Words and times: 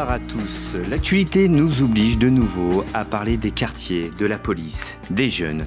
Bonsoir 0.00 0.16
à 0.16 0.18
tous. 0.18 0.78
L'actualité 0.88 1.46
nous 1.46 1.82
oblige 1.82 2.16
de 2.16 2.30
nouveau 2.30 2.86
à 2.94 3.04
parler 3.04 3.36
des 3.36 3.50
quartiers, 3.50 4.10
de 4.18 4.24
la 4.24 4.38
police, 4.38 4.96
des 5.10 5.28
jeunes. 5.28 5.66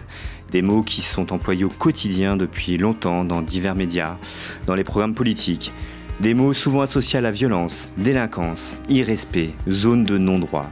Des 0.52 0.63
mots 0.63 0.82
qui 0.82 1.04
sont 1.04 1.32
employés 1.32 1.65
au 1.65 1.70
quotidien 1.70 2.36
depuis 2.36 2.79
longtemps 2.79 3.25
dans 3.25 3.43
divers 3.43 3.75
médias, 3.75 4.18
dans 4.65 4.73
les 4.73 4.83
programmes 4.83 5.14
politiques. 5.14 5.71
Des 6.19 6.33
mots 6.33 6.54
souvent 6.54 6.82
associés 6.82 7.19
à 7.19 7.21
la 7.21 7.29
violence, 7.29 7.89
délinquance, 7.97 8.75
irrespect, 8.89 9.51
zone 9.69 10.04
de 10.04 10.18
non-droit. 10.18 10.71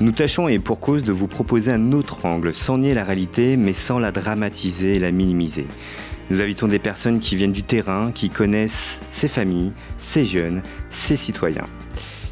Nous 0.00 0.10
tâchons 0.10 0.48
et 0.48 0.58
pour 0.58 0.80
cause 0.80 1.04
de 1.04 1.12
vous 1.12 1.28
proposer 1.28 1.70
un 1.70 1.92
autre 1.92 2.26
angle, 2.26 2.52
sans 2.52 2.78
nier 2.78 2.94
la 2.94 3.04
réalité, 3.04 3.56
mais 3.56 3.74
sans 3.74 4.00
la 4.00 4.10
dramatiser 4.10 4.96
et 4.96 4.98
la 4.98 5.12
minimiser. 5.12 5.68
Nous 6.30 6.42
invitons 6.42 6.66
des 6.66 6.80
personnes 6.80 7.20
qui 7.20 7.36
viennent 7.36 7.52
du 7.52 7.62
terrain, 7.62 8.10
qui 8.10 8.28
connaissent 8.28 9.00
ces 9.10 9.28
familles, 9.28 9.70
ces 9.98 10.24
jeunes, 10.24 10.62
ces 10.90 11.14
citoyens. 11.14 11.64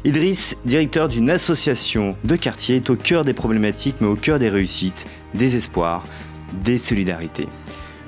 Idriss, 0.07 0.55
directeur 0.63 1.09
d'une 1.09 1.29
association 1.29 2.15
de 2.23 2.37
quartier, 2.37 2.77
est 2.77 2.89
au 2.89 2.95
cœur 2.95 3.25
des 3.25 3.33
problématiques, 3.33 3.97
mais 3.99 4.07
au 4.07 4.15
cœur 4.15 4.39
des 4.39 4.47
réussites, 4.47 5.05
des 5.33 5.57
espoirs, 5.57 6.05
des 6.63 6.77
solidarités. 6.77 7.49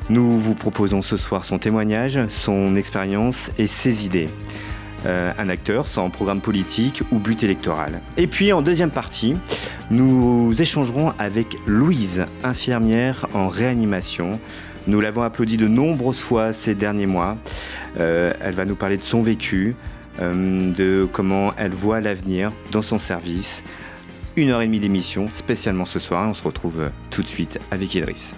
Nous 0.10 0.40
vous 0.40 0.56
proposons 0.56 1.02
ce 1.02 1.18
soir 1.18 1.44
son 1.44 1.60
témoignage, 1.60 2.18
son 2.30 2.78
expérience 2.78 3.52
et 3.58 3.68
ses 3.68 4.06
idées. 4.06 4.30
Euh, 5.06 5.34
un 5.38 5.50
acteur 5.50 5.88
sans 5.88 6.10
programme 6.10 6.40
politique 6.40 7.04
ou 7.12 7.20
but 7.20 7.44
électoral. 7.44 8.00
Et 8.16 8.28
puis 8.28 8.54
en 8.54 8.62
deuxième 8.62 8.92
partie, 8.92 9.36
nous 9.92 10.54
échangerons 10.58 11.12
avec 11.20 11.58
Louise, 11.66 12.24
infirmière 12.46 13.28
en 13.34 13.50
réanimation. 13.50 14.40
Nous 14.88 15.02
l'avons 15.02 15.24
applaudie 15.24 15.58
de 15.58 15.68
nombreuses 15.68 16.20
fois 16.20 16.54
ces 16.54 16.76
derniers 16.76 17.08
mois. 17.08 17.36
Euh, 18.00 18.32
elle 18.40 18.56
va 18.56 18.64
nous 18.64 18.78
parler 18.78 18.96
de 18.96 19.04
son 19.04 19.22
vécu, 19.22 19.76
de 20.20 21.08
comment 21.12 21.54
elle 21.58 21.72
voit 21.72 22.02
l'avenir 22.02 22.52
dans 22.72 22.82
son 22.82 23.00
service. 23.00 23.64
Une 24.36 24.50
heure 24.50 24.62
et 24.62 24.68
demie 24.68 24.80
d'émission, 24.80 25.30
spécialement 25.34 25.86
ce 25.86 26.00
soir. 26.00 26.30
On 26.30 26.34
se 26.34 26.44
retrouve 26.44 26.90
tout 27.10 27.24
de 27.24 27.28
suite 27.28 27.60
avec 27.72 27.96
Idriss. 27.96 28.34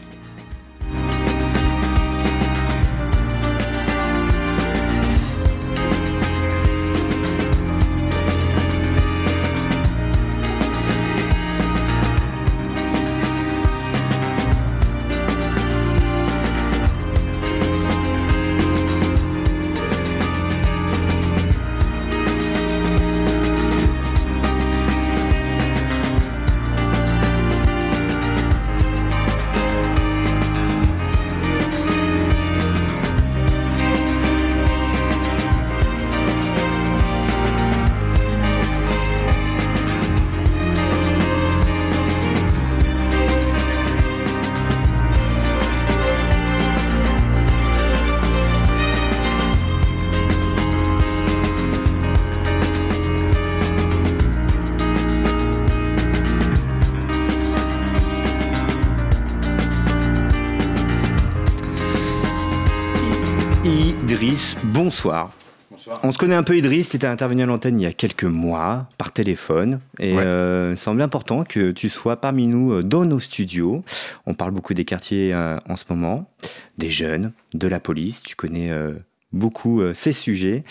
Bonsoir. 65.03 65.31
Bonsoir. 65.71 65.99
On 66.03 66.11
se 66.11 66.17
connaît 66.17 66.35
un 66.35 66.43
peu 66.43 66.57
Idriss, 66.57 66.89
tu 66.89 66.97
étais 66.97 67.07
intervenu 67.07 67.41
à 67.43 67.45
l'antenne 67.45 67.79
il 67.79 67.83
y 67.83 67.87
a 67.87 67.93
quelques 67.93 68.25
mois 68.25 68.87
par 68.97 69.11
téléphone 69.13 69.79
et 69.99 70.13
Ouais. 70.15 70.23
euh, 70.25 70.71
il 70.73 70.77
semble 70.77 71.01
important 71.01 71.43
que 71.43 71.71
tu 71.71 71.87
sois 71.89 72.17
parmi 72.19 72.45
nous 72.47 72.73
euh, 72.73 72.83
dans 72.83 73.05
nos 73.05 73.19
studios. 73.19 73.83
On 74.25 74.33
parle 74.33 74.51
beaucoup 74.51 74.73
des 74.73 74.85
quartiers 74.85 75.33
euh, 75.33 75.57
en 75.69 75.75
ce 75.77 75.85
moment, 75.89 76.29
des 76.77 76.89
jeunes, 76.89 77.31
de 77.53 77.67
la 77.67 77.79
police, 77.79 78.21
tu 78.21 78.35
connais 78.35 78.69
euh, 78.69 78.91
beaucoup 79.31 79.81
ces 79.93 80.11
sujets. 80.11 80.63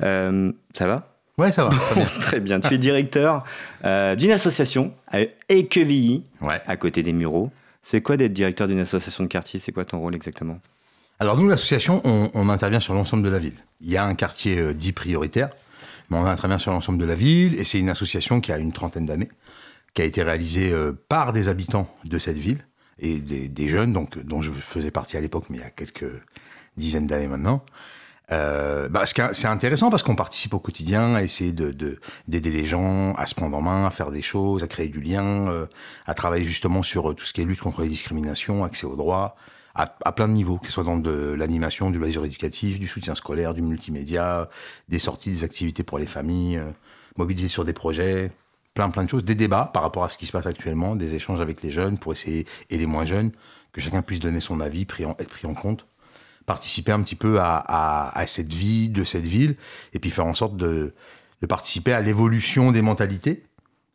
Ça 0.00 0.86
va? 0.86 1.14
Ouais, 1.38 1.52
ça 1.52 1.64
va. 1.66 1.70
très 1.76 1.94
bien. 1.94 2.06
Très 2.20 2.40
bien, 2.40 2.60
tu 2.60 2.74
es 2.74 2.78
directeur 2.78 3.44
d'une 3.84 4.32
association 4.32 4.92
à 5.06 5.20
Équevilly, 5.48 6.24
Ouais. 6.42 6.60
à 6.66 6.76
côté 6.76 7.02
des 7.04 7.12
Mureaux. 7.12 7.50
C'est 7.84 8.02
quoi 8.02 8.16
d'être 8.18 8.32
directeur 8.34 8.66
d'une 8.68 8.80
association 8.80 9.22
de 9.24 9.28
quartier? 9.28 9.60
C'est 9.60 9.72
quoi 9.72 9.84
ton 9.84 10.00
rôle 10.00 10.14
exactement? 10.16 10.58
Alors 11.20 11.36
nous, 11.36 11.48
l'association, 11.48 12.00
on, 12.04 12.30
on 12.34 12.48
intervient 12.48 12.80
sur 12.80 12.94
l'ensemble 12.94 13.22
de 13.24 13.28
la 13.28 13.38
ville. 13.38 13.56
Il 13.80 13.90
y 13.90 13.96
a 13.96 14.04
un 14.04 14.14
quartier 14.14 14.58
euh, 14.58 14.72
dit 14.74 14.92
prioritaire, 14.92 15.50
mais 16.10 16.16
on 16.16 16.24
intervient 16.24 16.58
sur 16.58 16.72
l'ensemble 16.72 16.98
de 16.98 17.04
la 17.04 17.14
ville, 17.14 17.54
et 17.58 17.64
c'est 17.64 17.78
une 17.78 17.88
association 17.90 18.40
qui 18.40 18.52
a 18.52 18.58
une 18.58 18.72
trentaine 18.72 19.06
d'années, 19.06 19.28
qui 19.94 20.02
a 20.02 20.04
été 20.04 20.22
réalisée 20.22 20.70
euh, 20.72 20.92
par 21.08 21.32
des 21.32 21.48
habitants 21.48 21.88
de 22.04 22.18
cette 22.18 22.36
ville 22.36 22.64
et 23.00 23.16
des, 23.18 23.48
des 23.48 23.68
jeunes, 23.68 23.92
donc 23.92 24.18
dont 24.18 24.42
je 24.42 24.50
faisais 24.52 24.90
partie 24.90 25.16
à 25.16 25.20
l'époque, 25.20 25.44
mais 25.50 25.58
il 25.58 25.60
y 25.60 25.64
a 25.64 25.70
quelques 25.70 26.10
dizaines 26.76 27.06
d'années 27.06 27.28
maintenant. 27.28 27.64
Euh, 28.30 28.90
bah, 28.90 29.04
c'est 29.06 29.46
intéressant 29.46 29.88
parce 29.88 30.02
qu'on 30.02 30.14
participe 30.14 30.52
au 30.52 30.60
quotidien 30.60 31.14
à 31.14 31.22
essayer 31.22 31.50
de 31.52 31.70
de- 31.70 31.98
d'aider 32.28 32.50
les 32.50 32.66
gens 32.66 33.14
à 33.14 33.24
se 33.24 33.34
prendre 33.34 33.56
en 33.56 33.62
main, 33.62 33.86
à 33.86 33.90
faire 33.90 34.10
des 34.10 34.20
choses, 34.20 34.62
à 34.62 34.66
créer 34.68 34.88
du 34.88 35.00
lien, 35.00 35.48
euh, 35.48 35.66
à 36.06 36.12
travailler 36.12 36.44
justement 36.44 36.82
sur 36.82 37.10
euh, 37.10 37.14
tout 37.14 37.24
ce 37.24 37.32
qui 37.32 37.40
est 37.40 37.44
lutte 37.46 37.60
contre 37.60 37.80
les 37.80 37.88
discriminations, 37.88 38.64
accès 38.64 38.84
aux 38.84 38.96
droits, 38.96 39.34
à, 39.78 40.12
plein 40.12 40.28
de 40.28 40.32
niveaux, 40.32 40.58
que 40.58 40.66
ce 40.66 40.72
soit 40.72 40.84
dans 40.84 40.98
de 40.98 41.32
l'animation, 41.32 41.90
du 41.90 41.98
loisir 41.98 42.24
éducatif, 42.24 42.80
du 42.80 42.88
soutien 42.88 43.14
scolaire, 43.14 43.54
du 43.54 43.62
multimédia, 43.62 44.48
des 44.88 44.98
sorties, 44.98 45.30
des 45.30 45.44
activités 45.44 45.82
pour 45.84 45.98
les 45.98 46.06
familles, 46.06 46.56
euh, 46.56 46.70
mobiliser 47.16 47.48
sur 47.48 47.64
des 47.64 47.72
projets, 47.72 48.32
plein 48.74 48.90
plein 48.90 49.04
de 49.04 49.08
choses, 49.08 49.24
des 49.24 49.34
débats 49.34 49.70
par 49.72 49.82
rapport 49.82 50.04
à 50.04 50.08
ce 50.08 50.18
qui 50.18 50.26
se 50.26 50.32
passe 50.32 50.46
actuellement, 50.46 50.96
des 50.96 51.14
échanges 51.14 51.40
avec 51.40 51.62
les 51.62 51.70
jeunes 51.70 51.96
pour 51.98 52.12
essayer 52.12 52.46
et 52.70 52.78
les 52.78 52.86
moins 52.86 53.04
jeunes 53.04 53.30
que 53.72 53.80
chacun 53.80 54.02
puisse 54.02 54.20
donner 54.20 54.40
son 54.40 54.60
avis, 54.60 54.82
être 54.82 55.28
pris 55.28 55.46
en 55.46 55.54
compte 55.54 55.86
participer 56.46 56.92
un 56.92 57.02
petit 57.02 57.14
peu 57.14 57.36
à 57.40 58.24
cette 58.26 58.54
vie 58.54 58.88
de 58.88 59.04
cette 59.04 59.26
ville 59.26 59.56
et 59.92 59.98
puis 59.98 60.08
faire 60.08 60.24
en 60.24 60.32
sorte 60.32 60.56
de, 60.56 60.94
de 61.42 61.46
participer 61.46 61.92
à 61.92 62.00
l'évolution 62.00 62.72
des 62.72 62.82
mentalités 62.82 63.44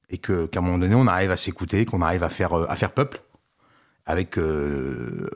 et 0.09 0.17
que 0.17 0.45
qu'à 0.45 0.59
un 0.59 0.61
moment 0.61 0.77
donné 0.77 0.95
on 0.95 1.07
arrive 1.07 1.31
à 1.31 1.37
s'écouter, 1.37 1.85
qu'on 1.85 2.01
arrive 2.01 2.23
à 2.23 2.29
faire 2.29 2.53
euh, 2.53 2.65
à 2.69 2.75
faire 2.75 2.91
peuple 2.91 3.21
avec 4.05 4.37
euh, 4.37 5.29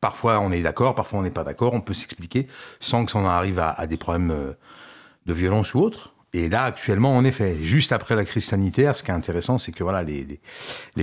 parfois 0.00 0.40
on 0.40 0.50
est 0.52 0.62
d'accord, 0.62 0.94
parfois 0.94 1.18
on 1.18 1.22
n'est 1.22 1.30
pas 1.30 1.44
d'accord, 1.44 1.74
on 1.74 1.80
peut 1.80 1.94
s'expliquer 1.94 2.46
sans 2.80 3.04
que 3.04 3.12
ça 3.12 3.18
en 3.18 3.26
arrive 3.26 3.58
à, 3.58 3.86
des 3.86 3.96
problèmes 3.96 4.30
euh, 4.30 4.52
de 5.26 5.32
violence 5.32 5.74
ou 5.74 5.80
autre. 5.80 6.12
Et 6.32 6.48
là, 6.48 6.64
actuellement, 6.64 7.16
en 7.16 7.24
effet, 7.24 7.54
juste 7.62 7.92
après 7.92 8.16
la 8.16 8.24
crise 8.24 8.44
sanitaire, 8.44 8.96
ce 8.96 9.04
qui 9.04 9.12
est 9.12 9.14
intéressant, 9.14 9.58
c'est 9.58 9.70
que 9.70 9.84
voilà, 9.84 10.02
les, 10.02 10.40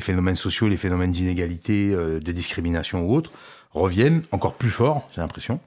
phénomènes 0.02 0.36
sociaux, 0.36 0.68
les 0.68 0.76
phénomènes 0.76 1.14
d'inégalité, 1.14 1.94
euh, 1.94 2.20
de 2.20 2.31
discrimination 2.34 3.04
ou 3.04 3.16
autres, 3.16 3.31
reviennent 3.72 4.24
encore 4.31 4.56
plus 4.56 4.70
fort, 4.70 5.08
j'ai 5.16 5.22
l'impression. 5.22 5.62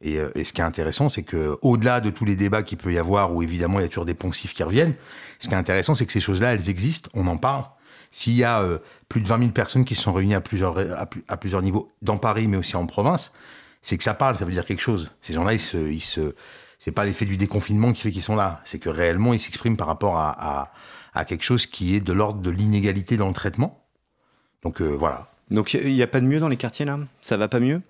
Et, 0.00 0.18
et 0.34 0.44
ce 0.44 0.52
qui 0.54 0.62
est 0.62 0.64
intéressant, 0.64 1.10
c'est 1.10 1.22
que 1.22 1.58
au-delà 1.60 2.00
de 2.00 2.10
tous 2.10 2.24
les 2.24 2.36
débats 2.36 2.62
qu'il 2.62 2.78
peut 2.78 2.92
y 2.92 2.98
avoir, 2.98 3.34
où 3.34 3.42
évidemment 3.42 3.78
il 3.78 3.82
y 3.82 3.84
a 3.84 3.88
toujours 3.88 4.06
des 4.06 4.14
poncifs 4.14 4.52
qui 4.54 4.62
reviennent, 4.62 4.94
ce 5.38 5.46
qui 5.46 5.54
est 5.54 5.58
intéressant, 5.58 5.94
c'est 5.94 6.06
que 6.06 6.12
ces 6.12 6.20
choses-là, 6.20 6.54
elles 6.54 6.70
existent, 6.70 7.08
on 7.14 7.28
en 7.28 7.36
parle. 7.36 7.66
S'il 8.12 8.34
y 8.34 8.44
a 8.44 8.60
euh, 8.60 8.78
plus 9.08 9.22
de 9.22 9.26
20 9.26 9.38
000 9.38 9.50
personnes 9.50 9.84
qui 9.84 9.96
se 9.96 10.02
sont 10.02 10.12
réunies 10.12 10.34
à 10.34 10.40
plusieurs, 10.42 10.76
niveaux, 11.62 11.90
dans 12.02 12.18
Paris, 12.18 12.46
mais 12.46 12.58
aussi 12.58 12.76
en 12.76 12.86
province, 12.86 13.32
c'est 13.80 13.96
que 13.96 14.04
ça 14.04 14.14
parle, 14.14 14.36
ça 14.36 14.44
veut 14.44 14.52
dire 14.52 14.66
quelque 14.66 14.82
chose. 14.82 15.12
Ces 15.22 15.32
gens-là, 15.32 15.54
ils 15.54 16.00
se, 16.00 16.34
c'est 16.78 16.92
pas 16.92 17.06
l'effet 17.06 17.24
du 17.24 17.38
déconfinement 17.38 17.92
qui 17.92 18.02
fait 18.02 18.12
qu'ils 18.12 18.22
sont 18.22 18.36
là. 18.36 18.60
C'est 18.64 18.78
que 18.78 18.90
réellement, 18.90 19.32
ils 19.32 19.40
s'expriment 19.40 19.78
par 19.78 19.86
rapport 19.86 20.18
à, 20.18 20.70
quelque 21.26 21.42
chose 21.42 21.66
qui 21.66 21.96
est 21.96 22.00
de 22.00 22.12
l'ordre 22.12 22.42
de 22.42 22.50
l'inégalité 22.50 23.16
dans 23.16 23.28
le 23.28 23.34
traitement. 23.34 23.82
Donc 24.62 24.80
euh, 24.82 24.88
voilà. 24.88 25.28
Donc 25.50 25.74
il 25.74 25.92
n'y 25.92 26.02
a 26.02 26.06
pas 26.06 26.20
de 26.20 26.26
mieux 26.26 26.38
dans 26.38 26.48
les 26.48 26.56
quartiers 26.56 26.84
là? 26.84 26.98
Ça 27.20 27.36
va 27.36 27.48
pas 27.48 27.60
mieux? 27.60 27.82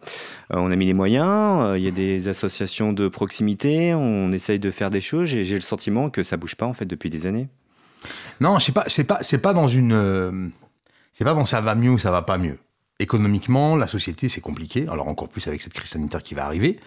Euh, 0.53 0.57
On 0.57 0.71
a 0.71 0.77
mis 0.77 0.87
les 0.87 0.95
moyens, 0.95 1.77
il 1.77 1.83
y 1.83 1.89
a 1.89 1.93
des 1.93 2.29
associations 2.29 2.93
de 2.93 3.09
proximité, 3.09 3.95
on 3.95 4.33
essaye 4.33 4.59
de 4.59 4.71
faire 4.71 4.91
des 4.91 5.01
choses 5.01 5.35
et 5.35 5.45
j'ai 5.45 5.55
le 5.55 5.61
sentiment 5.61 6.11
que 6.11 6.23
ça 6.23 6.37
bouge 6.37 6.55
pas 6.55 6.67
en 6.67 6.73
fait 6.73 6.87
depuis 6.87 7.11
des 7.11 7.27
années. 7.27 7.49
Non, 8.41 8.59
c'est 8.59 8.73
pas, 8.73 8.85
c'est 8.89 9.05
pas, 9.05 9.19
c'est 9.23 9.39
pas 9.39 9.53
dans 9.53 9.69
une, 9.69 9.93
euh, 9.93 10.49
c'est 11.13 11.25
pas 11.25 11.35
dans 11.35 11.47
ça 11.47 11.61
va 11.61 11.75
mieux 11.75 11.91
ou 11.91 11.99
ça 11.99 12.11
va 12.11 12.23
pas 12.23 12.39
mieux. 12.39 12.59
Économiquement, 12.99 13.77
la 13.77 13.87
société 13.87 14.29
c'est 14.29 14.41
compliqué. 14.41 14.87
Alors 14.91 15.09
encore 15.09 15.29
plus 15.29 15.47
avec 15.49 15.61
cette 15.63 15.73
crise 15.73 15.91
sanitaire 15.91 16.23
qui 16.23 16.35
va 16.35 16.45
arriver. 16.45 16.79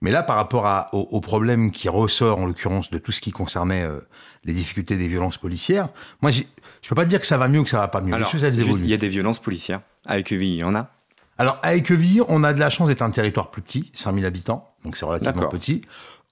Mais 0.00 0.10
là, 0.10 0.22
par 0.22 0.36
rapport 0.36 0.66
à, 0.66 0.90
au, 0.92 1.08
au 1.12 1.20
problème 1.20 1.70
qui 1.70 1.88
ressort, 1.88 2.38
en 2.38 2.46
l'occurrence, 2.46 2.90
de 2.90 2.98
tout 2.98 3.10
ce 3.12 3.20
qui 3.20 3.30
concernait 3.30 3.84
euh, 3.84 4.00
les 4.44 4.52
difficultés 4.52 4.98
des 4.98 5.08
violences 5.08 5.38
policières, 5.38 5.88
moi, 6.20 6.30
je 6.30 6.42
peux 6.88 6.94
pas 6.94 7.06
dire 7.06 7.20
que 7.20 7.26
ça 7.26 7.38
va 7.38 7.48
mieux 7.48 7.60
ou 7.60 7.64
que 7.64 7.70
ça 7.70 7.78
va 7.78 7.88
pas 7.88 8.02
mieux. 8.02 8.12
Alors, 8.12 8.30
il 8.34 8.86
y 8.86 8.92
a 8.92 8.98
des 8.98 9.08
violences 9.08 9.38
policières. 9.38 9.80
À 10.04 10.18
Équevilly, 10.18 10.56
il 10.56 10.58
y 10.58 10.64
en 10.64 10.74
a. 10.74 10.90
Alors, 11.38 11.58
à 11.62 11.74
Équevilly, 11.74 12.20
on 12.28 12.44
a 12.44 12.52
de 12.52 12.60
la 12.60 12.70
chance 12.70 12.88
d'être 12.88 13.02
un 13.02 13.10
territoire 13.10 13.50
plus 13.50 13.62
petit, 13.62 13.90
5000 13.94 14.26
habitants, 14.26 14.68
donc 14.84 14.96
c'est 14.96 15.04
relativement 15.04 15.34
D'accord. 15.34 15.48
petit. 15.48 15.80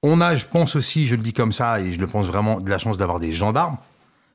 On 0.02 0.20
a, 0.20 0.34
je 0.34 0.46
pense 0.46 0.76
aussi, 0.76 1.06
je 1.06 1.16
le 1.16 1.22
dis 1.22 1.32
comme 1.32 1.52
ça, 1.52 1.80
et 1.80 1.92
je 1.92 1.98
le 1.98 2.06
pense 2.06 2.26
vraiment, 2.26 2.60
de 2.60 2.68
la 2.68 2.78
chance 2.78 2.98
d'avoir 2.98 3.20
des 3.20 3.32
gendarmes. 3.32 3.78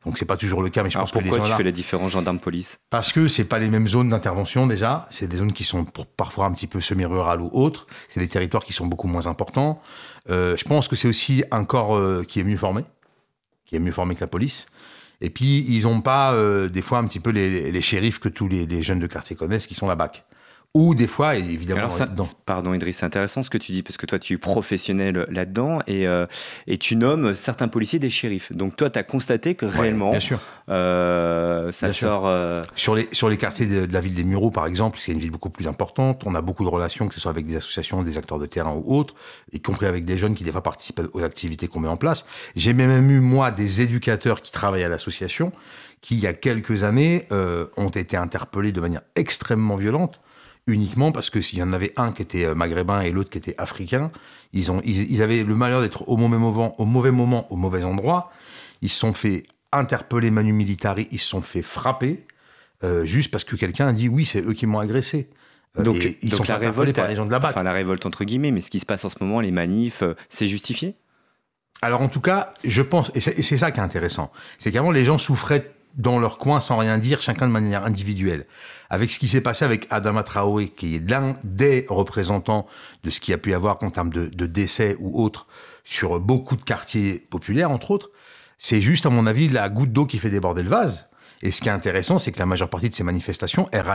Donc 0.07 0.17
c'est 0.17 0.25
pas 0.25 0.37
toujours 0.37 0.63
le 0.63 0.69
cas, 0.69 0.83
mais 0.83 0.89
je 0.89 0.97
Alors 0.97 1.11
pense 1.11 1.19
que 1.19 1.21
les 1.21 1.29
pourquoi 1.29 1.49
tu 1.49 1.53
fais 1.57 1.63
la 1.63 1.73
différence 1.73 2.13
gendarme-police 2.13 2.79
Parce 2.89 3.11
que 3.11 3.27
c'est 3.27 3.43
pas 3.43 3.59
les 3.59 3.67
mêmes 3.67 3.89
zones 3.89 4.07
d'intervention 4.07 4.65
déjà. 4.65 5.05
C'est 5.09 5.27
des 5.27 5.35
zones 5.35 5.51
qui 5.51 5.65
sont 5.65 5.85
parfois 6.15 6.45
un 6.45 6.53
petit 6.53 6.65
peu 6.65 6.79
semi-rurales 6.79 7.41
ou 7.41 7.49
autres. 7.51 7.87
C'est 8.07 8.21
des 8.21 8.29
territoires 8.29 8.63
qui 8.63 8.71
sont 8.71 8.85
beaucoup 8.85 9.09
moins 9.09 9.27
importants. 9.27 9.81
Euh, 10.29 10.55
je 10.55 10.63
pense 10.63 10.87
que 10.87 10.95
c'est 10.95 11.09
aussi 11.09 11.43
un 11.51 11.65
corps 11.65 11.97
euh, 11.97 12.23
qui 12.25 12.39
est 12.39 12.45
mieux 12.45 12.55
formé, 12.55 12.85
qui 13.65 13.75
est 13.75 13.79
mieux 13.79 13.91
formé 13.91 14.15
que 14.15 14.21
la 14.21 14.27
police. 14.27 14.67
Et 15.19 15.29
puis 15.29 15.65
ils 15.67 15.85
ont 15.87 15.99
pas 15.99 16.31
euh, 16.31 16.69
des 16.69 16.81
fois 16.81 16.99
un 16.99 17.03
petit 17.03 17.19
peu 17.19 17.31
les, 17.31 17.69
les 17.69 17.81
shérifs 17.81 18.19
que 18.19 18.29
tous 18.29 18.47
les, 18.47 18.65
les 18.65 18.83
jeunes 18.83 18.99
de 18.99 19.07
quartier 19.07 19.35
connaissent, 19.35 19.67
qui 19.67 19.75
sont 19.75 19.87
la 19.87 19.95
BAC. 19.95 20.23
Ou 20.77 20.93
des 20.93 21.07
fois, 21.07 21.35
évidemment, 21.37 21.79
Alors 21.79 21.91
ça, 21.91 22.05
dans- 22.05 22.27
pardon 22.45 22.71
Idriss, 22.71 22.97
c'est 22.97 23.05
intéressant 23.05 23.41
ce 23.41 23.49
que 23.49 23.57
tu 23.57 23.71
dis 23.71 23.81
parce 23.81 23.97
que 23.97 24.05
toi 24.05 24.19
tu 24.19 24.33
es 24.33 24.37
professionnel 24.37 25.25
là-dedans 25.31 25.79
et, 25.87 26.07
euh, 26.07 26.27
et 26.67 26.77
tu 26.77 26.95
nommes 26.95 27.33
certains 27.33 27.67
policiers 27.67 27.97
des 27.97 28.11
shérifs. 28.11 28.51
Donc 28.55 28.75
toi 28.75 28.89
tu 28.91 28.99
as 28.99 29.03
constaté 29.03 29.55
que 29.55 29.65
Ouais, 29.65 29.71
réellement 29.79 30.11
bien 30.11 30.19
sûr. 30.19 30.39
euh, 30.69 31.71
ça 31.71 31.87
Bien 31.87 31.93
sûr. 31.93 32.07
sort 32.09 32.27
euh, 32.27 32.61
Sur 32.75 32.93
les, 32.95 33.07
sur 33.11 33.27
les 33.27 33.37
quartiers 33.37 33.65
de, 33.65 33.85
de 33.87 33.93
la 33.93 34.01
ville 34.01 34.13
des 34.13 34.23
Mureaux, 34.23 34.51
par 34.51 34.67
exemple, 34.67 34.99
c'est 34.99 35.11
une 35.11 35.19
ville 35.19 35.31
beaucoup 35.31 35.49
plus 35.49 35.67
importante. 35.67 36.21
On 36.25 36.35
a 36.35 36.41
beaucoup 36.41 36.63
de 36.63 36.69
relations, 36.69 37.07
que 37.07 37.15
ce 37.15 37.19
soit 37.21 37.31
avec 37.31 37.47
des 37.47 37.55
associations, 37.55 38.03
des 38.03 38.17
acteurs 38.19 38.37
de 38.37 38.45
terrain 38.45 38.73
ou 38.73 38.95
autres, 38.95 39.15
y 39.53 39.59
compris 39.59 39.87
avec 39.87 40.05
des 40.05 40.17
jeunes 40.17 40.35
qui, 40.35 40.43
des 40.43 40.51
fois, 40.51 40.61
participent 40.63 41.01
aux 41.13 41.23
activités 41.23 41.67
qu'on 41.67 41.79
met 41.79 41.87
en 41.87 41.97
place. 41.97 42.25
J'ai 42.55 42.73
même 42.73 43.09
eu, 43.09 43.19
moi, 43.19 43.49
des 43.49 43.81
éducateurs 43.81 44.41
qui 44.41 44.51
travaillent 44.51 44.83
à 44.83 44.89
l'association, 44.89 45.51
qui, 46.01 46.15
il 46.15 46.19
y 46.21 46.27
a 46.27 46.33
quelques 46.33 46.83
années, 46.83 47.27
ont 47.77 47.89
été 47.89 48.15
interpellés 48.15 48.71
de 48.71 48.79
manière 48.81 49.01
extrêmement 49.15 49.75
violente, 49.75 50.19
uniquement 50.67 51.11
parce 51.11 51.29
que 51.29 51.41
s'il 51.41 51.59
y 51.59 51.63
en 51.63 51.73
avait 51.73 51.93
un 51.95 52.11
qui 52.11 52.21
était 52.21 52.45
euh, 52.45 52.55
maghrébin 52.55 53.01
et 53.01 53.11
l'autre 53.11 53.29
qui 53.29 53.37
était 53.37 53.55
africain, 53.57 54.11
ils, 54.53 54.71
ont, 54.71 54.81
ils, 54.83 55.11
ils 55.11 55.21
avaient 55.23 55.43
le 55.43 55.55
malheur 55.55 55.81
d'être 55.81 56.07
au 56.07 56.17
mauvais 56.17 56.37
moment, 56.37 56.79
au 56.79 56.85
mauvais 56.85 57.11
moment, 57.11 57.51
au 57.51 57.55
mauvais 57.55 57.83
endroit. 57.83 58.31
Ils 58.81 58.89
se 58.89 58.99
sont 58.99 59.13
fait 59.13 59.45
interpeller 59.71 60.29
manu 60.29 60.53
militari, 60.53 61.07
ils 61.11 61.19
se 61.19 61.27
sont 61.27 61.41
fait 61.41 61.61
frapper 61.61 62.25
euh, 62.83 63.05
juste 63.05 63.31
parce 63.31 63.43
que 63.43 63.55
quelqu'un 63.55 63.87
a 63.87 63.93
dit 63.93 64.09
oui, 64.09 64.25
c'est 64.25 64.41
eux 64.41 64.53
qui 64.53 64.65
m'ont 64.65 64.79
agressé. 64.79 65.29
Euh, 65.79 65.83
donc, 65.83 65.97
et 65.97 66.19
ils 66.21 66.29
donc 66.29 66.45
sont 66.45 66.51
la 66.51 66.57
révolte, 66.57 66.95
par 66.95 67.07
les 67.07 67.15
gens 67.15 67.25
de 67.25 67.31
la 67.31 67.39
BAC. 67.39 67.51
enfin 67.51 67.63
la 67.63 67.73
révolte 67.73 68.05
entre 68.05 68.23
guillemets, 68.23 68.51
mais 68.51 68.61
ce 68.61 68.69
qui 68.69 68.79
se 68.79 68.85
passe 68.85 69.03
en 69.05 69.09
ce 69.09 69.15
moment, 69.21 69.39
les 69.39 69.51
manifs, 69.51 70.03
c'est 70.29 70.47
justifié? 70.47 70.93
Alors 71.81 72.01
en 72.01 72.09
tout 72.09 72.21
cas, 72.21 72.53
je 72.63 72.81
pense, 72.81 73.11
et 73.13 73.21
c'est 73.21 73.57
ça 73.57 73.71
qui 73.71 73.79
est 73.79 73.83
intéressant, 73.83 74.31
c'est 74.57 74.71
qu'avant 74.71 74.91
les 74.91 75.05
gens 75.05 75.17
souffraient 75.17 75.76
dans 75.97 76.19
leur 76.19 76.37
coin 76.37 76.61
sans 76.61 76.77
rien 76.77 76.97
dire, 76.97 77.21
chacun 77.21 77.47
de 77.47 77.51
manière 77.51 77.83
individuelle. 77.83 78.45
Avec 78.89 79.09
ce 79.11 79.19
qui 79.19 79.27
s'est 79.27 79.41
passé 79.41 79.65
avec 79.65 79.87
Adama 79.89 80.23
Traoré, 80.23 80.69
qui 80.69 80.95
est 80.95 81.09
l'un 81.09 81.35
des 81.43 81.85
représentants 81.89 82.67
de 83.03 83.09
ce 83.09 83.19
qu'il 83.19 83.31
y 83.31 83.35
a 83.35 83.37
pu 83.37 83.51
y 83.51 83.53
avoir 83.53 83.77
en 83.83 83.89
termes 83.89 84.11
de, 84.11 84.45
décès 84.45 84.95
ou 84.99 85.21
autres 85.21 85.47
sur 85.83 86.19
beaucoup 86.19 86.55
de 86.55 86.63
quartiers 86.63 87.25
populaires, 87.29 87.71
entre 87.71 87.91
autres, 87.91 88.11
c'est 88.57 88.81
juste, 88.81 89.05
à 89.05 89.09
mon 89.09 89.27
avis, 89.27 89.49
la 89.49 89.69
goutte 89.69 89.91
d'eau 89.91 90.05
qui 90.05 90.17
fait 90.19 90.29
déborder 90.29 90.63
le 90.63 90.69
vase. 90.69 91.09
Et 91.43 91.51
ce 91.51 91.61
qui 91.61 91.69
est 91.69 91.71
intéressant, 91.71 92.17
c'est 92.17 92.31
que 92.31 92.39
la 92.39 92.47
majeure 92.47 92.69
partie 92.69 92.89
de 92.89 92.95
ces 92.95 93.03
manifestations, 93.03 93.69
elles- 93.71 93.85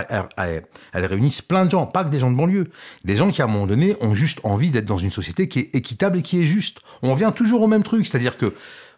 elles 0.93 1.07
réunissent 1.07 1.43
plein 1.43 1.65
de 1.65 1.71
gens, 1.73 1.87
pas 1.87 2.05
que 2.05 2.11
des 2.11 2.21
gens 2.21 2.31
de 2.31 2.37
banlieue. 2.37 2.71
Des 3.05 3.17
gens 3.17 3.31
qui, 3.31 3.43
à 3.43 3.47
un 3.47 3.49
moment 3.49 3.67
donné, 3.67 3.97
ont 4.01 4.15
juste 4.15 4.39
envie 4.45 4.71
d'être 4.71 4.85
dans 4.85 4.99
une 4.99 5.11
société 5.11 5.49
qui 5.49 5.59
est 5.59 5.75
équitable 5.75 6.19
et 6.19 6.23
qui 6.23 6.41
est 6.41 6.47
juste. 6.47 6.81
On 7.03 7.13
revient 7.13 7.33
toujours 7.35 7.63
au 7.63 7.67
même 7.67 7.83
truc. 7.83 8.07
C'est-à-dire 8.07 8.37
que 8.37 8.55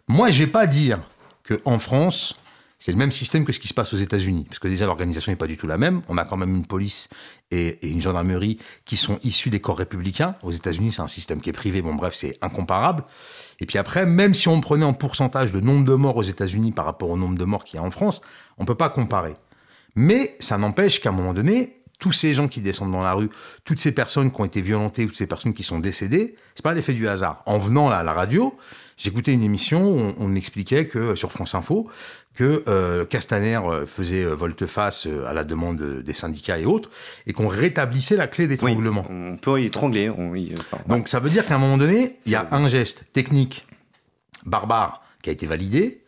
moi, 0.07 0.29
je 0.29 0.37
vais 0.43 0.51
pas 0.51 0.67
dire 0.67 0.99
qu'en 1.47 1.79
France, 1.79 2.35
c'est 2.85 2.91
le 2.91 2.99
même 2.99 3.11
système 3.11 3.45
que 3.45 3.51
ce 3.51 3.59
qui 3.59 3.67
se 3.67 3.73
passe 3.73 3.95
aux 3.95 3.97
États-Unis. 3.97 4.45
Parce 4.47 4.59
que 4.59 4.67
déjà, 4.67 4.85
l'organisation 4.85 5.31
n'est 5.31 5.35
pas 5.37 5.47
du 5.47 5.57
tout 5.57 5.65
la 5.65 5.79
même. 5.79 6.03
On 6.07 6.19
a 6.19 6.23
quand 6.23 6.37
même 6.37 6.55
une 6.55 6.67
police 6.67 7.09
et, 7.49 7.79
une 7.89 7.99
gendarmerie 7.99 8.59
qui 8.85 8.95
sont 8.95 9.17
issus 9.23 9.49
des 9.49 9.59
corps 9.59 9.79
républicains. 9.79 10.35
Aux 10.43 10.51
États-Unis, 10.51 10.91
c'est 10.91 11.01
un 11.01 11.07
système 11.07 11.41
qui 11.41 11.49
est 11.49 11.53
privé. 11.53 11.81
Bon, 11.81 11.95
bref, 11.95 12.13
c'est 12.13 12.37
incomparable. 12.43 13.03
Et 13.59 13.65
puis 13.65 13.79
après, 13.79 14.05
même 14.05 14.35
si 14.35 14.49
on 14.49 14.61
prenait 14.61 14.85
en 14.85 14.93
pourcentage 14.93 15.51
le 15.51 15.61
nombre 15.61 15.83
de 15.83 15.95
morts 15.95 16.15
aux 16.15 16.21
États-Unis 16.21 16.73
par 16.73 16.85
rapport 16.85 17.09
au 17.09 17.17
nombre 17.17 17.39
de 17.39 17.43
morts 17.43 17.63
qu'il 17.63 17.79
y 17.79 17.79
a 17.79 17.83
en 17.83 17.89
France, 17.89 18.21
on 18.59 18.65
peut 18.65 18.75
pas 18.75 18.89
comparer. 18.89 19.33
Mais 19.95 20.35
ça 20.39 20.59
n'empêche 20.59 21.01
qu'à 21.01 21.09
un 21.09 21.13
moment 21.13 21.33
donné, 21.33 21.81
tous 21.97 22.11
ces 22.11 22.35
gens 22.35 22.47
qui 22.47 22.61
descendent 22.61 22.91
dans 22.91 23.01
la 23.01 23.13
rue, 23.13 23.31
toutes 23.63 23.79
ces 23.79 23.93
personnes 23.93 24.29
qui 24.29 24.39
ont 24.41 24.45
été 24.45 24.61
violentées, 24.61 25.07
toutes 25.07 25.17
ces 25.17 25.25
personnes 25.25 25.55
qui 25.55 25.63
sont 25.63 25.79
décédées, 25.79 26.35
c'est 26.53 26.63
pas 26.63 26.75
l'effet 26.75 26.93
du 26.93 27.07
hasard. 27.07 27.41
En 27.47 27.57
venant 27.57 27.89
là, 27.89 27.97
à 27.97 28.03
la 28.03 28.13
radio, 28.13 28.55
j'écoutais 28.97 29.33
une 29.33 29.43
émission 29.43 29.89
où 29.91 29.99
on, 29.99 30.15
on 30.19 30.35
expliquait 30.35 30.87
que 30.87 31.15
sur 31.15 31.31
France 31.31 31.55
Info 31.55 31.89
que 32.33 32.63
euh, 32.67 33.05
Castaner 33.05 33.55
euh, 33.63 33.85
faisait 33.85 34.23
euh, 34.25 34.33
volte-face 34.35 35.07
euh, 35.07 35.25
à 35.25 35.33
la 35.33 35.43
demande 35.45 36.01
des 36.03 36.13
syndicats 36.13 36.59
et 36.59 36.65
autres, 36.65 36.89
et 37.27 37.31
qu'on 37.33 37.47
rétablissait 37.47 38.17
la 38.17 38.27
clé 38.27 38.45
d'étranglement. 38.47 39.05
On 39.09 39.37
peut 39.37 39.61
y 39.61 39.65
étrangler. 39.67 40.09
on 40.09 40.35
y- 40.35 40.53
enfin, 40.59 40.77
Donc 40.87 41.07
ça 41.07 41.19
veut 41.21 41.29
dire 41.29 41.45
qu'à 41.45 41.55
un 41.55 41.59
moment 41.59 41.77
donné, 41.77 42.17
il 42.25 42.31
y 42.33 42.35
a 42.35 42.47
un 42.51 42.67
geste 42.67 43.05
technique 43.13 43.65
barbare 44.45 45.01
qui 45.23 45.29
a 45.29 45.33
été 45.33 45.45
validé. 45.45 46.01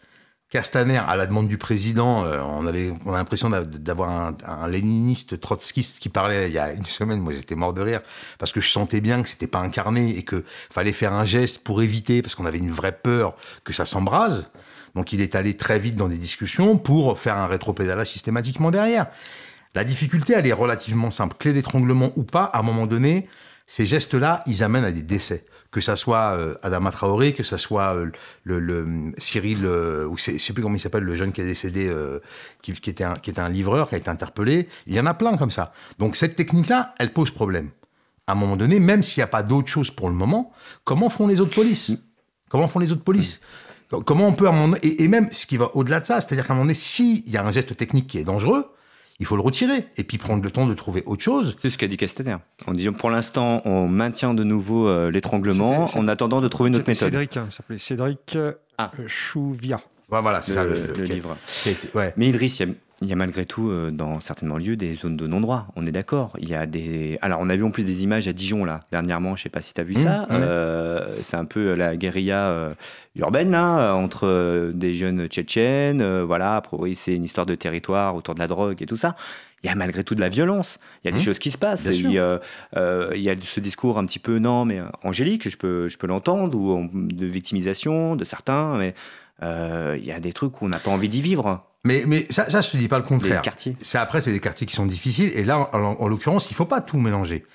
Castaner, 0.50 0.98
à 0.98 1.18
la 1.18 1.28
demande 1.28 1.50
du 1.50 1.58
président, 1.58 2.24
euh, 2.24 2.40
on, 2.42 2.66
avait, 2.68 2.94
on 3.06 3.14
a 3.14 3.18
l'impression 3.18 3.50
d'a- 3.50 3.66
d'avoir 3.66 4.10
un, 4.10 4.38
un 4.46 4.68
léniniste 4.70 5.42
trotskiste 5.42 6.00
qui 6.00 6.08
parlait 6.08 6.48
il 6.48 6.54
y 6.54 6.58
a 6.58 6.72
une 6.72 6.86
semaine. 6.86 7.20
Moi, 7.20 7.34
j'étais 7.34 7.56
mort 7.56 7.74
de 7.74 7.82
rire 7.82 8.00
parce 8.40 8.54
que 8.54 8.62
je 8.62 8.70
sentais 8.70 9.02
bien 9.02 9.22
que 9.22 9.28
c'était 9.28 9.48
pas 9.48 9.60
incarné 9.60 10.18
et 10.18 10.24
que 10.24 10.46
fallait 10.72 10.94
faire 10.94 11.12
un 11.12 11.26
geste 11.26 11.60
pour 11.66 11.82
éviter, 11.82 12.22
parce 12.22 12.34
qu'on 12.34 12.46
avait 12.46 12.60
une 12.60 12.72
vraie 12.72 12.94
peur 12.94 13.36
que 13.66 13.74
ça 13.74 13.86
s'embrase. 13.86 14.50
Donc, 14.96 15.12
il 15.12 15.20
est 15.20 15.36
allé 15.36 15.58
très 15.58 15.80
vite 15.80 15.98
dans 15.98 16.08
des 16.08 16.18
discussions 16.18 16.78
pour 16.78 17.20
faire 17.20 17.38
un 17.38 17.48
rétropédalage 17.48 18.08
systématiquement 18.08 18.72
derrière. 18.72 19.08
La 19.76 19.84
difficulté, 19.84 20.34
elle 20.34 20.48
est 20.48 20.54
relativement 20.54 21.12
simple. 21.12 21.36
Clé 21.38 21.52
d'étranglement 21.52 22.14
ou 22.16 22.24
pas, 22.24 22.46
à 22.46 22.60
un 22.60 22.64
moment 22.64 22.88
donné, 22.88 23.28
ces 23.68 23.86
gestes-là, 23.86 24.44
ils 24.48 24.64
amènent 24.64 24.86
à 24.86 24.94
des 24.94 25.02
décès. 25.02 25.46
Que 25.69 25.81
ça 25.81 25.96
soit 25.96 26.34
euh, 26.38 26.56
Adama 26.64 26.92
Traoré, 26.92 27.34
que 27.34 27.44
ça 27.44 27.58
soit 27.58 27.94
euh, 27.96 28.10
le, 28.44 29.12
Cyril, 29.18 29.66
euh, 29.66 30.06
ou 30.06 30.18
je 30.18 30.38
sais 30.38 30.54
plus 30.54 30.64
comment 30.64 30.75
il 30.75 30.80
s'appelle, 30.80 31.04
le 31.04 31.14
jeune 31.14 31.34
qui 31.34 31.42
est 31.42 31.46
décédé, 31.46 31.88
euh, 31.90 32.19
qui, 32.62 32.74
qui 32.74 32.90
était 32.90 33.04
un, 33.04 33.16
qui 33.16 33.30
était 33.30 33.42
un 33.42 33.50
livreur, 33.50 33.90
qui 33.90 33.96
a 33.96 33.98
été 33.98 34.10
interpellé. 34.10 34.69
Il 34.86 34.96
y 34.96 35.00
en 35.00 35.06
a 35.06 35.14
plein 35.14 35.36
comme 35.36 35.52
ça. 35.52 35.74
Donc 36.00 36.16
cette 36.16 36.36
technique-là, 36.36 36.96
elle 37.00 37.12
pose 37.12 37.31
problème. 37.31 37.69
À 38.28 38.31
un 38.31 38.36
moment 38.36 38.56
donné, 38.56 38.80
même 38.80 39.04
s'il 39.04 39.19
n'y 39.19 39.25
a 39.25 39.28
pas 39.28 39.44
d'autre 39.44 39.68
chose 39.68 39.92
pour 39.92 40.10
le 40.10 40.16
moment, 40.16 40.52
comment 40.84 41.10
font 41.10 41.28
les 41.28 41.42
autres 41.42 41.56
polices? 41.56 41.92
Comment 42.50 42.68
font 42.68 42.80
les 42.80 42.92
autres 42.92 43.04
polices? 43.04 43.42
Comment 44.06 44.28
on 44.28 44.34
peut, 44.34 44.48
à 44.48 44.50
un 44.50 44.54
moment 44.54 44.78
et, 44.84 45.04
et 45.04 45.08
même 45.08 45.30
ce 45.31 45.45
qui 45.45 45.57
va 45.57 45.76
au-delà 45.76 46.00
de 46.00 46.06
ça, 46.06 46.19
c'est-à-dire 46.21 46.45
qu'à 46.45 46.54
un 46.54 46.56
moment 46.56 46.66
donné, 46.66 46.76
s'il 46.76 47.30
y 47.30 47.38
a 47.38 47.45
un 47.45 47.52
geste 47.52 47.76
technique 47.76 48.07
qui 48.07 48.19
est 48.19 48.26
dangereux, 48.26 48.69
il 49.19 49.26
faut 49.26 49.36
le 49.36 49.42
retirer 49.42 49.86
et 49.97 50.04
puis 50.04 50.18
prendre 50.18 50.44
le 50.44 50.52
temps 50.52 50.68
de 50.68 50.74
trouver 50.74 51.04
autre 51.06 51.24
chose. 51.24 51.56
C'est 51.62 51.69
ce 51.69 51.78
qu'a 51.78 51.88
dit 51.88 51.97
Castaner. 51.97 52.38
En 52.68 52.74
disant 52.74 52.94
pour 52.94 53.09
l'instant, 53.09 53.62
on 53.66 53.88
maintient 53.88 54.33
de 54.33 54.44
nouveau 54.44 54.88
euh, 54.88 55.09
l'étranglement 55.12 55.90
en 55.95 56.07
attendant 56.07 56.42
de 56.42 56.47
trouver 56.47 56.69
une 56.69 56.76
autre 56.76 56.86
C'était 56.86 57.06
méthode. 57.06 57.21
Cédric, 57.21 57.38
hein, 57.38 57.50
Cédric 57.78 58.36
euh, 58.36 58.54
Ah. 58.78 58.92
Chouvia. 59.07 59.81
Voilà, 60.09 60.21
voilà, 60.21 60.42
c'est 60.42 60.52
Le, 60.52 60.76
ça 60.76 60.94
le, 60.97 61.04
livre. 61.04 61.35
été- 61.66 61.90
ouais. 61.95 62.14
Mais 62.18 62.28
Idriss, 62.30 62.59
il 62.59 62.68
y 62.68 62.71
a- 62.71 62.73
il 63.04 63.07
y, 63.09 63.14
a 63.14 63.16
malgré 63.16 63.45
tout 63.45 63.69
euh, 63.69 63.92
dans 63.92 64.19
certainement 64.19 64.57
lieux 64.57 64.76
des 64.76 64.95
zones 64.95 65.18
de 65.18 65.28
non-droit. 65.28 65.68
On 65.76 65.85
est 65.85 65.92
d'accord. 65.92 66.33
Il 66.40 66.49
y 66.49 66.56
a 66.56 66.66
des. 66.66 67.19
Alors 67.21 67.37
on 67.42 67.49
a 67.49 67.56
vu 67.56 67.64
en 67.64 67.69
plus 67.69 67.83
des 67.83 68.04
images 68.04 68.28
à 68.28 68.33
Dijon 68.33 68.66
là 68.66 68.80
dernièrement. 68.92 69.35
Je 69.35 69.44
sais 69.44 69.49
pas 69.49 69.61
si 69.61 69.73
tu 69.76 69.81
as 69.81 69.83
vu 69.83 69.94
Mmh, 69.94 69.97
ça. 69.97 70.21
ouais. 70.31 70.37
Euh, 70.42 71.21
c'est 71.21 71.37
un 71.37 71.45
peu 71.45 71.76
la 71.76 71.95
guérilla 71.95 72.49
euh, 72.49 72.73
urbaine 73.16 73.52
là 73.52 73.94
entre 73.94 74.71
des 74.73 74.95
jeunes 74.95 75.28
tchétchènes. 75.28 76.21
voilà. 76.23 76.56
A 76.56 76.61
priori 76.61 76.95
c'est 76.95 77.14
une 77.14 77.23
histoire 77.26 77.45
de 77.45 77.54
territoire 77.54 78.16
autour 78.16 78.33
de 78.33 78.40
la 78.40 78.47
drogue 78.47 78.81
et 78.81 78.87
tout 78.87 78.97
ça. 78.97 79.16
Il 79.64 79.68
y 79.68 79.69
a 79.69 79.76
malgré 79.76 80.04
tout 80.04 80.16
de 80.16 80.21
la 80.21 80.30
violence. 80.30 80.80
Il 81.04 81.07
y 81.07 81.09
a 81.09 81.11
des 81.11 81.19
Mmh, 81.19 81.21
choses 81.21 81.40
qui 81.40 81.52
se 81.52 81.57
passent. 81.59 81.85
Il 81.85 81.94
sûr. 81.94 82.09
y, 82.09 82.18
a, 82.18 82.40
euh, 82.78 83.11
il 83.16 83.21
y 83.21 83.30
a 83.30 83.35
ce 83.40 83.59
discours 83.59 83.99
un 83.99 84.06
petit 84.07 84.19
peu 84.19 84.40
non 84.40 84.66
mais 84.66 84.81
angélique. 85.04 85.47
Je 85.49 85.57
peux 85.57 85.87
je 85.87 85.99
peux 85.99 86.07
l'entendre 86.07 86.57
ou 86.57 86.90
de 86.94 87.26
victimisation 87.28 88.16
de 88.16 88.23
certains. 88.26 88.76
Mais 88.80 88.95
il 89.42 90.04
y 90.06 90.12
a 90.12 90.20
des 90.20 90.34
trucs 90.34 90.62
où 90.62 90.66
on 90.66 90.70
n'a 90.70 90.80
pas 90.80 90.92
envie 90.92 91.10
d'y 91.10 91.22
vivre. 91.22 91.64
Mais, 91.84 92.04
mais 92.08 92.26
ça, 92.30 92.50
ça, 92.50 92.62
je 92.62 92.72
te 92.72 92.78
dis 92.78 92.88
pas 92.88 92.98
le 92.98 93.04
contraire. 93.06 93.42
C'est 93.82 93.98
après, 93.98 94.22
c'est 94.22 94.32
des 94.34 94.40
quartiers 94.40 94.68
qui 94.68 94.76
sont 94.76 94.86
difficiles. 94.86 95.32
Et 95.36 95.44
là, 95.46 95.70
en, 95.74 95.80
en 96.00 96.08
l'occurrence, 96.08 96.50
il 96.52 96.56
faut 96.56 96.66
pas 96.66 96.82
tout 96.82 96.98
mélanger. 97.00 97.46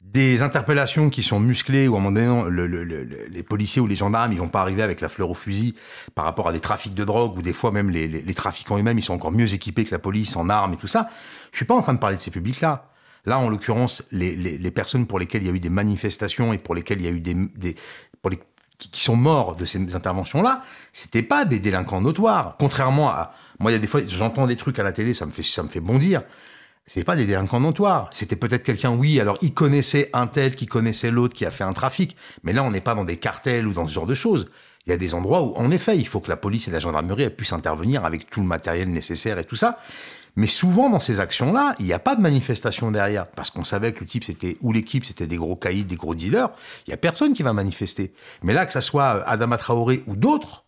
Des 0.00 0.42
interpellations 0.42 1.10
qui 1.10 1.22
sont 1.22 1.38
musclées, 1.40 1.86
où 1.88 1.94
à 1.94 1.98
un 1.98 2.00
moment 2.00 2.12
donné, 2.44 2.50
le- 2.50 2.66
le- 2.66 2.84
le- 2.84 3.04
le- 3.04 3.26
les 3.28 3.42
policiers 3.42 3.82
ou 3.82 3.86
les 3.86 3.96
gendarmes, 3.96 4.32
ils 4.32 4.38
vont 4.38 4.48
pas 4.48 4.60
arriver 4.62 4.82
avec 4.82 5.00
la 5.02 5.08
fleur 5.08 5.28
au 5.28 5.34
fusil 5.34 5.74
par 6.14 6.24
rapport 6.24 6.48
à 6.48 6.52
des 6.52 6.60
trafics 6.60 6.94
de 6.94 7.04
drogue, 7.04 7.36
ou 7.36 7.42
des 7.42 7.52
fois 7.52 7.72
même 7.72 7.90
les, 7.90 8.06
les- 8.08 8.22
les 8.22 8.34
trafiquants 8.34 8.78
eux-mêmes, 8.78 8.98
ils 8.98 9.02
sont 9.04 9.12
encore 9.12 9.32
mieux 9.32 9.52
équipés 9.52 9.84
que 9.84 9.90
la 9.90 9.98
police 9.98 10.34
en 10.36 10.48
armes 10.48 10.72
et 10.74 10.76
tout 10.76 10.86
ça. 10.86 11.10
Je 11.52 11.56
suis 11.56 11.66
pas 11.66 11.74
en 11.74 11.82
train 11.82 11.92
de 11.94 11.98
parler 11.98 12.16
de 12.16 12.22
ces 12.22 12.30
publics-là. 12.30 12.90
Là, 13.26 13.38
en 13.38 13.50
l'occurrence, 13.50 14.04
les, 14.12 14.34
les- 14.36 14.56
les 14.56 14.70
personnes 14.70 15.06
pour 15.06 15.18
lesquelles 15.18 15.42
il 15.42 15.48
y 15.48 15.50
a 15.50 15.54
eu 15.54 15.60
des 15.60 15.68
manifestations 15.68 16.52
et 16.54 16.58
pour 16.58 16.74
lesquelles 16.74 17.00
il 17.00 17.04
y 17.04 17.08
a 17.08 17.12
eu 17.12 17.20
des, 17.20 17.34
des 17.34 17.74
pour 18.22 18.30
les, 18.30 18.38
qui, 18.78 18.90
qui 18.90 19.02
sont 19.02 19.16
morts 19.16 19.56
de 19.56 19.64
ces 19.64 19.94
interventions-là, 19.94 20.62
c'était 20.92 21.22
pas 21.22 21.44
des 21.44 21.58
délinquants 21.58 22.00
notoires. 22.00 22.56
Contrairement 22.58 23.10
à, 23.10 23.34
moi, 23.58 23.70
il 23.70 23.74
y 23.74 23.76
a 23.76 23.80
des 23.80 23.86
fois, 23.86 24.00
j'entends 24.06 24.46
des 24.46 24.56
trucs 24.56 24.78
à 24.78 24.82
la 24.82 24.92
télé, 24.92 25.14
ça 25.14 25.26
me 25.26 25.32
fait, 25.32 25.42
ça 25.42 25.62
me 25.62 25.68
fait 25.68 25.80
bondir. 25.80 26.22
C'est 26.86 27.04
pas 27.04 27.16
des 27.16 27.26
délinquants 27.26 27.60
notoires. 27.60 28.08
C'était 28.12 28.36
peut-être 28.36 28.62
quelqu'un, 28.62 28.90
oui, 28.90 29.20
alors 29.20 29.36
il 29.42 29.52
connaissait 29.52 30.08
un 30.14 30.26
tel 30.26 30.56
qui 30.56 30.66
connaissait 30.66 31.10
l'autre 31.10 31.34
qui 31.34 31.44
a 31.44 31.50
fait 31.50 31.64
un 31.64 31.74
trafic. 31.74 32.16
Mais 32.44 32.54
là, 32.54 32.62
on 32.64 32.70
n'est 32.70 32.80
pas 32.80 32.94
dans 32.94 33.04
des 33.04 33.18
cartels 33.18 33.66
ou 33.66 33.74
dans 33.74 33.86
ce 33.86 33.92
genre 33.92 34.06
de 34.06 34.14
choses. 34.14 34.48
Il 34.86 34.90
y 34.90 34.92
a 34.94 34.96
des 34.96 35.12
endroits 35.14 35.42
où, 35.42 35.52
en 35.56 35.70
effet, 35.70 35.98
il 35.98 36.08
faut 36.08 36.20
que 36.20 36.30
la 36.30 36.38
police 36.38 36.66
et 36.66 36.70
la 36.70 36.78
gendarmerie 36.78 37.28
puissent 37.28 37.52
intervenir 37.52 38.06
avec 38.06 38.30
tout 38.30 38.40
le 38.40 38.46
matériel 38.46 38.88
nécessaire 38.88 39.38
et 39.38 39.44
tout 39.44 39.56
ça. 39.56 39.78
Mais 40.36 40.46
souvent, 40.46 40.88
dans 40.90 41.00
ces 41.00 41.20
actions-là, 41.20 41.74
il 41.78 41.86
n'y 41.86 41.92
a 41.92 41.98
pas 41.98 42.14
de 42.14 42.20
manifestation 42.20 42.90
derrière. 42.90 43.26
Parce 43.26 43.50
qu'on 43.50 43.64
savait 43.64 43.92
que 43.92 44.00
le 44.00 44.06
type, 44.06 44.24
c'était, 44.24 44.56
ou 44.60 44.72
l'équipe, 44.72 45.04
c'était 45.04 45.26
des 45.26 45.36
gros 45.36 45.56
caïds, 45.56 45.84
des 45.84 45.96
gros 45.96 46.14
dealers. 46.14 46.50
Il 46.86 46.90
n'y 46.90 46.94
a 46.94 46.98
personne 46.98 47.32
qui 47.32 47.42
va 47.42 47.52
manifester. 47.52 48.12
Mais 48.42 48.52
là, 48.52 48.66
que 48.66 48.72
ça 48.72 48.80
soit 48.80 49.22
Adama 49.28 49.58
Traoré 49.58 50.02
ou 50.06 50.16
d'autres, 50.16 50.64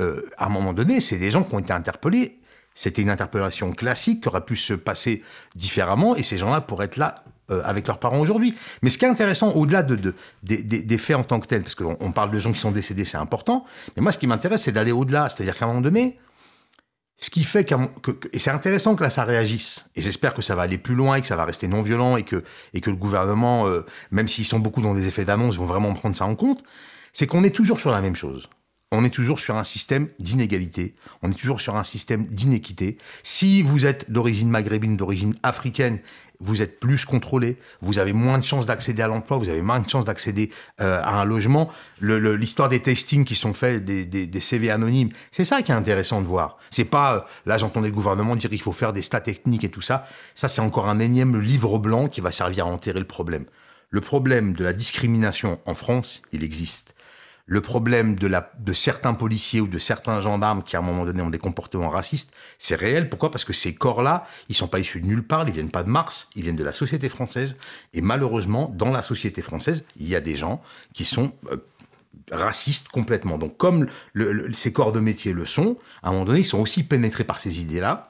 euh, 0.00 0.28
à 0.36 0.46
un 0.46 0.50
moment 0.50 0.72
donné, 0.72 1.00
c'est 1.00 1.18
des 1.18 1.30
gens 1.30 1.42
qui 1.42 1.54
ont 1.54 1.58
été 1.60 1.72
interpellés. 1.72 2.38
C'était 2.74 3.02
une 3.02 3.10
interpellation 3.10 3.70
classique 3.70 4.22
qui 4.22 4.28
aurait 4.28 4.44
pu 4.44 4.56
se 4.56 4.74
passer 4.74 5.22
différemment, 5.54 6.16
et 6.16 6.24
ces 6.24 6.38
gens-là 6.38 6.60
pourraient 6.60 6.86
être 6.86 6.96
là 6.96 7.22
euh, 7.50 7.62
avec 7.64 7.86
leurs 7.86 7.98
parents 7.98 8.18
aujourd'hui. 8.18 8.56
Mais 8.82 8.90
ce 8.90 8.98
qui 8.98 9.04
est 9.04 9.08
intéressant, 9.08 9.52
au-delà 9.52 9.84
de, 9.84 9.94
de- 9.94 10.14
des, 10.42 10.98
faits 10.98 11.16
en 11.16 11.22
tant 11.22 11.38
que 11.38 11.46
tels, 11.46 11.62
parce 11.62 11.76
qu'on 11.76 11.96
on 12.00 12.10
parle 12.10 12.32
de 12.32 12.38
gens 12.40 12.52
qui 12.52 12.58
sont 12.58 12.72
décédés, 12.72 13.04
c'est 13.04 13.16
important, 13.16 13.64
mais 13.94 14.02
moi, 14.02 14.10
ce 14.10 14.18
qui 14.18 14.26
m'intéresse, 14.26 14.62
c'est 14.62 14.72
d'aller 14.72 14.90
au-delà. 14.92 15.28
C'est-à-dire 15.28 15.56
qu'à 15.56 15.66
un 15.66 15.68
moment 15.68 15.80
donné, 15.80 16.18
ce 17.16 17.30
qui 17.30 17.44
fait 17.44 17.64
que, 17.64 17.74
que- 18.00 18.28
et 18.32 18.38
c'est 18.38 18.50
intéressant 18.50 18.96
que 18.96 19.02
là 19.04 19.10
ça 19.10 19.24
réagisse, 19.24 19.86
et 19.94 20.02
j'espère 20.02 20.34
que 20.34 20.42
ça 20.42 20.54
va 20.54 20.62
aller 20.62 20.78
plus 20.78 20.94
loin 20.94 21.16
et 21.16 21.20
que 21.20 21.26
ça 21.26 21.36
va 21.36 21.44
rester 21.44 21.68
non 21.68 21.82
violent 21.82 22.16
et 22.16 22.24
que, 22.24 22.42
et 22.74 22.80
que 22.80 22.90
le 22.90 22.96
gouvernement, 22.96 23.66
euh, 23.66 23.84
même 24.10 24.28
s'ils 24.28 24.44
sont 24.46 24.58
beaucoup 24.58 24.80
dans 24.82 24.94
des 24.94 25.06
effets 25.06 25.24
d'annonce, 25.24 25.56
vont 25.56 25.64
vraiment 25.66 25.92
prendre 25.94 26.16
ça 26.16 26.26
en 26.26 26.34
compte, 26.36 26.62
c'est 27.12 27.26
qu'on 27.26 27.44
est 27.44 27.54
toujours 27.54 27.78
sur 27.80 27.90
la 27.92 28.00
même 28.00 28.16
chose. 28.16 28.48
On 28.96 29.02
est 29.02 29.10
toujours 29.10 29.40
sur 29.40 29.56
un 29.56 29.64
système 29.64 30.08
d'inégalité, 30.20 30.94
on 31.22 31.30
est 31.32 31.34
toujours 31.34 31.60
sur 31.60 31.74
un 31.74 31.82
système 31.82 32.26
d'inéquité. 32.26 32.96
Si 33.24 33.60
vous 33.60 33.86
êtes 33.86 34.08
d'origine 34.12 34.48
maghrébine, 34.48 34.96
d'origine 34.96 35.34
africaine, 35.42 35.98
vous 36.38 36.62
êtes 36.62 36.78
plus 36.78 37.04
contrôlé, 37.04 37.56
vous 37.80 37.98
avez 37.98 38.12
moins 38.12 38.38
de 38.38 38.44
chances 38.44 38.66
d'accéder 38.66 39.02
à 39.02 39.08
l'emploi, 39.08 39.38
vous 39.38 39.48
avez 39.48 39.62
moins 39.62 39.80
de 39.80 39.90
chances 39.90 40.04
d'accéder 40.04 40.50
euh, 40.80 41.02
à 41.02 41.20
un 41.20 41.24
logement. 41.24 41.70
L'histoire 42.00 42.68
des 42.68 42.80
testings 42.80 43.24
qui 43.24 43.34
sont 43.34 43.52
faits, 43.52 43.84
des, 43.84 44.40
CV 44.40 44.70
anonymes, 44.70 45.10
c'est 45.32 45.44
ça 45.44 45.62
qui 45.62 45.72
est 45.72 45.74
intéressant 45.74 46.20
de 46.20 46.26
voir. 46.26 46.58
C'est 46.70 46.84
pas, 46.84 47.16
euh, 47.16 47.20
là 47.46 47.58
j'entendais 47.58 47.88
le 47.88 47.94
gouvernement 47.94 48.36
dire 48.36 48.48
qu'il 48.48 48.62
faut 48.62 48.72
faire 48.72 48.92
des 48.92 49.02
stats 49.02 49.20
techniques 49.20 49.64
et 49.64 49.70
tout 49.70 49.82
ça. 49.82 50.06
Ça 50.36 50.46
c'est 50.46 50.60
encore 50.60 50.88
un 50.88 51.00
énième 51.00 51.40
livre 51.40 51.78
blanc 51.78 52.08
qui 52.08 52.20
va 52.20 52.30
servir 52.30 52.66
à 52.66 52.70
enterrer 52.70 53.00
le 53.00 53.06
problème. 53.06 53.46
Le 53.90 54.00
problème 54.00 54.52
de 54.52 54.62
la 54.62 54.72
discrimination 54.72 55.58
en 55.66 55.74
France, 55.74 56.22
il 56.32 56.44
existe 56.44 56.93
le 57.46 57.60
problème 57.60 58.14
de, 58.14 58.72
certains 58.72 59.12
policiers 59.12 59.60
ou 59.60 59.66
de 59.66 59.78
certains 59.78 60.20
gendarmes 60.20 60.62
qui, 60.62 60.76
à 60.76 60.78
un 60.78 60.82
moment 60.82 61.04
donné, 61.04 61.20
ont 61.22 61.30
des 61.30 61.38
comportements 61.38 61.90
racistes, 61.90 62.32
c'est 62.58 62.74
réel. 62.74 63.10
Pourquoi? 63.10 63.30
Parce 63.30 63.44
que 63.44 63.52
ces 63.52 63.74
corps-là, 63.74 64.26
ils 64.48 64.54
sont 64.54 64.68
pas 64.68 64.78
issus 64.78 65.00
de 65.00 65.06
nulle 65.06 65.26
part, 65.26 65.46
ils 65.46 65.52
viennent 65.52 65.70
pas 65.70 65.82
de 65.82 65.90
Mars, 65.90 66.28
ils 66.36 66.42
viennent 66.42 66.56
de 66.56 66.64
la 66.64 66.72
société 66.72 67.08
française. 67.08 67.56
Et 67.92 68.00
malheureusement, 68.00 68.72
dans 68.74 68.90
la 68.90 69.02
société 69.02 69.42
française, 69.42 69.84
il 69.96 70.08
y 70.08 70.16
a 70.16 70.22
des 70.22 70.36
gens 70.36 70.62
qui 70.94 71.04
sont 71.04 71.32
euh, 71.50 71.56
racistes 72.30 72.88
complètement. 72.88 73.36
Donc, 73.36 73.58
comme 73.58 73.88
ces 74.54 74.72
corps 74.72 74.92
de 74.92 75.00
métier 75.00 75.34
le 75.34 75.44
sont, 75.44 75.76
à 76.02 76.08
un 76.08 76.12
moment 76.12 76.24
donné, 76.24 76.40
ils 76.40 76.44
sont 76.44 76.60
aussi 76.60 76.82
pénétrés 76.82 77.24
par 77.24 77.40
ces 77.40 77.60
idées-là. 77.60 78.08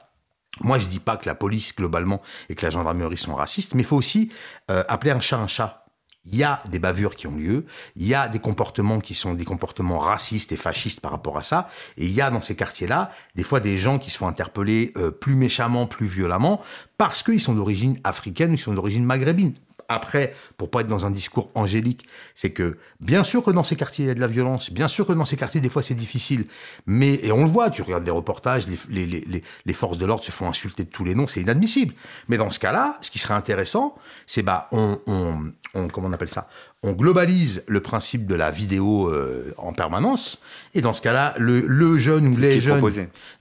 Moi, 0.61 0.79
je 0.79 0.87
dis 0.87 0.99
pas 0.99 1.17
que 1.17 1.25
la 1.25 1.35
police, 1.35 1.75
globalement, 1.75 2.21
et 2.47 2.55
que 2.55 2.65
la 2.65 2.69
gendarmerie 2.69 3.17
sont 3.17 3.35
racistes, 3.35 3.73
mais 3.75 3.81
il 3.81 3.85
faut 3.85 3.97
aussi 3.97 4.31
euh, 4.71 4.85
appeler 4.87 5.11
un 5.11 5.19
chat 5.19 5.37
un 5.37 5.47
chat. 5.47 5.84
Il 6.27 6.35
y 6.35 6.43
a 6.43 6.61
des 6.69 6.79
bavures 6.79 7.15
qui 7.15 7.27
ont 7.27 7.35
lieu, 7.35 7.65
il 7.95 8.07
y 8.07 8.15
a 8.15 8.27
des 8.27 8.39
comportements 8.39 8.99
qui 8.99 9.15
sont 9.15 9.33
des 9.33 9.45
comportements 9.45 9.99
racistes 9.99 10.51
et 10.51 10.55
fascistes 10.55 10.99
par 10.99 11.11
rapport 11.11 11.37
à 11.37 11.43
ça, 11.43 11.69
et 11.97 12.05
il 12.05 12.13
y 12.13 12.21
a 12.21 12.31
dans 12.31 12.41
ces 12.41 12.55
quartiers-là 12.55 13.11
des 13.35 13.43
fois 13.43 13.59
des 13.59 13.77
gens 13.77 13.99
qui 13.99 14.09
se 14.11 14.17
font 14.17 14.27
interpeller 14.27 14.91
euh, 14.97 15.11
plus 15.11 15.35
méchamment, 15.35 15.87
plus 15.87 16.07
violemment, 16.07 16.61
parce 16.97 17.23
qu'ils 17.23 17.41
sont 17.41 17.53
d'origine 17.53 17.97
africaine 18.03 18.51
ou 18.51 18.55
ils 18.55 18.59
sont 18.59 18.73
d'origine 18.73 19.05
maghrébine. 19.05 19.53
Après, 19.87 20.33
pour 20.57 20.69
pas 20.71 20.81
être 20.81 20.87
dans 20.87 21.05
un 21.05 21.11
discours 21.11 21.49
angélique, 21.55 22.05
c'est 22.33 22.49
que 22.51 22.77
bien 22.99 23.23
sûr 23.23 23.43
que 23.43 23.51
dans 23.51 23.63
ces 23.63 23.75
quartiers 23.75 24.05
il 24.05 24.07
y 24.07 24.11
a 24.11 24.15
de 24.15 24.19
la 24.19 24.27
violence, 24.27 24.71
bien 24.71 24.87
sûr 24.87 25.05
que 25.05 25.13
dans 25.13 25.25
ces 25.25 25.37
quartiers 25.37 25.61
des 25.61 25.69
fois 25.69 25.83
c'est 25.83 25.93
difficile, 25.93 26.45
mais 26.87 27.19
et 27.23 27.31
on 27.31 27.43
le 27.43 27.49
voit, 27.49 27.69
tu 27.69 27.81
regardes 27.83 28.03
des 28.03 28.11
reportages, 28.11 28.67
les, 28.67 28.77
les, 28.89 29.05
les, 29.05 29.23
les- 29.27 29.43
les 29.65 29.73
forces 29.73 29.97
de 29.97 30.05
l'ordre 30.05 30.23
se 30.23 30.31
font 30.31 30.47
insulter 30.49 30.83
de 30.83 30.89
tous 30.89 31.03
les 31.03 31.13
noms, 31.15 31.27
c'est 31.27 31.41
inadmissible. 31.41 31.93
Mais 32.29 32.37
dans 32.37 32.49
ce 32.49 32.59
cas-là, 32.59 32.97
ce 33.01 33.11
qui 33.11 33.19
serait 33.19 33.33
intéressant, 33.35 33.95
c'est 34.27 34.41
bah 34.43 34.67
on, 34.71 34.99
on, 35.07 35.51
on- 35.75 35.87
comment 35.87 36.07
on 36.07 36.13
appelle 36.13 36.29
ça, 36.29 36.47
on 36.83 36.91
globalise 36.93 37.63
le 37.67 37.79
principe 37.81 38.25
de 38.27 38.35
la 38.35 38.51
vidéo 38.51 39.09
euh, 39.09 39.53
en 39.57 39.73
permanence, 39.73 40.41
et 40.73 40.81
dans 40.81 40.93
ce 40.93 41.01
cas-là, 41.01 41.35
le, 41.37 41.61
le 41.61 41.97
jeune 41.97 42.27
ou 42.29 42.37
les 42.37 42.59
jeunes, 42.61 42.81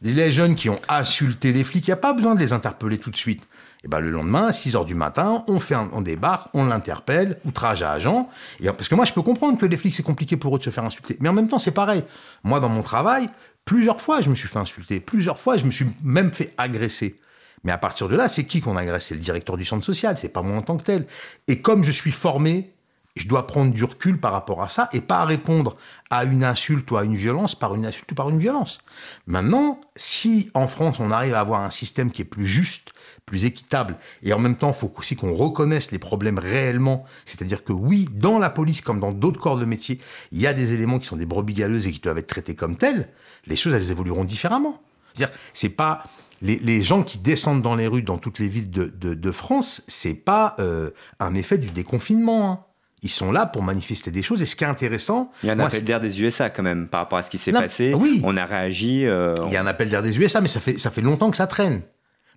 les 0.03 0.33
jeunes 0.33 0.57
qui 0.57 0.69
ont 0.69 0.81
insulté 0.89 1.53
les 1.53 1.65
flics, 1.65 1.87
il 1.87 1.91
n'y 1.91 1.95
a 1.95 1.97
pas 1.97 2.13
besoin 2.13 2.35
de 2.35 2.41
les 2.41 2.53
interpeller 2.53 2.99
tout 2.99 3.11
de 3.11 3.17
suite. 3.17 3.47
Et 3.85 3.89
ben 3.89 4.01
le 4.01 4.11
lendemain, 4.11 4.47
à 4.47 4.53
6 4.53 4.77
heures 4.77 4.85
du 4.87 4.95
matin, 4.95 5.45
on 5.47 5.61
fait 5.61 5.77
on 5.77 6.01
débarque, 6.01 6.49
on 6.55 6.65
l'interpelle, 6.65 7.39
outrage 7.45 7.83
à 7.83 7.93
agent. 7.93 8.29
Et, 8.61 8.67
parce 8.67 8.89
que 8.89 8.95
moi, 8.95 9.05
je 9.05 9.13
peux 9.13 9.23
comprendre 9.23 9.59
que 9.59 9.67
les 9.67 9.77
flics, 9.77 9.95
c'est 9.95 10.03
compliqué 10.03 10.39
pour 10.39 10.57
eux 10.57 10.59
de 10.59 10.65
se 10.65 10.71
faire 10.71 10.85
insulter. 10.85 11.19
Mais 11.21 11.29
en 11.29 11.35
même 11.35 11.49
temps, 11.49 11.59
c'est 11.59 11.71
pareil. 11.71 12.03
Moi, 12.45 12.61
dans 12.61 12.71
mon 12.71 12.81
travail, 12.81 13.29
plusieurs 13.67 14.01
fois, 14.01 14.23
je 14.23 14.31
me 14.31 14.35
suis 14.35 14.49
fait 14.49 14.59
insulter. 14.59 15.01
Plusieurs 15.01 15.39
fois, 15.39 15.59
je 15.59 15.67
me 15.67 15.71
suis 15.71 15.87
même 16.03 16.33
fait 16.33 16.55
agresser. 16.57 17.17
Mais 17.63 17.73
à 17.73 17.79
partir 17.79 18.09
de 18.09 18.17
là, 18.17 18.29
c'est 18.29 18.45
qui 18.45 18.61
qu'on 18.61 18.77
agresse? 18.77 19.07
C'est 19.07 19.15
le 19.15 19.21
directeur 19.21 19.57
du 19.57 19.65
centre 19.65 19.85
social, 19.85 20.17
c'est 20.19 20.29
pas 20.29 20.43
moi 20.43 20.57
en 20.57 20.63
tant 20.63 20.77
que 20.77 20.83
tel. 20.83 21.07
Et 21.49 21.61
comme 21.61 21.85
je 21.85 21.93
suis 21.93 22.13
formé, 22.13 22.74
je 23.17 23.29
dois 23.29 23.47
prendre 23.47 23.73
du 23.73 23.85
recul 23.85 24.19
par 24.19 24.33
rapport 24.33 24.63
à 24.63 24.69
ça 24.69 24.89
et 24.93 25.01
pas 25.01 25.25
répondre 25.25 25.77
à 26.11 26.25
une 26.25 26.43
insulte 26.43 26.91
ou 26.91 26.97
à 26.97 27.05
une 27.05 27.15
violence 27.15 27.55
par 27.55 27.75
une 27.75 27.87
insulte 27.87 28.11
ou 28.11 28.15
par 28.15 28.29
une 28.29 28.39
violence. 28.39 28.79
Maintenant, 29.27 29.81
si 29.95 30.51
en 30.55 30.67
France 30.67 30.99
on 30.99 31.13
arrive 31.13 31.35
à 31.35 31.41
avoir 31.41 31.63
un 31.63 31.71
système 31.71 32.11
qui 32.11 32.23
est 32.23 32.27
plus 32.27 32.47
juste, 32.47 32.93
plus 33.25 33.45
équitable, 33.45 33.97
et 34.23 34.33
en 34.33 34.39
même 34.39 34.57
temps, 34.57 34.69
il 34.69 34.75
faut 34.75 34.93
aussi 34.97 35.15
qu'on 35.15 35.33
reconnaisse 35.33 35.93
les 35.93 35.99
problèmes 35.99 36.39
réellement, 36.39 37.05
c'est-à-dire 37.25 37.63
que 37.63 37.73
oui, 37.73 38.09
dans 38.13 38.39
la 38.39 38.51
police 38.51 38.81
comme 38.81 38.99
dans 38.99 39.13
d'autres 39.13 39.41
corps 39.41 39.59
de 39.59 39.65
métier, 39.65 39.99
il 40.33 40.41
y 40.41 40.47
a 40.47 40.53
des 40.53 40.75
éléments 40.75 40.99
qui 40.99 41.07
sont 41.07 41.17
des 41.17 41.27
brebis 41.27 41.55
galeuses 41.55 41.87
et 41.87 41.93
qui 41.93 42.01
doivent 42.01 42.19
être 42.19 42.27
traités 42.27 42.57
comme 42.57 42.77
tels, 42.77 43.09
les 43.47 43.57
choses 43.57 43.75
elles 43.75 43.93
évolueront 43.93 44.25
différemment. 44.25 44.83
C'est-à-dire, 45.15 45.37
c'est 45.53 45.69
pas 45.69 46.05
les, 46.43 46.83
gens 46.83 47.05
qui 47.05 47.19
descendent 47.19 47.63
dans 47.63 47.77
les 47.77 47.87
rues 47.87 48.03
dans 48.03 48.19
toutes 48.19 48.41
les 48.41 48.49
villes 48.49 48.71
de 48.71 49.31
France, 49.31 49.85
c'est 49.87 50.15
pas 50.15 50.57
euh, 50.59 50.91
un 51.21 51.35
effet 51.35 51.57
du 51.57 51.71
déconfinement. 51.71 52.51
hein. 52.51 52.65
Ils 53.05 53.11
sont 53.11 53.31
là 53.31 53.47
pour 53.47 53.63
manifester 53.63 54.11
des 54.11 54.23
choses. 54.23 54.43
Et 54.43 54.47
ce 54.47 54.57
qui 54.57 54.65
est 54.65 54.67
intéressant, 54.67 55.31
Il 55.43 55.47
y 55.47 55.51
a 55.51 55.53
un 55.53 55.57
moi, 55.57 55.67
appel 55.67 55.85
d'air 55.85 56.01
des 56.01 56.21
USA 56.23 56.51
quand 56.51 56.63
même 56.65 56.89
par 56.89 57.01
rapport 57.03 57.19
à 57.19 57.23
ce 57.23 57.31
qui 57.31 57.39
s'est 57.39 57.53
passé. 57.53 57.95
oui. 57.95 58.21
On 58.25 58.37
a 58.37 58.45
réagi. 58.45 59.07
euh, 59.07 59.35
Il 59.47 59.53
y 59.53 59.57
a 59.57 59.61
un 59.61 59.67
appel 59.67 59.89
d'air 59.91 60.03
des 60.03 60.19
USA, 60.19 60.41
mais 60.41 60.49
ça 60.49 60.59
fait, 60.59 60.79
ça 60.79 60.91
fait 60.91 61.03
longtemps 61.03 61.31
que 61.31 61.37
ça 61.37 61.47
traîne. 61.47 61.83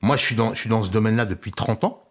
Moi, 0.01 0.15
je 0.17 0.21
suis 0.21 0.35
dans, 0.35 0.53
je 0.53 0.59
suis 0.59 0.69
dans 0.69 0.83
ce 0.83 0.91
domaine-là 0.91 1.25
depuis 1.25 1.51
30 1.51 1.85
ans. 1.85 2.03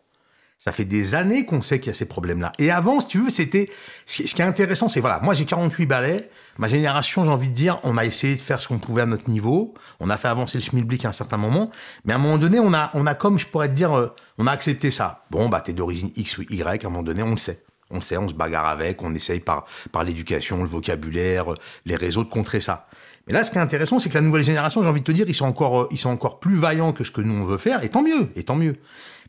Ça 0.58 0.72
fait 0.72 0.86
des 0.86 1.14
années 1.14 1.44
qu'on 1.44 1.60
sait 1.60 1.80
qu'il 1.80 1.88
y 1.88 1.90
a 1.90 1.94
ces 1.94 2.06
problèmes-là. 2.06 2.50
Et 2.58 2.70
avant, 2.70 2.98
si 3.00 3.08
tu 3.08 3.18
veux, 3.18 3.28
c'était. 3.28 3.68
Ce 4.06 4.16
qui 4.16 4.26
ce 4.26 4.34
qui 4.34 4.40
est 4.40 4.44
intéressant, 4.46 4.88
c'est 4.88 5.00
voilà, 5.00 5.20
moi 5.20 5.34
j'ai 5.34 5.44
48 5.44 5.84
balais. 5.84 6.30
Ma 6.56 6.66
génération, 6.66 7.26
j'ai 7.26 7.30
envie 7.30 7.50
de 7.50 7.54
dire, 7.54 7.78
on 7.84 7.98
a 7.98 8.06
essayé 8.06 8.34
de 8.36 8.40
faire 8.40 8.58
ce 8.58 8.68
qu'on 8.68 8.78
pouvait 8.78 9.02
à 9.02 9.06
notre 9.06 9.28
niveau. 9.28 9.74
On 10.00 10.08
a 10.08 10.16
fait 10.16 10.28
avancer 10.28 10.56
le 10.56 10.64
schmilblick 10.64 11.04
à 11.04 11.10
un 11.10 11.12
certain 11.12 11.36
moment. 11.36 11.70
Mais 12.06 12.14
à 12.14 12.16
un 12.16 12.18
moment 12.18 12.38
donné, 12.38 12.58
on 12.58 12.72
a, 12.72 12.90
on 12.94 13.06
a 13.06 13.14
comme, 13.14 13.38
je 13.38 13.46
pourrais 13.46 13.68
te 13.68 13.74
dire, 13.74 13.92
euh, 13.94 14.14
on 14.38 14.46
a 14.46 14.50
accepté 14.52 14.90
ça. 14.90 15.26
Bon, 15.30 15.50
bah, 15.50 15.60
t'es 15.60 15.74
d'origine 15.74 16.10
X 16.16 16.38
ou 16.38 16.42
Y, 16.48 16.84
à 16.84 16.86
un 16.86 16.90
moment 16.90 17.02
donné, 17.02 17.22
on 17.22 17.32
le 17.32 17.36
sait. 17.36 17.62
On 17.90 18.00
sait, 18.00 18.16
on 18.16 18.28
se 18.28 18.34
bagarre 18.34 18.66
avec, 18.66 19.02
on 19.02 19.14
essaye 19.14 19.40
par, 19.40 19.66
par 19.92 20.04
l'éducation, 20.04 20.62
le 20.62 20.68
vocabulaire, 20.68 21.46
les 21.84 21.96
réseaux 21.96 22.24
de 22.24 22.28
contrer 22.28 22.60
ça. 22.60 22.88
Mais 23.26 23.32
là, 23.32 23.42
ce 23.42 23.50
qui 23.50 23.58
est 23.58 23.60
intéressant, 23.60 23.98
c'est 23.98 24.08
que 24.08 24.14
la 24.14 24.20
nouvelle 24.20 24.42
génération, 24.42 24.82
j'ai 24.82 24.88
envie 24.88 25.00
de 25.00 25.06
te 25.06 25.12
dire, 25.12 25.28
ils 25.28 25.34
sont 25.34 25.46
encore, 25.46 25.82
euh, 25.82 25.88
ils 25.90 25.98
sont 25.98 26.10
encore 26.10 26.38
plus 26.38 26.56
vaillants 26.56 26.92
que 26.92 27.04
ce 27.04 27.10
que 27.10 27.20
nous 27.20 27.34
on 27.34 27.44
veut 27.44 27.58
faire, 27.58 27.82
et 27.82 27.88
tant 27.88 28.02
mieux, 28.02 28.28
et 28.36 28.44
tant 28.44 28.54
mieux. 28.54 28.76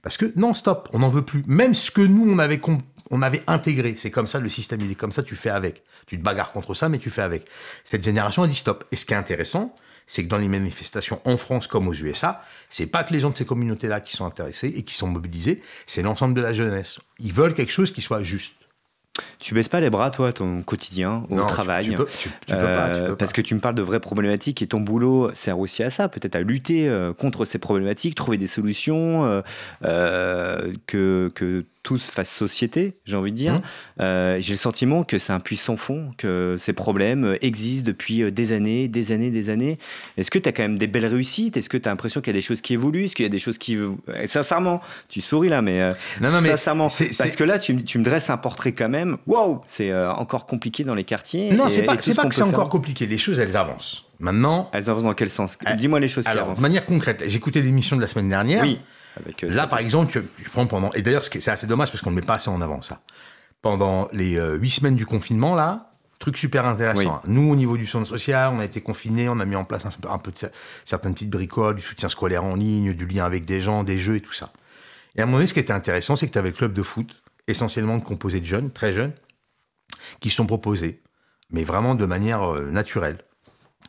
Parce 0.03 0.17
que 0.17 0.31
non, 0.35 0.53
stop, 0.53 0.89
on 0.93 0.99
n'en 0.99 1.09
veut 1.09 1.23
plus. 1.23 1.43
Même 1.47 1.73
ce 1.73 1.89
que 1.89 2.01
nous 2.01 2.31
on 2.31 2.37
avait, 2.39 2.61
on 3.09 3.21
avait 3.21 3.43
intégré, 3.47 3.95
c'est 3.97 4.11
comme 4.11 4.27
ça, 4.27 4.39
le 4.39 4.49
système 4.49 4.81
il 4.81 4.91
est 4.91 4.95
comme 4.95 5.11
ça, 5.11 5.23
tu 5.23 5.35
fais 5.35 5.49
avec. 5.49 5.83
Tu 6.05 6.17
te 6.17 6.23
bagarres 6.23 6.51
contre 6.51 6.73
ça, 6.73 6.89
mais 6.89 6.99
tu 6.99 7.09
fais 7.09 7.23
avec. 7.23 7.47
Cette 7.83 8.03
génération 8.03 8.43
a 8.43 8.47
dit 8.47 8.55
stop. 8.55 8.85
Et 8.91 8.95
ce 8.95 9.05
qui 9.05 9.13
est 9.13 9.17
intéressant, 9.17 9.73
c'est 10.07 10.23
que 10.23 10.29
dans 10.29 10.37
les 10.37 10.47
manifestations 10.47 11.21
en 11.25 11.37
France 11.37 11.67
comme 11.67 11.87
aux 11.87 11.93
USA, 11.93 12.41
c'est 12.69 12.87
pas 12.87 13.03
que 13.03 13.13
les 13.13 13.19
gens 13.19 13.29
de 13.29 13.37
ces 13.37 13.45
communautés-là 13.45 13.99
qui 14.01 14.15
sont 14.15 14.25
intéressés 14.25 14.73
et 14.75 14.83
qui 14.83 14.95
sont 14.95 15.07
mobilisés, 15.07 15.61
c'est 15.85 16.01
l'ensemble 16.01 16.33
de 16.33 16.41
la 16.41 16.53
jeunesse. 16.53 16.97
Ils 17.19 17.33
veulent 17.33 17.53
quelque 17.53 17.71
chose 17.73 17.91
qui 17.91 18.01
soit 18.01 18.23
juste. 18.23 18.53
Tu 19.39 19.55
baisses 19.55 19.67
pas 19.69 19.79
les 19.79 19.89
bras, 19.89 20.11
toi, 20.11 20.31
ton 20.31 20.61
quotidien, 20.61 21.23
au 21.31 21.35
Non, 21.35 21.47
travail 21.47 21.85
Tu, 21.89 21.95
peux, 21.95 22.05
tu- 22.05 22.29
tu 22.29 22.53
peux 22.53 22.57
pas. 22.59 22.89
Euh, 22.89 23.07
peux 23.09 23.15
parce 23.15 23.31
pas. 23.31 23.37
que 23.37 23.41
tu 23.41 23.55
me 23.55 23.59
parles 23.59 23.73
de 23.73 23.81
vraies 23.81 23.99
problématiques 23.99 24.61
et 24.61 24.67
ton 24.67 24.79
boulot 24.79 25.31
sert 25.33 25.57
aussi 25.57 25.81
à 25.81 25.89
ça, 25.89 26.07
peut-être 26.07 26.35
à 26.35 26.41
lutter 26.41 26.87
euh, 26.87 27.13
contre 27.13 27.43
ces 27.43 27.57
problématiques, 27.57 28.13
trouver 28.13 28.37
des 28.37 28.45
solutions, 28.45 29.25
euh, 29.25 29.41
euh, 29.85 30.71
que, 30.85 31.31
que 31.33 31.65
tous 31.87 32.09
fassent 32.09 32.29
société, 32.29 32.95
j'ai 33.05 33.15
envie 33.15 33.31
de 33.31 33.37
dire. 33.37 33.53
Mhm. 33.53 33.61
Euh, 34.01 34.37
j'ai 34.41 34.51
le 34.53 34.57
sentiment 34.57 35.05
que 35.05 35.17
c'est 35.19 35.31
un 35.31 35.39
puissant 35.39 35.77
fond, 35.77 36.11
que 36.17 36.55
ces 36.57 36.73
problèmes 36.73 37.37
existent 37.41 37.85
depuis 37.87 38.23
euh, 38.23 38.29
des 38.31 38.51
années, 38.51 38.89
des 38.89 39.13
années, 39.13 39.29
des 39.31 39.49
années. 39.49 39.77
Est-ce 40.17 40.29
que 40.29 40.37
tu 40.37 40.49
as 40.49 40.51
quand 40.51 40.63
même 40.63 40.77
des 40.77 40.87
belles 40.87 41.05
réussites? 41.05 41.55
Est-ce 41.55 41.69
que 41.69 41.77
tu 41.77 41.87
as 41.87 41.91
l'impression 41.93 42.19
qu'il 42.19 42.33
y 42.33 42.35
a 42.35 42.39
des 42.39 42.41
choses 42.45 42.59
qui 42.59 42.73
évoluent? 42.73 43.05
Est-ce 43.05 43.15
qu'il 43.15 43.23
y 43.23 43.25
a 43.25 43.29
des 43.29 43.39
choses 43.39 43.57
qui... 43.57 43.77
Et 44.21 44.27
sincèrement, 44.27 44.81
tu 45.07 45.21
souris 45.21 45.47
là, 45.47 45.61
mais... 45.61 45.79
euh, 45.81 45.89
Non, 46.19 46.29
non, 46.29 46.41
mais 46.41 46.49
sincèrement, 46.49 46.89
c'est- 46.89 47.17
parce 47.17 47.37
que 47.37 47.45
là, 47.45 47.57
tu, 47.57 47.73
me- 47.73 47.81
tu 47.81 47.99
me 47.99 48.03
dresses 48.03 48.29
un 48.29 48.37
portrait 48.37 48.73
quand 48.73 48.89
même. 48.89 49.15
Waouh 49.25 49.61
C'est 49.65 49.89
euh, 49.91 50.11
encore 50.11 50.45
compliqué 50.45 50.83
dans 50.83 50.95
les 50.95 51.05
quartiers. 51.05 51.51
Non, 51.53 51.69
c'est 51.69 51.83
pas, 51.83 51.95
pas 51.95 52.25
que 52.25 52.35
c'est 52.35 52.41
encore 52.41 52.67
compliqué. 52.67 53.07
Les 53.07 53.17
choses, 53.17 53.39
elles 53.39 53.55
avancent. 53.55 54.03
Maintenant, 54.19 54.69
Elles 54.73 54.89
avancent 54.89 55.03
dans 55.03 55.13
quel 55.13 55.29
sens? 55.29 55.57
Euh, 55.65 55.75
Dis-moi 55.75 56.01
les 56.01 56.09
choses 56.09 56.25
qui 56.25 56.31
alors, 56.31 56.45
avancent. 56.47 56.57
de 56.57 56.61
manière 56.63 56.85
concrète, 56.85 57.23
écouté 57.33 57.61
l'émission 57.61 57.95
de 57.95 58.01
la 58.01 58.07
semaine 58.07 58.27
dernière. 58.27 58.63
Oui. 58.63 58.79
Avec, 59.19 59.43
euh, 59.43 59.49
Là, 59.49 59.67
par 59.67 59.79
exemple, 59.79 60.11
tu, 60.11 60.21
je 60.43 60.49
prends 60.49 60.67
pendant. 60.67 60.91
Et 60.93 61.01
d'ailleurs, 61.01 61.23
c'est 61.23 61.47
assez 61.49 61.67
dommage 61.67 61.91
parce 61.91 62.01
qu'on 62.01 62.11
ne 62.11 62.15
met 62.15 62.21
pas 62.21 62.35
assez 62.35 62.49
en 62.49 62.61
avant 62.61 62.81
ça. 62.81 63.01
Pendant 63.61 64.07
les 64.13 64.37
euh, 64.37 64.55
huit 64.55 64.69
semaines 64.69 64.95
du 64.95 65.05
confinement, 65.05 65.55
là, 65.55 65.91
truc 66.19 66.37
super 66.37 66.65
intéressant. 66.65 66.99
Oui. 66.99 67.07
hein. 67.07 67.21
Nous, 67.27 67.49
au 67.51 67.55
niveau 67.55 67.77
du 67.77 67.87
centre 67.87 68.07
social, 68.07 68.51
on 68.53 68.59
a 68.59 68.65
été 68.65 68.81
confinés, 68.81 69.29
on 69.29 69.39
a 69.39 69.45
mis 69.45 69.55
en 69.55 69.65
place 69.65 69.85
un, 69.85 69.89
peu- 69.89 70.09
un 70.09 70.17
peu 70.19 70.31
de 70.31 70.37
cer- 70.37 70.51
certaines 70.85 71.13
petites 71.13 71.29
bricoles, 71.29 71.75
du 71.75 71.81
soutien 71.81 72.09
scolaire 72.09 72.43
en 72.43 72.55
ligne, 72.55 72.93
du 72.93 73.05
lien 73.07 73.25
avec 73.25 73.45
des 73.45 73.61
gens, 73.61 73.83
des 73.83 73.97
jeux 73.97 74.15
et 74.17 74.21
tout 74.21 74.33
ça. 74.33 74.51
Et 75.15 75.19
à 75.19 75.23
un 75.23 75.25
moment 75.25 75.37
donné, 75.37 75.47
ce 75.47 75.53
qui 75.53 75.59
était 75.59 75.73
intéressant, 75.73 76.15
c'est 76.15 76.27
que 76.27 76.31
tu 76.33 76.37
avais 76.37 76.49
le 76.49 76.55
club 76.55 76.73
de 76.73 76.83
foot, 76.83 77.21
essentiellement 77.47 77.99
composé 77.99 78.39
de 78.39 78.45
jeunes, 78.45 78.71
très 78.71 78.93
jeunes, 78.93 79.13
qui 80.19 80.29
se 80.29 80.35
sont 80.35 80.45
proposés, 80.45 81.01
mais 81.49 81.63
vraiment 81.63 81.95
de 81.95 82.05
manière 82.05 82.43
euh, 82.53 82.69
naturelle 82.71 83.17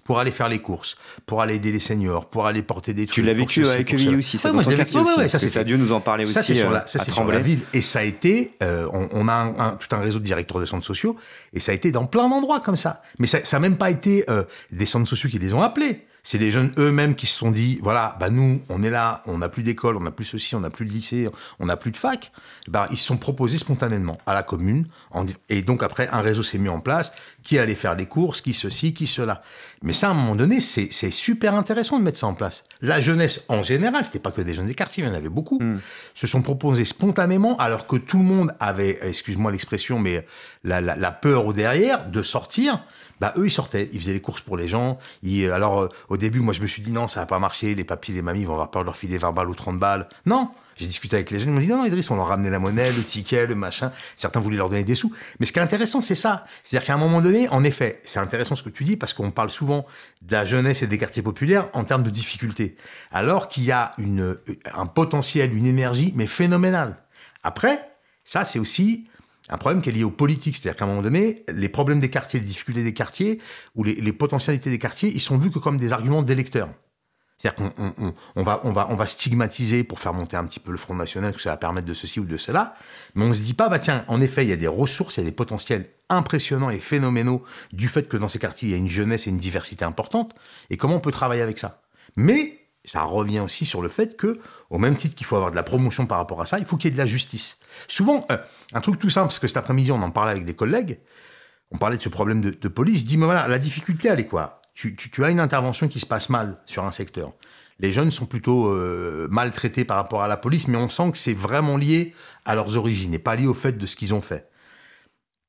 pour 0.08 0.18
aller 0.20 0.30
faire 0.30 0.48
les 0.48 0.60
courses, 0.60 0.96
pour 1.26 1.42
aller 1.42 1.56
aider 1.56 1.70
les 1.70 1.78
seniors, 1.78 2.30
pour 2.30 2.46
aller 2.46 2.62
porter 2.62 2.94
des 2.94 3.04
trucs. 3.04 3.14
Tu 3.16 3.20
l'as 3.22 3.34
vécu 3.34 3.60
à 3.68 3.76
pour 3.76 3.84
Quevilly 3.84 4.16
aussi, 4.16 4.38
ça 4.38 4.48
Ouais, 4.48 4.54
moi, 4.54 4.62
je 4.62 4.70
vécu, 4.70 4.96
aussi, 4.96 5.18
ouais, 5.18 5.28
ça, 5.28 5.38
c'est- 5.38 5.48
ça 5.48 5.64
dû 5.64 5.76
nous 5.76 5.92
en 5.92 6.00
parler 6.00 6.24
aussi 6.24 6.32
Ça, 6.32 6.42
c'est 6.42 6.54
sur 6.54 6.70
euh, 6.70 6.72
la, 6.72 6.86
ça, 6.86 6.98
c'est 6.98 7.10
sur 7.10 7.26
la 7.26 7.38
ville. 7.38 7.60
Et 7.74 7.82
ça 7.82 7.98
a 7.98 8.04
été, 8.04 8.52
euh, 8.62 8.88
on, 8.94 9.06
on 9.12 9.28
a 9.28 9.34
un- 9.34 9.58
un- 9.58 9.76
tout 9.76 9.94
un 9.94 9.98
réseau 9.98 10.18
de 10.18 10.24
directeurs 10.24 10.60
de 10.60 10.64
centres 10.64 10.86
sociaux, 10.86 11.14
et 11.52 11.60
ça 11.60 11.72
a 11.72 11.74
été 11.74 11.92
dans 11.92 12.06
plein 12.06 12.26
d'endroits 12.30 12.60
comme 12.60 12.76
ça. 12.78 13.02
Mais 13.18 13.26
ça 13.26 13.40
n'a 13.52 13.58
même 13.58 13.76
pas 13.76 13.90
été 13.90 14.24
euh, 14.30 14.44
des 14.72 14.86
centres 14.86 15.10
sociaux 15.10 15.28
qui 15.28 15.38
les 15.38 15.52
ont 15.52 15.60
appelés. 15.60 16.06
C'est 16.30 16.36
les 16.36 16.50
jeunes 16.50 16.72
eux-mêmes 16.76 17.14
qui 17.14 17.26
se 17.26 17.38
sont 17.38 17.50
dit, 17.50 17.78
voilà, 17.82 18.14
bah 18.20 18.28
nous, 18.28 18.60
on 18.68 18.82
est 18.82 18.90
là, 18.90 19.22
on 19.24 19.38
n'a 19.38 19.48
plus 19.48 19.62
d'école, 19.62 19.96
on 19.96 20.00
n'a 20.00 20.10
plus 20.10 20.26
ceci, 20.26 20.54
on 20.54 20.60
n'a 20.60 20.68
plus 20.68 20.84
de 20.84 20.90
lycée, 20.92 21.26
on 21.58 21.64
n'a 21.64 21.78
plus 21.78 21.90
de 21.90 21.96
fac. 21.96 22.32
Bah, 22.68 22.86
ils 22.90 22.98
se 22.98 23.04
sont 23.06 23.16
proposés 23.16 23.56
spontanément 23.56 24.18
à 24.26 24.34
la 24.34 24.42
commune. 24.42 24.88
en- 25.10 25.24
et 25.48 25.62
donc 25.62 25.82
après, 25.82 26.06
un 26.12 26.20
réseau 26.20 26.42
s'est 26.42 26.58
mis 26.58 26.68
en 26.68 26.80
place, 26.80 27.12
qui 27.42 27.58
allait 27.58 27.74
faire 27.74 27.94
les 27.94 28.04
courses, 28.04 28.42
qui 28.42 28.52
ceci, 28.52 28.92
qui 28.92 29.06
cela. 29.06 29.40
Mais 29.82 29.94
ça, 29.94 30.08
à 30.08 30.10
un 30.10 30.14
moment 30.14 30.34
donné, 30.36 30.60
c'est 30.60 30.90
super 31.10 31.54
intéressant 31.54 31.98
de 31.98 32.04
mettre 32.04 32.18
ça 32.18 32.26
en 32.26 32.34
place. 32.34 32.64
La 32.82 33.00
jeunesse 33.00 33.46
en 33.48 33.62
général, 33.62 34.04
c'était 34.04 34.18
pas 34.18 34.30
que 34.30 34.42
des 34.42 34.52
jeunes 34.52 34.66
des 34.66 34.74
quartiers, 34.74 35.04
il 35.04 35.06
y 35.08 35.10
en 35.10 35.14
avait 35.14 35.30
beaucoup, 35.30 35.58
Mm. 35.62 35.78
se 36.14 36.26
sont 36.26 36.42
proposés 36.42 36.84
spontanément, 36.84 37.56
alors 37.56 37.86
que 37.86 37.96
tout 37.96 38.18
le 38.18 38.24
monde 38.24 38.52
avait, 38.60 38.98
excuse-moi 39.00 39.50
l'expression, 39.50 39.98
mais 39.98 40.26
la, 40.62 40.82
la- 40.82 40.96
la 40.96 41.10
peur 41.10 41.46
au 41.46 41.54
derrière 41.54 42.06
de 42.10 42.22
sortir. 42.22 42.84
Bah 43.20 43.32
eux, 43.36 43.46
ils 43.46 43.50
sortaient, 43.50 43.90
ils 43.92 44.00
faisaient 44.00 44.12
les 44.12 44.20
courses 44.20 44.40
pour 44.42 44.56
les 44.56 44.68
gens. 44.68 44.98
Ils- 45.22 45.50
alors 45.50 45.80
euh, 45.82 45.88
au 46.08 46.16
début, 46.16 46.40
moi, 46.40 46.54
je 46.54 46.60
me 46.60 46.66
suis 46.66 46.82
dit 46.82 46.92
non, 46.92 47.08
ça 47.08 47.20
va 47.20 47.26
pas 47.26 47.38
marcher. 47.38 47.74
Les 47.74 47.84
papis, 47.84 48.12
les 48.12 48.22
mamies 48.22 48.44
vont 48.44 48.52
avoir 48.52 48.70
peur 48.70 48.82
de 48.82 48.86
leur 48.86 48.96
filer 48.96 49.18
20 49.18 49.32
balles 49.32 49.48
ou 49.50 49.54
30 49.54 49.78
balles. 49.78 50.08
Non. 50.26 50.50
J'ai 50.76 50.86
discuté 50.86 51.16
avec 51.16 51.32
les 51.32 51.40
jeunes, 51.40 51.48
ils 51.48 51.52
m'ont 51.54 51.60
dit 51.60 51.66
non, 51.66 51.84
Idriss, 51.84 52.08
on 52.12 52.14
leur 52.14 52.28
ramenait 52.28 52.50
la 52.50 52.60
monnaie, 52.60 52.92
le 52.92 53.02
ticket, 53.02 53.46
le 53.48 53.56
machin. 53.56 53.90
Certains 54.16 54.38
voulaient 54.38 54.56
leur 54.58 54.68
donner 54.68 54.84
des 54.84 54.94
sous. 54.94 55.12
Mais 55.40 55.46
ce 55.46 55.52
qui 55.52 55.58
est 55.58 55.62
intéressant, 55.62 56.02
c'est 56.02 56.14
ça. 56.14 56.44
C'est-à-dire 56.62 56.86
qu'à 56.86 56.94
un 56.94 56.98
moment 56.98 57.20
donné, 57.20 57.48
en 57.48 57.64
effet, 57.64 58.00
c'est 58.04 58.20
intéressant 58.20 58.54
ce 58.54 58.62
que 58.62 58.68
tu 58.68 58.84
dis 58.84 58.96
parce 58.96 59.12
qu'on 59.12 59.32
parle 59.32 59.50
souvent 59.50 59.86
de 60.22 60.32
la 60.32 60.44
jeunesse 60.44 60.82
et 60.82 60.86
des 60.86 60.96
quartiers 60.96 61.22
populaires 61.24 61.68
en 61.72 61.82
termes 61.82 62.04
de 62.04 62.10
difficultés. 62.10 62.76
Alors 63.10 63.48
qu'il 63.48 63.64
y 63.64 63.72
a 63.72 63.90
une, 63.98 64.36
un 64.72 64.86
potentiel, 64.86 65.52
une 65.52 65.66
énergie, 65.66 66.12
mais 66.14 66.28
phénoménale. 66.28 66.98
Après, 67.42 67.90
ça, 68.24 68.44
c'est 68.44 68.60
aussi 68.60 69.07
un 69.48 69.58
problème 69.58 69.82
qui 69.82 69.88
est 69.88 69.92
lié 69.92 70.04
aux 70.04 70.10
politiques. 70.10 70.56
C'est-à-dire 70.56 70.76
qu'à 70.76 70.84
un 70.84 70.88
moment 70.88 71.02
donné, 71.02 71.44
les 71.52 71.68
problèmes 71.68 72.00
des 72.00 72.10
quartiers, 72.10 72.40
les 72.40 72.46
difficultés 72.46 72.82
des 72.84 72.94
quartiers, 72.94 73.40
ou 73.74 73.84
les, 73.84 74.12
potentialités 74.12 74.70
des 74.70 74.78
quartiers, 74.78 75.10
ils 75.14 75.20
sont 75.20 75.38
vus 75.38 75.50
que 75.50 75.58
comme 75.58 75.78
des 75.78 75.92
arguments 75.92 76.22
d'électeurs. 76.22 76.68
C'est-à-dire 77.38 77.54
qu'on 77.76 77.82
on- 77.84 77.92
on- 78.08 78.14
on 78.34 78.42
va, 78.42 78.60
on, 78.64 78.72
va, 78.72 78.88
on 78.90 78.96
va 78.96 79.06
stigmatiser 79.06 79.84
pour 79.84 80.00
faire 80.00 80.12
monter 80.12 80.36
un 80.36 80.44
petit 80.44 80.58
peu 80.58 80.72
le 80.72 80.76
Front 80.76 80.96
National, 80.96 81.32
que 81.32 81.40
ça 81.40 81.50
va 81.50 81.56
permettre 81.56 81.86
de 81.86 81.94
ceci 81.94 82.18
ou 82.18 82.24
de 82.24 82.36
cela, 82.36 82.74
mais 83.14 83.24
on 83.24 83.28
ne 83.28 83.34
se 83.34 83.42
dit 83.42 83.54
pas, 83.54 83.68
bah 83.68 83.78
tiens, 83.78 84.04
en 84.08 84.20
effet, 84.20 84.44
il 84.44 84.48
y 84.48 84.52
a 84.52 84.56
des 84.56 84.66
ressources, 84.66 85.16
il 85.18 85.20
y 85.20 85.22
a 85.22 85.26
des 85.30 85.34
potentiels 85.36 85.88
impressionnants 86.08 86.70
et 86.70 86.80
phénoménaux 86.80 87.44
du 87.72 87.88
fait 87.88 88.08
que 88.08 88.16
dans 88.16 88.26
ces 88.28 88.40
quartiers, 88.40 88.68
il 88.68 88.72
y 88.72 88.74
a 88.74 88.78
une 88.78 88.90
jeunesse 88.90 89.28
et 89.28 89.30
une 89.30 89.38
diversité 89.38 89.84
importante, 89.84 90.34
et 90.70 90.76
comment 90.76 90.96
on 90.96 91.00
peut 91.00 91.12
travailler 91.12 91.42
avec 91.42 91.58
ça? 91.58 91.80
Mais 92.16 92.58
ça 92.88 93.02
revient 93.02 93.40
aussi 93.40 93.66
sur 93.66 93.82
le 93.82 93.88
fait 93.88 94.16
que, 94.16 94.38
au 94.70 94.78
même 94.78 94.96
titre 94.96 95.14
qu'il 95.14 95.26
faut 95.26 95.36
avoir 95.36 95.50
de 95.50 95.56
la 95.56 95.62
promotion 95.62 96.06
par 96.06 96.18
rapport 96.18 96.40
à 96.40 96.46
ça, 96.46 96.58
il 96.58 96.64
faut 96.64 96.76
qu'il 96.76 96.88
y 96.88 96.92
ait 96.92 96.96
de 96.96 96.98
la 96.98 97.06
justice. 97.06 97.58
Souvent, 97.86 98.26
euh, 98.32 98.38
un 98.72 98.80
truc 98.80 98.98
tout 98.98 99.10
simple, 99.10 99.28
parce 99.28 99.38
que 99.38 99.46
cet 99.46 99.58
après-midi, 99.58 99.92
on 99.92 100.02
en 100.02 100.10
parlait 100.10 100.32
avec 100.32 100.44
des 100.44 100.54
collègues, 100.54 100.98
on 101.70 101.78
parlait 101.78 101.98
de 101.98 102.02
ce 102.02 102.08
problème 102.08 102.40
de, 102.40 102.68
police, 102.68 103.04
dit, 103.04 103.18
mais 103.18 103.26
voilà, 103.26 103.46
la 103.46 103.58
difficulté, 103.58 104.08
elle 104.08 104.20
est 104.20 104.26
quoi? 104.26 104.62
Tu 104.74 105.24
as 105.24 105.30
une 105.30 105.40
intervention 105.40 105.88
qui 105.88 105.98
se 105.98 106.06
passe 106.06 106.28
mal 106.28 106.62
sur 106.64 106.84
un 106.84 106.92
secteur. 106.92 107.32
Les 107.80 107.92
jeunes 107.92 108.10
sont 108.10 108.26
plutôt 108.26 108.68
euh, 108.68 109.28
maltraités 109.30 109.84
par 109.84 109.96
rapport 109.96 110.22
à 110.22 110.28
la 110.28 110.36
police, 110.36 110.68
mais 110.68 110.78
on 110.78 110.88
sent 110.88 111.12
que 111.12 111.18
c'est 111.18 111.34
vraiment 111.34 111.76
lié 111.76 112.14
à 112.44 112.54
leurs 112.54 112.76
origines 112.76 113.12
et 113.12 113.18
pas 113.18 113.36
lié 113.36 113.46
au 113.46 113.54
fait 113.54 113.72
de 113.72 113.86
ce 113.86 113.96
qu'ils 113.96 114.14
ont 114.14 114.20
fait. 114.20 114.48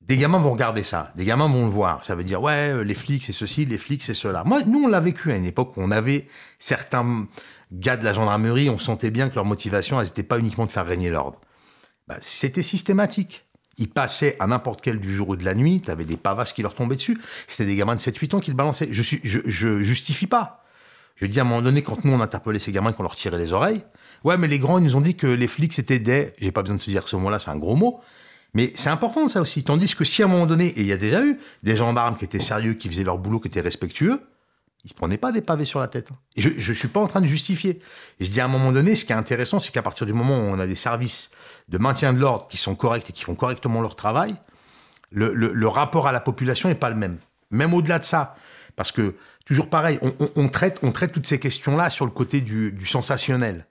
Des 0.01 0.17
gamins 0.17 0.39
vont 0.39 0.51
regarder 0.51 0.83
ça, 0.83 1.11
des 1.15 1.25
gamins 1.25 1.47
vont 1.47 1.65
le 1.65 1.71
voir. 1.71 2.03
Ça 2.03 2.15
veut 2.15 2.23
dire, 2.23 2.41
ouais, 2.41 2.71
euh, 2.71 2.83
les 2.83 2.95
flics, 2.95 3.23
c'est 3.25 3.33
ceci, 3.33 3.65
les 3.65 3.77
flics, 3.77 4.03
c'est 4.03 4.13
cela. 4.13 4.43
Moi, 4.43 4.63
nous, 4.63 4.85
on 4.85 4.87
l'a 4.87 4.99
vécu 4.99 5.31
à 5.31 5.35
une 5.35 5.45
époque 5.45 5.77
où 5.77 5.81
on 5.81 5.91
avait 5.91 6.27
certains 6.57 7.27
gars 7.71 7.97
de 7.97 8.03
la 8.03 8.13
gendarmerie, 8.13 8.69
on 8.69 8.79
sentait 8.79 9.11
bien 9.11 9.29
que 9.29 9.35
leur 9.35 9.45
motivation, 9.45 9.99
elle 9.99 10.07
n'était 10.07 10.23
pas 10.23 10.39
uniquement 10.39 10.65
de 10.65 10.71
faire 10.71 10.85
régner 10.85 11.09
l'ordre. 11.09 11.39
Bah, 12.07 12.17
c'était 12.21 12.63
systématique. 12.63 13.45
Ils 13.77 13.89
passaient 13.89 14.35
à 14.39 14.47
n'importe 14.47 14.81
quel 14.81 14.99
du 14.99 15.13
jour 15.13 15.29
ou 15.29 15.35
de 15.35 15.45
la 15.45 15.53
nuit, 15.53 15.81
tu 15.85 15.91
avais 15.91 16.03
des 16.03 16.17
pavasses 16.17 16.53
qui 16.53 16.61
leur 16.63 16.73
tombaient 16.73 16.95
dessus. 16.95 17.17
C'était 17.47 17.65
des 17.65 17.75
gamins 17.75 17.95
de 17.95 18.01
7-8 18.01 18.35
ans 18.35 18.39
qui 18.39 18.49
le 18.49 18.57
balançaient. 18.57 18.89
Je, 18.91 19.01
suis, 19.01 19.21
je, 19.23 19.81
justifie 19.83 20.27
pas. 20.27 20.65
Je 21.15 21.25
dis 21.27 21.39
à 21.39 21.43
un 21.43 21.45
moment 21.45 21.61
donné, 21.61 21.81
quand 21.81 22.03
nous 22.03 22.11
on 22.11 22.19
interpellait 22.19 22.59
ces 22.59 22.71
gamins, 22.71 22.93
qu'on 22.93 23.03
leur 23.03 23.15
tirait 23.15 23.37
les 23.37 23.53
oreilles, 23.53 23.83
ouais, 24.23 24.37
mais 24.37 24.47
les 24.47 24.59
grands, 24.59 24.79
ils 24.79 24.83
nous 24.83 24.95
ont 24.95 25.01
dit 25.01 25.15
que 25.15 25.27
les 25.27 25.47
flics 25.47 25.73
c'était 25.73 25.99
des. 25.99 26.33
J'ai 26.39 26.51
pas 26.51 26.61
besoin 26.61 26.77
de 26.77 26.81
se 26.81 26.89
dire 26.89 27.07
ce 27.07 27.15
mot-là, 27.15 27.39
c'est 27.39 27.51
un 27.51 27.57
gros 27.57 27.75
mot. 27.75 28.01
Mais 28.53 28.73
c'est 28.75 28.89
important 28.89 29.27
ça 29.27 29.41
aussi. 29.41 29.63
Tandis 29.63 29.95
que 29.95 30.03
si 30.03 30.23
à 30.23 30.25
un 30.25 30.29
moment 30.29 30.45
donné, 30.45 30.67
et 30.67 30.81
il 30.81 30.87
y 30.87 30.93
a 30.93 30.97
déjà 30.97 31.23
eu 31.23 31.39
des 31.63 31.75
gendarmes 31.75 32.17
qui 32.17 32.25
étaient 32.25 32.39
sérieux, 32.39 32.73
qui 32.73 32.89
faisaient 32.89 33.03
leur 33.03 33.17
boulot, 33.17 33.39
qui 33.39 33.47
étaient 33.47 33.61
respectueux, 33.61 34.21
ils 34.85 34.89
se 34.89 34.93
prenaient 34.93 35.17
pas 35.17 35.31
des 35.31 35.41
pavés 35.41 35.65
sur 35.65 35.79
la 35.79 35.87
tête. 35.87 36.09
Et 36.35 36.41
je, 36.41 36.49
je 36.57 36.73
suis 36.73 36.87
pas 36.87 37.01
en 37.01 37.07
train 37.07 37.21
de 37.21 37.25
justifier. 37.25 37.79
Je 38.19 38.29
dis 38.29 38.39
à 38.39 38.45
un 38.45 38.49
moment 38.49 38.71
donné, 38.71 38.95
ce 38.95 39.05
qui 39.05 39.11
est 39.11 39.15
intéressant, 39.15 39.59
c'est 39.59 39.71
qu'à 39.71 39.81
partir 39.81 40.07
du 40.07 40.13
moment 40.13 40.37
où 40.37 40.41
on 40.41 40.59
a 40.59 40.67
des 40.67 40.75
services 40.75 41.31
de 41.67 41.77
maintien 41.77 42.13
de 42.13 42.19
l'ordre 42.19 42.47
qui 42.47 42.57
sont 42.57 42.75
corrects 42.75 43.09
et 43.09 43.13
qui 43.13 43.23
font 43.23 43.35
correctement 43.35 43.81
leur 43.81 43.95
travail, 43.95 44.35
le, 45.11 45.67
rapport 45.67 46.07
à 46.07 46.11
la 46.11 46.19
population 46.19 46.69
n'est 46.69 46.75
pas 46.75 46.89
le 46.89 46.95
même. 46.95 47.17
Même 47.51 47.73
au-delà 47.73 47.99
de 47.99 48.03
ça. 48.05 48.35
Parce 48.75 48.91
que, 48.91 49.15
toujours 49.45 49.69
pareil, 49.69 49.99
on, 50.35 50.47
traite, 50.47 50.79
toutes 51.11 51.27
ces 51.27 51.39
questions-là 51.39 51.89
sur 51.89 52.05
le 52.05 52.11
côté 52.11 52.41
du, 52.41 52.71
du 52.71 52.85
sensationnel. 52.85 53.65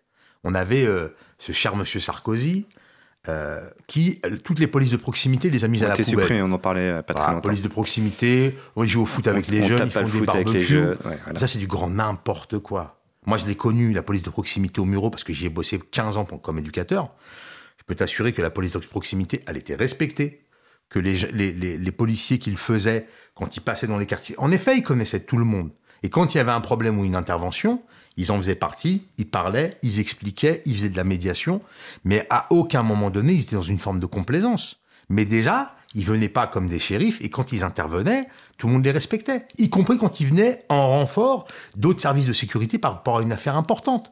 On 0.44 0.54
avait 0.54 0.84
euh, 0.84 1.16
ce 1.38 1.52
cher 1.52 1.74
monsieur 1.74 2.00
Sarkozy, 2.00 2.66
euh, 3.28 3.68
qui, 3.87 4.20
euh, 4.24 4.38
toutes 4.42 4.59
les 4.61 4.66
polices 4.68 4.90
de 4.92 4.96
proximité, 4.96 5.50
les 5.50 5.64
a 5.64 5.68
mises 5.68 5.83
à 5.83 5.88
la 5.88 5.94
poubelle. 5.94 6.07
supprimé, 6.07 6.42
on 6.42 6.52
en 6.52 6.59
parlait 6.59 7.02
pas 7.02 7.14
très 7.14 7.14
Voilà, 7.14 7.33
longtemps. 7.35 7.40
police 7.48 7.62
de 7.62 7.68
proximité, 7.68 8.57
on 8.76 8.85
joue 8.85 9.02
au 9.02 9.07
foot 9.07 9.26
avec 9.26 9.46
On- 9.48 9.52
les 9.52 9.62
on 9.62 9.66
jeunes, 9.66 9.87
ils 9.87 9.90
font 9.90 10.00
le 10.00 10.07
des 10.07 10.11
foot 10.12 10.28
avec 10.28 10.46
les 10.46 10.52
barbecues. 10.52 10.78
ouais, 11.09 11.18
voilà. 11.24 11.38
Ça, 11.38 11.46
c'est 11.46 11.59
du 11.59 11.66
grand 11.66 11.90
n'importe 11.90 12.59
quoi. 12.61 13.00
Moi, 13.26 13.37
je 13.37 13.44
l'ai 13.46 13.57
connu, 13.57 13.92
la 13.92 14.02
police 14.02 14.22
de 14.22 14.31
proximité 14.31 14.81
au 14.81 14.85
Muro, 14.87 15.11
parce 15.11 15.24
que 15.24 15.33
j'y 15.33 15.46
ai 15.46 15.50
bossé 15.50 15.78
15 15.90 16.16
ans 16.16 16.24
pour- 16.24 16.40
comme 16.40 16.59
éducateur. 16.59 17.11
Je 17.76 17.85
peux 17.85 17.94
t'assurer 17.94 18.33
que 18.33 18.40
la 18.40 18.50
police 18.50 18.72
de 18.72 18.78
proximité, 18.78 19.42
elle 19.46 19.57
était 19.57 19.74
respectée. 19.74 20.44
Que 20.88 20.98
les, 20.98 21.16
les, 21.35 21.52
les, 21.52 21.76
les 21.76 21.92
policiers 21.92 22.38
qui 22.38 22.50
le 22.50 22.57
faisaient, 22.57 23.07
quand 23.35 23.57
ils 23.57 23.61
passaient 23.61 23.87
dans 23.87 23.98
les 23.98 24.07
quartiers, 24.07 24.35
en 24.38 24.50
effet, 24.50 24.78
ils 24.78 24.83
connaissaient 24.83 25.20
tout 25.20 25.37
le 25.37 25.44
monde. 25.44 25.70
Et 26.02 26.09
quand 26.09 26.35
il 26.35 26.38
y 26.38 26.40
avait 26.40 26.50
un 26.52 26.62
problème 26.62 26.98
ou 26.98 27.04
une 27.04 27.16
intervention, 27.16 27.83
ils 28.18 28.33
en 28.33 28.37
faisaient 28.37 28.57
partie, 28.57 29.04
ils 29.16 29.28
parlaient, 29.28 29.78
ils 29.83 30.00
expliquaient, 30.00 30.61
ils 30.66 30.74
faisaient 30.74 30.88
de 30.88 30.96
la 30.96 31.04
médiation. 31.04 31.62
Mais 32.04 32.26
à 32.28 32.48
aucun 32.50 32.83
moment 32.83 33.11
donné, 33.11 33.33
ils 33.33 33.42
étaient 33.42 33.57
dans 33.57 33.62
une 33.62 33.78
forme 33.78 34.00
de 34.00 34.07
complaisance. 34.07 34.81
Mais 35.09 35.24
déjà, 35.24 35.76
ils 35.94 36.04
venaient 36.04 36.28
pas 36.28 36.48
comme 36.48 36.68
des 36.68 36.81
shérifs, 36.81 37.20
et 37.22 37.31
quand 37.31 37.52
ils 37.52 37.62
intervenaient, 37.62 38.26
tout 38.59 38.66
le 38.66 38.74
monde 38.74 38.85
les 38.85 38.90
respectait, 38.90 39.46
y 39.57 39.70
compris 39.70 39.96
quand 39.96 40.20
ils 40.20 40.26
venaient 40.26 40.59
en 40.68 40.88
renfort 40.88 41.46
d'autres 41.76 42.00
services 42.00 42.26
de 42.26 42.33
sécurité 42.33 42.76
par 42.76 42.92
rapport 42.92 43.18
à 43.18 43.22
une 43.22 43.33
affaire 43.33 43.57
importante. 43.57 44.11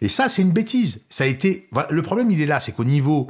Et 0.00 0.08
ça, 0.08 0.28
c'est 0.28 0.42
une 0.42 0.52
bêtise. 0.52 1.02
Ça 1.10 1.24
a 1.24 1.26
été. 1.26 1.68
Le 1.90 2.02
problème, 2.02 2.30
il 2.30 2.40
est 2.40 2.46
là, 2.46 2.60
c'est 2.60 2.72
qu'au 2.72 2.84
niveau 2.84 3.28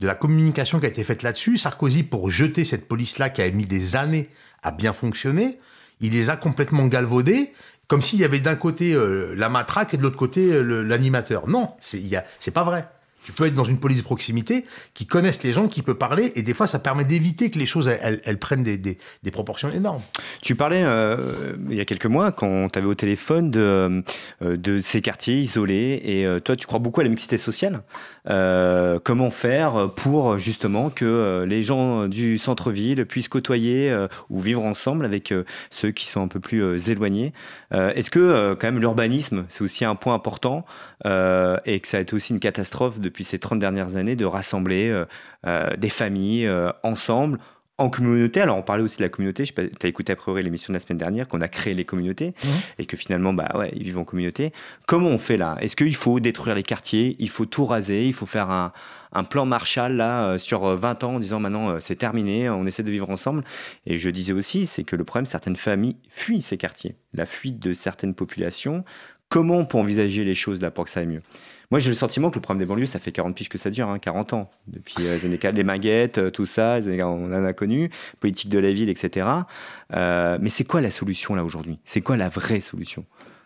de 0.00 0.06
la 0.08 0.16
communication 0.16 0.80
qui 0.80 0.86
a 0.86 0.88
été 0.88 1.04
faite 1.04 1.22
là-dessus, 1.22 1.58
Sarkozy, 1.58 2.02
pour 2.02 2.28
jeter 2.28 2.64
cette 2.64 2.88
police-là 2.88 3.30
qui 3.30 3.40
a 3.40 3.50
mis 3.52 3.66
des 3.66 3.94
années 3.94 4.28
à 4.62 4.72
bien 4.72 4.92
fonctionner, 4.92 5.58
il 6.00 6.12
les 6.12 6.30
a 6.30 6.36
complètement 6.36 6.86
galvaudés, 6.86 7.52
comme 7.90 8.02
s'il 8.02 8.20
y 8.20 8.24
avait 8.24 8.38
d'un 8.38 8.54
côté 8.54 8.94
euh, 8.94 9.34
la 9.36 9.48
matraque 9.48 9.94
et 9.94 9.96
de 9.96 10.02
l'autre 10.02 10.16
côté 10.16 10.52
euh, 10.52 10.82
l'animateur. 10.84 11.48
Non, 11.48 11.70
c'est 11.80 12.52
pas 12.54 12.62
vrai. 12.62 12.88
Tu 13.24 13.32
peux 13.32 13.46
être 13.46 13.54
dans 13.54 13.64
une 13.64 13.80
police 13.80 13.98
de 13.98 14.04
proximité 14.04 14.64
qui 14.94 15.06
connaissent 15.06 15.42
les 15.42 15.52
gens, 15.52 15.66
qui 15.66 15.82
peut 15.82 15.94
parler, 15.94 16.32
et 16.36 16.42
des 16.42 16.54
fois, 16.54 16.68
ça 16.68 16.78
permet 16.78 17.04
d'éviter 17.04 17.50
que 17.50 17.58
les 17.58 17.66
choses 17.66 17.88
elles, 17.88 18.38
prennent 18.38 18.62
des, 18.62 18.96
proportions 19.32 19.70
énormes. 19.72 20.02
Tu 20.40 20.54
parlais 20.54 20.82
euh, 20.84 21.56
il 21.68 21.76
y 21.76 21.80
a 21.80 21.84
quelques 21.84 22.06
mois, 22.06 22.30
quand 22.30 22.46
on 22.46 22.68
t'avait 22.68 22.86
au 22.86 22.94
téléphone, 22.94 23.50
de, 23.50 24.04
de 24.40 24.80
ces 24.80 25.02
quartiers 25.02 25.38
isolés. 25.38 26.00
Et 26.04 26.40
toi, 26.42 26.54
tu 26.54 26.68
crois 26.68 26.78
beaucoup 26.78 27.00
à 27.00 27.02
la 27.02 27.10
mixité 27.10 27.38
sociale. 27.38 27.82
Euh, 28.28 28.98
comment 29.02 29.30
faire 29.30 29.90
pour 29.96 30.38
justement 30.38 30.90
que 30.90 31.04
euh, 31.04 31.46
les 31.46 31.62
gens 31.62 32.06
du 32.06 32.36
centre-ville 32.36 33.06
puissent 33.06 33.28
côtoyer 33.28 33.90
euh, 33.90 34.08
ou 34.28 34.40
vivre 34.40 34.62
ensemble 34.62 35.04
avec 35.04 35.32
ceux 35.70 35.90
qui 35.90 36.06
sont 36.06 36.22
un 36.22 36.28
peu 36.28 36.40
plus 36.40 36.90
éloignés. 36.90 37.32
Est-ce 37.72 38.10
que 38.10 38.54
quand 38.54 38.66
même 38.66 38.80
l'urbanisme, 38.80 39.44
c'est 39.48 39.62
aussi 39.62 39.84
un 39.84 39.94
point 39.94 40.14
important 40.14 40.64
et 41.04 41.80
que 41.80 41.88
ça 41.88 41.98
a 41.98 42.00
été 42.00 42.14
aussi 42.14 42.32
une 42.32 42.40
catastrophe 42.40 43.00
depuis 43.00 43.24
ces 43.24 43.38
30 43.38 43.58
dernières 43.58 43.96
années 43.96 44.16
de 44.16 44.24
rassembler 44.24 45.04
des 45.78 45.88
familles 45.88 46.50
ensemble 46.82 47.38
en 47.80 47.90
communauté. 47.90 48.40
Alors, 48.40 48.56
on 48.56 48.62
parlait 48.62 48.82
aussi 48.82 48.98
de 48.98 49.02
la 49.02 49.08
communauté. 49.08 49.44
Je 49.44 49.48
sais 49.48 49.54
pas, 49.54 49.66
tu 49.66 49.86
as 49.86 49.88
écouté 49.88 50.12
a 50.12 50.16
priori 50.16 50.42
l'émission 50.42 50.72
de 50.72 50.76
la 50.76 50.80
semaine 50.80 50.98
dernière, 50.98 51.26
qu'on 51.28 51.40
a 51.40 51.48
créé 51.48 51.74
les 51.74 51.84
communautés 51.84 52.34
Mhm. 52.44 52.50
et 52.78 52.86
que 52.86 52.96
finalement, 52.96 53.32
bah 53.32 53.50
ouais, 53.54 53.72
ils 53.74 53.82
vivent 53.82 53.98
en 53.98 54.04
communauté. 54.04 54.52
Comment 54.86 55.08
on 55.08 55.18
fait 55.18 55.36
là? 55.36 55.56
Est-ce 55.60 55.76
qu'il 55.76 55.94
faut 55.96 56.20
détruire 56.20 56.54
les 56.54 56.62
quartiers? 56.62 57.16
Il 57.18 57.28
faut 57.30 57.46
tout 57.46 57.64
raser? 57.64 58.06
Il 58.06 58.12
faut 58.12 58.26
faire 58.26 58.50
un, 58.50 58.72
un 59.12 59.24
plan 59.24 59.46
Marshall 59.46 59.94
là 59.96 60.24
euh, 60.24 60.38
sur 60.38 60.64
euh, 60.64 60.76
20 60.76 61.04
ans 61.04 61.14
en 61.14 61.20
disant 61.20 61.40
maintenant 61.40 61.70
euh, 61.70 61.78
c'est 61.80 61.96
terminé, 61.96 62.48
on 62.50 62.66
essaie 62.66 62.82
de 62.82 62.90
vivre 62.90 63.08
ensemble? 63.10 63.42
Et 63.86 63.98
je 63.98 64.10
disais 64.10 64.32
aussi, 64.32 64.66
c'est 64.66 64.84
que 64.84 64.94
le 64.96 65.04
problème, 65.04 65.26
certaines 65.26 65.56
familles 65.56 65.96
fuient 66.08 66.42
ces 66.42 66.56
quartiers. 66.58 66.96
La 67.14 67.26
fuite 67.26 67.58
de 67.58 67.72
certaines 67.72 68.14
populations 68.14 68.84
Comment 69.32 69.58
on 69.58 69.64
peut 69.64 69.78
envisager 69.78 70.24
les 70.24 70.34
choses 70.34 70.60
là 70.60 70.72
pour 70.72 70.86
que 70.86 70.90
ça 70.90 70.98
aille 71.00 71.06
mieux? 71.06 71.22
Moi, 71.70 71.78
j'ai 71.78 71.90
le 71.90 71.94
sentiment 71.96 72.30
que 72.30 72.36
le 72.36 72.40
problème 72.40 72.58
des 72.58 72.66
banlieues, 72.66 72.86
ça 72.86 72.98
fait 72.98 73.12
40 73.12 73.34
piges 73.34 73.48
que 73.48 73.58
ça 73.58 73.70
dure, 73.70 73.88
hein, 73.88 73.98
40 73.98 74.32
ans. 74.32 74.50
Depuis 74.66 74.94
euh, 75.00 75.16
les 75.18 75.26
années 75.26 75.38
4, 75.38 75.54
les 75.54 75.64
maguettes, 75.64 76.18
euh, 76.18 76.30
tout 76.30 76.46
ça, 76.46 76.78
on 76.88 77.32
en 77.32 77.44
a 77.44 77.52
connu, 77.52 77.90
politique 78.20 78.48
de 78.50 78.58
la 78.58 78.72
ville, 78.72 78.88
etc. 78.90 79.26
Euh, 79.94 80.38
mais 80.40 80.48
c'est 80.50 80.64
quoi 80.64 80.80
la 80.80 80.90
solution 80.90 81.34
là 81.34 81.44
aujourd'hui? 81.44 81.78
C'est 81.84 82.00
quoi 82.00 82.16
la 82.16 82.28
vraie 82.28 82.60
solution? 82.60 83.04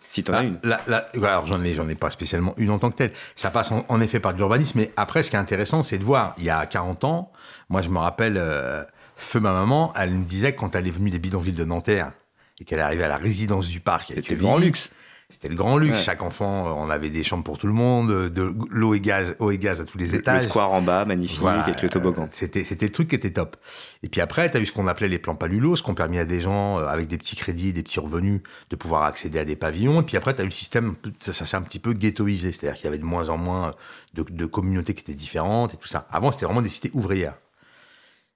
Si 0.08 0.24
en 0.28 0.32
as 0.32 0.38
Ah, 0.38 0.42
une. 0.44 0.58
la- 0.62 0.80
la- 0.86 1.06
alors 1.28 1.46
j'en 1.46 1.62
ai, 1.64 1.74
j'en 1.74 1.88
ai 1.88 1.94
pas 1.96 2.08
spécialement 2.10 2.54
une 2.56 2.70
en 2.70 2.78
tant 2.78 2.90
que 2.90 2.96
telle. 2.96 3.12
Ça 3.34 3.50
passe 3.50 3.72
en, 3.72 3.84
en 3.88 4.00
effet 4.00 4.20
par 4.20 4.32
de 4.32 4.38
l'urbanisme, 4.38 4.78
mais 4.78 4.92
après, 4.96 5.22
ce 5.22 5.30
qui 5.30 5.36
est 5.36 5.40
intéressant, 5.40 5.82
c'est 5.82 5.98
de 5.98 6.04
voir. 6.04 6.34
Il 6.38 6.44
y 6.44 6.50
a 6.50 6.64
40 6.66 7.04
ans, 7.04 7.32
moi, 7.68 7.82
je 7.82 7.88
me 7.88 7.98
rappelle, 7.98 8.36
euh, 8.36 8.84
feu 9.16 9.40
ma 9.40 9.52
maman, 9.52 9.92
elle 9.98 10.10
me 10.12 10.24
disait 10.24 10.52
que 10.54 10.60
quand 10.60 10.74
elle 10.76 10.86
est 10.86 10.90
venue 10.92 11.10
des 11.10 11.18
bidonvilles 11.18 11.52
de 11.52 11.64
Nanterre 11.64 12.12
et 12.60 12.64
qu'elle 12.64 12.78
est 12.78 12.82
arrivée 12.82 13.04
à 13.04 13.08
la 13.08 13.16
résidence 13.16 13.66
du 13.68 13.80
parc, 13.80 14.12
avec 14.12 14.24
C'était 14.24 14.36
grand 14.40 14.56
luxe. 14.58 14.90
C'était 15.30 15.48
le 15.48 15.54
grand 15.54 15.78
luxe. 15.78 15.98
Ouais. 15.98 16.04
Chaque 16.04 16.22
enfant, 16.22 16.66
euh, 16.68 16.70
on 16.76 16.90
avait 16.90 17.08
des 17.10 17.24
chambres 17.24 17.42
pour 17.44 17.58
tout 17.58 17.66
le 17.66 17.72
monde, 17.72 18.10
euh, 18.10 18.28
de 18.30 18.54
l'eau 18.70 18.94
et 18.94 19.00
gaz, 19.00 19.34
eau 19.40 19.50
et 19.50 19.58
gaz 19.58 19.80
à 19.80 19.84
tous 19.84 19.96
les 19.98 20.06
Le, 20.08 20.16
étages. 20.16 20.42
le 20.44 20.48
square 20.48 20.72
en 20.72 20.82
bas, 20.82 21.04
magnifique, 21.06 21.40
Voilà, 21.40 21.62
avec 21.64 21.80
le 21.82 21.88
toboggan. 21.88 22.24
euh, 22.24 22.28
C'était, 22.30 22.62
c'était 22.62 22.86
le 22.86 22.92
truc 22.92 23.08
qui 23.08 23.16
était 23.16 23.32
top. 23.32 23.56
Et 24.02 24.08
puis 24.08 24.20
après, 24.20 24.48
tu 24.50 24.56
as 24.58 24.60
eu 24.60 24.66
ce 24.66 24.72
qu'on 24.72 24.86
appelait 24.86 25.08
les 25.08 25.18
plans 25.18 25.34
Palulos, 25.34 25.76
ce 25.76 25.82
qui 25.82 25.90
ont 25.90 25.94
permis 25.94 26.18
à 26.18 26.24
des 26.24 26.40
gens 26.40 26.78
euh, 26.78 26.86
avec 26.86 27.08
des 27.08 27.16
petits 27.18 27.36
crédits, 27.36 27.72
des 27.72 27.82
petits 27.82 28.00
revenus, 28.00 28.42
de 28.70 28.76
pouvoir 28.76 29.04
accéder 29.04 29.38
à 29.38 29.44
des 29.44 29.56
pavillons. 29.56 30.02
Et 30.02 30.04
puis 30.04 30.16
après, 30.16 30.34
tu 30.34 30.40
as 30.40 30.44
eu 30.44 30.48
le 30.48 30.52
système, 30.52 30.94
ça 31.20 31.32
s'est 31.32 31.56
un 31.56 31.62
petit 31.62 31.78
peu 31.80 31.94
ghettoisé. 31.94 32.52
C'est-à-dire 32.52 32.76
qu'il 32.76 32.84
y 32.84 32.88
avait 32.88 32.98
de 32.98 33.04
moins 33.04 33.30
en 33.30 33.38
moins 33.38 33.74
de, 34.12 34.22
de 34.28 34.46
communautés 34.46 34.94
qui 34.94 35.00
étaient 35.00 35.14
différentes 35.14 35.74
et 35.74 35.78
tout 35.78 35.88
ça. 35.88 36.06
Avant, 36.12 36.30
c'était 36.32 36.44
vraiment 36.44 36.62
des 36.62 36.68
cités 36.68 36.90
ouvrières. 36.92 37.34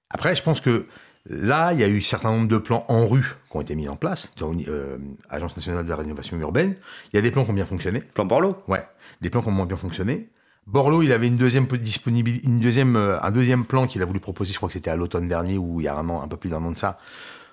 Après, 0.09 0.35
je 0.35 0.41
pense 0.41 0.59
que 0.59 0.87
là, 1.25 1.73
il 1.73 1.79
y 1.79 1.83
a 1.83 1.87
eu 1.87 1.97
un 1.97 2.01
certain 2.01 2.31
nombre 2.31 2.47
de 2.47 2.57
plans 2.57 2.85
en 2.87 3.07
rue 3.07 3.35
qui 3.49 3.57
ont 3.57 3.61
été 3.61 3.75
mis 3.75 3.87
en 3.87 3.95
place, 3.95 4.31
euh, 4.41 4.97
Agence 5.29 5.55
nationale 5.55 5.83
de 5.83 5.89
la 5.89 5.95
rénovation 5.95 6.37
urbaine. 6.37 6.75
Il 7.11 7.15
y 7.15 7.19
a 7.19 7.21
des 7.21 7.31
plans 7.31 7.43
qui 7.43 7.51
ont 7.51 7.53
bien 7.53 7.65
fonctionné. 7.65 8.01
Plan 8.01 8.25
Borloo. 8.25 8.55
Ouais, 8.67 8.85
des 9.21 9.29
plans 9.29 9.41
qui 9.41 9.47
ont 9.49 9.51
moins 9.51 9.65
bien 9.65 9.77
fonctionné. 9.77 10.29
Borloo, 10.67 11.01
il 11.01 11.11
avait 11.11 11.27
une 11.27 11.37
deuxième 11.37 11.65
disponibilité, 11.65 12.47
une 12.47 12.59
deuxième, 12.59 12.95
euh, 12.95 13.19
un 13.21 13.31
deuxième 13.31 13.65
plan 13.65 13.87
qu'il 13.87 14.01
a 14.01 14.05
voulu 14.05 14.19
proposer. 14.19 14.53
Je 14.53 14.57
crois 14.57 14.69
que 14.69 14.73
c'était 14.73 14.91
à 14.91 14.95
l'automne 14.95 15.27
dernier 15.27 15.57
ou 15.57 15.81
il 15.81 15.85
y 15.85 15.87
a 15.87 15.95
un 15.95 16.07
an, 16.09 16.21
un 16.21 16.27
peu 16.27 16.37
plus 16.37 16.49
d'un 16.49 16.63
an 16.63 16.71
de 16.71 16.77
ça. 16.77 16.99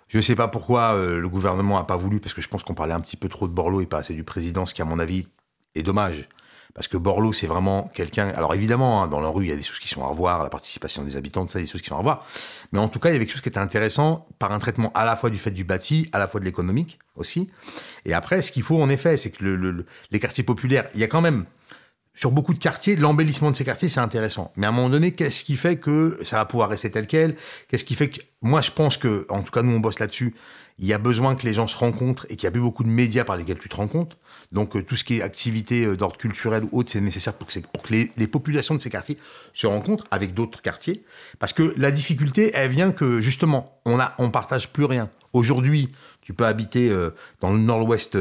Je 0.09 0.19
ne 0.19 0.23
sais 0.23 0.37
pas 0.37 0.49
pourquoi 0.49 0.95
euh, 0.95 1.19
le 1.19 1.29
gouvernement 1.29 1.79
a 1.79 1.85
pas 1.85 1.97
voulu, 1.97 2.21
parce 2.21 2.35
que 2.35 2.41
je 2.41 2.49
pense 2.49 2.63
qu'on 2.63 2.75
parlait 2.75 2.93
un 2.93 3.01
petit 3.01 3.17
peu 3.17 3.29
trop 3.29 3.49
de 3.49 3.53
Borloo 3.53 3.81
et 3.81 3.87
pas 3.87 3.99
assez 3.99 4.15
du 4.15 4.23
président, 4.23 4.67
ce 4.67 4.75
qui, 4.75 4.83
à 4.83 4.85
mon 4.85 4.99
avis, 4.99 5.27
est 5.75 5.83
dommage. 5.83 6.29
Parce 6.77 6.89
que 6.89 6.99
Borloo, 6.99 7.33
c'est 7.33 7.47
vraiment 7.47 7.91
quelqu'un. 7.95 8.29
Alors 8.37 8.55
évidemment, 8.55 9.03
hein, 9.03 9.09
dans 9.09 9.19
la 9.21 9.29
rue, 9.31 9.47
il 9.47 9.49
y 9.49 9.53
a 9.53 9.57
des 9.57 9.63
choses 9.63 9.79
qui 9.79 9.89
sont 9.89 10.05
à 10.05 10.07
revoir, 10.07 10.45
la 10.45 10.51
participation 10.51 11.03
des 11.03 11.17
habitants, 11.17 11.47
tout 11.47 11.53
ça, 11.53 11.59
y 11.59 11.63
des 11.63 11.69
choses 11.69 11.81
qui 11.81 11.89
sont 11.89 11.95
à 11.95 11.99
revoir. 11.99 12.27
Mais 12.73 12.79
en 12.79 12.89
tout 12.89 12.99
cas, 12.99 13.09
il 13.09 13.13
y 13.15 13.17
avait 13.17 13.25
quelque 13.25 13.33
chose 13.35 13.41
qui 13.43 13.49
était 13.49 13.59
intéressant 13.59 14.29
par 14.39 14.53
un 14.53 14.59
traitement 14.59 14.93
à 14.95 15.07
la 15.07 15.17
fois 15.17 15.31
du 15.31 15.39
fait 15.39 15.51
du 15.51 15.65
bâti, 15.65 16.09
à 16.13 16.19
la 16.19 16.29
fois 16.29 16.39
de 16.39 16.45
l'économique 16.45 16.99
aussi. 17.17 17.49
Et 18.05 18.13
après, 18.13 18.43
ce 18.43 18.53
qu'il 18.53 18.63
faut 18.63 18.81
en 18.81 18.91
effet, 18.91 19.17
c'est 19.17 19.31
que 19.31 19.43
le- 19.43 19.57
le- 19.57 19.71
le- 19.71 19.87
les 20.11 20.21
quartiers 20.21 20.45
populaires, 20.45 20.87
il 20.95 21.01
y 21.01 21.05
a 21.05 21.09
quand 21.09 21.23
même 21.23 21.47
sur 22.15 22.31
beaucoup 22.31 22.53
de 22.55 22.59
quartiers, 22.59 22.95
l'embellissement 22.97 23.51
de 23.51 23.57
ces 23.57 23.65
quartiers, 23.65 23.89
c'est 23.89 24.01
intéressant. 24.01 24.53
Mais 24.57 24.67
à 24.67 24.69
un 24.71 24.73
moment 24.73 24.89
donné, 24.91 25.13
qu'est-ce 25.13 25.45
qui 25.45 25.57
fait 25.57 25.77
que 25.77 26.19
ça 26.23 26.37
va 26.37 26.45
pouvoir 26.47 26.69
rester 26.71 26.91
tel 26.91 27.07
quel? 27.07 27.37
Qu'est-ce 27.69 27.85
qui 27.85 27.95
fait 27.95 28.09
que... 28.11 28.21
Moi, 28.43 28.61
je 28.63 28.71
pense 28.71 28.97
que, 28.97 29.27
en 29.29 29.43
tout 29.43 29.51
cas, 29.51 29.63
nous, 29.63 29.73
on 29.73 29.81
bosse 29.81 29.99
là-dessus. 29.99 30.35
Il 30.79 30.87
y 30.87 30.93
a 30.95 30.99
besoin 30.99 31.37
que 31.37 31.45
les 31.47 31.53
gens 31.55 31.67
se 31.67 31.77
rencontrent 31.77 32.25
et 32.31 32.37
qu'il 32.37 32.47
n'y 32.47 32.49
a 32.49 32.53
plus 32.53 32.61
beaucoup 32.61 32.85
de 32.85 32.89
médias 32.89 33.25
par 33.25 33.37
lesquels 33.37 33.59
tu 33.59 33.69
te 33.69 33.77
rencontres. 33.77 34.17
Donc, 34.53 34.77
euh, 34.77 34.83
tout 34.83 34.97
ce 34.97 35.05
qui 35.05 35.19
est 35.19 35.23
activité 35.23 35.85
euh, 35.85 35.97
d'ordre 35.97 36.17
culturel 36.17 36.65
ou 36.65 36.81
autre, 36.81 36.91
c'est 36.93 37.01
nécessaire 37.01 37.35
pour 37.35 37.47
que, 37.49 37.61
les, 37.91 38.27
populations 38.27 38.75
de 38.75 38.81
ces 38.81 38.91
quartiers 38.91 39.19
se 39.53 39.67
rencontrent 39.67 40.07
avec 40.11 40.35
d'autres 40.35 40.63
quartiers. 40.63 41.05
Parce 41.39 41.53
que 41.53 41.75
la 41.77 41.91
difficulté, 41.91 42.51
elle 42.55 42.71
vient 42.71 42.93
que, 42.93 43.21
justement, 43.21 43.81
on 43.85 43.99
a, 43.99 44.15
on 44.19 44.31
partage 44.31 44.69
plus 44.73 44.85
rien. 44.85 45.11
Aujourd'hui, 45.33 45.91
tu 46.23 46.33
peux 46.33 46.47
habiter 46.47 46.91
euh, 46.91 47.11
dans 47.41 47.53
le 47.53 47.59
nord-ouest 47.59 48.17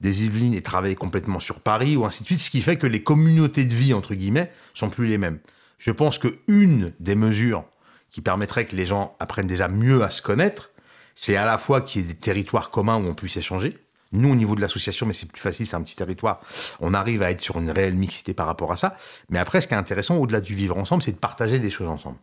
des 0.00 0.24
Yvelines 0.24 0.54
et 0.54 0.62
travailler 0.62 0.96
complètement 0.96 1.40
sur 1.40 1.60
Paris 1.60 1.96
ou 1.96 2.04
ainsi 2.04 2.22
de 2.22 2.26
suite, 2.26 2.40
ce 2.40 2.50
qui 2.50 2.62
fait 2.62 2.76
que 2.76 2.86
les 2.86 3.02
communautés 3.02 3.64
de 3.64 3.74
vie, 3.74 3.94
entre 3.94 4.14
guillemets, 4.14 4.50
sont 4.74 4.90
plus 4.90 5.06
les 5.06 5.18
mêmes. 5.18 5.38
Je 5.78 5.90
pense 5.90 6.18
que 6.18 6.38
une 6.48 6.92
des 7.00 7.14
mesures 7.14 7.64
qui 8.10 8.20
permettrait 8.20 8.64
que 8.64 8.76
les 8.76 8.86
gens 8.86 9.16
apprennent 9.18 9.46
déjà 9.46 9.68
mieux 9.68 10.02
à 10.02 10.10
se 10.10 10.22
connaître, 10.22 10.70
c'est 11.14 11.36
à 11.36 11.44
la 11.44 11.58
fois 11.58 11.80
qu'il 11.80 12.00
y 12.00 12.04
ait 12.04 12.08
des 12.08 12.14
territoires 12.14 12.70
communs 12.70 12.96
où 12.96 13.06
on 13.06 13.14
puisse 13.14 13.36
échanger. 13.36 13.76
Nous, 14.14 14.30
au 14.30 14.34
niveau 14.34 14.54
de 14.54 14.60
l'association, 14.60 15.06
mais 15.06 15.12
c'est 15.12 15.30
plus 15.30 15.40
facile, 15.40 15.66
c'est 15.66 15.76
un 15.76 15.82
petit 15.82 15.96
territoire, 15.96 16.40
on 16.80 16.94
arrive 16.94 17.22
à 17.22 17.30
être 17.30 17.40
sur 17.40 17.58
une 17.58 17.70
réelle 17.70 17.94
mixité 17.94 18.32
par 18.32 18.46
rapport 18.46 18.72
à 18.72 18.76
ça. 18.76 18.96
Mais 19.28 19.38
après, 19.38 19.60
ce 19.60 19.66
qui 19.66 19.74
est 19.74 19.76
intéressant, 19.76 20.16
au-delà 20.16 20.40
du 20.40 20.54
vivre 20.54 20.78
ensemble, 20.78 21.02
c'est 21.02 21.12
de 21.12 21.18
partager 21.18 21.58
des 21.58 21.70
choses 21.70 21.88
ensemble. 21.88 22.18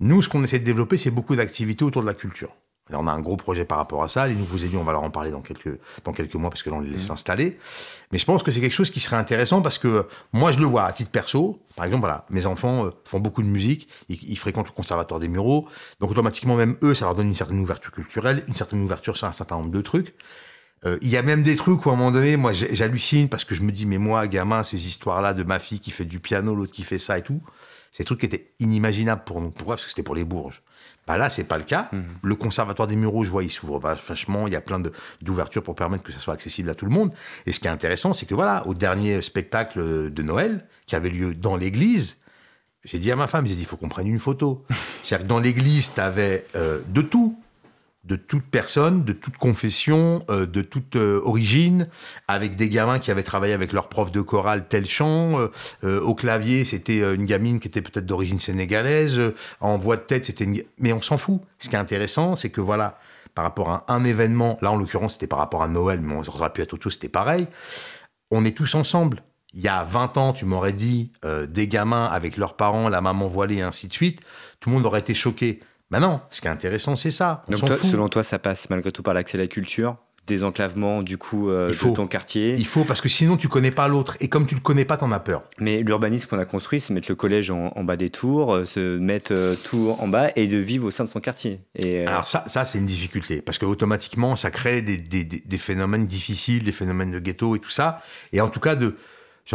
Nous, 0.00 0.22
ce 0.22 0.28
qu'on 0.28 0.42
essaie 0.42 0.58
de 0.58 0.64
développer, 0.64 0.98
c'est 0.98 1.10
beaucoup 1.10 1.36
d'activités 1.36 1.84
autour 1.84 2.02
de 2.02 2.06
la 2.06 2.14
culture. 2.14 2.50
On 2.92 3.06
a 3.06 3.12
un 3.12 3.20
gros 3.20 3.36
projet 3.36 3.64
par 3.64 3.78
rapport 3.78 4.02
à 4.02 4.08
ça. 4.08 4.26
Les 4.26 4.34
nouveaux 4.34 4.56
élus, 4.56 4.76
on 4.76 4.84
va 4.84 4.92
leur 4.92 5.02
en 5.02 5.10
parler 5.10 5.30
dans 5.30 5.42
quelques, 5.42 5.78
dans 6.04 6.12
quelques 6.12 6.34
mois 6.34 6.50
parce 6.50 6.62
que 6.62 6.70
là, 6.70 6.76
on 6.76 6.80
les 6.80 6.90
laisse 6.90 7.06
s'installer. 7.06 7.58
Mais 8.10 8.18
je 8.18 8.24
pense 8.24 8.42
que 8.42 8.50
c'est 8.50 8.60
quelque 8.60 8.74
chose 8.74 8.90
qui 8.90 9.00
serait 9.00 9.16
intéressant 9.16 9.62
parce 9.62 9.78
que 9.78 10.06
moi, 10.32 10.50
je 10.50 10.58
le 10.58 10.64
vois 10.64 10.84
à 10.84 10.92
titre 10.92 11.10
perso. 11.10 11.60
Par 11.76 11.84
exemple, 11.84 12.00
voilà, 12.00 12.26
mes 12.30 12.46
enfants 12.46 12.86
euh, 12.86 12.90
font 13.04 13.20
beaucoup 13.20 13.42
de 13.42 13.48
musique. 13.48 13.88
Ils, 14.08 14.18
ils 14.28 14.38
fréquentent 14.38 14.66
le 14.66 14.72
conservatoire 14.72 15.20
des 15.20 15.28
Mureaux. 15.28 15.68
Donc, 16.00 16.10
automatiquement, 16.10 16.56
même 16.56 16.76
eux, 16.82 16.94
ça 16.94 17.04
leur 17.04 17.14
donne 17.14 17.28
une 17.28 17.34
certaine 17.34 17.60
ouverture 17.60 17.92
culturelle, 17.92 18.44
une 18.48 18.54
certaine 18.54 18.82
ouverture 18.82 19.16
sur 19.16 19.26
un 19.28 19.32
certain 19.32 19.56
nombre 19.56 19.70
de 19.70 19.80
trucs. 19.82 20.14
Euh, 20.86 20.98
Il 21.02 21.08
y 21.08 21.16
a 21.16 21.22
même 21.22 21.42
des 21.42 21.56
trucs 21.56 21.84
où 21.84 21.90
à 21.90 21.92
un 21.92 21.96
moment 21.96 22.10
donné, 22.10 22.36
moi 22.36 22.52
j'hallucine 22.52 23.28
parce 23.28 23.44
que 23.44 23.54
je 23.54 23.62
me 23.62 23.72
dis, 23.72 23.86
mais 23.86 23.98
moi, 23.98 24.26
gamin, 24.26 24.62
ces 24.62 24.86
histoires-là 24.86 25.34
de 25.34 25.42
ma 25.42 25.58
fille 25.58 25.80
qui 25.80 25.90
fait 25.90 26.04
du 26.04 26.20
piano, 26.20 26.54
l'autre 26.54 26.72
qui 26.72 26.82
fait 26.82 26.98
ça 26.98 27.18
et 27.18 27.22
tout, 27.22 27.42
des 27.98 28.04
trucs 28.04 28.20
qui 28.20 28.26
étaient 28.26 28.52
inimaginables 28.60 29.24
pour 29.24 29.40
nous. 29.40 29.50
Pourquoi? 29.50 29.76
Parce 29.76 29.84
que 29.84 29.90
c'était 29.90 30.02
pour 30.02 30.14
les 30.14 30.24
Bourges. 30.24 30.62
Bah 31.06 31.18
là, 31.18 31.28
c'est 31.28 31.44
pas 31.44 31.58
le 31.58 31.64
cas. 31.64 31.90
Le 32.22 32.34
conservatoire 32.34 32.86
des 32.86 32.94
Mureaux, 32.96 33.24
je 33.24 33.30
vois, 33.30 33.42
il 33.42 33.50
s'ouvre 33.50 33.78
vachement. 33.78 34.46
Il 34.46 34.52
y 34.52 34.56
a 34.56 34.60
plein 34.60 34.80
d'ouvertures 35.20 35.62
pour 35.62 35.74
permettre 35.74 36.04
que 36.04 36.12
ça 36.12 36.18
soit 36.20 36.34
accessible 36.34 36.70
à 36.70 36.74
tout 36.74 36.84
le 36.84 36.92
monde. 36.92 37.12
Et 37.46 37.52
ce 37.52 37.58
qui 37.58 37.66
est 37.66 37.70
intéressant, 37.70 38.12
c'est 38.12 38.26
que 38.26 38.34
voilà, 38.34 38.66
au 38.66 38.74
dernier 38.74 39.20
spectacle 39.22 40.10
de 40.10 40.22
Noël, 40.22 40.66
qui 40.86 40.94
avait 40.94 41.10
lieu 41.10 41.34
dans 41.34 41.56
l'église, 41.56 42.16
j'ai 42.84 42.98
dit 42.98 43.10
à 43.10 43.16
ma 43.16 43.26
femme, 43.26 43.46
j'ai 43.46 43.56
dit, 43.56 43.62
il 43.62 43.66
faut 43.66 43.76
qu'on 43.76 43.88
prenne 43.88 44.06
une 44.06 44.20
photo. 44.20 44.64
C'est-à-dire 45.02 45.26
que 45.26 45.28
dans 45.28 45.40
l'église, 45.40 45.92
tu 45.92 46.00
avais 46.00 46.46
de 46.54 47.02
tout 47.02 47.36
de 48.04 48.16
toute 48.16 48.44
personne, 48.44 49.04
de 49.04 49.12
toute 49.12 49.36
confession, 49.36 50.24
euh, 50.30 50.46
de 50.46 50.62
toute 50.62 50.96
euh, 50.96 51.20
origine, 51.24 51.88
avec 52.28 52.56
des 52.56 52.70
gamins 52.70 52.98
qui 52.98 53.10
avaient 53.10 53.22
travaillé 53.22 53.52
avec 53.52 53.72
leur 53.72 53.88
prof 53.88 54.10
de 54.10 54.20
chorale 54.20 54.66
tel 54.68 54.86
chant. 54.86 55.48
euh, 55.84 56.00
au 56.00 56.14
clavier, 56.14 56.64
c'était 56.64 57.00
une 57.14 57.26
gamine 57.26 57.60
qui 57.60 57.68
était 57.68 57.82
peut-être 57.82 58.06
d'origine 58.06 58.40
sénégalaise. 58.40 59.20
en 59.60 59.76
voix 59.76 59.96
de 59.96 60.02
tête, 60.02 60.26
c'était 60.26 60.44
une... 60.44 60.62
Mais 60.78 60.92
on 60.92 61.02
s'en 61.02 61.18
fout. 61.18 61.40
Ce 61.58 61.68
qui 61.68 61.76
est 61.76 61.78
intéressant, 61.78 62.36
c'est 62.36 62.50
que 62.50 62.60
voilà, 62.60 62.98
par 63.34 63.44
rapport 63.44 63.70
à 63.70 63.84
un 63.88 64.04
événement, 64.04 64.58
là 64.62 64.72
en 64.72 64.76
l'occurrence 64.76 65.14
c'était 65.14 65.26
par 65.26 65.38
rapport 65.38 65.62
à 65.62 65.68
Noël, 65.68 66.00
mais 66.00 66.14
on 66.14 66.20
aurait 66.20 66.52
pu 66.52 66.62
être 66.62 66.72
autre 66.72 66.84
chose, 66.84 66.94
c'était 66.94 67.08
pareil. 67.08 67.46
On 68.30 68.44
est 68.44 68.56
tous 68.56 68.74
ensemble. 68.74 69.22
Il 69.52 69.60
y 69.60 69.68
a 69.68 69.84
20 69.84 70.16
ans, 70.16 70.32
tu 70.32 70.44
m'aurais 70.44 70.72
dit 70.72 71.12
des 71.48 71.66
gamins 71.66 72.04
avec 72.04 72.36
leurs 72.36 72.54
parents, 72.54 72.88
la 72.88 73.00
maman 73.00 73.26
voilée 73.26 73.56
et 73.56 73.62
ainsi 73.62 73.88
de 73.88 73.92
suite, 73.92 74.20
tout 74.60 74.70
le 74.70 74.76
monde 74.76 74.86
aurait 74.86 75.00
été 75.00 75.12
choqué. 75.12 75.60
Maintenant, 75.90 76.22
ce 76.30 76.40
qui 76.40 76.46
est 76.46 76.50
intéressant, 76.50 76.96
c'est 76.96 77.10
ça. 77.10 77.42
On 77.48 77.52
Donc, 77.52 77.60
s'en 77.60 77.66
toi, 77.66 77.76
fout. 77.76 77.90
selon 77.90 78.08
toi, 78.08 78.22
ça 78.22 78.38
passe 78.38 78.70
malgré 78.70 78.92
tout 78.92 79.02
par 79.02 79.14
l'accès 79.14 79.38
à 79.38 79.40
la 79.40 79.46
culture, 79.48 79.96
désenclavement 80.26 81.02
du 81.02 81.18
coup 81.18 81.50
euh, 81.50 81.66
Il 81.70 81.74
faut. 81.74 81.90
de 81.90 81.94
ton 81.96 82.06
quartier. 82.06 82.54
Il 82.56 82.66
faut, 82.66 82.84
parce 82.84 83.00
que 83.00 83.08
sinon 83.08 83.36
tu 83.36 83.48
connais 83.48 83.72
pas 83.72 83.88
l'autre. 83.88 84.16
Et 84.20 84.28
comme 84.28 84.46
tu 84.46 84.54
le 84.54 84.60
connais 84.60 84.84
pas, 84.84 84.96
t'en 84.96 85.10
as 85.10 85.18
peur. 85.18 85.42
Mais 85.58 85.82
l'urbanisme 85.82 86.28
qu'on 86.28 86.38
a 86.38 86.44
construit, 86.44 86.78
c'est 86.78 86.94
mettre 86.94 87.10
le 87.10 87.16
collège 87.16 87.50
en, 87.50 87.72
en 87.74 87.82
bas 87.82 87.96
des 87.96 88.10
tours, 88.10 88.54
euh, 88.54 88.64
se 88.64 88.98
mettre 88.98 89.32
euh, 89.34 89.56
tout 89.64 89.96
en 89.98 90.06
bas 90.06 90.28
et 90.36 90.46
de 90.46 90.58
vivre 90.58 90.86
au 90.86 90.90
sein 90.92 91.02
de 91.02 91.08
son 91.08 91.18
quartier. 91.18 91.60
Et, 91.74 92.06
Alors 92.06 92.28
ça, 92.28 92.44
ça 92.46 92.64
c'est 92.64 92.78
une 92.78 92.86
difficulté. 92.86 93.40
Parce 93.42 93.58
que 93.58 93.66
automatiquement, 93.66 94.36
ça 94.36 94.52
crée 94.52 94.82
des, 94.82 94.96
des- 94.98 95.24
des- 95.24 95.42
des 95.44 95.58
phénomènes 95.58 96.06
difficiles, 96.06 96.62
des 96.62 96.72
phénomènes 96.72 97.10
de 97.10 97.18
ghetto 97.18 97.56
et 97.56 97.58
tout 97.58 97.70
ça. 97.70 98.00
Et 98.32 98.40
en 98.40 98.48
tout 98.48 98.60
cas, 98.60 98.76
de, 98.76 98.94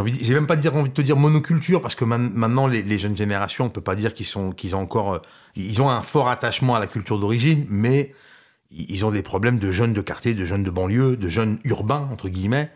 j'ai 0.04 0.34
même 0.34 0.48
pas 0.48 0.56
envie 0.56 0.90
de 0.90 0.94
te 0.94 1.02
dire 1.02 1.16
monoculture, 1.16 1.82
parce 1.82 1.96
que 1.96 2.04
maintenant, 2.06 2.68
les, 2.68 2.98
jeunes 2.98 3.16
générations, 3.16 3.66
on 3.66 3.70
peut 3.70 3.82
pas 3.82 3.96
dire 3.96 4.14
qu'ils 4.14 4.26
sont, 4.26 4.52
qu'ils 4.52 4.76
ont 4.76 4.82
encore, 4.82 5.14
euh, 5.14 5.20
ils 5.56 5.82
ont 5.82 5.90
un 5.90 6.02
fort 6.02 6.30
attachement 6.30 6.76
à 6.76 6.80
la 6.80 6.88
culture 6.88 7.20
d'origine, 7.20 7.66
mais 7.70 8.14
ils 8.72 9.06
ont 9.06 9.12
des 9.12 9.22
problèmes 9.22 9.58
de 9.58 9.72
jeunes 9.72 9.94
de 9.94 10.02
quartier, 10.02 10.34
de 10.34 10.44
jeunes 10.44 10.64
de 10.64 10.72
banlieue, 10.72 11.16
de 11.16 11.30
jeunes 11.30 11.60
urbains, 11.64 12.10
entre 12.12 12.28
guillemets. 12.28 12.72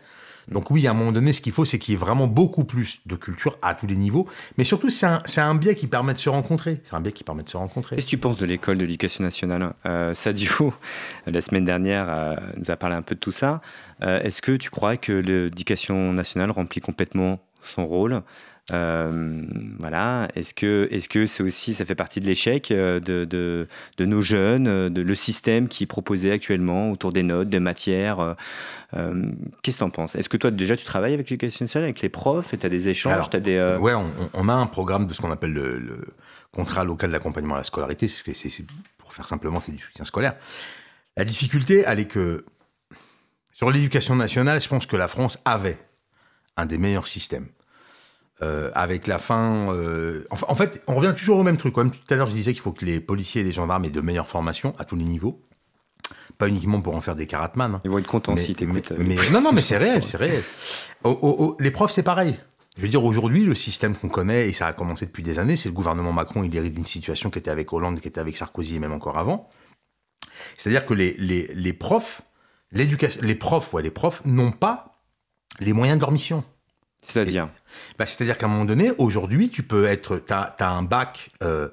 Donc 0.48 0.70
oui, 0.70 0.86
à 0.86 0.90
un 0.90 0.94
moment 0.94 1.12
donné, 1.12 1.32
ce 1.32 1.40
qu'il 1.40 1.52
faut, 1.52 1.64
c'est 1.64 1.78
qu'il 1.78 1.92
y 1.92 1.94
ait 1.94 2.00
vraiment 2.00 2.26
beaucoup 2.26 2.64
plus 2.64 3.00
de 3.06 3.14
culture 3.14 3.58
à 3.62 3.74
tous 3.74 3.86
les 3.86 3.96
niveaux. 3.96 4.26
Mais 4.58 4.64
surtout, 4.64 4.90
c'est 4.90 5.06
un, 5.06 5.54
biais 5.54 5.74
qui 5.74 5.86
permet 5.86 6.12
de 6.12 6.18
se 6.18 6.28
rencontrer. 6.28 6.80
C'est 6.84 6.94
un 6.94 7.00
biais 7.00 7.12
qui 7.12 7.24
permet 7.24 7.42
de 7.42 7.48
se 7.48 7.56
rencontrer. 7.56 7.96
Qu'est-ce 7.96 8.06
que 8.06 8.10
tu 8.10 8.18
penses 8.18 8.36
de 8.36 8.46
l'école 8.46 8.78
de 8.78 8.84
l'éducation 8.84 9.24
nationale? 9.24 9.72
Euh, 9.86 10.14
Sadio, 10.14 10.72
la 11.26 11.40
semaine 11.40 11.64
dernière, 11.64 12.06
euh, 12.08 12.36
nous 12.56 12.70
a 12.70 12.76
parlé 12.76 12.96
un 12.96 13.02
peu 13.02 13.14
de 13.14 13.20
tout 13.20 13.32
ça. 13.32 13.60
Euh, 14.02 14.20
Est-ce 14.22 14.42
que 14.42 14.52
tu 14.52 14.70
crois 14.70 14.96
que 14.96 15.12
l'éducation 15.12 16.12
nationale 16.12 16.50
remplit 16.50 16.80
complètement 16.80 17.40
son 17.62 17.86
rôle? 17.86 18.22
Euh, 18.72 19.42
voilà. 19.80 20.28
Est-ce 20.36 20.54
que 20.54 20.86
est-ce 20.92 21.08
que 21.08 21.26
c'est 21.26 21.42
aussi 21.42 21.74
ça 21.74 21.84
fait 21.84 21.94
partie 21.96 22.20
de 22.20 22.26
l'échec 22.26 22.70
euh, 22.70 23.00
de, 23.00 23.24
de, 23.24 23.66
de 23.96 24.04
nos 24.04 24.22
jeunes, 24.22 24.68
euh, 24.68 24.90
de 24.90 25.00
le 25.02 25.14
système 25.14 25.66
qui 25.66 25.84
est 25.84 25.86
proposé 25.88 26.30
actuellement 26.30 26.90
autour 26.92 27.12
des 27.12 27.22
notes, 27.24 27.48
des 27.48 27.58
matières 27.60 28.20
euh, 28.20 28.34
Qu'est-ce 29.62 29.76
que 29.76 29.82
tu 29.82 29.84
en 29.84 29.90
penses? 29.90 30.14
Est-ce 30.14 30.28
que 30.28 30.36
toi 30.36 30.50
déjà 30.50 30.76
tu 30.76 30.84
travailles 30.84 31.14
avec 31.14 31.28
l'éducation 31.30 31.64
nationale, 31.64 31.86
avec 31.86 32.00
les 32.00 32.08
profs, 32.08 32.54
et 32.54 32.58
tu 32.58 32.66
as 32.66 32.68
des 32.68 32.88
échanges, 32.88 33.12
Alors, 33.12 33.28
des 33.28 33.56
euh, 33.56 33.78
Ouais, 33.78 33.92
on, 34.34 34.48
a 34.48 34.52
un 34.52 34.66
programme 34.66 35.06
de 35.06 35.14
ce 35.14 35.20
qu'on 35.20 35.30
appelle 35.32 35.52
le, 35.52 35.78
le 35.78 36.06
contrat 36.52 36.84
local 36.84 37.10
d'accompagnement 37.10 37.54
à 37.54 37.58
la 37.58 37.64
scolarité. 37.64 38.06
C'est- 38.08 38.66
pour 38.98 39.12
faire 39.12 39.26
simplement, 39.26 39.60
c'est 39.60 39.72
du 39.72 39.78
soutien 39.78 40.04
scolaire. 40.04 40.34
La 41.16 41.24
difficulté, 41.24 41.82
elle 41.86 41.98
est 41.98 42.04
que 42.06 42.44
sur 43.52 43.70
l'éducation 43.70 44.14
nationale, 44.14 44.60
je 44.60 44.68
pense 44.68 44.86
que 44.86 44.96
la 44.96 45.08
France 45.08 45.38
avait 45.44 45.78
un 46.56 46.66
des 46.66 46.78
meilleurs 46.78 47.08
systèmes. 47.08 47.48
Euh, 48.42 48.70
avec 48.74 49.06
la 49.06 49.18
fin. 49.18 49.70
euh, 49.74 50.24
en 50.30 50.54
fait, 50.54 50.82
on 50.86 50.94
revient 50.94 51.14
toujours 51.14 51.38
au 51.38 51.42
même 51.42 51.58
truc. 51.58 51.74
Tout 51.74 51.90
à 52.08 52.14
l'heure, 52.16 52.28
je 52.28 52.34
disais 52.34 52.52
qu'il 52.52 52.62
faut 52.62 52.72
que 52.72 52.86
les 52.86 52.98
policiers 52.98 53.42
et 53.42 53.44
les 53.44 53.52
gendarmes 53.52 53.84
aient 53.84 53.90
de 53.90 54.00
meilleures 54.00 54.28
formations 54.28 54.74
à 54.78 54.86
tous 54.86 54.96
les 54.96 55.04
niveaux. 55.04 55.42
Pas 56.38 56.48
uniquement 56.48 56.80
pour 56.80 56.96
en 56.96 57.02
faire 57.02 57.16
des 57.16 57.26
karatman. 57.26 57.74
hein. 57.74 57.80
Ils 57.84 57.90
vont 57.90 57.98
être 57.98 58.06
contents 58.06 58.34
Mais- 58.34 58.40
si 58.40 58.54
t'écoutes. 58.54 58.92
mais- 58.96 59.14
mais- 59.16 59.30
non, 59.30 59.42
non, 59.42 59.52
mais 59.52 59.60
c'est 59.60 59.76
réel, 59.76 60.02
c'est 60.02 60.16
réel. 60.16 60.42
Les 61.58 61.70
profs, 61.70 61.90
c'est 61.92 62.02
pareil. 62.02 62.34
Je 62.78 62.82
veux 62.82 62.88
dire, 62.88 63.04
aujourd'hui, 63.04 63.44
le 63.44 63.54
système 63.54 63.94
qu'on 63.94 64.08
connaît, 64.08 64.48
et 64.48 64.52
ça 64.54 64.68
a 64.68 64.72
commencé 64.72 65.04
depuis 65.04 65.22
des 65.22 65.38
années, 65.38 65.56
c'est 65.58 65.68
le 65.68 65.74
gouvernement 65.74 66.12
Macron, 66.12 66.42
il 66.42 66.56
hérite 66.56 66.72
d'une 66.72 66.86
situation 66.86 67.28
qui 67.28 67.38
était 67.40 67.50
avec 67.50 67.70
Hollande, 67.74 68.00
qui 68.00 68.08
était 68.08 68.20
avec 68.20 68.38
Sarkozy 68.38 68.76
et 68.76 68.78
même 68.78 68.92
encore 68.92 69.18
avant. 69.18 69.50
C'est-à-dire 70.56 70.86
que 70.86 70.94
les, 70.94 71.14
les, 71.18 71.48
les 71.52 71.72
profs, 71.74 72.22
l'éducation, 72.72 73.20
les 73.22 73.34
profs, 73.34 73.74
ouais, 73.74 73.82
les 73.82 73.90
profs 73.90 74.24
n'ont 74.24 74.52
pas 74.52 75.02
les 75.58 75.72
moyens 75.74 75.98
de 75.98 76.02
leur 76.04 76.12
mission. 76.12 76.42
C'est-à-dire 77.02 77.48
Bah, 77.98 78.06
C'est-à-dire 78.06 78.36
qu'à 78.38 78.46
un 78.46 78.48
moment 78.48 78.64
donné, 78.64 78.92
aujourd'hui, 78.98 79.50
tu 79.50 79.62
peux 79.62 79.86
être. 79.86 80.18
Tu 80.18 80.32
as, 80.32 80.54
un 80.60 80.82
bac. 80.82 81.30
euh, 81.42 81.68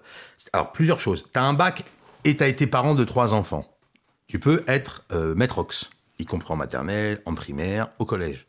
alors, 0.54 0.72
plusieurs 0.72 1.00
choses. 1.02 1.26
Tu 1.34 1.40
as 1.40 1.44
un 1.44 1.54
bac 1.54 1.84
et 2.24 2.38
tu 2.38 2.44
as 2.44 2.48
été 2.48 2.68
parent 2.68 2.96
de 2.96 3.04
trois 3.04 3.34
enfants. 3.34 3.68
Tu 4.28 4.40
peux 4.40 4.64
être 4.68 5.04
euh, 5.12 5.36
maître-ox, 5.36 5.90
y 6.20 6.26
compris 6.26 6.52
en 6.54 6.58
maternelle, 6.58 7.22
en 7.26 7.34
primaire, 7.34 7.90
au 8.00 8.06
collège. 8.06 8.46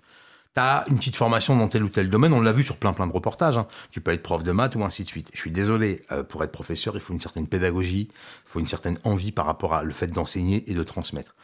Tu 0.55 0.61
as 0.61 0.85
une 0.89 0.99
petite 0.99 1.15
formation 1.15 1.57
dans 1.57 1.69
tel 1.69 1.85
ou 1.85 1.89
tel 1.89 2.11
domaine, 2.11 2.33
on 2.33 2.41
l'a 2.41 2.53
vu 2.53 2.65
sur 2.65 2.79
plein 2.79 2.93
plein 2.93 3.07
de 3.07 3.13
reportages. 3.13 3.57
hein. 3.59 3.69
Tu 3.91 4.01
peux 4.01 4.11
être 4.13 4.23
prof 4.23 4.43
de 4.43 4.51
maths 4.51 4.75
ou 4.75 4.83
ainsi 4.83 5.05
de 5.05 5.09
suite. 5.09 5.31
Je 5.33 5.39
suis 5.39 5.53
désolé, 5.53 6.05
euh, 6.11 6.25
pour 6.25 6.43
être 6.43 6.51
professeur, 6.51 6.95
il 6.97 7.01
faut 7.01 7.13
une 7.13 7.21
certaine 7.21 7.47
pédagogie, 7.47 8.09
il 8.11 8.51
faut 8.51 8.59
une 8.59 8.67
certaine 8.67 8.99
envie 9.05 9.31
par 9.31 9.47
rapport 9.47 9.75
à 9.75 9.85
le 9.85 9.93
fait 9.93 10.09
d'enseigner 10.09 10.69
et 10.69 10.75
de 10.75 10.83
transmettre. 10.83 11.35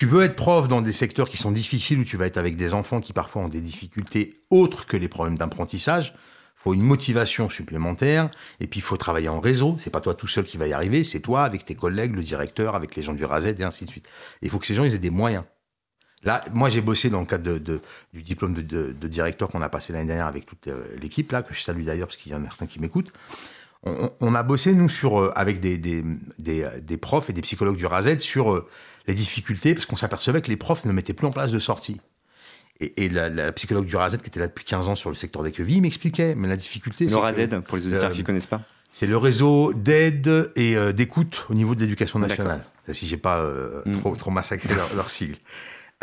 Tu 0.00 0.06
veux 0.06 0.22
être 0.22 0.34
prof 0.34 0.66
dans 0.66 0.80
des 0.80 0.94
secteurs 0.94 1.28
qui 1.28 1.36
sont 1.36 1.52
difficiles, 1.52 2.00
où 2.00 2.04
tu 2.04 2.16
vas 2.16 2.24
être 2.24 2.38
avec 2.38 2.56
des 2.56 2.72
enfants 2.72 3.02
qui 3.02 3.12
parfois 3.12 3.42
ont 3.42 3.48
des 3.48 3.60
difficultés 3.60 4.40
autres 4.48 4.86
que 4.86 4.96
les 4.96 5.08
problèmes 5.08 5.36
d'apprentissage. 5.36 6.14
faut 6.56 6.72
une 6.72 6.80
motivation 6.80 7.50
supplémentaire, 7.50 8.30
et 8.60 8.66
puis 8.66 8.80
il 8.80 8.82
faut 8.82 8.96
travailler 8.96 9.28
en 9.28 9.40
réseau. 9.40 9.76
C'est 9.78 9.90
pas 9.90 10.00
toi 10.00 10.14
tout 10.14 10.26
seul 10.26 10.44
qui 10.44 10.56
va 10.56 10.66
y 10.66 10.72
arriver, 10.72 11.04
c'est 11.04 11.20
toi 11.20 11.44
avec 11.44 11.66
tes 11.66 11.74
collègues, 11.74 12.14
le 12.14 12.22
directeur, 12.22 12.76
avec 12.76 12.96
les 12.96 13.02
gens 13.02 13.12
du 13.12 13.26
RASED, 13.26 13.60
et 13.60 13.62
ainsi 13.62 13.84
de 13.84 13.90
suite. 13.90 14.08
Il 14.40 14.48
faut 14.48 14.58
que 14.58 14.64
ces 14.64 14.74
gens 14.74 14.84
ils 14.84 14.94
aient 14.94 14.98
des 14.98 15.10
moyens. 15.10 15.44
Là, 16.22 16.46
moi 16.50 16.70
j'ai 16.70 16.80
bossé 16.80 17.10
dans 17.10 17.20
le 17.20 17.26
cadre 17.26 17.58
du 17.58 18.22
diplôme 18.22 18.54
de, 18.54 19.06
directeur 19.06 19.50
qu'on 19.50 19.60
a 19.60 19.68
passé 19.68 19.92
l'année 19.92 20.06
dernière 20.06 20.28
avec 20.28 20.46
toute 20.46 20.68
euh, 20.68 20.82
l'équipe, 20.98 21.30
là, 21.30 21.42
que 21.42 21.52
je 21.52 21.60
salue 21.60 21.84
d'ailleurs 21.84 22.06
parce 22.06 22.16
qu'il 22.16 22.32
y 22.32 22.34
en 22.34 22.42
a 22.42 22.48
certains 22.48 22.66
qui 22.66 22.80
m'écoutent. 22.80 23.12
On, 23.82 24.34
a 24.34 24.42
bossé, 24.42 24.74
nous, 24.74 24.88
euh, 25.04 25.30
avec 25.34 25.62
euh, 25.64 26.80
des 26.80 26.96
profs 26.96 27.28
et 27.28 27.32
des 27.34 27.42
psychologues 27.42 27.76
du 27.76 27.86
RASED 27.86 28.20
sur 28.20 28.66
euh, 29.10 29.12
les 29.12 29.18
difficultés, 29.18 29.74
parce 29.74 29.86
qu'on 29.86 29.96
s'apercevait 29.96 30.40
que 30.42 30.48
les 30.48 30.56
profs 30.56 30.84
ne 30.84 30.92
mettaient 30.92 31.12
plus 31.14 31.26
en 31.26 31.30
place 31.30 31.52
de 31.52 31.58
sortie. 31.58 32.00
Et, 32.80 33.04
et 33.04 33.08
la, 33.08 33.28
la 33.28 33.52
psychologue 33.52 33.84
du 33.86 33.94
RASED, 33.96 34.22
qui 34.22 34.28
était 34.28 34.40
là 34.40 34.48
depuis 34.48 34.64
15 34.64 34.88
ans 34.88 34.94
sur 34.94 35.10
le 35.10 35.14
secteur 35.16 35.42
des 35.42 35.52
quevilles, 35.52 35.80
m'expliquait, 35.82 36.34
mais 36.34 36.48
la 36.48 36.56
difficulté... 36.56 37.04
Le 37.04 37.10
que- 37.10 37.16
RAZED, 37.16 37.60
pour 37.60 37.76
les 37.76 37.86
auditeurs 37.86 38.10
Euh, 38.10 38.14
qui 38.14 38.20
ne 38.20 38.24
connaissent 38.24 38.46
pas. 38.46 38.62
c'est 38.92 39.06
le 39.06 39.16
réseau 39.18 39.72
d'aide 39.74 40.50
et 40.56 40.76
euh, 40.76 40.92
d'écoute 40.92 41.46
au 41.50 41.54
niveau 41.54 41.74
de 41.74 41.80
l'éducation 41.80 42.18
nationale. 42.18 42.64
Si 42.92 43.06
j'ai 43.06 43.18
pas 43.18 43.38
euh, 43.40 43.82
Mm. 43.86 43.92
trop, 43.92 44.16
trop 44.16 44.30
massacré 44.30 44.74
leur, 44.74 44.94
leur 44.96 45.10
sigle. 45.10 45.36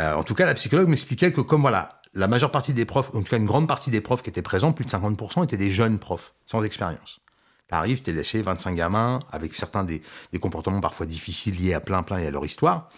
Euh, 0.00 0.14
en 0.14 0.22
tout 0.22 0.34
cas, 0.34 0.46
la 0.46 0.54
psychologue 0.54 0.88
m'expliquait 0.88 1.32
que 1.32 1.40
comme 1.40 1.60
voilà, 1.62 2.00
la 2.14 2.28
majeure 2.28 2.50
partie 2.52 2.72
des 2.72 2.84
profs, 2.86 3.10
en 3.14 3.22
tout 3.22 3.28
cas 3.30 3.36
une 3.36 3.44
grande 3.46 3.66
partie 3.68 3.90
des 3.90 4.00
profs 4.00 4.22
qui 4.22 4.30
étaient 4.30 4.40
présents, 4.42 4.72
plus 4.72 4.84
de 4.84 4.90
50%, 4.90 5.42
étaient 5.44 5.56
des 5.56 5.70
jeunes 5.70 5.98
profs, 5.98 6.32
sans 6.46 6.62
expérience. 6.62 7.20
T'arrives, 7.68 8.00
t'es 8.00 8.12
laissé 8.12 8.40
25 8.42 8.74
gamins, 8.74 9.20
avec 9.30 9.54
certains 9.54 9.84
des, 9.84 10.00
comportements 10.40 10.80
parfois 10.80 11.06
difficiles 11.06 11.60
liés 11.62 11.74
à 11.74 11.80
plein 11.80 12.02
plein 12.02 12.18
et 12.18 12.26
à 12.26 12.30
leur 12.30 12.44
histoire, 12.44 12.88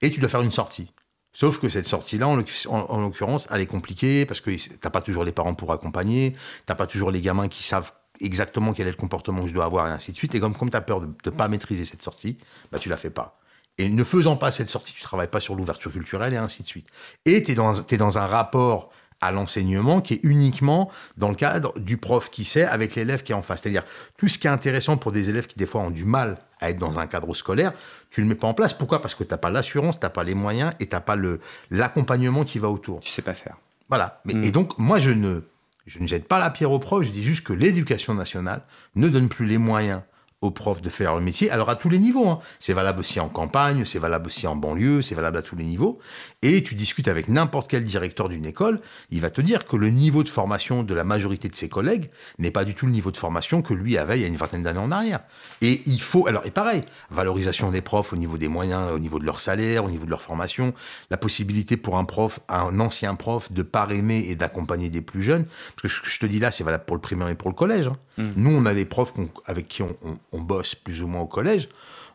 et 0.00 0.10
tu 0.10 0.20
dois 0.20 0.28
faire 0.28 0.42
une 0.42 0.50
sortie. 0.50 0.92
Sauf 1.32 1.58
que 1.58 1.68
cette 1.68 1.86
sortie-là, 1.86 2.26
en 2.28 2.34
l'occurrence- 2.36 2.66
en- 2.66 2.90
en 2.90 3.00
l'occurrence, 3.02 3.46
elle 3.50 3.60
est 3.60 3.66
compliquée 3.66 4.24
parce 4.24 4.40
que 4.40 4.50
t'as 4.76 4.88
pas 4.88 5.02
toujours 5.02 5.22
les 5.24 5.32
parents 5.32 5.54
pour 5.54 5.70
accompagner, 5.72 6.34
t'as 6.64 6.74
pas 6.74 6.86
toujours 6.86 7.10
les 7.10 7.20
gamins 7.20 7.48
qui 7.48 7.62
savent 7.62 7.92
exactement 8.20 8.72
quel 8.72 8.86
est 8.86 8.92
le 8.92 8.96
comportement 8.96 9.42
que 9.42 9.48
je 9.48 9.52
dois 9.52 9.66
avoir 9.66 9.86
et 9.86 9.90
ainsi 9.90 10.12
de 10.12 10.16
suite. 10.16 10.34
Et 10.34 10.40
comme, 10.40 10.54
tu 10.70 10.76
as 10.76 10.80
peur 10.80 11.02
de 11.02 11.06
ne 11.06 11.30
pas 11.30 11.48
maîtriser 11.48 11.84
cette 11.84 12.02
sortie, 12.02 12.38
bah, 12.72 12.78
tu 12.78 12.88
la 12.88 12.96
fais 12.96 13.10
pas. 13.10 13.38
Et 13.76 13.90
ne 13.90 14.02
faisant 14.04 14.36
pas 14.36 14.50
cette 14.50 14.70
sortie, 14.70 14.94
tu 14.94 15.02
travailles 15.02 15.28
pas 15.28 15.40
sur 15.40 15.54
l'ouverture 15.54 15.92
culturelle 15.92 16.32
et 16.32 16.38
ainsi 16.38 16.62
de 16.62 16.68
suite. 16.68 16.88
Et 17.26 17.42
tu 17.42 17.52
es 17.52 17.54
dans 17.98 18.18
un 18.18 18.26
rapport 18.26 18.90
à 19.20 19.32
l'enseignement 19.32 20.00
qui 20.00 20.14
est 20.14 20.20
uniquement 20.22 20.90
dans 21.16 21.28
le 21.28 21.34
cadre 21.34 21.78
du 21.78 21.96
prof 21.96 22.30
qui 22.30 22.44
sait 22.44 22.64
avec 22.64 22.94
l'élève 22.94 23.22
qui 23.22 23.32
est 23.32 23.34
en 23.34 23.42
face. 23.42 23.62
C'est-à-dire 23.62 23.84
tout 24.16 24.28
ce 24.28 24.38
qui 24.38 24.46
est 24.46 24.50
intéressant 24.50 24.96
pour 24.96 25.12
des 25.12 25.30
élèves 25.30 25.46
qui 25.46 25.58
des 25.58 25.66
fois 25.66 25.80
ont 25.80 25.90
du 25.90 26.04
mal 26.04 26.38
à 26.60 26.70
être 26.70 26.78
dans 26.78 26.98
un 26.98 27.06
cadre 27.06 27.34
scolaire, 27.34 27.72
tu 28.10 28.20
le 28.20 28.26
mets 28.26 28.34
pas 28.34 28.46
en 28.46 28.54
place. 28.54 28.74
Pourquoi? 28.74 29.02
Parce 29.02 29.14
que 29.14 29.24
t'as 29.24 29.36
pas 29.36 29.50
l'assurance, 29.50 30.00
t'as 30.00 30.08
pas 30.08 30.24
les 30.24 30.34
moyens 30.34 30.72
et 30.80 30.86
t'as 30.86 31.00
pas 31.00 31.16
le 31.16 31.40
l'accompagnement 31.70 32.44
qui 32.44 32.58
va 32.58 32.70
autour. 32.70 33.00
Tu 33.00 33.10
sais 33.10 33.22
pas 33.22 33.34
faire. 33.34 33.56
Voilà. 33.88 34.20
Mais, 34.24 34.34
Mm. 34.34 34.44
Et 34.44 34.50
donc, 34.50 34.78
moi, 34.78 34.98
je 34.98 35.10
ne, 35.10 35.40
je 35.86 35.98
ne 35.98 36.06
jette 36.06 36.28
pas 36.28 36.38
la 36.38 36.50
pierre 36.50 36.72
aux 36.72 36.78
profs, 36.78 37.04
je 37.04 37.10
dis 37.10 37.22
juste 37.22 37.44
que 37.44 37.52
l'éducation 37.52 38.14
nationale 38.14 38.62
ne 38.94 39.08
donne 39.08 39.28
plus 39.28 39.46
les 39.46 39.58
moyens 39.58 40.02
aux 40.42 40.50
profs 40.50 40.82
de 40.82 40.90
faire 40.90 41.14
le 41.14 41.22
métier, 41.22 41.50
alors 41.50 41.70
à 41.70 41.76
tous 41.76 41.88
les 41.88 41.98
niveaux. 41.98 42.28
hein. 42.28 42.38
C'est 42.60 42.74
valable 42.74 43.00
aussi 43.00 43.18
en 43.20 43.28
campagne, 43.28 43.84
c'est 43.86 43.98
valable 43.98 44.26
aussi 44.26 44.46
en 44.46 44.54
banlieue, 44.54 45.00
c'est 45.00 45.14
valable 45.14 45.38
à 45.38 45.42
tous 45.42 45.56
les 45.56 45.64
niveaux. 45.64 45.98
Et 46.42 46.62
tu 46.62 46.74
discutes 46.74 47.08
avec 47.08 47.28
n'importe 47.28 47.70
quel 47.70 47.84
directeur 47.84 48.28
d'une 48.28 48.44
école, 48.44 48.78
il 49.10 49.20
va 49.22 49.30
te 49.30 49.40
dire 49.40 49.64
que 49.64 49.76
le 49.76 49.88
niveau 49.88 50.22
de 50.22 50.28
formation 50.28 50.82
de 50.82 50.94
la 50.94 51.04
majorité 51.04 51.48
de 51.48 51.56
ses 51.56 51.68
collègues 51.70 52.10
n'est 52.38 52.50
pas 52.50 52.64
du 52.66 52.74
tout 52.74 52.84
le 52.86 52.92
niveau 52.92 53.10
de 53.10 53.16
formation 53.16 53.62
que 53.62 53.72
lui 53.72 53.96
avait 53.96 54.18
il 54.18 54.22
y 54.22 54.24
a 54.24 54.28
une 54.28 54.36
vingtaine 54.36 54.62
d'années 54.62 54.78
en 54.78 54.92
arrière. 54.92 55.20
Et 55.62 55.82
il 55.86 56.00
faut, 56.02 56.26
alors, 56.26 56.44
et 56.44 56.50
pareil, 56.50 56.82
valorisation 57.10 57.70
des 57.70 57.80
profs 57.80 58.12
au 58.12 58.16
niveau 58.16 58.36
des 58.36 58.48
moyens, 58.48 58.92
au 58.92 58.98
niveau 58.98 59.18
de 59.18 59.24
leur 59.24 59.40
salaire, 59.40 59.84
au 59.84 59.90
niveau 59.90 60.04
de 60.04 60.10
leur 60.10 60.22
formation, 60.22 60.74
la 61.10 61.16
possibilité 61.16 61.76
pour 61.78 61.96
un 61.96 62.04
prof, 62.04 62.40
un 62.48 62.78
ancien 62.80 63.14
prof, 63.14 63.50
de 63.52 63.62
parrainer 63.62 64.28
et 64.30 64.36
d'accompagner 64.36 64.90
des 64.90 65.00
plus 65.00 65.22
jeunes. 65.22 65.44
Parce 65.46 65.82
que 65.82 65.88
ce 65.88 66.02
que 66.02 66.10
je 66.10 66.18
te 66.20 66.26
dis 66.26 66.38
là, 66.38 66.50
c'est 66.50 66.62
valable 66.64 66.84
pour 66.84 66.96
le 66.96 67.00
primaire 67.02 67.28
et 67.28 67.34
pour 67.34 67.48
le 67.50 67.54
collège. 67.56 67.88
hein. 67.88 67.96
Mm. 68.18 68.30
Nous, 68.36 68.50
on 68.50 68.66
a 68.66 68.74
des 68.74 68.84
profs 68.84 69.12
avec 69.46 69.68
qui 69.68 69.82
on, 69.82 69.96
on- 70.04 70.14
on 70.36 70.40
bosse 70.40 70.74
plus 70.74 71.02
ou 71.02 71.08
moins 71.08 71.22
au 71.22 71.26
collège. 71.26 71.68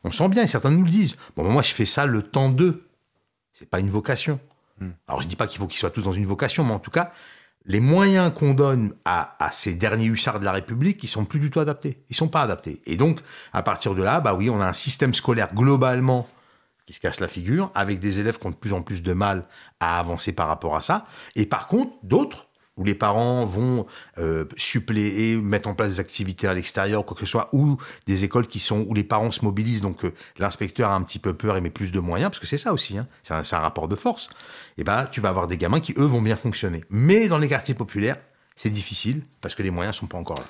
On 0.03 0.11
sent 0.11 0.27
bien, 0.29 0.43
et 0.43 0.47
certains 0.47 0.71
nous 0.71 0.83
le 0.83 0.89
disent. 0.89 1.15
Bon, 1.35 1.43
moi, 1.43 1.61
je 1.61 1.73
fais 1.73 1.85
ça 1.85 2.05
le 2.05 2.21
temps 2.21 2.49
d'eux. 2.49 2.87
C'est 3.53 3.69
pas 3.69 3.79
une 3.79 3.89
vocation. 3.89 4.39
Mm. 4.79 4.89
Alors, 5.07 5.21
je 5.21 5.27
dis 5.27 5.35
pas 5.35 5.47
qu'il 5.47 5.59
faut 5.59 5.67
qu'ils 5.67 5.79
soient 5.79 5.91
tous 5.91 6.01
dans 6.01 6.11
une 6.11 6.25
vocation, 6.25 6.63
mais 6.63 6.73
en 6.73 6.79
tout 6.79 6.91
cas, 6.91 7.11
les 7.65 7.79
moyens 7.79 8.33
qu'on 8.33 8.53
donne 8.53 8.93
à, 9.05 9.35
à 9.43 9.51
ces 9.51 9.73
derniers 9.73 10.07
hussards 10.07 10.39
de 10.39 10.45
la 10.45 10.51
République, 10.51 11.03
ils 11.03 11.07
sont 11.07 11.25
plus 11.25 11.39
du 11.39 11.51
tout 11.51 11.59
adaptés. 11.59 12.03
Ils 12.09 12.15
sont 12.15 12.27
pas 12.27 12.41
adaptés. 12.41 12.81
Et 12.85 12.97
donc, 12.97 13.19
à 13.53 13.61
partir 13.61 13.93
de 13.93 14.01
là, 14.01 14.19
bah 14.19 14.33
oui, 14.33 14.49
on 14.49 14.59
a 14.59 14.67
un 14.67 14.73
système 14.73 15.13
scolaire 15.13 15.53
globalement 15.53 16.27
qui 16.87 16.93
se 16.93 16.99
casse 16.99 17.19
la 17.19 17.27
figure, 17.27 17.71
avec 17.75 17.99
des 17.99 18.19
élèves 18.19 18.39
qui 18.39 18.47
ont 18.47 18.51
de 18.51 18.55
plus 18.55 18.73
en 18.73 18.81
plus 18.81 19.03
de 19.03 19.13
mal 19.13 19.45
à 19.79 19.99
avancer 19.99 20.33
par 20.33 20.47
rapport 20.47 20.75
à 20.75 20.81
ça. 20.81 21.05
Et 21.35 21.45
par 21.45 21.67
contre, 21.67 21.93
d'autres, 22.03 22.47
où 22.81 22.83
les 22.83 22.95
parents 22.95 23.45
vont 23.45 23.85
euh, 24.17 24.45
suppléer, 24.57 25.35
mettre 25.35 25.69
en 25.69 25.75
place 25.75 25.93
des 25.93 25.99
activités 25.99 26.47
à 26.47 26.53
l'extérieur, 26.55 27.05
quoi 27.05 27.15
que 27.15 27.21
ce 27.21 27.27
soit, 27.27 27.49
ou 27.53 27.77
des 28.07 28.23
écoles 28.23 28.47
qui 28.47 28.59
sont 28.59 28.85
où 28.87 28.95
les 28.95 29.03
parents 29.03 29.31
se 29.31 29.45
mobilisent, 29.45 29.81
donc 29.81 30.03
euh, 30.03 30.13
l'inspecteur 30.39 30.89
a 30.89 30.95
un 30.95 31.03
petit 31.03 31.19
peu 31.19 31.33
peur 31.33 31.57
et 31.57 31.61
met 31.61 31.69
plus 31.69 31.91
de 31.91 31.99
moyens, 31.99 32.31
parce 32.31 32.39
que 32.39 32.47
c'est 32.47 32.57
ça 32.57 32.73
aussi, 32.73 32.97
hein, 32.97 33.07
c'est 33.21 33.33
un, 33.33 33.59
rapport 33.59 33.87
de 33.87 33.95
force. 33.95 34.29
Et 34.79 34.83
ben, 34.83 35.05
tu 35.11 35.21
vas 35.21 35.29
avoir 35.29 35.47
des 35.47 35.57
gamins 35.57 35.79
qui 35.79 35.93
eux 35.97 36.05
vont 36.05 36.21
bien 36.21 36.35
fonctionner. 36.35 36.81
Mais 36.89 37.27
dans 37.27 37.37
les 37.37 37.47
quartiers 37.47 37.75
populaires, 37.75 38.17
c'est 38.55 38.71
difficile 38.71 39.21
parce 39.41 39.53
que 39.53 39.61
les 39.61 39.69
moyens 39.69 39.95
sont 39.95 40.07
pas 40.07 40.17
encore 40.17 40.37
là. 40.37 40.45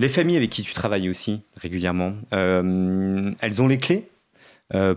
Les 0.00 0.08
familles 0.08 0.36
avec 0.36 0.50
qui 0.50 0.62
tu 0.62 0.74
travailles 0.74 1.08
aussi 1.08 1.42
régulièrement, 1.56 2.14
euh, 2.32 3.32
elles 3.40 3.62
ont 3.62 3.68
les 3.68 3.78
clés 3.78 4.08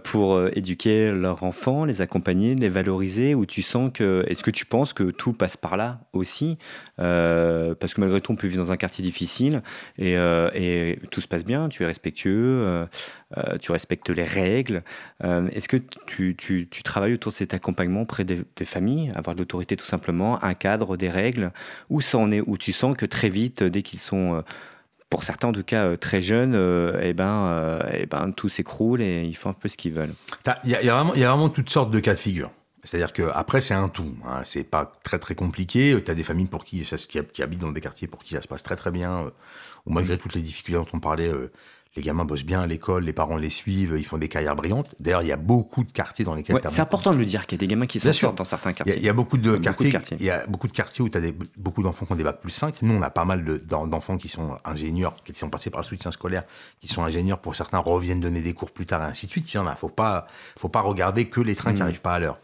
pour 0.04 0.34
euh, 0.34 0.52
éduquer 0.54 1.12
leurs 1.12 1.44
enfants, 1.44 1.86
les 1.86 2.02
accompagner, 2.02 2.56
les 2.56 2.68
valoriser, 2.68 3.36
ou 3.36 3.46
tu 3.46 3.62
sens 3.62 3.90
que, 3.94 4.26
est-ce 4.28 4.44
que 4.44 4.52
tu 4.52 4.66
penses 4.66 4.92
que 4.92 5.12
tout 5.12 5.32
passe 5.32 5.56
par 5.56 5.78
là 5.78 6.02
aussi 6.12 6.58
Euh, 7.00 7.74
Parce 7.76 7.94
que 7.94 8.02
malgré 8.02 8.20
tout, 8.20 8.34
on 8.34 8.36
peut 8.36 8.48
vivre 8.48 8.62
dans 8.62 8.72
un 8.72 8.78
quartier 8.78 9.04
difficile 9.04 9.64
et, 9.98 10.18
euh, 10.18 10.96
tout 11.10 11.22
se 11.22 11.28
passe 11.28 11.46
bien, 11.46 11.70
tu 11.70 11.84
es 11.84 11.86
respectueux, 11.86 12.62
euh, 12.66 12.86
euh, 13.38 13.58
tu 13.58 13.72
respectes 13.72 14.10
les 14.10 14.24
règles. 14.24 14.84
Euh, 15.24 15.48
est-ce 15.54 15.70
que 15.70 15.78
tu, 16.06 16.36
travailles 16.84 17.14
autour 17.14 17.32
de 17.32 17.38
cet 17.38 17.54
accompagnement 17.54 18.02
auprès 18.02 18.26
des, 18.26 18.44
familles, 18.66 19.12
avoir 19.16 19.36
de 19.36 19.42
l'autorité 19.42 19.78
tout 19.78 19.86
simplement, 19.86 20.44
un 20.44 20.54
cadre, 20.54 20.98
des 20.98 21.10
règles, 21.10 21.52
où 21.90 22.02
ça 22.02 22.18
en 22.18 22.32
est, 22.32 22.42
où 22.42 22.58
tu 22.58 22.74
sens 22.74 22.96
que 22.98 23.06
très 23.06 23.30
vite, 23.30 23.64
dès 23.64 23.84
qu'ils 23.84 24.00
sont 24.00 24.36
euh, 24.36 24.42
pour 25.12 25.24
certains 25.24 25.50
en 25.50 25.52
tout 25.52 25.64
cas 25.64 25.84
euh, 25.86 25.98
très 25.98 26.24
jeunes, 26.24 26.56
euh, 26.56 27.00
eh 27.04 27.14
ben, 27.14 27.46
euh, 27.46 27.82
eh 27.94 28.06
ben, 28.08 28.32
tout 28.32 28.50
s'écroule 28.50 29.02
et 29.02 29.24
ils 29.24 29.36
font 29.36 29.50
un 29.52 29.54
peu 29.54 29.70
ce 29.70 29.78
qu'ils 29.78 29.94
veulent. 29.94 30.14
Il 30.64 30.72
y, 30.72 30.76
a- 30.76 30.82
y 30.82 30.88
vraiment- 30.88 31.14
il 31.14 31.20
y 31.20 31.24
a 31.24 31.30
vraiment 31.30 31.50
toutes 31.50 31.70
sortes 31.70 31.92
de 31.92 32.00
cas 32.00 32.14
de 32.16 32.20
figure. 32.20 32.50
C'est-à-dire 32.84 33.14
que 33.14 33.30
après 33.34 33.62
c'est 33.62 33.76
un 33.76 33.90
tout. 33.90 34.16
Hein. 34.26 34.42
C'est 34.44 34.64
pas 34.64 34.92
très 35.04 35.20
très 35.20 35.36
compliqué. 35.36 36.02
Tu 36.04 36.10
as 36.10 36.16
des 36.16 36.24
familles 36.24 36.48
pour 36.48 36.64
qui, 36.64 36.84
ça, 36.86 36.98
se- 36.98 37.08
qui, 37.08 37.20
qui 37.32 37.44
habitent 37.44 37.60
dans 37.62 37.72
des 37.72 37.82
quartiers 37.82 38.08
pour 38.08 38.24
qui 38.24 38.34
ça 38.34 38.42
se 38.42 38.48
passe 38.48 38.64
très 38.64 38.76
très 38.76 38.90
bien, 38.90 39.30
ou 39.86 39.94
malgré 39.94 40.18
toutes 40.18 40.34
les 40.34 40.42
difficultés 40.42 40.80
dont 40.80 40.88
on 40.94 41.00
parlait, 41.00 41.30
les 41.98 42.02
gamins 42.02 42.24
bossent 42.24 42.46
bien 42.46 42.62
à 42.62 42.68
l'école, 42.68 43.04
les 43.04 43.12
parents 43.12 43.36
les 43.36 43.50
suivent, 43.50 43.96
ils 43.98 44.06
font 44.06 44.18
des 44.18 44.30
carrières 44.30 44.56
brillantes. 44.56 44.96
D'ailleurs, 45.02 45.24
il 45.24 45.28
y 45.28 45.32
a 45.34 45.38
beaucoup 45.38 45.84
de 45.84 45.92
quartiers 45.92 46.24
dans 46.24 46.34
lesquels 46.36 46.56
Ouais, 46.56 46.62
c'est 46.70 46.80
important 46.80 47.12
de 47.14 47.18
le 47.18 47.26
dire 47.26 47.46
qu'il 47.46 47.58
y 47.58 47.60
a 47.60 47.60
des 47.60 47.68
gamins 47.68 47.86
qui 47.86 48.00
s'en 48.00 48.14
sortent 48.14 48.38
dans 48.38 48.46
certains 48.46 48.72
quartiers. 48.72 48.96
il 48.98 49.04
y 49.04 49.10
a 49.10 49.14
beaucoup 49.14 49.38
de 49.38 49.58
Beaucoup 49.58 49.84
de 49.84 49.90
quartiers. 49.92 50.18
Il 50.20 50.26
y 50.26 50.30
a 50.30 50.48
beaucoup 50.48 50.68
de 50.68 50.72
quartiers 50.72 51.04
où 51.04 51.10
tu 51.10 51.18
as 51.18 51.22
beaucoup 51.58 51.84
d'enfants 51.84 52.06
qui 52.06 52.14
ont 52.14 52.16
des 52.16 52.24
bacs 52.24 52.40
plus 52.40 52.50
5. 52.52 52.82
Nous, 52.82 52.94
on 52.94 53.02
a 53.02 53.10
pas 53.10 53.26
mal 53.26 53.44
de- 53.44 53.58
d'en- 53.58 53.88
d'enfants 53.88 54.18
qui 54.18 54.30
sont 54.30 54.58
ingénieurs, 54.64 55.16
qui 55.26 55.34
sont 55.34 55.50
passés 55.50 55.70
par 55.70 55.82
le 55.82 55.86
soutien 55.86 56.12
scolaire, 56.12 56.44
qui 56.80 56.88
sont 56.88 57.04
ingénieurs. 57.04 57.40
Pour 57.40 57.58
certains, 57.58 57.80
reviennent 57.80 58.22
donner 58.22 58.42
des 58.42 58.54
cours 58.54 58.72
plus 58.72 58.86
tard 58.86 59.02
et 59.02 59.06
ainsi 59.06 59.26
de 59.26 59.32
suite. 59.32 59.52
Il 59.54 59.58
y 59.58 59.60
en 59.60 59.68
a. 59.68 59.76
Faut 59.76 59.90
pas, 59.90 60.28
faut 60.58 60.70
pas 60.70 60.82
regarder 60.82 61.26
que 61.26 61.42
les 61.42 61.56
trains 61.56 61.74
qui 61.74 61.82
Mhm. 61.82 61.88
arrivent 61.88 62.02
pas 62.02 62.14
à 62.14 62.20
l'heure. 62.20 62.40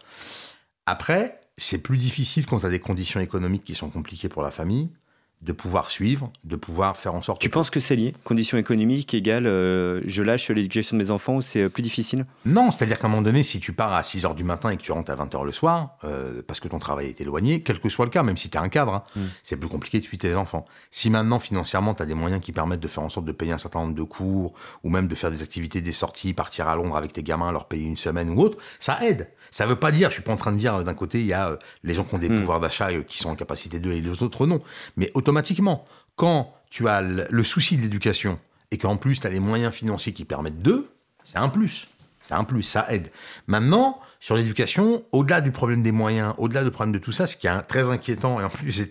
Après, 0.86 1.40
c'est 1.56 1.78
plus 1.78 1.96
difficile 1.96 2.46
quand 2.46 2.60
tu 2.60 2.66
as 2.66 2.70
des 2.70 2.80
conditions 2.80 3.20
économiques 3.20 3.64
qui 3.64 3.74
sont 3.74 3.88
compliquées 3.90 4.28
pour 4.28 4.42
la 4.42 4.50
famille 4.50 4.90
de 5.40 5.52
pouvoir 5.52 5.90
suivre, 5.90 6.32
de 6.44 6.56
pouvoir 6.56 6.96
faire 6.96 7.14
en 7.14 7.22
sorte. 7.22 7.40
Tu 7.40 7.48
penses 7.48 7.70
que 7.70 7.78
c'est 7.78 7.94
lié? 7.94 8.14
Conditions 8.24 8.58
économiques 8.58 9.14
égale 9.14 9.46
euh, 9.46 10.00
je 10.04 10.22
lâche 10.22 10.50
l'éducation 10.50 10.96
de 10.96 11.02
mes 11.02 11.10
enfants 11.10 11.36
ou 11.36 11.42
c'est 11.42 11.62
euh, 11.62 11.68
plus 11.68 11.82
difficile? 11.82 12.26
Non, 12.44 12.70
c'est-à-dire 12.72 12.98
qu'à 12.98 13.06
un 13.06 13.10
moment 13.10 13.22
donné, 13.22 13.44
si 13.44 13.60
tu 13.60 13.72
pars 13.72 13.92
à 13.92 14.02
6 14.02 14.24
h 14.24 14.34
du 14.34 14.42
matin 14.42 14.70
et 14.70 14.76
que 14.76 14.82
tu 14.82 14.90
rentres 14.90 15.12
à 15.12 15.14
20 15.14 15.32
h 15.32 15.44
le 15.44 15.52
soir, 15.52 15.96
euh, 16.02 16.42
parce 16.46 16.58
que 16.58 16.66
ton 16.66 16.80
travail 16.80 17.06
est 17.06 17.20
éloigné, 17.20 17.62
quel 17.62 17.78
que 17.78 17.88
soit 17.88 18.04
le 18.04 18.10
cas, 18.10 18.24
même 18.24 18.36
si 18.36 18.50
tu 18.50 18.58
es 18.58 18.60
un 18.60 18.68
cadre, 18.68 18.94
hein, 18.94 19.04
mm. 19.14 19.20
c'est 19.44 19.56
plus 19.56 19.68
compliqué 19.68 20.00
de 20.00 20.04
suivre 20.04 20.20
tes 20.20 20.34
enfants. 20.34 20.64
Si 20.90 21.08
maintenant, 21.08 21.38
financièrement, 21.38 21.94
tu 21.94 22.02
as 22.02 22.06
des 22.06 22.14
moyens 22.14 22.42
qui 22.42 22.50
permettent 22.50 22.80
de 22.80 22.88
faire 22.88 23.04
en 23.04 23.10
sorte 23.10 23.26
de 23.26 23.32
payer 23.32 23.52
un 23.52 23.58
certain 23.58 23.80
nombre 23.80 23.94
de 23.94 24.02
cours, 24.02 24.54
ou 24.82 24.90
même 24.90 25.06
de 25.06 25.14
faire 25.14 25.30
des 25.30 25.42
activités, 25.42 25.80
des 25.80 25.92
sorties, 25.92 26.32
partir 26.32 26.66
à 26.66 26.74
Londres 26.74 26.96
avec 26.96 27.12
tes 27.12 27.22
gamins, 27.22 27.52
leur 27.52 27.66
payer 27.66 27.86
une 27.86 27.96
semaine 27.96 28.30
ou 28.30 28.40
autre, 28.40 28.58
ça 28.80 28.98
aide. 29.04 29.30
Ça 29.50 29.64
ne 29.64 29.70
veut 29.70 29.76
pas 29.76 29.92
dire, 29.92 30.10
je 30.10 30.14
suis 30.14 30.22
pas 30.22 30.32
en 30.32 30.36
train 30.36 30.52
de 30.52 30.58
dire, 30.58 30.82
d'un 30.84 30.94
côté, 30.94 31.20
il 31.20 31.26
y 31.26 31.32
a 31.32 31.58
les 31.84 31.94
gens 31.94 32.04
qui 32.04 32.14
ont 32.14 32.18
des 32.18 32.28
mm. 32.28 32.40
pouvoirs 32.40 32.60
d'achat 32.60 32.88
qui 33.02 33.18
sont 33.18 33.30
en 33.30 33.36
capacité 33.36 33.80
de, 33.80 33.92
et 33.92 34.00
les 34.00 34.22
autres 34.22 34.46
non. 34.46 34.60
Mais 34.96 35.10
automatiquement, 35.14 35.84
quand 36.16 36.54
tu 36.70 36.88
as 36.88 37.00
le 37.00 37.42
souci 37.42 37.76
de 37.76 37.82
l'éducation 37.82 38.38
et 38.70 38.78
qu'en 38.78 38.96
plus 38.96 39.20
tu 39.20 39.26
as 39.26 39.30
les 39.30 39.40
moyens 39.40 39.72
financiers 39.72 40.12
qui 40.12 40.24
permettent 40.24 40.62
d'eux, 40.62 40.88
c'est 41.24 41.38
un 41.38 41.48
plus. 41.48 41.88
C'est 42.22 42.34
un 42.34 42.44
plus, 42.44 42.62
ça 42.62 42.86
aide. 42.90 43.10
Maintenant, 43.46 44.00
sur 44.20 44.36
l'éducation, 44.36 45.02
au-delà 45.12 45.40
du 45.40 45.52
problème 45.52 45.82
des 45.82 45.92
moyens, 45.92 46.34
au-delin 46.38 46.64
du 46.64 46.70
problème 46.70 46.92
de 46.92 46.98
tout 46.98 47.12
ça, 47.12 47.26
ce 47.26 47.36
qui 47.36 47.46
est 47.46 47.62
très 47.62 47.88
inquiétant, 47.88 48.40
et 48.40 48.44
en 48.44 48.50
plus 48.50 48.82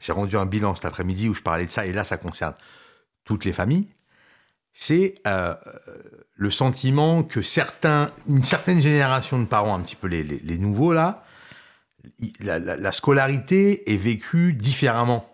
j'ai 0.00 0.12
rendu 0.12 0.36
un 0.36 0.46
bilan 0.46 0.74
cet 0.74 0.84
après-midi 0.84 1.28
où 1.28 1.34
je 1.34 1.42
parlais 1.42 1.66
de 1.66 1.70
ça, 1.70 1.86
et 1.86 1.92
là 1.92 2.04
ça 2.04 2.18
concerne 2.18 2.54
toutes 3.24 3.44
les 3.44 3.52
familles, 3.52 3.88
c'est 4.76 5.14
euh, 5.26 5.54
le 6.34 6.50
sentiment 6.50 7.22
que 7.22 7.40
certains, 7.42 8.10
une 8.28 8.42
certaine 8.42 8.82
génération 8.82 9.38
de 9.38 9.46
parents, 9.46 9.74
un 9.74 9.80
petit 9.80 9.94
peu 9.94 10.08
les, 10.08 10.58
nouveaux 10.58 10.92
là, 10.92 11.24
la, 12.40 12.92
scolarité 12.92 13.92
est 13.92 13.96
vécue 13.96 14.52
différemment. 14.52 15.30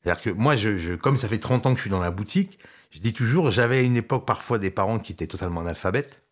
C'est-à-dire 0.00 0.22
que 0.22 0.30
moi, 0.30 0.54
je, 0.54 0.94
comme 0.94 1.18
ça 1.18 1.28
fait 1.28 1.40
30 1.40 1.66
ans 1.66 1.70
que 1.72 1.78
je 1.78 1.82
suis 1.82 1.90
dans 1.90 1.98
la 1.98 2.12
boutique, 2.12 2.60
je 2.90 3.00
dis 3.00 3.12
toujours, 3.12 3.50
j'avais 3.50 3.78
à 3.78 3.82
une 3.82 3.96
époque 3.96 4.24
parfois 4.24 4.58
des 4.58 4.70
parents 4.70 5.00
qui 5.00 5.12
étaient 5.12 5.26
totalement 5.26 5.60
analphabètes, 5.60 6.22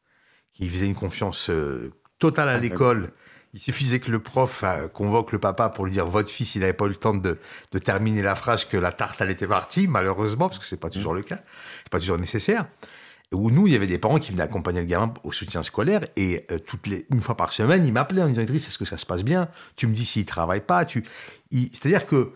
qui 0.52 0.68
faisaient 0.68 0.87
une 0.87 0.94
confiance 0.94 1.50
euh, 1.50 1.92
totale 2.20 2.48
à 2.48 2.59
l'école. 2.59 3.12
Il 3.57 3.59
suffisait 3.59 4.01
que 4.01 4.11
le 4.11 4.19
prof 4.19 4.64
euh, 4.64 4.87
convoque 4.87 5.33
le 5.33 5.38
papa 5.38 5.71
pour 5.71 5.87
lui 5.87 5.92
dire 5.92 6.05
votre 6.05 6.29
fils, 6.29 6.57
il 6.57 6.61
n'avait 6.61 6.75
pas 6.75 6.85
eu 6.85 6.90
le 6.90 6.97
temps 6.97 7.14
de, 7.14 7.38
terminer 7.83 8.21
la 8.21 8.35
phrase 8.35 8.66
que 8.66 8.77
la 8.77 8.92
tarte 8.92 9.19
elle 9.23 9.31
était 9.31 9.47
partie, 9.47 9.87
malheureusement, 9.87 10.49
parce 10.49 10.59
que 10.59 10.66
c'est 10.66 10.77
pas 10.77 10.90
toujours 10.90 11.14
le 11.14 11.23
cas, 11.23 11.38
c'est 11.79 11.88
pas 11.88 11.99
toujours 11.99 12.19
nécessaire. 12.19 12.66
Où 13.33 13.51
nous, 13.51 13.66
il 13.66 13.73
y 13.73 13.77
avait 13.77 13.87
des 13.87 13.97
parents 13.97 14.19
qui 14.19 14.31
venaient 14.31 14.42
accompagner 14.42 14.81
le 14.81 14.87
gamin 14.87 15.14
au 15.25 15.33
soutien 15.33 15.62
scolaire 15.62 16.03
et 16.16 16.45
euh, 16.51 16.59
toutes 16.59 16.87
les, 16.87 17.07
une 17.11 17.23
fois 17.23 17.35
par 17.35 17.51
semaine, 17.55 17.87
ils 17.87 17.95
m'appelaient 17.95 18.21
en 18.21 18.29
disant 18.29 18.42
Idriss, 18.42 18.69
est-ce 18.69 18.77
que 18.77 18.85
ça 18.85 18.99
se 18.99 19.07
passe 19.07 19.25
bien? 19.25 19.49
Tu 19.75 19.87
me 19.87 19.95
dis 19.95 20.05
s'il 20.05 20.27
travaille 20.27 20.61
pas. 20.61 20.85
Tu... 20.85 21.03
C'est-à-dire 21.51 22.05
que 22.05 22.35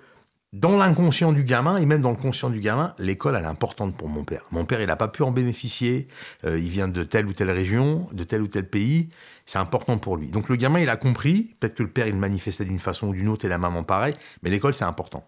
dans 0.53 0.77
l'inconscient 0.77 1.33
du 1.33 1.45
gamin 1.45 1.77
et 1.77 1.87
même 1.87 2.01
dans 2.01 2.11
le 2.11 2.17
conscient 2.17 2.51
du 2.51 2.59
gamin, 2.59 2.95
l'école 2.99 3.37
elle 3.37 3.45
est 3.45 3.47
importante 3.47 3.97
pour 3.97 4.09
mon 4.09 4.25
père. 4.25 4.45
Mon 4.51 4.65
père 4.65 4.81
il 4.81 4.87
n'a 4.89 4.97
pas 4.97 5.09
pu 5.09 5.23
en 5.23 5.31
bénéficier, 5.31 6.09
euh, 6.45 6.59
il 6.59 6.71
vient 6.71 6.89
de 6.89 7.05
telle 7.05 7.27
ou 7.27 7.33
telle 7.33 7.51
région, 7.51 8.09
de 8.13 8.25
tel 8.25 8.43
ou 8.43 8.49
tel 8.49 8.69
pays, 8.69 9.11
c'est 9.47 9.59
important 9.59 9.99
pour 9.99 10.17
lui. 10.17 10.29
Donc 10.29 10.49
le 10.49 10.57
gamin 10.57 10.81
il 10.81 10.89
a 10.89 10.97
compris, 10.97 11.55
peut-être 11.61 11.77
que 11.77 11.85
le 11.85 11.91
père 11.91 12.09
il 12.09 12.17
manifestait 12.17 12.65
d'une 12.65 12.81
façon 12.81 13.09
ou 13.09 13.13
d'une 13.15 13.29
autre 13.29 13.45
et 13.45 13.49
la 13.49 13.59
maman 13.59 13.85
pareil, 13.85 14.15
mais 14.43 14.51
l'école 14.51 14.75
c'est 14.75 14.85
important. 14.85 15.25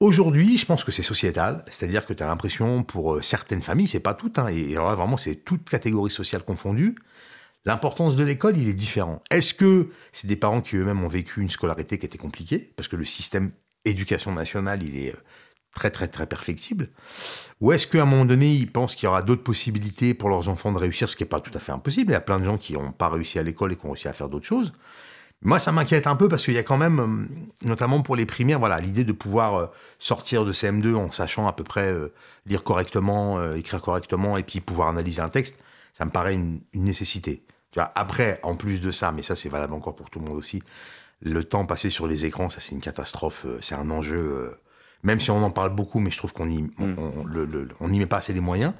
Aujourd'hui, 0.00 0.58
je 0.58 0.66
pense 0.66 0.84
que 0.84 0.92
c'est 0.92 1.02
sociétal, 1.02 1.64
c'est-à-dire 1.68 2.06
que 2.06 2.12
tu 2.12 2.22
as 2.22 2.26
l'impression 2.26 2.84
pour 2.84 3.14
euh, 3.14 3.22
certaines 3.22 3.62
familles, 3.62 3.88
c'est 3.88 4.00
pas 4.00 4.14
toutes, 4.14 4.38
hein, 4.38 4.48
et 4.48 4.74
alors 4.74 4.88
là 4.88 4.94
vraiment 4.94 5.16
c'est 5.16 5.36
toute 5.36 5.68
catégorie 5.68 6.10
sociale 6.10 6.42
confondue, 6.44 6.96
L'importance 7.64 8.16
de 8.16 8.24
l'école, 8.24 8.56
il 8.56 8.68
est 8.68 8.72
différent. 8.72 9.20
Est-ce 9.30 9.52
que 9.52 9.90
c'est 10.12 10.26
des 10.26 10.36
parents 10.36 10.62
qui 10.62 10.76
eux-mêmes 10.76 11.02
ont 11.04 11.08
vécu 11.08 11.42
une 11.42 11.50
scolarité 11.50 11.98
qui 11.98 12.06
était 12.06 12.16
compliquée, 12.16 12.72
parce 12.76 12.88
que 12.88 12.96
le 12.96 13.04
système 13.04 13.50
éducation 13.84 14.32
nationale, 14.32 14.82
il 14.82 14.96
est 14.96 15.12
euh, 15.12 15.18
très 15.72 15.90
très 15.90 16.08
très 16.08 16.26
perfectible 16.26 16.88
Ou 17.60 17.72
est-ce 17.72 17.86
qu'à 17.86 18.02
un 18.02 18.06
moment 18.06 18.24
donné, 18.24 18.52
ils 18.52 18.70
pensent 18.70 18.94
qu'il 18.94 19.04
y 19.04 19.08
aura 19.08 19.22
d'autres 19.22 19.42
possibilités 19.42 20.14
pour 20.14 20.28
leurs 20.28 20.48
enfants 20.48 20.72
de 20.72 20.78
réussir, 20.78 21.08
ce 21.08 21.16
qui 21.16 21.22
n'est 21.22 21.28
pas 21.28 21.40
tout 21.40 21.52
à 21.54 21.58
fait 21.58 21.72
impossible 21.72 22.10
Il 22.10 22.14
y 22.14 22.16
a 22.16 22.20
plein 22.20 22.40
de 22.40 22.44
gens 22.44 22.58
qui 22.58 22.72
n'ont 22.74 22.92
pas 22.92 23.08
réussi 23.08 23.38
à 23.38 23.42
l'école 23.42 23.72
et 23.72 23.76
qui 23.76 23.86
ont 23.86 23.90
réussi 23.90 24.08
à 24.08 24.12
faire 24.12 24.28
d'autres 24.28 24.46
choses. 24.46 24.72
Moi, 25.40 25.60
ça 25.60 25.70
m'inquiète 25.70 26.08
un 26.08 26.16
peu 26.16 26.26
parce 26.26 26.44
qu'il 26.44 26.54
y 26.54 26.58
a 26.58 26.64
quand 26.64 26.76
même, 26.76 26.98
euh, 27.00 27.66
notamment 27.66 28.02
pour 28.02 28.16
les 28.16 28.26
primaires, 28.26 28.58
voilà, 28.58 28.80
l'idée 28.80 29.04
de 29.04 29.12
pouvoir 29.12 29.54
euh, 29.54 29.66
sortir 30.00 30.44
de 30.44 30.52
CM2 30.52 30.94
en 30.94 31.12
sachant 31.12 31.46
à 31.46 31.52
peu 31.52 31.62
près 31.62 31.94
lire 32.46 32.64
correctement, 32.64 33.54
écrire 33.54 33.80
correctement 33.80 34.36
et 34.36 34.42
puis 34.42 34.60
pouvoir 34.60 34.88
analyser 34.88 35.20
un 35.20 35.28
texte, 35.28 35.58
ça 35.96 36.04
me 36.04 36.10
paraît 36.10 36.34
une, 36.34 36.60
une 36.72 36.84
nécessité. 36.84 37.44
Tu 37.70 37.78
vois, 37.78 37.92
après, 37.94 38.40
en 38.42 38.56
plus 38.56 38.80
de 38.80 38.90
ça, 38.90 39.12
mais 39.12 39.22
ça 39.22 39.36
c'est 39.36 39.48
valable 39.48 39.74
encore 39.74 39.94
pour 39.94 40.10
tout 40.10 40.18
le 40.18 40.24
monde 40.24 40.38
aussi, 40.38 40.62
le 41.20 41.44
temps 41.44 41.66
passé 41.66 41.90
sur 41.90 42.06
les 42.06 42.24
écrans, 42.24 42.50
ça 42.50 42.60
c'est 42.60 42.72
une 42.72 42.80
catastrophe, 42.80 43.44
euh, 43.46 43.58
c'est 43.60 43.74
un 43.74 43.90
enjeu. 43.90 44.18
Euh, 44.18 44.60
même 45.04 45.20
si 45.20 45.30
on 45.30 45.42
en 45.42 45.50
parle 45.50 45.70
beaucoup, 45.74 46.00
mais 46.00 46.10
je 46.10 46.18
trouve 46.18 46.32
qu'on 46.32 46.46
n'y 46.46 46.62
mm. 46.62 47.66
met 47.80 48.06
pas 48.06 48.18
assez 48.18 48.32
les 48.32 48.40
moyens. 48.40 48.72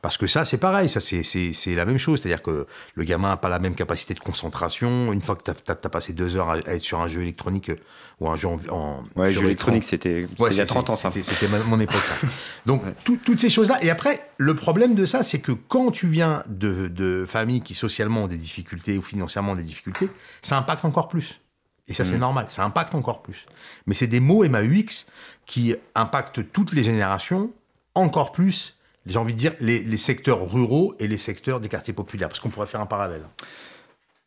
Parce 0.00 0.16
que 0.16 0.26
ça, 0.28 0.44
c'est 0.44 0.58
pareil, 0.58 0.88
ça 0.88 1.00
c'est 1.00 1.74
la 1.74 1.84
même 1.84 1.98
chose. 1.98 2.20
C'est-à-dire 2.20 2.42
que 2.42 2.66
le 2.94 3.04
gamin 3.04 3.30
n'a 3.30 3.36
pas 3.36 3.48
la 3.48 3.58
même 3.58 3.74
capacité 3.74 4.14
de 4.14 4.20
concentration. 4.20 5.12
Une 5.12 5.20
fois 5.20 5.34
que 5.34 5.42
tu 5.42 5.50
as, 5.50 5.74
passé 5.74 6.12
deux 6.12 6.36
heures 6.36 6.50
à, 6.50 6.58
être 6.58 6.82
sur 6.82 7.00
un 7.00 7.08
jeu 7.08 7.22
électronique 7.22 7.70
euh, 7.70 7.76
ou 8.20 8.30
un 8.30 8.36
jeu 8.36 8.48
en. 8.70 9.02
ouais, 9.16 9.32
jeu 9.32 9.44
électronique, 9.44 9.82
c'était 9.82 10.26
il 10.38 10.56
y 10.56 10.60
a 10.60 10.66
30 10.66 10.90
ans, 10.90 10.96
ça. 10.96 11.10
C'était 11.10 11.48
mon 11.48 11.80
époque, 11.80 12.02
ça. 12.02 12.26
Donc, 12.66 12.82
toutes 13.04 13.40
ces 13.40 13.50
choses-là. 13.50 13.82
Et 13.82 13.90
après, 13.90 14.20
le 14.38 14.54
problème 14.54 14.94
de 14.94 15.04
ça, 15.04 15.24
c'est 15.24 15.40
que 15.40 15.52
quand 15.52 15.90
tu 15.90 16.06
viens 16.06 16.44
de, 16.48 16.86
de 16.86 17.24
familles 17.26 17.62
qui 17.62 17.74
socialement 17.74 18.24
ont 18.24 18.28
des 18.28 18.36
difficultés 18.36 18.98
ou 18.98 19.02
financièrement 19.02 19.52
ont 19.52 19.56
des 19.56 19.62
difficultés, 19.64 20.08
ça 20.42 20.56
impacte 20.56 20.84
encore 20.84 21.08
plus. 21.08 21.40
Et 21.88 21.94
ça, 21.94 22.04
c'est 22.04 22.16
mm. 22.16 22.20
normal. 22.20 22.46
Ça 22.48 22.64
impacte 22.64 22.94
encore 22.94 23.22
plus. 23.22 23.46
Mais 23.86 23.94
c'est 23.94 24.06
des 24.06 24.20
mots 24.20 24.46
MAUX 24.48 25.06
qui 25.46 25.74
impactent 25.94 26.52
toutes 26.52 26.72
les 26.72 26.82
générations, 26.82 27.52
encore 27.94 28.32
plus, 28.32 28.76
j'ai 29.06 29.18
envie 29.18 29.34
de 29.34 29.38
dire, 29.38 29.54
les, 29.60 29.96
secteurs 29.96 30.50
ruraux 30.50 30.96
et 30.98 31.06
les 31.06 31.18
secteurs 31.18 31.60
des 31.60 31.68
quartiers 31.68 31.94
populaires. 31.94 32.28
Parce 32.28 32.40
qu'on 32.40 32.50
pourrait 32.50 32.66
faire 32.66 32.80
un 32.80 32.86
parallèle. 32.86 33.22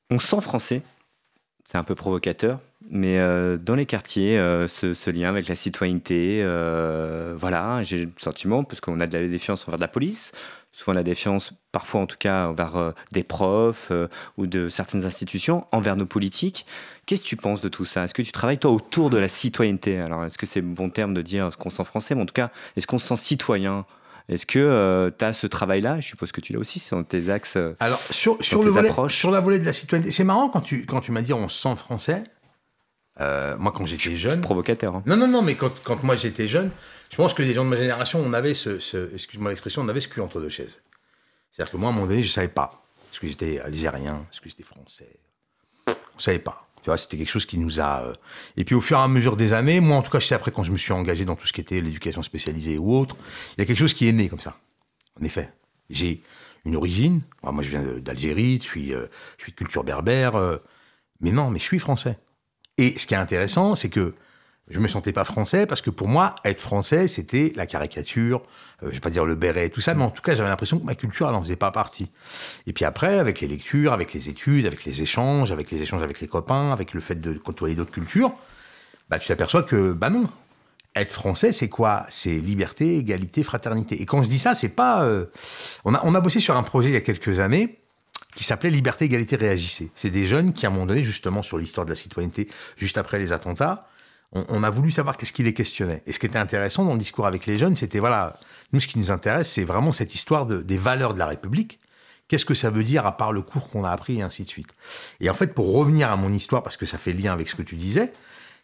On 0.10 0.20
sent 0.20 0.42
français. 0.42 0.82
C'est 1.66 1.78
un 1.78 1.84
peu 1.84 1.96
provocateur. 1.96 2.60
Mais 2.92 3.20
euh, 3.20 3.58
dans 3.58 3.76
les 3.76 3.86
quartiers, 3.86 4.40
euh, 4.40 4.68
ce, 4.68 5.10
lien 5.12 5.30
avec 5.30 5.48
la 5.48 5.56
citoyenneté, 5.56 6.42
euh, 6.44 7.36
voilà, 7.38 7.84
j'ai 7.84 8.06
le 8.06 8.12
sentiment, 8.18 8.64
parce 8.64 8.82
qu'on 8.82 9.00
a 9.00 9.06
de 9.06 9.16
la 9.16 9.28
défiance 9.28 9.68
envers 9.68 9.80
la 9.80 9.88
police, 9.88 10.32
souvent 10.72 10.94
la 10.94 11.04
défiance, 11.04 11.54
parfois 11.72 12.02
en 12.02 12.08
tout 12.08 12.18
cas, 12.18 12.48
envers 12.48 12.94
des 13.12 13.24
profs 13.24 13.92
ou 14.38 14.48
de 14.48 14.70
certaines 14.70 15.06
institutions, 15.06 15.68
envers 15.72 15.96
nos 15.96 16.08
politiques. 16.08 16.66
Qu'est-ce 17.06 17.22
que 17.22 17.28
tu 17.28 17.38
penses 17.38 17.62
de 17.62 17.70
tout 17.70 17.86
ça? 17.86 18.06
Est-ce 18.06 18.14
que 18.16 18.24
tu 18.24 18.32
travailles, 18.32 18.58
toi, 18.58 18.72
autour 18.72 19.12
de 19.12 19.18
la 19.18 19.28
citoyenneté? 19.28 20.00
Alors, 20.00 20.26
est-ce 20.26 20.38
que 20.38 20.48
c'est 20.48 20.62
bon 20.62 20.90
terme 20.90 21.14
de 21.14 21.22
dire 21.22 21.52
ce 21.52 21.58
qu'on 21.58 21.70
sent 21.70 21.84
français, 21.84 22.16
mais 22.16 22.24
en 22.24 22.26
tout 22.26 22.34
cas, 22.34 22.50
est-ce 22.76 22.88
qu'on 22.88 23.00
se 23.00 23.08
sent 23.08 23.18
citoyen? 23.18 23.86
Est-ce 24.30 24.46
que 24.46 24.60
euh, 24.60 25.12
tu 25.16 25.26
as 25.26 25.34
ce 25.34 25.48
travail-là? 25.48 26.00
Je 26.00 26.08
suppose 26.08 26.32
que 26.32 26.42
tu 26.42 26.54
l'as 26.54 26.60
aussi, 26.60 26.80
sur 26.80 27.06
tes 27.06 27.30
axes. 27.30 27.58
Alors, 27.80 28.00
sur, 28.10 28.38
sur, 28.42 28.64
le 28.64 28.70
volet, 28.70 28.92
sur 29.10 29.32
la 29.32 29.42
volée 29.42 29.60
de 29.60 29.66
la 29.66 29.74
citoyenneté, 29.74 30.12
c'est 30.12 30.24
marrant 30.24 30.50
quand 30.50 30.62
tu, 30.62 30.86
quand 30.86 31.02
tu 31.02 31.12
m'as 31.12 31.22
dit 31.22 31.34
on 31.34 31.50
se 31.50 31.62
sent 31.62 31.76
français. 31.76 32.24
Moi, 33.20 33.72
quand 33.72 33.86
j'étais 33.86 34.18
jeune. 34.18 34.42
Provocateur. 34.42 34.96
Hein. 34.96 35.04
Non, 35.06 35.18
non, 35.18 35.28
non, 35.28 35.42
mais 35.42 35.56
quand, 35.56 35.72
quand 35.84 36.04
moi 36.04 36.16
j'étais 36.16 36.48
jeune, 36.48 36.72
je 37.10 37.16
pense 37.16 37.34
que 37.34 37.42
les 37.42 37.54
gens 37.54 37.66
de 37.66 37.70
ma 37.70 37.76
génération, 37.76 38.22
on 38.24 38.34
avait 38.34 38.54
ce, 38.54 39.14
excuse-moi 39.14 39.52
l'expression, 39.52 39.82
on 39.82 39.90
avait 39.90 40.02
ce 40.02 40.08
cul 40.08 40.22
entre 40.22 40.40
deux 40.40 40.50
chaises. 40.50 40.80
C'est-à-dire 41.52 41.72
que 41.72 41.78
moi, 41.78 41.90
à 41.90 41.92
un 41.92 41.96
moment 41.96 42.08
donné, 42.08 42.22
je 42.22 42.28
ne 42.28 42.32
savais 42.32 42.48
pas. 42.48 42.70
Est-ce 43.12 43.20
que 43.20 43.28
j'étais 43.28 43.60
algérien 43.60 44.26
Est-ce 44.32 44.40
que 44.40 44.50
j'étais 44.50 44.64
français 44.64 45.10
On 45.88 45.92
ne 45.92 46.22
savait 46.22 46.40
pas. 46.40 46.70
Tu 46.82 46.86
vois, 46.86 46.98
c'était 46.98 47.18
quelque 47.18 47.30
chose 47.30 47.46
qui 47.46 47.58
nous 47.58 47.82
a. 47.82 48.04
Euh, 48.04 48.14
et 48.56 48.64
puis 48.64 48.76
au 48.76 48.82
fur 48.82 48.98
et 48.98 49.02
à 49.02 49.08
mesure 49.08 49.36
des 49.36 49.52
années, 49.54 49.80
moi 49.80 49.98
en 49.98 50.02
tout 50.02 50.12
cas, 50.12 50.20
je 50.20 50.28
sais 50.28 50.36
après 50.36 50.52
quand 50.52 50.64
je 50.64 50.72
me 50.72 50.78
suis 50.78 50.94
engagé 50.94 51.26
dans 51.26 51.36
tout 51.36 51.46
ce 51.46 51.52
qui 51.52 51.60
était 51.60 51.82
l'éducation 51.82 52.24
spécialisée 52.24 52.78
ou 52.78 52.96
autre, 52.96 53.18
il 53.58 53.62
y 53.62 53.64
a 53.64 53.66
quelque 53.66 53.80
chose 53.80 53.94
qui 53.94 54.08
est 54.08 54.14
né 54.14 54.30
comme 54.30 54.40
ça. 54.40 54.58
En 55.20 55.26
effet, 55.26 55.52
j'ai 55.90 56.22
une 56.66 56.76
origine. 56.76 57.22
Moi, 57.44 57.64
je 57.64 57.70
viens 57.70 57.84
d'Algérie, 57.98 58.60
je 58.62 58.68
suis, 58.68 58.94
euh, 58.94 59.08
je 59.38 59.44
suis 59.44 59.52
de 59.52 59.58
culture 59.58 59.84
berbère, 59.84 60.36
euh, 60.36 60.58
mais 61.20 61.32
non, 61.32 61.50
mais 61.50 61.60
je 61.60 61.66
suis 61.66 61.80
français. 61.80 62.18
Et 62.80 62.98
ce 62.98 63.06
qui 63.06 63.14
est 63.14 63.18
intéressant, 63.18 63.76
c'est 63.76 63.90
que 63.90 64.14
je 64.70 64.80
me 64.80 64.88
sentais 64.88 65.12
pas 65.12 65.26
français 65.26 65.66
parce 65.66 65.82
que 65.82 65.90
pour 65.90 66.08
moi, 66.08 66.36
être 66.46 66.62
français, 66.62 67.10
c'était 67.10 67.52
la 67.58 67.66
caricature, 67.66 68.42
euh, 68.84 68.88
je 68.88 68.94
vais 68.94 69.00
pas 69.02 69.10
dire 69.10 69.26
le 69.26 69.36
béret, 69.36 69.68
tout 69.68 69.82
ça, 69.82 69.94
mais 69.96 70.04
en 70.04 70.12
tout 70.12 70.22
cas, 70.22 70.34
j'avais 70.34 70.48
l'impression 70.48 70.80
que 70.80 70.86
ma 70.86 70.96
culture, 70.96 71.28
elle 71.28 71.34
n'en 71.34 71.42
faisait 71.42 71.58
pas 71.58 71.72
partie. 71.72 72.10
Et 72.68 72.74
puis 72.74 72.86
après, 72.86 73.20
avec 73.20 73.42
les 73.42 73.50
lectures, 73.50 73.92
avec 73.92 74.14
les 74.14 74.30
études, 74.30 74.66
avec 74.66 74.86
les 74.86 75.02
échanges, 75.02 75.52
avec 75.52 75.72
les 75.72 75.82
échanges 75.82 76.04
avec 76.04 76.22
les 76.22 76.28
copains, 76.30 76.72
avec 76.72 76.94
le 76.94 77.02
fait 77.02 77.20
de 77.20 77.34
côtoyer 77.34 77.76
d'autres 77.76 77.92
cultures, 77.92 78.32
bah, 79.10 79.20
tu 79.20 79.28
t'aperçois 79.28 79.64
que, 79.64 79.92
bah 79.92 80.10
non. 80.10 80.30
Être 80.96 81.12
français, 81.12 81.52
c'est 81.52 81.70
quoi? 81.70 82.06
C'est 82.10 82.38
liberté, 82.38 82.96
égalité, 82.96 83.44
fraternité. 83.44 84.02
Et 84.02 84.06
quand 84.06 84.24
je 84.24 84.30
dis 84.30 84.40
ça, 84.40 84.56
c'est 84.56 84.70
pas. 84.70 85.04
Euh, 85.04 85.26
on, 85.84 85.94
a, 85.94 86.02
on 86.06 86.16
a 86.16 86.22
bossé 86.22 86.40
sur 86.40 86.56
un 86.56 86.64
projet 86.64 86.90
il 86.90 86.94
y 86.94 86.98
a 86.98 87.02
quelques 87.02 87.40
années 87.42 87.79
qui 88.36 88.44
s'appelait 88.44 88.70
Liberté, 88.70 89.06
égalité, 89.06 89.36
réagissez. 89.36 89.92
C'est 89.96 90.12
des 90.12 90.28
jeunes 90.28 90.54
qui, 90.54 90.66
à 90.66 90.70
un 90.70 90.72
moment 90.72 90.86
donné, 90.86 91.04
justement, 91.04 91.42
sur 91.42 91.58
l'histoire 91.58 91.86
de 91.86 91.92
la 91.92 91.96
citoyenneté, 91.96 92.48
juste 92.78 92.98
après 92.98 93.20
les 93.20 93.34
attentats, 93.34 93.88
on, 94.32 94.62
a 94.62 94.70
voulu 94.70 94.92
savoir 94.92 95.18
qu'est-ce 95.18 95.34
qui 95.34 95.42
les 95.42 95.56
questionnait. 95.56 96.04
Et 96.06 96.14
ce 96.14 96.20
qui 96.20 96.28
était 96.28 96.38
intéressant 96.38 96.86
dans 96.86 96.94
le 96.94 97.00
discours 97.00 97.26
avec 97.26 97.48
les 97.48 97.58
jeunes, 97.58 97.76
c'était 97.76 97.98
voilà, 97.98 98.38
nous, 98.74 98.80
ce 98.80 98.88
qui 98.88 99.00
nous 99.00 99.10
intéresse, 99.10 99.52
c'est 99.52 99.64
vraiment 99.64 99.92
cette 99.92 100.14
histoire 100.14 100.46
de, 100.46 100.62
des 100.62 100.78
valeurs 100.78 101.16
de 101.16 101.20
la 101.20 101.26
République 101.26 101.80
Qu'est-ce 102.30 102.46
que 102.46 102.54
ça 102.54 102.70
veut 102.70 102.84
dire 102.84 103.08
à 103.08 103.18
part 103.18 103.34
le 103.34 103.42
cours 103.42 103.70
qu'on 103.70 103.84
a 103.84 103.90
appris 103.90 104.20
et 104.20 104.22
ainsi 104.22 104.44
de 104.44 104.50
suite. 104.50 104.70
Et 105.20 105.32
en 105.32 105.34
fait, 105.34 105.56
pour 105.56 105.74
revenir 105.74 106.12
à 106.12 106.16
mon 106.16 106.32
histoire, 106.32 106.62
parce 106.62 106.78
que 106.78 106.86
ça 106.86 107.00
fait 107.00 107.12
lien 107.12 107.34
avec 107.34 107.50
ce 107.50 107.56
que 107.56 107.64
tu 107.64 107.76
disais, 107.76 108.14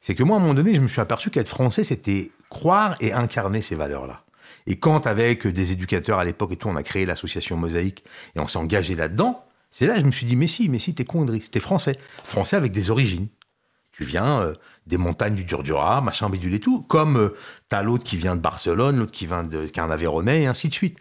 c'est 0.01 0.13
que 0.13 0.22
moi, 0.22 0.38
à 0.38 0.39
un 0.39 0.41
moment 0.41 0.53
donné, 0.53 0.76
je 0.76 0.82
me 0.82 0.88
suis 0.88 1.01
aperçu 1.01 1.32
qu'être 1.32 1.49
français, 1.49 1.84
c'était 1.84 2.32
croire 2.51 2.95
et 2.99 3.11
incarner 3.11 3.63
ces 3.63 3.74
valeurs-là. 3.74 4.22
Et 4.68 4.78
quand, 4.78 5.07
avec 5.07 5.47
des 5.47 5.72
éducateurs 5.72 6.20
à 6.20 6.26
l'époque 6.26 6.51
et 6.51 6.57
tout, 6.57 6.68
on 6.68 6.76
a 6.76 6.84
créé 6.84 7.07
l'association 7.07 7.57
Mosaïque 7.57 8.03
et 8.36 8.39
on 8.39 8.47
s'est 8.47 8.59
engagé 8.59 8.93
là-dedans, 8.93 9.43
c'est 9.78 9.88
là 9.88 9.95
que 9.95 9.99
je 9.99 10.05
me 10.05 10.11
suis 10.11 10.26
dit, 10.26 10.38
mais 10.38 10.47
si, 10.47 10.69
mais 10.69 10.80
si, 10.80 10.95
t'es 10.95 11.03
con, 11.03 11.26
t'es 11.26 11.59
français. 11.59 11.99
Français 12.23 12.55
avec 12.55 12.71
des 12.71 12.91
origines. 12.91 13.28
Tu 13.91 14.05
viens 14.05 14.39
euh, 14.39 14.53
des 14.88 14.95
montagnes 14.95 15.36
du 15.36 15.43
Durdura, 15.43 15.99
machin, 15.99 16.30
bidule 16.30 16.53
et 16.53 16.61
tout, 16.61 16.84
comme 16.84 17.17
euh, 17.17 17.36
t'as 17.67 17.84
l'autre 17.84 18.05
qui 18.05 18.15
vient 18.15 18.38
de 18.38 18.41
Barcelone, 18.41 18.99
l'autre 18.99 19.11
qui 19.11 19.26
vient 19.26 19.43
de 19.43 19.67
Carnavéronnais, 19.67 20.43
et 20.43 20.47
ainsi 20.47 20.69
de 20.69 20.73
suite. 20.73 20.99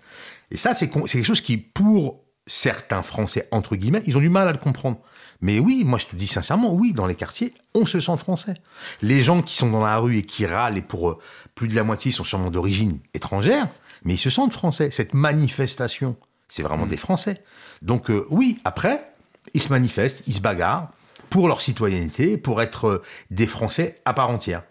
Et 0.51 0.57
ça, 0.57 0.75
c'est 0.75 0.91
quelque 0.91 1.23
chose 1.23 1.41
qui, 1.41 1.57
pour 1.57 2.25
certains 2.49 3.03
Français, 3.03 3.47
entre 3.53 3.77
guillemets, 3.77 4.03
ils 4.09 4.17
ont 4.17 4.21
du 4.21 4.29
mal 4.29 4.49
à 4.49 4.53
le 4.53 4.59
comprendre. 4.59 4.99
Mais 5.41 5.61
oui, 5.61 5.85
moi 5.85 6.01
je 6.01 6.07
te 6.07 6.17
dis 6.17 6.27
sincèrement, 6.27 6.75
oui, 6.75 6.93
dans 6.93 7.07
les 7.07 7.15
quartiers, 7.15 7.55
on 7.75 7.87
se 7.87 8.01
sent 8.01 8.17
français. 8.17 8.55
Les 9.03 9.23
gens 9.23 9.41
qui 9.41 9.57
sont 9.57 9.71
dans 9.71 9.83
la 9.83 9.99
rue 9.99 10.19
et 10.19 10.27
qui 10.27 10.47
râlent, 10.47 10.77
et 10.77 10.83
pour 10.83 11.11
euh, 11.11 11.19
plus 11.55 11.69
de 11.69 11.77
la 11.77 11.85
moitié 11.85 12.11
sont 12.11 12.25
sûrement 12.25 12.51
d'origine 12.51 12.99
étrangère, 13.15 13.69
mais 14.05 14.15
ils 14.15 14.19
se 14.19 14.31
sentent 14.31 14.53
français. 14.53 14.91
Cette 14.91 15.15
manifestation, 15.15 16.17
c'est 16.55 16.63
vraiment 16.63 16.87
mmh. 16.87 16.91
des 16.91 16.97
Français. 16.97 17.43
Donc 17.83 18.11
euh, 18.11 18.27
oui, 18.31 18.61
après, 18.65 19.05
ils 19.55 19.63
se 19.63 19.71
manifestent, 19.71 20.23
ils 20.27 20.35
se 20.35 20.41
bagarrent 20.41 20.89
pour 21.31 21.49
leur 21.49 21.61
citoyenneté, 21.61 22.37
pour 22.37 22.63
être 22.63 22.87
euh, 22.87 23.03
des 23.31 23.47
Français 23.47 24.01
à 24.05 24.15
part 24.15 24.31
entière. 24.31 24.63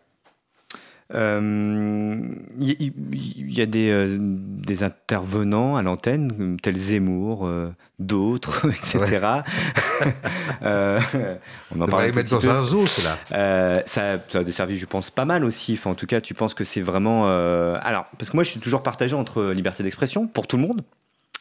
Il 1.14 1.20
euh, 1.20 2.28
y, 2.60 3.62
a 3.62 3.66
des, 3.68 3.90
euh, 3.92 4.18
des, 4.20 4.82
intervenants 4.82 5.76
à 5.76 5.84
l'antenne, 5.84 6.58
tels 6.60 6.78
Zemmour, 6.78 7.46
euh, 7.46 7.72
d'autres, 8.00 8.68
etc. 8.70 9.28
on 10.64 11.82
en 11.82 11.86
parle 11.86 12.14
mettre 12.14 12.32
dans 12.32 12.50
un 12.50 12.64
zoo, 12.64 12.88
cela. 12.88 13.84
ça, 13.86 14.18
ça, 14.28 14.40
a 14.40 14.44
desservi, 14.44 14.78
je 14.78 14.88
pense, 14.88 15.12
pas 15.12 15.26
mal 15.26 15.44
aussi. 15.44 15.80
en 15.86 15.94
tout 15.94 16.08
cas, 16.08 16.20
tu 16.20 16.34
penses 16.34 16.56
que 16.56 16.64
c'est 16.64 16.82
vraiment. 16.82 17.28
Alors, 17.28 18.06
parce 18.18 18.32
que 18.32 18.38
moi, 18.38 18.44
je 18.44 18.50
suis 18.50 18.60
toujours 18.60 18.82
partagé 18.82 19.16
entre 19.16 19.52
liberté 19.52 19.84
d'expression 19.84 20.26
pour 20.26 20.48
tout 20.48 20.58
le 20.58 20.64
monde. 20.64 20.82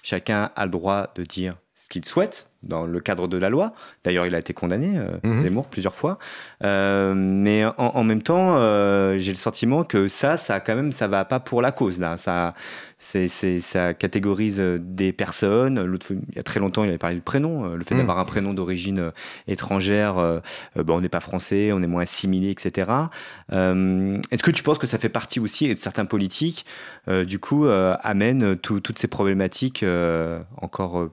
Chacun 0.03 0.51
a 0.57 0.65
le 0.65 0.71
droit 0.71 1.13
de 1.15 1.25
dire 1.25 1.55
ce 1.75 1.89
qu'il 1.89 2.05
souhaite 2.05 2.49
dans 2.63 2.87
le 2.87 3.01
cadre 3.01 3.27
de 3.27 3.37
la 3.37 3.51
loi. 3.51 3.73
D'ailleurs, 4.05 4.27
il 4.27 4.35
a 4.35 4.39
été 4.39 4.53
condamné, 4.53 4.99
euh, 4.99 5.19
mhm. 5.25 5.43
Zemmour, 5.43 5.67
plusieurs 5.67 5.95
fois. 5.95 6.19
Euh, 6.63 7.13
mais 7.15 7.65
en, 7.77 8.05
même 8.05 8.23
temps, 8.23 8.57
euh, 8.57 9.19
j'ai 9.19 9.33
le 9.33 9.37
sentiment 9.39 9.83
que 9.83 10.07
ça, 10.07 10.37
ça 10.37 10.61
quand 10.61 10.77
même, 10.77 10.93
ça 10.93 11.09
va 11.09 11.25
pas 11.25 11.41
pour 11.41 11.61
la 11.61 11.73
cause 11.73 11.99
là. 11.99 12.17
Ça, 12.17 12.55
c'est, 13.03 13.61
ça 13.61 13.95
catégorise 13.95 14.61
des 14.61 15.13
personnes. 15.13 15.99
il 16.11 16.37
y 16.37 16.39
a 16.39 16.43
très 16.43 16.61
longtemps, 16.61 16.85
il 16.85 16.89
avait 16.89 16.99
parlé 16.99 17.17
du 17.17 17.23
prénom, 17.23 17.75
le 17.75 17.85
fait 17.85 17.95
mhm. 17.95 18.01
d'avoir 18.01 18.19
un 18.19 18.25
prénom 18.25 18.55
d'origine 18.55 19.13
étrangère. 19.49 20.15
Bon, 20.77 20.97
on 20.97 21.01
n'est 21.01 21.09
pas 21.09 21.21
français, 21.21 21.73
on 21.73 21.83
est 21.83 21.87
moins 21.87 22.03
assimilé, 22.03 22.51
etc. 22.51 22.91
est-ce 23.51 24.43
que 24.43 24.51
tu 24.51 24.63
penses 24.63 24.79
que 24.79 24.87
ça 24.87 24.99
fait 24.99 25.09
partie 25.09 25.41
aussi 25.41 25.67
et 25.67 25.75
de 25.75 25.81
certains 25.81 26.05
politiques, 26.05 26.65
du 27.09 27.39
coup, 27.39 27.67
amènent 27.67 28.57
toutes 28.57 28.99
ces 28.99 29.09
problématiques 29.09 29.85
encore 30.61 31.09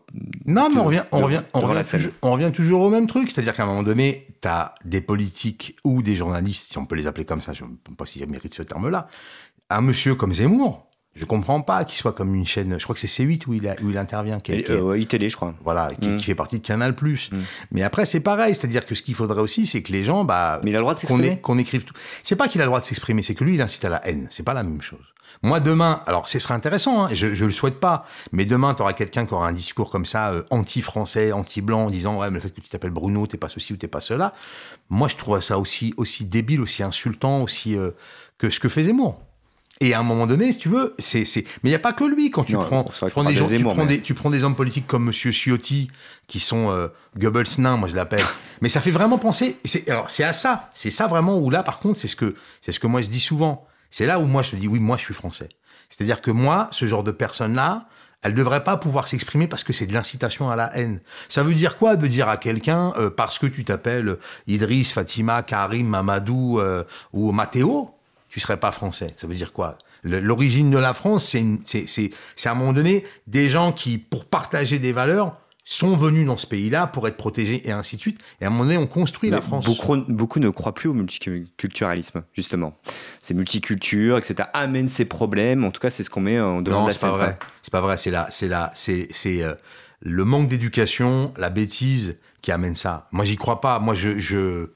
Non, 0.46 0.70
mais 0.70 0.80
on 0.80 0.86
revient, 0.86 1.04
on 1.12 1.20
revient 1.20 1.42
on, 1.54 2.32
revient 2.32 2.52
toujours, 2.52 2.82
au 2.82 2.90
même 2.90 3.08
truc. 3.08 3.32
C'est-à-dire 3.32 3.56
qu'à 3.56 3.64
un 3.64 3.68
moment 3.68 3.84
donné, 3.84 4.26
tu 4.42 4.48
as 4.48 4.76
des 4.86 5.02
politiques 5.02 5.76
ou 5.84 6.02
des 6.02 6.16
journalistes, 6.16 6.72
si 6.72 6.78
on 6.78 6.86
peut 6.86 6.96
les 6.96 7.08
appeler 7.08 7.26
comme 7.26 7.42
ça, 7.42 7.54
je 7.54 7.64
ne 7.64 7.70
sais 7.70 7.96
pas 7.96 8.06
s'ils 8.06 8.28
méritent 8.30 8.54
ce 8.54 8.64
terme-là, 8.64 9.08
un 9.70 9.82
monsieur 9.82 10.16
comme 10.16 10.34
Zemmour, 10.34 10.89
je 11.20 11.26
comprends 11.26 11.60
pas 11.60 11.84
qu'il 11.84 11.98
soit 11.98 12.14
comme 12.14 12.34
une 12.34 12.46
chaîne. 12.46 12.80
Je 12.80 12.84
crois 12.84 12.96
que 12.96 13.06
c'est 13.06 13.08
C8 13.08 13.46
où 13.48 13.54
il, 13.54 13.76
où 13.84 13.90
il 13.90 13.98
intervient. 13.98 14.40
Qui, 14.40 14.64
qui 14.64 14.72
euh, 14.72 14.98
ITélé, 14.98 15.30
je 15.30 15.36
crois. 15.36 15.54
Voilà, 15.66 15.92
qui, 16.00 16.08
mm. 16.08 16.20
fait 16.20 16.36
partie 16.36 16.60
de 16.60 16.66
Canal+. 16.66 16.94
Mm. 16.94 17.38
Mais 17.72 17.84
après, 17.84 18.06
c'est 18.06 18.22
pareil. 18.22 18.56
C'est-à-dire 18.56 18.86
que 18.86 18.96
ce 18.96 19.02
qu'il 19.02 19.16
faudrait 19.16 19.42
aussi, 19.42 19.68
c'est 19.68 19.82
que 19.82 19.92
les 19.92 20.06
gens, 20.06 20.24
bah, 20.24 20.62
Mais 20.64 20.72
il 20.72 20.76
a 20.76 20.80
le 20.80 20.84
droit 20.84 20.94
de 20.94 21.00
s'exprimer. 21.00 21.40
Qu'on 21.42 21.58
écrive 21.58 21.84
tout. 21.84 21.94
C'est 22.24 22.38
pas 22.38 22.48
qu'il 22.48 22.62
a 22.62 22.64
le 22.64 22.70
droit 22.70 22.80
de 22.80 22.86
s'exprimer, 22.86 23.22
c'est 23.22 23.36
que 23.36 23.44
lui, 23.44 23.56
il 23.56 23.62
incite 23.62 23.84
à 23.84 23.90
la 23.90 24.08
haine. 24.08 24.28
C'est 24.30 24.44
pas 24.44 24.54
la 24.54 24.64
même 24.64 24.82
chose. 24.82 25.04
Moi, 25.44 25.60
demain, 25.60 26.02
alors 26.06 26.30
ce 26.30 26.40
serait 26.40 26.54
intéressant, 26.54 27.04
hein, 27.04 27.10
je, 27.14 27.34
je 27.34 27.46
le 27.46 27.52
souhaite 27.52 27.80
pas, 27.80 28.06
mais 28.32 28.46
demain, 28.46 28.74
tu 28.74 28.82
auras 28.82 28.94
quelqu'un 28.94 29.26
qui 29.26 29.34
aura 29.34 29.48
un 29.48 29.54
discours 29.54 29.90
comme 29.90 30.06
ça, 30.06 30.32
euh, 30.32 30.44
anti-français, 30.50 31.32
anti-blanc, 31.32 31.86
en 31.86 31.90
disant, 31.90 32.18
ouais, 32.18 32.30
mais 32.30 32.36
le 32.36 32.42
fait 32.42 32.50
que 32.50 32.62
tu 32.62 32.70
t'appelles 32.70 32.90
Bruno, 32.92 33.28
t'es 33.28 33.38
pas 33.38 33.48
ceci 33.48 33.74
ou 33.74 33.78
t'es 33.78 33.88
pas 33.88 34.02
cela. 34.02 34.34
Moi, 34.90 35.08
je 35.08 35.16
trouve 35.16 35.40
ça 35.40 35.60
aussi, 35.60 35.94
aussi 35.98 36.26
débile, 36.26 36.62
aussi 36.62 36.82
insultant, 36.82 37.44
aussi 37.44 37.78
euh, 37.78 37.92
que 38.38 38.50
ce 38.50 38.60
que 38.60 38.70
fait 38.70 38.84
Zemmour. 38.84 39.22
Et 39.82 39.94
à 39.94 40.00
un 40.00 40.04
moment 40.04 40.28
donné, 40.28 40.52
si 40.52 40.60
tu 40.60 40.70
veux, 40.70 40.94
c'est, 41.00 41.24
c'est... 41.24 41.44
mais 41.64 41.70
il 41.70 41.72
n'y 41.72 41.76
a 41.76 41.80
pas 41.80 41.94
que 41.94 42.04
lui 42.04 42.32
quand 42.32 42.44
tu 42.44 42.54
prends, 42.58 42.84
tu 42.84 43.06
prends 43.12 43.24
des 43.24 43.34
gens, 43.34 43.48
tu, 43.48 43.64
prends 43.64 43.86
des, 43.86 44.02
tu 44.02 44.14
prends 44.14 44.30
des 44.30 44.44
hommes 44.44 44.56
politiques 44.56 44.88
comme 44.88 45.06
Monsieur 45.06 45.32
Ciotti, 45.32 45.90
qui 46.28 46.42
sont 46.42 46.70
euh, 46.70 46.90
Goebbels 47.18 47.48
nain, 47.60 47.78
moi 47.78 47.88
je 47.88 47.96
l'appelle. 47.96 48.26
mais 48.62 48.68
ça 48.68 48.82
fait 48.82 48.92
vraiment 48.92 49.18
penser. 49.18 49.58
C'est, 49.64 49.90
alors 49.90 50.10
c'est 50.10 50.26
à 50.26 50.34
ça, 50.34 50.70
c'est 50.74 50.92
ça 50.92 51.08
vraiment 51.08 51.38
où 51.38 51.50
là, 51.50 51.64
par 51.64 51.80
contre, 51.80 51.98
c'est 51.98 52.10
ce 52.10 52.18
que 52.18 52.36
c'est 52.60 52.74
ce 52.74 52.80
que 52.80 52.88
moi 52.88 53.02
je 53.02 53.10
dis 53.10 53.22
souvent. 53.22 53.66
C'est 53.90 54.06
là 54.06 54.20
où 54.20 54.26
moi 54.26 54.44
je 54.44 54.52
te 54.52 54.56
dis 54.58 54.68
oui, 54.68 54.80
moi 54.80 54.98
je 54.98 55.04
suis 55.04 55.14
français. 55.14 55.48
C'est-à-dire 55.90 56.22
que 56.22 56.30
moi, 56.30 56.68
ce 56.72 56.86
genre 56.86 57.04
de 57.04 57.12
personne-là, 57.12 57.88
elle 58.22 58.34
ne 58.34 58.38
devrait 58.38 58.64
pas 58.64 58.76
pouvoir 58.76 59.08
s'exprimer 59.08 59.48
parce 59.48 59.64
que 59.64 59.72
c'est 59.72 59.88
de 59.88 59.94
l'incitation 59.94 60.50
à 60.50 60.56
la 60.56 60.76
haine. 60.78 61.00
Ça 61.30 61.42
veut 61.42 61.54
dire 61.54 61.78
quoi 61.78 61.96
de 61.96 62.06
dire 62.06 62.28
à 62.28 62.38
quelqu'un, 62.38 62.94
euh, 62.98 63.10
parce 63.10 63.40
que 63.40 63.48
tu 63.48 63.64
t'appelles 63.64 64.18
Idriss, 64.46 64.92
Fatima, 64.92 65.42
Karim, 65.42 65.88
Mamadou 65.88 66.60
euh, 66.60 66.84
ou 67.14 67.32
Matteo, 67.32 67.92
tu 68.30 68.40
serais 68.40 68.58
pas 68.58 68.72
français. 68.72 69.16
Ça 69.18 69.28
veut 69.28 69.36
dire 69.36 69.54
quoi? 69.54 69.78
L'origine 70.04 70.70
de 70.70 70.78
la 70.78 70.94
France, 70.94 71.36
c'est 71.66 72.12
à 72.46 72.52
un 72.52 72.56
moment 72.56 72.74
donné 72.74 73.04
des 73.28 73.50
gens 73.50 73.72
qui, 73.72 73.98
pour 73.98 74.26
partager 74.26 74.80
des 74.80 74.94
valeurs, 74.94 75.36
sont 75.66 75.96
venus 75.96 76.26
dans 76.26 76.38
ce 76.38 76.48
pays-là 76.48 76.88
pour 76.88 77.08
être 77.08 77.18
protégés 77.18 77.68
et 77.68 77.72
ainsi 77.72 77.96
de 77.96 78.02
suite. 78.02 78.20
Et 78.42 78.46
à 78.46 78.48
un 78.48 78.50
moment 78.50 78.64
donné, 78.64 78.78
on 78.78 78.88
construit 78.88 79.30
la 79.30 79.40
France. 79.40 79.66
Beaucoup, 79.66 79.98
beaucoup, 80.08 80.40
ne 80.40 80.50
croient 80.50 80.74
plus 80.74 80.90
au 80.90 80.94
multiculturalisme, 80.94 82.24
justement. 82.34 82.76
Ces 83.22 83.36
multicultures, 83.36 84.18
etc., 84.18 84.50
amènent 84.54 84.88
ces 84.88 85.06
problèmes. 85.06 85.64
En 85.64 85.70
tout 85.70 85.80
cas, 85.80 85.92
c'est 85.92 86.02
ce 86.02 86.10
qu'on 86.10 86.22
met 86.22 86.40
en 86.40 86.64
devant 86.64 86.84
de 86.84 86.88
la 86.88 86.94
scène. 86.94 87.10
Non, 87.10 87.16
c'est 87.18 87.20
pas 87.20 87.26
vrai. 87.26 87.40
C'est 87.62 87.72
pas 87.72 87.82
vrai. 87.82 87.98
C'est 87.98 88.10
là, 88.10 88.28
c'est 88.32 88.48
là, 88.48 88.72
c'est 88.74 89.44
euh, 89.44 89.54
le 90.00 90.26
manque 90.26 90.48
d'éducation, 90.48 91.34
la 91.38 91.52
bêtise 91.52 92.18
qui 92.42 92.52
amène 92.52 92.76
ça. 92.76 93.08
Moi, 93.12 93.26
j'y 93.26 93.36
crois 93.36 93.62
pas. 93.62 93.78
Moi, 93.78 93.94
je, 93.94 94.18
je 94.18 94.70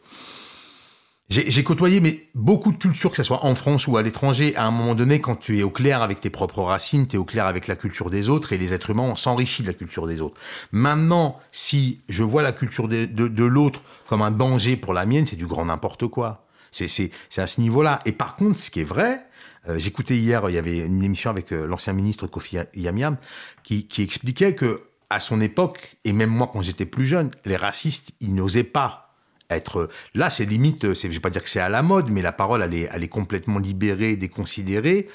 j'ai 1.34 1.64
côtoyé 1.64 2.00
mais 2.00 2.28
beaucoup 2.36 2.72
de 2.72 2.78
cultures, 2.78 3.10
que 3.10 3.18
ce 3.18 3.24
soit 3.24 3.44
en 3.44 3.56
France 3.56 3.88
ou 3.88 3.98
à 3.98 4.04
l'étranger. 4.04 4.56
À 4.56 4.66
un 4.66 4.72
moment 4.72 4.94
donné, 4.94 5.20
quand 5.20 5.36
tu 5.36 5.58
es 5.60 5.64
au 5.64 5.72
clair 5.72 6.02
avec 6.02 6.20
tes 6.20 6.30
propres 6.30 6.62
racines, 6.62 7.08
tu 7.08 7.16
es 7.16 7.20
au 7.20 7.24
clair 7.24 7.48
avec 7.48 7.68
la 7.68 7.76
culture 7.76 8.10
des 8.10 8.30
autres 8.30 8.54
et 8.54 8.58
les 8.58 8.74
êtres 8.74 8.92
humains, 8.92 9.04
on 9.04 9.16
s'enrichit 9.16 9.64
de 9.64 9.68
la 9.68 9.74
culture 9.74 10.06
des 10.06 10.22
autres. 10.22 10.40
Maintenant, 10.72 11.40
si 11.52 12.02
je 12.08 12.24
vois 12.24 12.44
la 12.44 12.52
culture 12.52 12.88
de, 12.88 13.06
de, 13.06 13.44
l'autre 13.44 13.82
comme 14.08 14.22
un 14.22 14.32
danger 14.32 14.78
pour 14.78 14.94
la 14.94 15.06
mienne, 15.06 15.26
c'est 15.26 15.36
du 15.36 15.48
grand 15.48 15.66
n'importe 15.66 16.08
quoi. 16.08 16.46
C'est 16.72 17.10
à 17.38 17.48
ce 17.48 17.62
niveau-là. 17.62 18.00
Et 18.06 18.12
par 18.12 18.36
contre, 18.36 18.58
ce 18.58 18.70
qui 18.70 18.82
est 18.82 18.86
vrai, 18.86 19.26
euh, 19.70 19.78
j'écoutais 19.78 20.18
hier, 20.18 20.48
il 20.50 20.56
y 20.56 20.58
avait 20.58 20.80
une 20.80 21.04
émission 21.04 21.30
avec 21.30 21.52
euh, 21.52 21.66
l'ancien 21.66 21.94
ministre 21.94 22.28
Kofi 22.28 22.58
Yamiam 22.76 23.18
qui, 23.64 23.88
qui 23.88 24.02
expliquait 24.02 24.56
que 24.56 24.84
à 25.10 25.20
son 25.20 25.42
époque, 25.42 25.98
et 26.06 26.14
même 26.14 26.32
moi 26.32 26.50
quand 26.52 26.64
j'étais 26.64 26.86
plus 26.86 27.06
jeune, 27.06 27.30
les 27.46 27.56
racistes, 27.56 28.12
ils 28.20 28.34
n'osaient 28.34 28.64
pas 28.64 29.03
être 29.50 29.90
là 30.14 30.30
c'est 30.30 30.46
limite 30.46 30.94
je 30.94 31.08
vais 31.08 31.20
pas 31.20 31.30
dire 31.30 31.44
que 31.44 31.50
c'est 31.50 31.60
à 31.60 31.70
la 31.70 31.82
mode 31.82 32.10
mais 32.10 32.22
la 32.22 32.32
parole 32.32 32.62
elle 32.62 33.04
est, 33.04 33.08
complètement 33.08 33.60
libérée 33.60 34.16
déconsidérée 34.16 35.08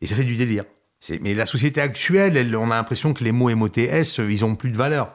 et 0.00 0.06
ça 0.06 0.14
fait 0.14 0.24
du 0.24 0.36
délire. 0.36 0.64
Mais 1.20 1.34
la 1.34 1.46
société 1.46 1.80
actuelle 1.80 2.56
on 2.56 2.70
a 2.70 2.76
l'impression 2.76 3.14
que 3.14 3.24
les 3.24 3.32
mots 3.32 3.54
MOTS 3.54 4.18
ils 4.18 4.44
ont 4.44 4.56
plus 4.56 4.70
de 4.70 4.76
valeur. 4.76 5.14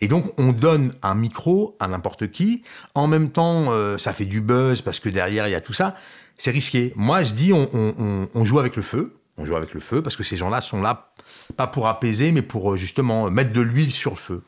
Et 0.00 0.08
donc 0.08 0.32
on 0.38 0.52
donne 0.52 0.92
un 1.02 1.14
micro 1.14 1.76
à 1.80 1.88
n'importe 1.88 2.30
qui. 2.30 2.62
En 2.94 3.06
même 3.06 3.30
temps 3.30 3.66
euh, 3.72 3.98
ça 3.98 4.12
fait 4.12 4.24
du 4.24 4.40
buzz 4.40 4.82
parce 4.82 4.98
que 4.98 5.08
derrière 5.08 5.48
il 5.48 5.52
y 5.52 5.54
a 5.54 5.60
tout 5.60 5.72
ça. 5.72 5.96
C'est 6.36 6.50
risqué. 6.50 6.92
Moi 6.96 7.22
je 7.22 7.34
dis 7.34 7.52
on, 7.52 8.28
on, 8.34 8.44
joue 8.44 8.58
avec 8.58 8.76
le 8.76 8.82
feu. 8.82 9.16
On 9.38 9.44
joue 9.44 9.56
avec 9.56 9.74
le 9.74 9.80
feu 9.80 10.02
parce 10.02 10.16
que 10.16 10.22
ces 10.22 10.36
gens-là 10.36 10.60
sont 10.60 10.80
là 10.80 11.12
pas 11.56 11.66
pour 11.66 11.88
apaiser 11.88 12.32
mais 12.32 12.42
pour 12.42 12.72
euh, 12.72 12.76
justement 12.76 13.30
mettre 13.30 13.52
de 13.52 13.60
l'huile 13.60 13.92
sur 13.92 14.12
le 14.12 14.16
feu 14.16 14.42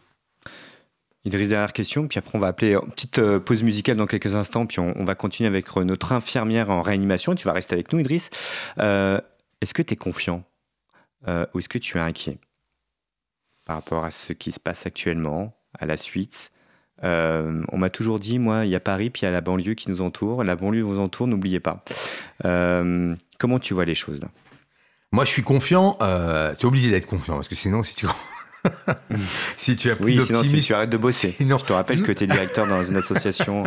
Idriss, 1.29 1.49
dernière 1.49 1.75
question, 1.75 2.09
puis 2.09 2.19
après 2.19 2.37
on 2.37 2.41
va 2.41 2.47
appeler 2.47 2.73
une 2.73 2.91
petite 2.91 3.19
euh, 3.19 3.39
pause 3.39 3.63
musicale 3.63 3.99
dans 3.99 4.07
quelques 4.07 4.35
instants, 4.35 4.65
puis 4.65 4.79
on, 4.81 5.05
va 5.05 5.15
continuer 5.15 5.47
avec 5.47 5.67
euh, 5.77 5.85
notre 5.85 6.13
infirmière 6.13 6.71
en 6.71 6.81
réanimation. 6.81 7.35
Tu 7.35 7.47
vas 7.47 7.53
rester 7.53 7.75
avec 7.75 7.93
nous, 7.93 7.99
Idriss. 7.99 8.31
Euh, 8.79 9.21
est-ce 9.61 9.75
que 9.75 9.83
tu 9.83 9.93
es 9.93 9.97
confiant 9.97 10.43
ou 11.53 11.59
est-ce 11.59 11.69
que 11.69 11.79
tu 11.79 11.99
es 11.99 12.01
inquiet 12.01 12.39
par 13.67 13.77
rapport 13.77 14.05
à 14.05 14.11
ce 14.11 14.33
qui 14.33 14.53
se 14.53 14.61
passe 14.61 14.87
actuellement, 14.87 15.55
à 15.79 15.85
la 15.85 15.99
suite? 15.99 16.53
On 17.03 17.77
m'a 17.77 17.91
toujours 17.91 18.19
dit, 18.19 18.39
moi, 18.39 18.65
il 18.65 18.71
y 18.71 18.77
a 18.77 18.81
Paris, 18.81 19.11
puis 19.11 19.23
il 19.23 19.25
y 19.27 19.29
a 19.29 19.33
la 19.33 19.43
banlieue 19.43 19.75
qui 19.75 19.91
nous 19.91 20.01
entoure. 20.01 20.45
La 20.45 20.57
banlieue 20.57 20.81
vous 20.81 20.99
entoure, 20.99 21.27
n'oubliez 21.27 21.61
pas. 21.61 21.85
comment 22.43 23.59
tu 23.59 23.75
vois 23.75 23.85
les 23.85 23.97
choses 23.97 24.21
là? 24.23 24.29
Moi, 25.11 25.25
je 25.25 25.31
suis 25.31 25.43
confiant. 25.43 25.99
tu 25.99 26.05
es 26.05 26.65
obligé 26.65 26.91
d'être 26.91 27.07
confiant, 27.07 27.35
parce 27.35 27.49
que 27.49 27.57
sinon, 27.57 27.83
si 27.83 27.95
tu 27.95 28.07
si 29.57 29.77
tu 29.77 29.91
as 29.91 29.97
plus 29.97 30.19
oui, 30.19 30.25
sinon 30.25 30.43
tu, 30.43 30.75
arrêtes 30.75 30.91
de 30.91 30.97
bosser. 30.97 31.37
Je 31.39 31.45
te 31.45 31.73
rappelle 31.73 32.03
que 32.03 32.13
tu 32.13 32.25
es 32.25 32.27
directeur 32.29 32.67
dans 32.67 32.83
une 32.83 32.97
association 32.97 33.65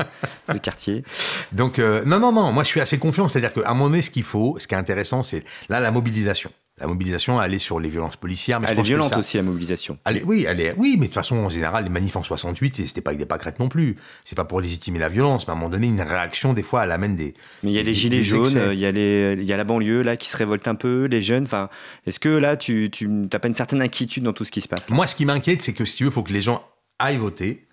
de 0.51 0.57
quartier. 0.57 1.03
Donc, 1.51 1.79
euh, 1.79 2.03
non, 2.05 2.19
non, 2.19 2.31
non, 2.31 2.51
moi 2.51 2.63
je 2.63 2.69
suis 2.69 2.81
assez 2.81 2.97
confiant. 2.97 3.27
C'est-à-dire 3.27 3.53
qu'à 3.53 3.69
un 3.69 3.73
moment 3.73 3.89
donné, 3.89 4.01
ce 4.01 4.09
qu'il 4.09 4.23
faut, 4.23 4.55
ce 4.59 4.67
qui 4.67 4.75
est 4.75 4.77
intéressant, 4.77 5.23
c'est 5.23 5.43
là 5.69 5.79
la 5.79 5.91
mobilisation. 5.91 6.51
La 6.81 6.87
mobilisation, 6.87 7.41
elle 7.41 7.53
est 7.53 7.59
sur 7.59 7.79
les 7.79 7.89
violences 7.89 8.17
policières. 8.17 8.59
Mais 8.59 8.65
je 8.67 8.71
Elle 8.73 8.79
est 8.79 8.81
que 8.81 8.87
violente 8.87 9.09
ça- 9.11 9.19
aussi, 9.19 9.37
la 9.37 9.43
mobilisation. 9.43 9.97
Oui, 10.25 10.45
elle 10.47 10.59
est, 10.59 10.73
oui, 10.77 10.95
mais 10.95 11.01
de 11.01 11.05
toute 11.05 11.13
façon, 11.13 11.37
en 11.37 11.49
général, 11.49 11.83
les 11.83 11.89
manifs 11.91 12.15
en 12.15 12.23
68, 12.23 12.79
et 12.79 12.87
c'était 12.87 13.01
pas 13.01 13.11
avec 13.11 13.19
des 13.19 13.25
pâquerettes 13.27 13.59
non 13.59 13.69
plus. 13.69 13.97
C'est 14.25 14.35
pas 14.35 14.45
pour 14.45 14.59
légitimer 14.61 14.97
la 14.99 15.07
violence, 15.07 15.47
mais 15.47 15.51
à 15.51 15.55
un 15.55 15.59
moment 15.59 15.69
donné, 15.69 15.87
une 15.87 16.01
réaction, 16.01 16.53
des 16.53 16.63
fois, 16.63 16.83
elle 16.83 16.91
amène 16.91 17.15
des. 17.15 17.35
Mais 17.63 17.69
il 17.71 17.73
y 17.73 17.77
a 17.77 17.81
les 17.81 17.85
des- 17.91 17.93
gilets 17.93 18.17
des 18.17 18.23
jaunes, 18.23 18.69
il 18.73 18.79
y, 18.79 18.85
a 18.85 18.91
les- 18.91 19.35
il 19.37 19.45
y 19.45 19.53
a 19.53 19.57
la 19.57 19.63
banlieue 19.63 20.01
là 20.01 20.17
qui 20.17 20.29
se 20.29 20.35
révolte 20.37 20.67
un 20.67 20.75
peu, 20.75 21.05
les 21.05 21.21
jeunes. 21.21 21.43
Enfin, 21.43 21.69
est-ce 22.07 22.19
que 22.19 22.29
là, 22.29 22.57
tu 22.57 22.89
n'as 23.07 23.39
pas 23.39 23.47
une 23.47 23.55
certaine 23.55 23.81
inquiétude 23.81 24.23
dans 24.23 24.33
tout 24.33 24.43
ce 24.43 24.51
qui 24.51 24.61
se 24.61 24.67
passe 24.67 24.89
Moi, 24.89 25.05
ce 25.05 25.13
qui 25.15 25.25
m'inquiète, 25.25 25.61
c'est 25.61 25.73
que 25.73 25.85
si 25.85 25.97
tu 25.97 26.03
veux, 26.05 26.09
il 26.09 26.13
faut 26.13 26.23
que 26.23 26.33
les 26.33 26.41
gens 26.41 26.63
aillent 26.99 27.17
voter. 27.17 27.67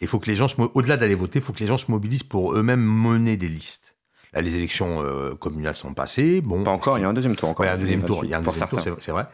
Et 0.00 0.06
faut 0.06 0.18
que 0.18 0.28
les 0.30 0.36
gens, 0.36 0.48
se 0.48 0.56
au-delà 0.74 0.96
d'aller 0.96 1.14
voter, 1.14 1.38
il 1.38 1.44
faut 1.44 1.52
que 1.52 1.60
les 1.60 1.66
gens 1.66 1.78
se 1.78 1.90
mobilisent 1.90 2.22
pour 2.24 2.54
eux-mêmes 2.56 2.80
mener 2.82 3.36
des 3.36 3.48
listes. 3.48 3.91
Là, 4.32 4.40
les 4.40 4.56
élections 4.56 5.02
euh, 5.02 5.34
communales 5.34 5.76
sont 5.76 5.92
passées. 5.92 6.40
Bon, 6.40 6.64
Pas 6.64 6.70
encore, 6.70 6.98
il 6.98 7.02
y 7.02 7.04
a 7.04 7.08
un 7.08 7.12
deuxième 7.12 7.36
tour 7.36 7.50
encore. 7.50 7.64
Ouais, 7.64 7.66
il 7.66 7.70
y 7.70 7.72
a 7.72 7.76
un 7.76 7.78
deuxième 7.78 8.02
tour, 8.04 8.24
il 8.24 8.30
y 8.30 8.34
a 8.34 8.38
un 8.38 8.42
pour 8.42 8.52
deuxième 8.52 8.68
tour, 8.68 8.80
certains. 8.80 8.96
c'est 9.00 9.04
c'est 9.06 9.12
vrai. 9.12 9.26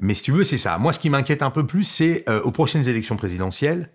Mais 0.00 0.14
si 0.14 0.22
tu 0.22 0.32
veux, 0.32 0.44
c'est 0.44 0.56
ça. 0.58 0.78
Moi, 0.78 0.92
ce 0.94 0.98
qui 0.98 1.10
m'inquiète 1.10 1.42
un 1.42 1.50
peu 1.50 1.66
plus, 1.66 1.82
c'est 1.84 2.24
euh, 2.30 2.40
aux 2.42 2.52
prochaines 2.52 2.88
élections 2.88 3.16
présidentielles, 3.16 3.90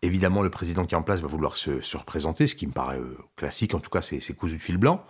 évidemment, 0.00 0.40
le 0.42 0.48
président 0.50 0.86
qui 0.86 0.94
est 0.94 0.98
en 0.98 1.02
place 1.02 1.20
va 1.20 1.28
vouloir 1.28 1.56
se, 1.58 1.82
se 1.82 1.96
représenter, 1.98 2.46
ce 2.46 2.54
qui 2.54 2.66
me 2.66 2.72
paraît 2.72 2.98
euh, 2.98 3.18
classique, 3.36 3.74
en 3.74 3.80
tout 3.80 3.90
cas, 3.90 4.00
c'est 4.02 4.20
cousu 4.34 4.56
de 4.56 4.62
fil 4.62 4.78
blanc. 4.78 5.04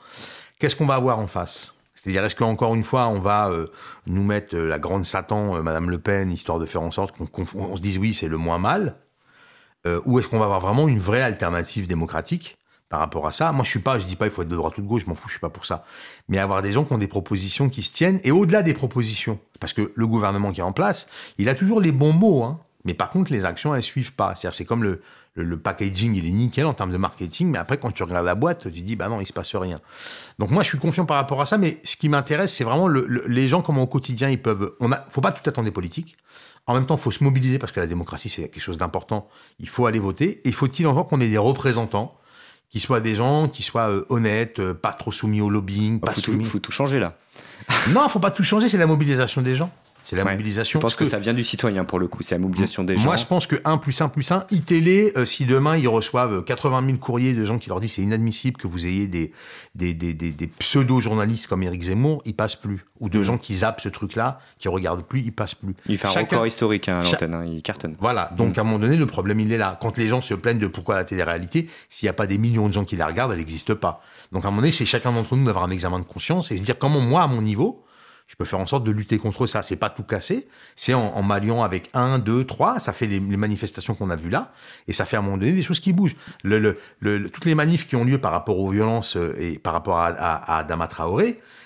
Qu'est-ce 0.58 0.74
qu'on 0.76 0.86
va 0.86 0.94
avoir 0.94 1.18
en 1.20 1.26
face? 1.28 1.74
C'est-à-dire, 1.94 2.24
est-ce 2.24 2.34
qu'encore 2.34 2.74
une 2.74 2.82
fois, 2.82 3.06
on 3.06 3.20
va 3.20 3.50
euh, 3.50 3.68
nous 4.06 4.24
mettre 4.24 4.56
euh, 4.56 4.66
la 4.66 4.80
grande 4.80 5.04
Satan, 5.04 5.54
euh, 5.56 5.62
Madame 5.62 5.90
Le 5.90 5.98
Pen, 5.98 6.32
histoire 6.32 6.58
de 6.58 6.66
faire 6.66 6.82
en 6.82 6.90
sorte 6.90 7.16
qu'on 7.16 7.26
qu'on- 7.26 7.46
on 7.54 7.76
se 7.76 7.82
dise 7.82 7.98
oui, 7.98 8.14
c'est 8.14 8.26
le 8.28 8.36
moins 8.38 8.58
mal 8.58 8.96
Ou 10.04 10.18
est-ce 10.18 10.28
qu'on 10.28 10.38
va 10.38 10.44
avoir 10.46 10.60
vraiment 10.60 10.86
une 10.88 10.98
vraie 11.00 11.22
alternative 11.22 11.86
démocratique? 11.88 12.56
Par 12.92 13.00
rapport 13.00 13.26
à 13.26 13.32
ça 13.32 13.50
Moi, 13.52 13.64
je 13.64 13.70
suis 13.70 13.80
pas, 13.80 13.98
je 13.98 14.04
dis 14.04 14.16
pas 14.16 14.26
il 14.26 14.30
faut 14.30 14.42
être 14.42 14.48
de 14.48 14.54
droite 14.54 14.76
ou 14.76 14.82
de 14.82 14.86
gauche, 14.86 15.02
je 15.04 15.08
m'en 15.08 15.14
fous, 15.14 15.26
je 15.28 15.32
suis 15.32 15.40
pas 15.40 15.48
pour 15.48 15.64
ça 15.64 15.84
mais 16.28 16.38
avoir 16.38 16.60
des 16.60 16.72
gens 16.72 16.84
qui 16.84 16.92
ont 16.92 16.98
des 16.98 17.08
propositions 17.08 17.68
qui 17.70 17.82
se 17.82 17.90
tiennent, 17.92 18.20
et 18.22 18.30
au-delà 18.30 18.62
des 18.62 18.74
propositions, 18.74 19.38
parce 19.60 19.72
que 19.72 19.92
le 19.94 20.06
gouvernement 20.06 20.52
qui 20.52 20.60
est 20.60 20.62
en 20.62 20.72
place, 20.72 21.06
il 21.38 21.48
a 21.48 21.54
toujours 21.54 21.80
les 21.80 21.90
bons 21.90 22.12
mots, 22.12 22.42
hein, 22.42 22.60
mais 22.84 22.94
par 22.94 23.10
contre, 23.10 23.32
les 23.32 23.44
actions, 23.44 23.74
elles 23.74 23.82
suivent 23.82 24.12
pas. 24.12 24.34
C'est-à-dire, 24.34 24.54
c'est 24.54 24.64
comme 24.64 24.82
le, 24.82 25.00
le, 25.34 25.56
packaging, 25.58 26.14
il 26.16 26.26
est 26.26 26.30
nickel 26.30 26.66
en 26.66 26.74
termes 26.74 26.90
de 26.92 26.96
marketing, 26.96 27.48
mais 27.50 27.58
après, 27.58 27.78
quand 27.78 27.90
tu 27.92 28.02
regardes 28.02 28.26
la 28.26 28.34
boîte, 28.34 28.70
tu 28.70 28.80
dis, 28.82 28.96
bah 28.96 29.08
non, 29.08 29.20
il 29.20 29.26
se 29.26 29.32
passe 29.32 29.54
rien. 29.54 29.80
Donc 30.38 30.50
moi, 30.50 30.62
je 30.62 30.68
suis 30.68 30.78
confiant 30.78 31.06
par 31.06 31.16
rapport 31.16 31.40
à 31.40 31.46
ça, 31.46 31.58
mais 31.58 31.80
ce 31.84 31.96
qui 31.96 32.08
m'intéresse, 32.08 32.54
c'est 32.54 32.64
vraiment 32.64 32.88
le- 32.88 33.06
le- 33.08 33.24
les 33.26 33.48
gens, 33.48 33.62
comment 33.62 33.82
au 33.82 33.86
quotidien, 33.86 34.28
ils 34.30 34.40
peuvent... 34.42 34.74
On 34.80 34.90
a, 34.92 35.04
faut 35.08 35.20
pas 35.20 35.32
tout 35.32 35.48
attendre 35.48 35.64
des 35.64 35.70
politiques. 35.72 36.16
En 36.66 36.74
même 36.74 36.86
temps, 36.86 36.96
il 36.96 37.00
faut 37.00 37.10
se 37.12 37.22
mobiliser, 37.24 37.58
parce 37.58 37.72
que 37.72 37.80
la 37.80 37.86
démocratie, 37.86 38.28
c'est 38.28 38.42
quelque 38.48 38.60
chose 38.60 38.78
d'important. 38.78 39.28
Il 39.60 39.68
faut 39.68 39.86
aller 39.86 39.98
voter, 39.98 40.40
et 40.46 40.52
faut-il 40.52 40.86
encore 40.86 41.06
qu'on 41.06 41.20
ait 41.20 41.28
des 41.28 41.38
représentants 41.38 42.16
qui 42.72 42.80
soient 42.80 43.00
des 43.00 43.14
gens 43.14 43.48
qui 43.48 43.62
soient 43.62 43.90
euh, 43.90 44.06
honnêtes, 44.08 44.58
euh, 44.58 44.72
pas 44.72 44.94
trop 44.94 45.12
soumis 45.12 45.42
au 45.42 45.50
lobbying, 45.50 45.96
Il 45.96 46.00
pas 46.00 46.12
faut, 46.12 46.22
tout- 46.22 46.32
soumis. 46.32 46.44
faut 46.46 46.58
tout 46.58 46.72
changer 46.72 46.98
là. 46.98 47.14
Non, 47.90 48.08
faut 48.08 48.18
pas 48.18 48.30
tout 48.30 48.42
changer, 48.42 48.68
c'est 48.70 48.78
la 48.78 48.86
mobilisation 48.86 49.42
des 49.42 49.54
gens. 49.54 49.70
C'est 50.04 50.16
la 50.16 50.24
Ouais. 50.24 50.32
mobilisation. 50.32 50.80
Je 50.80 50.82
pense 50.82 50.94
que, 50.96 51.08
ça 51.08 51.18
vient 51.18 51.32
du 51.34 51.44
citoyen 51.44 51.84
pour 51.84 51.98
le 52.00 52.08
coup, 52.08 52.22
c'est 52.22 52.34
la 52.34 52.40
mobilisation 52.40 52.82
des 52.84 52.96
gens. 52.96 53.04
Moi, 53.04 53.16
je 53.16 53.24
pense 53.24 53.46
que 53.46 53.56
1 53.64 53.78
plus 53.78 54.00
1 54.00 54.08
plus 54.08 54.30
1, 54.32 54.46
iTélé, 54.50 55.12
euh, 55.16 55.24
si 55.24 55.44
demain 55.46 55.76
ils 55.76 55.86
reçoivent 55.88 56.42
80 56.44 56.82
000 56.84 56.98
courriers 56.98 57.34
de 57.34 57.44
gens 57.44 57.58
qui 57.58 57.68
leur 57.68 57.78
disent 57.80 57.92
c'est 57.94 58.02
inadmissible 58.02 58.56
que 58.56 58.66
vous 58.66 58.84
ayez 58.86 59.06
des, 59.06 59.32
des, 59.74 59.94
des, 59.94 60.12
des, 60.12 60.32
des 60.32 60.46
pseudo-journalistes 60.48 61.46
comme 61.46 61.62
Éric 61.62 61.82
Zemmour, 61.82 62.22
ils 62.24 62.34
passent 62.34 62.56
plus. 62.56 62.84
Ou 63.00 63.08
de 63.08 63.18
Mhm. 63.18 63.24
gens 63.24 63.38
qui 63.38 63.56
zappent 63.58 63.80
ce 63.80 63.88
truc-là, 63.88 64.38
qui 64.58 64.68
regardent 64.68 65.02
plus, 65.04 65.20
ils 65.20 65.32
passent 65.32 65.54
plus. 65.54 65.74
il 65.88 65.96
fait 65.98 66.08
un 66.08 66.10
Chacun- 66.10 66.36
record 66.36 66.46
historique 66.46 66.88
hein, 66.88 67.00
à 67.00 67.04
l'antenne, 67.04 67.34
hein, 67.34 67.44
il 67.46 67.62
cartonne. 67.62 67.94
Voilà, 68.00 68.30
donc 68.36 68.58
à 68.58 68.62
un 68.62 68.64
moment 68.64 68.78
donné, 68.78 68.96
le 68.96 69.06
problème, 69.06 69.40
il 69.40 69.52
est 69.52 69.58
là. 69.58 69.78
Quand 69.80 69.96
les 69.98 70.08
gens 70.08 70.20
se 70.20 70.34
plaignent 70.34 70.58
de 70.58 70.66
pourquoi 70.66 70.96
la 70.96 71.04
télé-réalité, 71.04 71.68
s'il 71.90 72.06
n'y 72.06 72.10
a 72.10 72.14
pas 72.14 72.26
des 72.26 72.38
millions 72.38 72.68
de 72.68 72.72
gens 72.72 72.84
qui 72.84 72.96
la 72.96 73.06
regardent, 73.06 73.32
elle 73.32 73.38
n'existe 73.38 73.74
pas. 73.74 74.02
Donc 74.32 74.44
à 74.44 74.48
un 74.48 74.50
moment 74.50 74.62
donné, 74.62 74.72
c'est 74.72 74.84
chacun 74.86 75.12
d'entre 75.12 75.36
nous 75.36 75.44
d'avoir 75.44 75.64
un 75.64 75.70
examen 75.70 75.98
de 75.98 76.04
conscience 76.04 76.50
et 76.50 76.56
se 76.56 76.62
dire 76.62 76.78
comment 76.78 77.00
moi, 77.00 77.22
à 77.22 77.26
mon 77.26 77.42
niveau, 77.42 77.84
je 78.26 78.36
peux 78.36 78.44
faire 78.44 78.60
en 78.60 78.66
sorte 78.66 78.84
de 78.84 78.90
lutter 78.90 79.18
contre 79.18 79.46
ça. 79.46 79.62
C'est 79.62 79.76
pas 79.76 79.90
tout 79.90 80.02
casser, 80.02 80.48
c'est 80.76 80.94
en, 80.94 81.14
en 81.14 81.22
m'alliant 81.22 81.62
avec 81.62 81.90
un, 81.94 82.18
deux, 82.18 82.44
trois, 82.44 82.78
ça 82.78 82.92
fait 82.92 83.06
les, 83.06 83.20
les 83.20 83.36
manifestations 83.36 83.94
qu'on 83.94 84.10
a 84.10 84.16
vues 84.16 84.30
là, 84.30 84.52
et 84.88 84.92
ça 84.92 85.04
fait 85.04 85.16
à 85.16 85.20
un 85.20 85.22
moment 85.22 85.36
donné 85.38 85.52
des 85.52 85.62
choses 85.62 85.80
qui 85.80 85.92
bougent. 85.92 86.16
Le, 86.42 86.58
le- 86.58 86.78
le- 87.00 87.28
toutes 87.30 87.44
les 87.44 87.54
manifs 87.54 87.86
qui 87.86 87.96
ont 87.96 88.04
lieu 88.04 88.18
par 88.18 88.32
rapport 88.32 88.58
aux 88.58 88.70
violences 88.70 89.16
euh, 89.16 89.34
et 89.38 89.58
par 89.58 89.72
rapport 89.72 89.98
à, 89.98 90.06
à, 90.06 90.58
à 90.58 90.64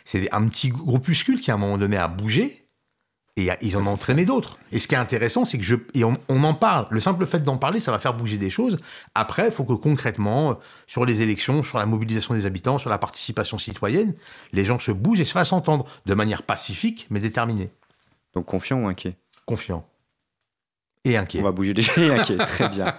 c'est 0.05 0.33
un 0.33 0.49
petit 0.49 0.69
groupuscule 0.69 1.41
qui 1.41 1.51
à 1.51 1.55
un 1.55 1.59
moment 1.59 1.79
donné 1.79 1.97
a 1.97 2.09
bougé, 2.09 2.66
et 3.37 3.51
ils 3.61 3.77
en 3.77 3.87
ont 3.87 3.91
entraîné 3.91 4.25
d'autres. 4.25 4.59
Et 4.73 4.79
ce 4.79 4.89
qui 4.89 4.95
est 4.95 4.99
intéressant, 4.99 5.45
c'est 5.45 5.59
que 5.59 5.65
je 5.65 5.77
et 5.93 6.05
on, 6.05 6.17
on 6.29 6.43
en 6.43 6.55
parle. 6.55 6.87
Le 6.91 7.01
simple 7.01 7.27
fait 7.27 7.41
d'en 7.41 7.59
parler, 7.59 7.81
ça 7.81 7.93
va 7.93 7.99
faire 7.99 8.15
bouger 8.15 8.39
des 8.39 8.49
choses. 8.49 8.79
Après, 9.15 9.47
il 9.47 9.53
faut 9.53 9.65
que 9.65 9.75
concrètement, 9.75 10.53
euh, 10.53 10.55
sur 10.87 11.05
les 11.05 11.21
élections, 11.21 11.63
sur 11.63 11.79
la 11.79 11.85
mobilisation 11.85 12.35
des 12.35 12.47
habitants, 12.47 12.79
sur 12.79 12.89
la 12.89 12.97
participation 12.97 13.59
citoyenne, 13.59 14.15
les 14.53 14.65
gens 14.65 14.79
se 14.79 14.91
bougent 14.91 15.21
et 15.21 15.27
se 15.27 15.33
fassent 15.33 15.53
entendre 15.53 15.85
de 16.07 16.15
manière 16.15 16.43
pacifique, 16.45 17.07
mais 17.11 17.21
déterminée. 17.21 17.71
Donc 18.35 18.47
confiant 18.47 18.81
ou 18.81 18.87
inquiet? 18.87 19.17
Confiant. 19.45 19.87
Et 21.05 21.19
inquiet. 21.19 21.41
On 21.41 21.45
va 21.45 21.53
bouger 21.53 21.75
déjà 21.75 21.93
et 21.99 22.11
inquiet, 22.19 22.39
très 22.39 22.71
bien. 22.71 22.95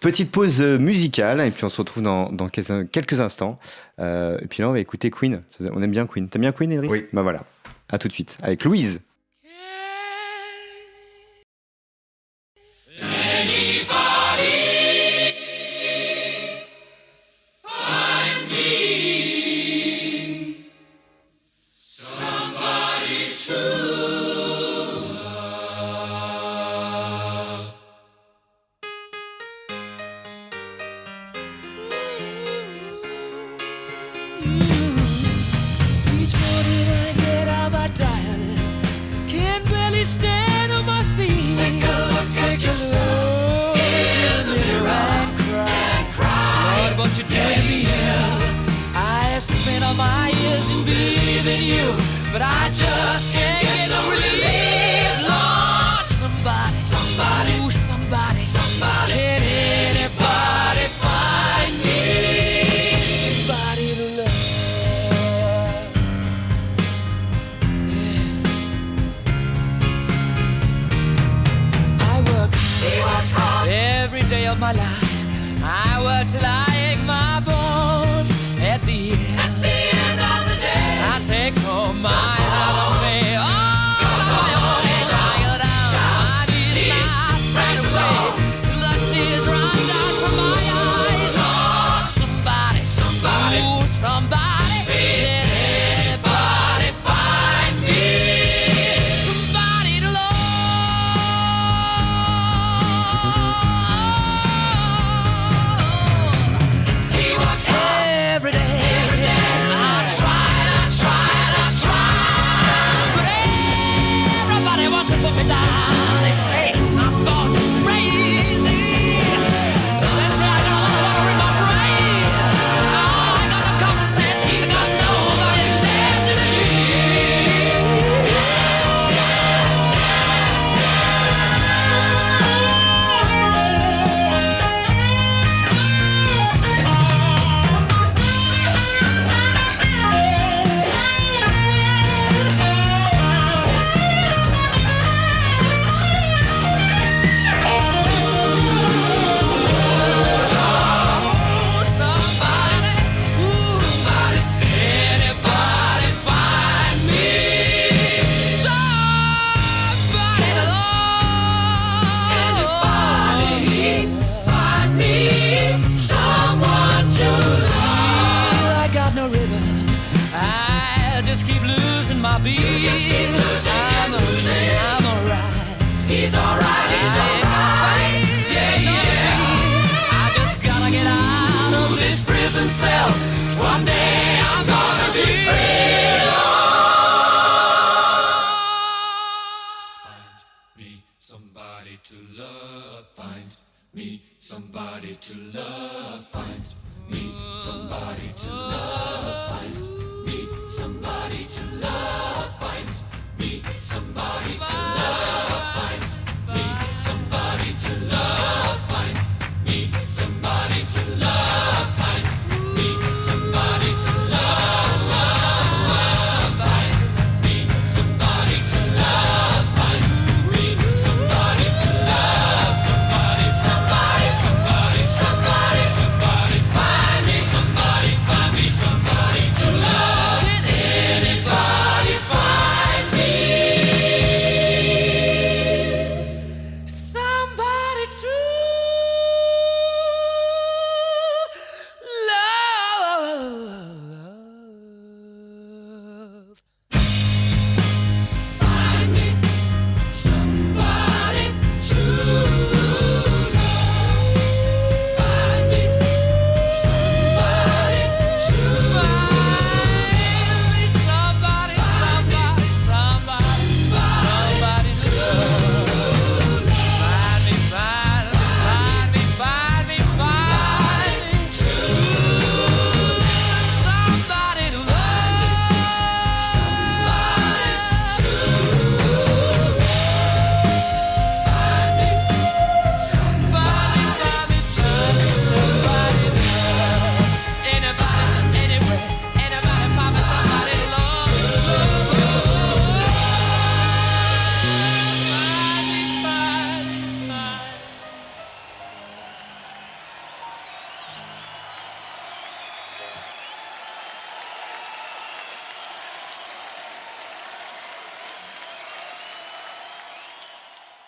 Petite 0.00 0.32
pause 0.32 0.60
euh, 0.60 0.78
musicale 0.78 1.40
et 1.40 1.50
puis 1.52 1.64
on 1.64 1.68
se 1.68 1.78
retrouve 1.78 2.02
dans, 2.02 2.30
dans 2.32 2.48
quelques, 2.48 3.20
instants. 3.20 3.60
Euh, 4.00 4.36
et 4.42 4.48
puis 4.48 4.62
là, 4.62 4.68
on 4.68 4.72
va 4.72 4.80
écouter 4.80 5.10
Queen. 5.12 5.42
On 5.60 5.80
aime 5.80 5.92
bien 5.92 6.06
Queen. 6.06 6.28
T'aimes 6.28 6.42
bien 6.42 6.52
Queen, 6.52 6.72
Idriss? 6.72 6.90
Oui. 6.90 7.06
Bah 7.12 7.22
voilà. 7.22 7.44
À 7.88 7.98
tout 7.98 8.08
de 8.08 8.12
suite 8.12 8.36
avec 8.42 8.64
Louise. 8.64 9.00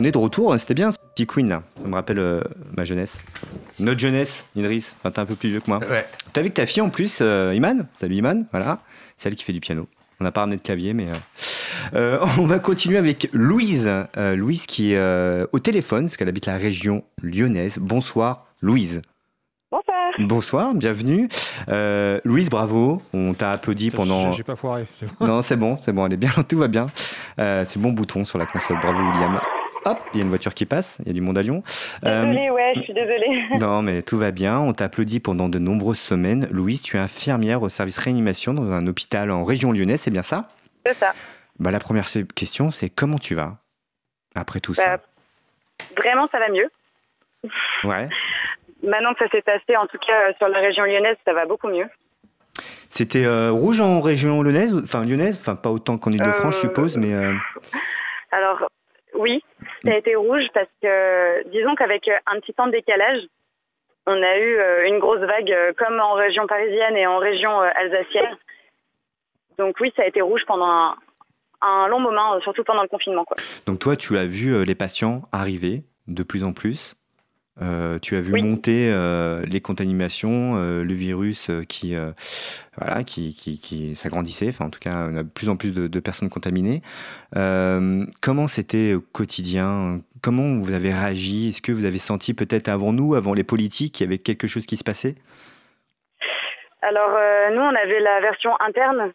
On 0.06 0.08
est 0.08 0.12
de 0.12 0.18
retour, 0.18 0.52
hein, 0.52 0.58
c'était 0.58 0.74
bien 0.74 0.92
ce 0.92 0.98
petit 1.16 1.26
Queen 1.26 1.48
là. 1.48 1.64
Ça 1.82 1.88
me 1.88 1.92
rappelle 1.96 2.20
euh, 2.20 2.40
ma 2.76 2.84
jeunesse. 2.84 3.20
Notre 3.80 3.98
jeunesse, 3.98 4.44
Idriss. 4.54 4.94
Enfin, 5.00 5.10
t'es 5.10 5.18
un 5.18 5.26
peu 5.26 5.34
plus 5.34 5.48
vieux 5.48 5.58
que 5.58 5.68
moi. 5.68 5.80
Ouais. 5.90 6.06
T'as 6.32 6.42
vu 6.42 6.50
que 6.50 6.54
ta 6.54 6.64
fille 6.66 6.80
en 6.80 6.90
plus, 6.90 7.18
euh, 7.20 7.52
Iman 7.56 7.88
Salut 7.96 8.14
Iman, 8.14 8.46
voilà. 8.52 8.78
C'est 9.16 9.28
elle 9.28 9.34
qui 9.34 9.42
fait 9.42 9.52
du 9.52 9.58
piano. 9.58 9.88
On 10.20 10.24
n'a 10.24 10.30
pas 10.30 10.42
ramené 10.42 10.58
de 10.58 10.62
clavier, 10.62 10.94
mais. 10.94 11.08
euh, 11.08 12.20
euh, 12.20 12.26
on 12.38 12.44
va 12.46 12.60
continuer 12.60 12.98
avec 12.98 13.28
Louise. 13.32 13.90
Euh, 14.16 14.36
Louise 14.36 14.66
qui 14.66 14.92
est 14.92 14.96
euh, 14.96 15.44
au 15.50 15.58
téléphone, 15.58 16.04
parce 16.04 16.16
qu'elle 16.16 16.28
habite 16.28 16.46
la 16.46 16.56
région 16.56 17.02
lyonnaise. 17.20 17.78
Bonsoir, 17.80 18.46
Louise. 18.60 19.02
Bonsoir. 19.72 19.96
Bonsoir, 20.20 20.74
bienvenue. 20.74 21.28
Euh, 21.68 22.20
Louise, 22.22 22.48
bravo. 22.48 23.02
On 23.12 23.34
t'a 23.34 23.50
applaudi 23.50 23.90
pendant. 23.90 24.30
J'ai 24.30 24.44
pas 24.44 24.54
foiré. 24.54 24.86
c'est 25.00 25.06
bon. 25.18 25.26
Non, 25.26 25.42
c'est 25.42 25.56
bon, 25.56 25.76
c'est 25.80 25.92
bon, 25.92 26.06
elle 26.06 26.12
est 26.12 26.16
bien, 26.16 26.30
tout 26.48 26.58
va 26.58 26.68
bien. 26.68 26.86
Euh, 27.40 27.64
c'est 27.66 27.80
bon 27.80 27.90
bouton 27.90 28.24
sur 28.24 28.38
la 28.38 28.46
console. 28.46 28.78
Bravo, 28.80 29.00
William. 29.00 29.40
Hop, 29.86 29.98
il 30.12 30.18
y 30.18 30.20
a 30.20 30.24
une 30.24 30.28
voiture 30.30 30.52
qui 30.52 30.66
passe, 30.66 30.98
il 31.02 31.06
y 31.06 31.10
a 31.10 31.12
du 31.12 31.20
monde 31.20 31.38
à 31.38 31.42
Lyon. 31.42 31.62
Euh, 32.04 32.24
Désolée, 32.26 32.50
ouais, 32.50 32.72
je 32.74 32.80
suis 32.80 32.92
désolée. 32.92 33.44
non, 33.60 33.82
mais 33.82 34.02
tout 34.02 34.18
va 34.18 34.32
bien. 34.32 34.58
On 34.58 34.72
t'a 34.72 34.86
applaudi 34.86 35.20
pendant 35.20 35.48
de 35.48 35.58
nombreuses 35.60 36.00
semaines. 36.00 36.48
Louise, 36.50 36.82
tu 36.82 36.96
es 36.96 37.00
infirmière 37.00 37.62
au 37.62 37.68
service 37.68 37.96
réanimation 37.98 38.52
dans 38.52 38.70
un 38.72 38.86
hôpital 38.88 39.30
en 39.30 39.44
région 39.44 39.70
lyonnaise, 39.72 40.00
c'est 40.00 40.10
bien 40.10 40.22
ça? 40.22 40.48
C'est 40.84 40.94
ça. 40.96 41.12
bah, 41.60 41.70
La 41.70 41.78
première 41.78 42.06
question, 42.34 42.70
c'est 42.72 42.90
comment 42.90 43.18
tu 43.18 43.34
vas 43.36 43.58
après 44.34 44.58
tout 44.60 44.74
ça? 44.74 44.96
Bah, 44.96 45.02
Vraiment, 45.96 46.26
ça 46.32 46.38
va 46.40 46.48
mieux. 46.48 46.68
Ouais. 47.84 48.08
Maintenant 48.82 49.14
que 49.14 49.24
ça 49.24 49.30
s'est 49.30 49.42
passé, 49.42 49.76
en 49.76 49.86
tout 49.86 49.98
cas 49.98 50.28
euh, 50.28 50.32
sur 50.38 50.48
la 50.48 50.58
région 50.58 50.84
lyonnaise, 50.84 51.16
ça 51.24 51.32
va 51.32 51.46
beaucoup 51.46 51.68
mieux. 51.68 51.86
C'était 52.90 53.24
euh, 53.24 53.50
rouge 53.50 53.80
en 53.80 54.00
région 54.00 54.42
lyonnaise, 54.42 54.74
enfin 54.82 55.04
lyonnaise, 55.04 55.38
enfin 55.40 55.54
pas 55.54 55.70
autant 55.70 55.96
qu'en 55.98 56.10
Ile-de-France, 56.10 56.54
je 56.54 56.58
Euh, 56.58 56.68
suppose, 56.68 56.96
mais 56.96 57.12
euh, 57.12 57.32
Alors, 58.32 58.68
oui, 59.18 59.42
ça 59.84 59.92
a 59.92 59.96
été 59.96 60.14
rouge 60.14 60.46
parce 60.54 60.68
que, 60.82 61.48
disons 61.50 61.74
qu'avec 61.74 62.08
euh, 62.08 62.16
un 62.26 62.40
petit 62.40 62.54
temps 62.54 62.66
de 62.66 62.72
décalage, 62.72 63.22
on 64.06 64.22
a 64.22 64.38
eu 64.38 64.56
euh, 64.58 64.88
une 64.88 64.98
grosse 64.98 65.20
vague 65.20 65.50
euh, 65.50 65.72
comme 65.76 65.98
en 66.00 66.14
région 66.14 66.46
parisienne 66.46 66.96
et 66.96 67.06
en 67.06 67.18
région 67.18 67.58
alsacienne. 67.60 68.36
Donc 69.58 69.76
oui, 69.80 69.92
ça 69.96 70.02
a 70.02 70.06
été 70.06 70.20
rouge 70.20 70.44
pendant 70.46 70.94
un, 71.62 71.88
long 71.88 72.00
moment, 72.00 72.40
surtout 72.40 72.64
pendant 72.64 72.82
le 72.82 72.88
confinement. 72.88 73.24
Quoi. 73.24 73.36
donc 73.66 73.78
toi, 73.78 73.96
tu 73.96 74.18
as 74.18 74.26
vu 74.26 74.64
les 74.64 74.74
patients 74.74 75.18
arriver 75.32 75.84
de 76.06 76.22
plus 76.22 76.44
en 76.44 76.52
plus. 76.52 76.94
Euh, 77.62 77.98
tu 78.00 78.16
as 78.16 78.20
vu 78.20 78.34
Oui. 78.34 78.42
monter 78.42 78.92
euh, 78.92 79.40
les 79.46 79.62
contaminations, 79.62 80.56
euh, 80.58 80.84
le 80.84 80.92
virus 80.92 81.50
qui, 81.68 81.94
voilà, 82.76 83.02
qui, 83.02 83.34
qui, 83.34 83.58
qui 83.58 83.96
s'agrandissait. 83.96 84.48
Enfin, 84.48 84.66
en 84.66 84.70
tout 84.70 84.78
cas, 84.78 85.08
on 85.10 85.16
a 85.16 85.22
de 85.22 85.28
plus 85.28 85.48
en 85.48 85.56
plus 85.56 85.72
de, 85.72 85.86
de 85.86 86.00
personnes 86.00 86.28
contaminées. 86.28 86.82
Comment 87.32 88.46
c'était 88.46 88.94
au 88.94 89.00
quotidien? 89.00 90.00
Comment 90.22 90.58
vous 90.58 90.72
avez 90.72 90.92
réagi? 90.92 91.48
Est-ce 91.48 91.62
que 91.62 91.72
vous 91.72 91.86
avez 91.86 91.98
senti 91.98 92.34
peut-être 92.34 92.68
avant 92.68 92.92
nous, 92.92 93.14
avant 93.14 93.32
les 93.32 93.44
politiques, 93.44 93.94
qu'il 93.94 94.04
y 94.04 94.08
avait 94.08 94.18
quelque 94.18 94.46
chose 94.46 94.66
qui 94.66 94.76
se 94.76 94.84
passait? 94.84 95.14
Alors 96.82 97.18
nous, 97.52 97.62
on 97.62 97.74
avait 97.74 98.00
la 98.00 98.20
version 98.20 98.52
interne 98.60 99.12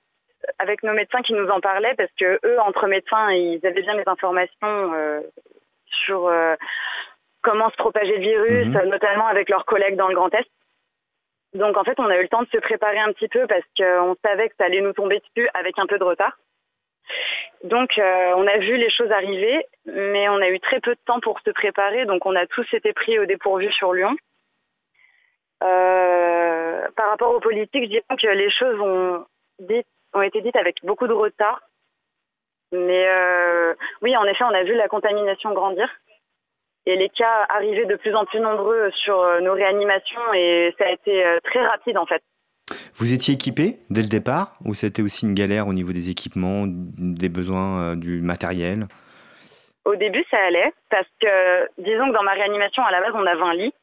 avec 0.58 0.82
nos 0.82 0.94
médecins 0.94 1.22
qui 1.22 1.34
nous 1.34 1.48
en 1.50 1.60
parlaient 1.60 1.94
parce 1.96 2.10
que 2.20 2.40
eux, 2.44 2.60
entre 2.66 2.88
médecins, 2.88 3.32
ils 3.32 3.60
avaient 3.64 3.84
bien 3.84 3.96
les 3.96 4.08
informations 4.08 4.92
sur 5.86 6.32
comment 7.42 7.70
se 7.70 7.76
propageait 7.76 8.18
le 8.18 8.22
virus, 8.22 8.68
Mhm. 8.68 8.90
notamment 8.90 9.28
avec 9.28 9.50
leurs 9.50 9.66
collègues 9.66 9.96
dans 9.96 10.08
le 10.08 10.16
Grand 10.16 10.34
Est. 10.34 10.50
Donc 11.54 11.76
en 11.78 11.84
fait, 11.84 12.00
on 12.00 12.06
a 12.06 12.18
eu 12.18 12.22
le 12.22 12.28
temps 12.30 12.44
de 12.44 12.50
se 12.50 12.58
préparer 12.60 13.00
un 13.00 13.12
petit 13.12 13.28
peu 13.28 13.46
parce 13.48 13.66
qu'on 13.78 14.16
savait 14.24 14.50
que 14.50 14.56
ça 14.58 14.66
allait 14.66 14.82
nous 14.82 14.94
tomber 14.94 15.20
dessus 15.20 15.50
avec 15.54 15.78
un 15.80 15.86
peu 15.86 15.98
de 16.00 16.04
retard. 16.04 16.38
Donc 17.64 17.98
euh, 17.98 18.34
on 18.38 18.48
a 18.48 18.58
vu 18.58 18.78
les 18.78 18.90
choses 18.90 19.12
arriver, 19.12 19.66
mais 19.86 20.30
on 20.30 20.36
a 20.36 20.50
eu 20.50 20.60
très 20.60 20.80
peu 20.80 20.92
de 20.96 21.00
temps 21.06 21.20
pour 21.20 21.40
se 21.42 21.50
préparer, 21.52 22.06
donc 22.06 22.26
on 22.26 22.36
a 22.36 22.46
tous 22.48 22.66
été 22.74 22.94
pris 22.94 23.20
au 23.20 23.26
dépourvu 23.26 23.72
sur 23.72 23.92
Lyon. 23.94 24.16
Euh, 25.64 26.88
par 26.96 27.10
rapport 27.10 27.34
aux 27.36 27.40
politiques, 27.40 27.84
je 27.84 27.90
dirais 27.90 28.04
que 28.20 28.28
les 28.28 28.50
choses 28.50 28.80
ont, 28.80 29.26
ont 30.14 30.22
été 30.22 30.42
dites 30.42 30.56
avec 30.56 30.78
beaucoup 30.84 31.08
de 31.08 31.14
retard. 31.14 31.62
Mais 32.72 33.06
euh, 33.08 33.74
oui, 34.02 34.16
en 34.16 34.24
effet, 34.26 34.46
on 34.46 34.54
a 34.54 34.64
vu 34.64 34.74
la 34.76 34.88
contamination 34.88 35.52
grandir 35.54 35.90
et 36.86 36.96
les 36.96 37.10
cas 37.10 37.46
arriver 37.50 37.86
de 37.86 37.96
plus 37.96 38.16
en 38.16 38.26
plus 38.26 38.40
nombreux 38.40 38.90
sur 38.92 39.20
euh, 39.20 39.40
nos 39.42 39.54
réanimations 39.54 40.34
et 40.34 40.74
ça 40.78 40.86
a 40.86 40.92
été 40.92 41.26
euh, 41.26 41.40
très 41.44 41.66
rapide 41.66 41.98
en 41.98 42.06
fait. 42.06 42.24
Vous 42.96 43.14
étiez 43.14 43.34
équipé 43.34 43.80
dès 43.90 44.02
le 44.02 44.08
départ 44.08 44.54
ou 44.66 44.74
c'était 44.74 45.02
aussi 45.02 45.26
une 45.26 45.34
galère 45.34 45.68
au 45.68 45.74
niveau 45.74 45.92
des 45.92 46.10
équipements, 46.10 46.66
des 46.68 47.30
besoins, 47.30 47.82
euh, 47.82 47.96
du 47.96 48.22
matériel? 48.22 48.88
Au 49.84 49.96
début, 49.96 50.24
ça 50.30 50.38
allait 50.46 50.72
parce 50.90 51.08
que, 51.20 51.68
disons 51.80 52.10
que 52.10 52.14
dans 52.14 52.24
ma 52.24 52.34
réanimation, 52.34 52.84
à 52.84 52.92
la 52.92 53.02
base, 53.02 53.14
on 53.16 53.26
a 53.26 53.36
20 53.36 53.54
lits. 53.56 53.74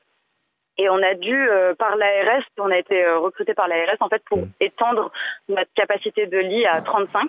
Et 0.81 0.89
on 0.89 1.03
a 1.03 1.15
dû, 1.15 1.37
par 1.77 1.97
l'ARS, 1.97 2.45
on 2.57 2.71
a 2.71 2.79
été 2.79 3.05
recruté 3.09 3.53
par 3.53 3.67
l'ARS 3.67 3.97
en 3.99 4.09
fait 4.09 4.23
pour 4.27 4.39
Mm. 4.39 4.51
étendre 4.61 5.11
notre 5.49 5.73
capacité 5.75 6.29
de 6.29 6.39
lit 6.39 6.67
à 6.67 6.81
35. 6.83 7.29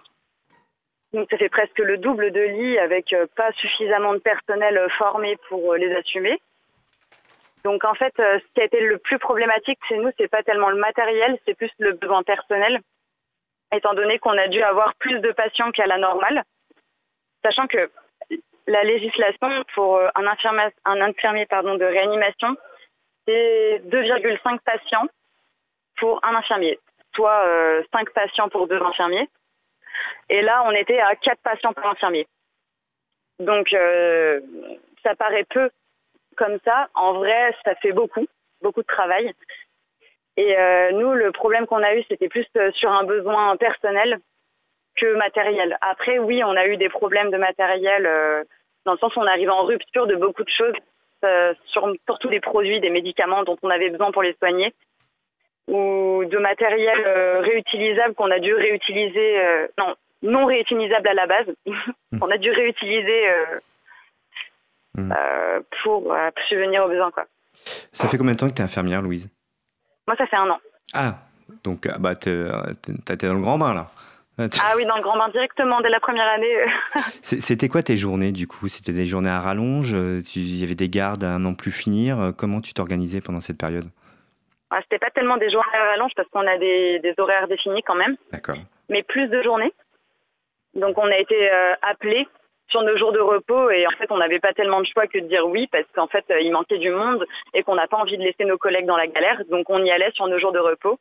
Donc 1.14 1.28
ça 1.32 1.38
fait 1.38 1.49
presque 1.49 1.80
le 1.80 1.97
double 1.97 2.32
de 2.32 2.41
lits 2.41 2.78
avec 2.78 3.14
euh, 3.14 3.26
pas 3.36 3.51
suffisamment 3.53 4.14
de 4.14 4.20
personnel 4.20 4.78
euh, 4.78 4.89
formé 4.89 5.38
pour 5.47 5.74
euh, 5.74 5.78
les 5.78 5.93
assumer. 5.95 6.39
Donc 7.64 7.84
en 7.84 7.93
fait, 7.93 8.14
ce 8.18 8.53
qui 8.53 8.62
a 8.62 8.66
été 8.66 8.80
le 8.80 8.97
plus 8.99 9.20
problématique 9.20 9.80
chez 9.88 9.97
nous, 9.97 10.12
c'est 10.18 10.30
pas 10.30 10.43
tellement 10.43 10.70
le 10.70 10.78
matériel, 10.78 11.38
c'est 11.45 11.55
plus 11.55 11.72
le 11.78 11.91
besoin 11.91 12.24
personnel, 12.24 12.80
étant 13.74 13.93
donné 13.93 14.18
qu'on 14.18 14.38
a 14.38 14.47
dû 14.47 14.62
avoir 14.62 14.95
plus 14.95 15.20
de 15.20 15.32
patients 15.34 15.72
qu'à 15.72 15.86
la 15.86 15.97
normale, 15.97 16.43
sachant 17.43 17.68
que 17.68 17.91
la 18.66 18.84
législation 18.86 19.49
pour 19.74 19.99
un 19.99 20.28
infirmier, 20.28 20.70
un 20.86 21.01
infirmier 21.01 21.47
pardon, 21.47 21.76
de 21.76 21.84
réanimation, 21.84 22.55
c'est 23.28 23.82
2,5 23.88 24.60
patients 24.60 25.07
pour 25.97 26.20
un 26.24 26.36
infirmier, 26.36 26.80
soit 27.14 27.43
5 27.91 28.07
euh, 28.07 28.12
patients 28.14 28.49
pour 28.49 28.68
deux 28.68 28.82
infirmiers. 28.82 29.30
Et 30.29 30.41
là, 30.41 30.63
on 30.65 30.71
était 30.71 30.99
à 30.99 31.15
4 31.15 31.39
patients 31.41 31.73
pour 31.73 31.85
infirmier. 31.85 32.27
Donc, 33.39 33.69
ça 35.03 35.15
paraît 35.15 35.45
peu 35.45 35.69
comme 36.39 36.57
ça, 36.63 36.87
en 36.95 37.13
vrai, 37.13 37.53
ça 37.65 37.75
fait 37.75 37.91
beaucoup, 37.91 38.25
beaucoup 38.61 38.81
de 38.81 38.87
travail. 38.87 39.33
Et 40.37 40.57
euh, 40.57 40.91
nous, 40.93 41.13
le 41.13 41.33
problème 41.33 41.67
qu'on 41.67 41.83
a 41.83 41.95
eu, 41.95 42.03
c'était 42.09 42.29
plus 42.29 42.47
euh, 42.55 42.71
sur 42.71 42.89
un 42.89 43.03
besoin 43.03 43.57
personnel 43.57 44.19
que 44.95 45.15
matériel. 45.15 45.77
Après, 45.81 46.17
oui, 46.17 46.41
on 46.45 46.55
a 46.55 46.65
eu 46.65 46.77
des 46.77 46.87
problèmes 46.87 47.29
de 47.29 47.37
matériel 47.37 48.05
euh, 48.05 48.43
dans 48.85 48.93
le 48.93 48.97
sens 48.99 49.13
où 49.17 49.19
on 49.19 49.27
arrive 49.27 49.49
en 49.49 49.63
rupture 49.63 50.07
de 50.07 50.15
beaucoup 50.15 50.43
de 50.43 50.49
choses, 50.49 50.75
sur, 51.65 51.93
surtout 52.05 52.29
des 52.29 52.39
produits, 52.39 52.79
des 52.79 52.89
médicaments 52.89 53.43
dont 53.43 53.57
on 53.61 53.69
avait 53.69 53.89
besoin 53.89 54.11
pour 54.11 54.23
les 54.23 54.33
soigner, 54.35 54.73
ou 55.70 56.26
de 56.26 56.38
matériel 56.38 56.99
réutilisable 57.41 58.15
qu'on 58.15 58.32
a 58.32 58.39
dû 58.39 58.53
réutiliser, 58.53 59.38
non, 59.78 59.95
non 60.22 60.45
réutilisable 60.45 61.07
à 61.07 61.13
la 61.13 61.28
base, 61.28 61.47
on 62.22 62.30
a 62.30 62.38
dû 62.38 62.51
réutiliser 62.51 63.26
Mm. 64.99 65.11
Euh, 65.11 65.59
pour 65.84 66.11
euh, 66.13 66.30
subvenir 66.47 66.84
aux 66.84 66.89
besoins. 66.89 67.11
Quoi. 67.11 67.26
Ça 67.93 68.07
fait 68.07 68.17
combien 68.17 68.34
de 68.34 68.39
temps 68.39 68.47
que 68.47 68.53
tu 68.53 68.61
es 68.61 68.65
infirmière, 68.65 69.01
Louise? 69.01 69.30
Moi, 70.07 70.15
ça 70.17 70.26
fait 70.26 70.36
un 70.36 70.49
an. 70.49 70.59
Ah, 70.93 71.20
donc 71.63 71.88
ah, 71.88 71.97
bah, 71.99 72.15
tu 72.15 72.30
été 72.30 73.28
dans 73.28 73.34
le 73.34 73.41
grand 73.41 73.57
bain 73.57 73.74
là 73.74 73.91
ah 74.41 74.72
oui, 74.78 74.86
dans 74.86 74.95
le 74.95 75.01
grand 75.01 75.17
bain 75.17 75.28
directement 75.28 75.82
dès 75.82 75.89
la 75.89 75.99
première 75.99 76.30
année. 76.30 76.47
C'était 77.22 77.67
quoi 77.67 77.84
tes 77.84 77.97
journées 77.97 78.32
du 78.32 78.47
coup? 78.47 78.70
C'était 78.70 78.93
des 78.93 79.05
journées 79.05 79.30
à 79.30 79.41
rallonge 79.41 79.91
Il 79.91 80.55
y 80.55 80.63
avait 80.63 80.76
des 80.76 80.88
gardes 80.88 81.26
à 81.26 81.38
non 81.39 81.55
plus 81.55 81.72
finir 81.72 82.32
Comment 82.38 82.61
tu 82.61 82.74
t'organisais 82.74 83.20
pendant 83.20 83.41
cette 83.41 83.57
période? 83.57 83.89
Ah, 84.72 84.80
C'était 84.84 84.99
pas 84.99 85.09
tellement 85.09 85.38
des 85.38 85.49
journées 85.49 85.74
à 85.74 85.91
rallonge 85.91 86.13
parce 86.15 86.30
qu'on 86.30 86.45
a 86.45 86.57
des, 86.57 87.13
horaires 87.17 87.47
définis 87.47 87.84
quand 87.84 87.95
même. 87.95 88.17
D'accord. 88.32 88.57
Mais 88.89 89.03
plus 89.03 89.28
de 89.28 89.41
journées. 89.41 89.74
Donc 90.76 90.97
on 90.97 91.07
a 91.07 91.17
été 91.17 91.51
euh, 91.51 91.74
appelés 91.82 92.28
sur 92.67 92.84
nos 92.84 92.95
jours 92.97 93.11
de 93.11 93.20
repos 93.20 93.72
et 93.72 93.88
en 93.88 93.91
fait 93.91 94.11
on 94.11 94.17
n'avait 94.17 94.39
pas 94.39 94.53
tellement 94.53 94.80
de 94.80 94.86
choix 94.86 95.07
que 95.07 95.17
de 95.17 95.28
dire 95.28 95.47
oui 95.47 95.67
parce 95.72 95.88
qu'en 95.95 96.07
fait 96.07 96.24
euh, 96.30 96.39
il 96.39 96.51
manquait 96.51 96.78
du 96.78 96.91
monde 96.91 97.26
et 97.55 97.63
qu'on 97.63 97.74
n'a 97.74 97.88
pas 97.88 97.97
envie 97.97 98.17
de 98.17 98.24
laisser 98.24 98.45
nos 98.45 98.59
collègues 98.59 98.86
dans 98.86 98.97
la 98.97 99.07
galère 99.07 99.43
donc 99.49 99.72
on 99.72 99.84
y 99.84 99.89
allait 99.89 100.11
sur 100.11 100.28
nos 100.28 100.38
jours 100.38 100.51
de 100.51 100.59
repos 100.59 100.99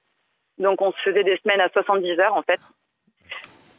donc 0.56 0.80
on 0.80 0.92
se 0.92 0.98
faisait 1.02 1.24
des 1.24 1.36
semaines 1.36 1.60
à 1.60 1.68
70 1.68 2.18
heures 2.20 2.34
en 2.34 2.42
fait 2.42 2.60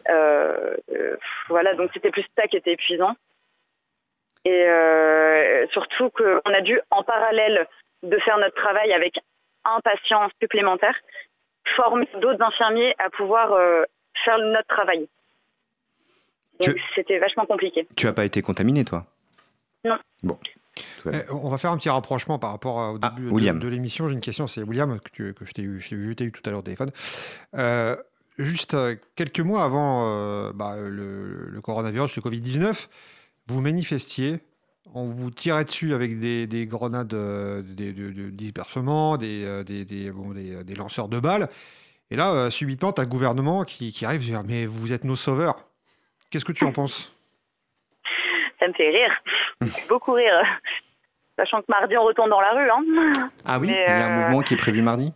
euh, 0.10 0.78
euh, 0.94 1.18
voilà 1.48 1.74
donc 1.74 1.90
c'était 1.92 2.12
plus 2.12 2.26
ça 2.38 2.48
qui 2.48 2.58
était 2.58 2.74
épuisant 2.74 3.16
et 4.46 4.66
surtout 5.72 6.10
qu'on 6.12 6.54
a 6.54 6.62
dû 6.62 6.80
en 6.92 7.04
parallèle 7.04 7.68
de 8.04 8.18
faire 8.20 8.38
notre 8.38 8.56
travail 8.56 8.94
avec 8.94 9.20
un 9.66 9.80
patient 9.82 10.30
supplémentaire 10.42 10.96
former 11.76 12.08
d'autres 12.22 12.42
infirmiers 12.42 12.96
à 12.98 13.10
pouvoir 13.10 13.50
faire 14.24 14.38
notre 14.40 14.68
travail 14.68 15.08
c'était 16.96 17.20
vachement 17.20 17.46
compliqué. 17.46 17.88
Tu 17.96 18.06
n'as 18.06 18.14
pas 18.14 18.26
été 18.26 18.42
contaminé, 18.42 18.86
toi? 18.86 19.06
Non. 19.86 19.98
Bon. 20.24 20.38
Eh, 21.06 21.32
on 21.32 21.50
va 21.50 21.58
faire 21.58 21.72
un 21.72 21.78
petit 21.78 21.90
rapprochement 21.90 22.40
par 22.40 22.52
rapport 22.52 22.94
au 22.94 23.00
ah, 23.02 23.14
début 23.16 23.60
de, 23.60 23.68
l'émission. 23.68 24.08
J'ai 24.08 24.14
une 24.14 24.22
question, 24.22 24.48
c'est 24.48 24.64
William, 24.64 25.00
que, 25.14 25.32
que 25.32 25.46
je 25.46 25.54
t'ai 25.54 25.62
eu, 25.62 25.82
eu, 25.92 26.16
tout 26.16 26.42
à 26.46 26.50
l'heure 26.50 26.60
au 26.60 26.64
téléphone. 26.64 26.92
Euh, 27.56 27.96
juste 28.38 28.74
euh, 28.74 28.96
quelques 29.16 29.40
mois 29.40 29.64
avant 29.64 30.06
euh, 30.08 30.52
bah, 30.54 30.76
le, 30.78 31.60
coronavirus, 31.62 32.16
le 32.16 32.22
Covid-19, 32.22 32.88
vous 33.48 33.62
manifestiez, 33.62 34.40
on 34.94 35.06
vous 35.06 35.32
tirait 35.32 35.66
dessus 35.66 35.94
avec 35.94 36.20
des, 36.20 36.66
grenades 36.68 37.08
de, 37.08 37.62
dispersement, 38.32 39.18
des, 39.18 39.64
des, 39.64 40.76
lanceurs 40.76 41.08
de 41.08 41.20
balles. 41.20 41.50
Et 42.12 42.16
là, 42.16 42.50
subitement, 42.50 42.92
tu 42.92 43.02
as 43.02 43.04
le 43.04 43.10
gouvernement 43.10 43.64
qui, 43.64 43.92
qui 43.92 44.06
arrive 44.06 44.22
et 44.22 44.32
dit 44.32 44.48
Mais 44.48 44.66
vous 44.66 44.94
êtes 44.94 45.04
nos 45.04 45.16
sauveurs. 45.16 45.66
Qu'est-ce 46.30 46.46
que 46.46 46.52
tu 46.52 46.66
en 46.66 46.72
penses? 46.72 47.14
Ça 48.60 48.68
me 48.68 48.74
fait 48.74 48.90
rire, 48.90 49.12
beaucoup 49.90 50.14
rire. 50.14 50.44
Sachant 51.38 51.62
que 51.62 51.68
mardi, 51.70 51.96
on 51.98 52.04
retourne 52.04 52.30
dans 52.30 52.42
la 52.42 52.52
rue. 52.52 52.70
Hein. 52.70 53.30
Ah 53.46 53.60
oui, 53.60 53.70
il 53.70 53.74
y 53.74 53.78
a 53.78 54.06
un 54.06 54.10
euh, 54.10 54.24
mouvement 54.24 54.42
qui 54.42 54.56
est 54.56 54.58
prévu 54.58 54.82
mardi? 54.82 55.14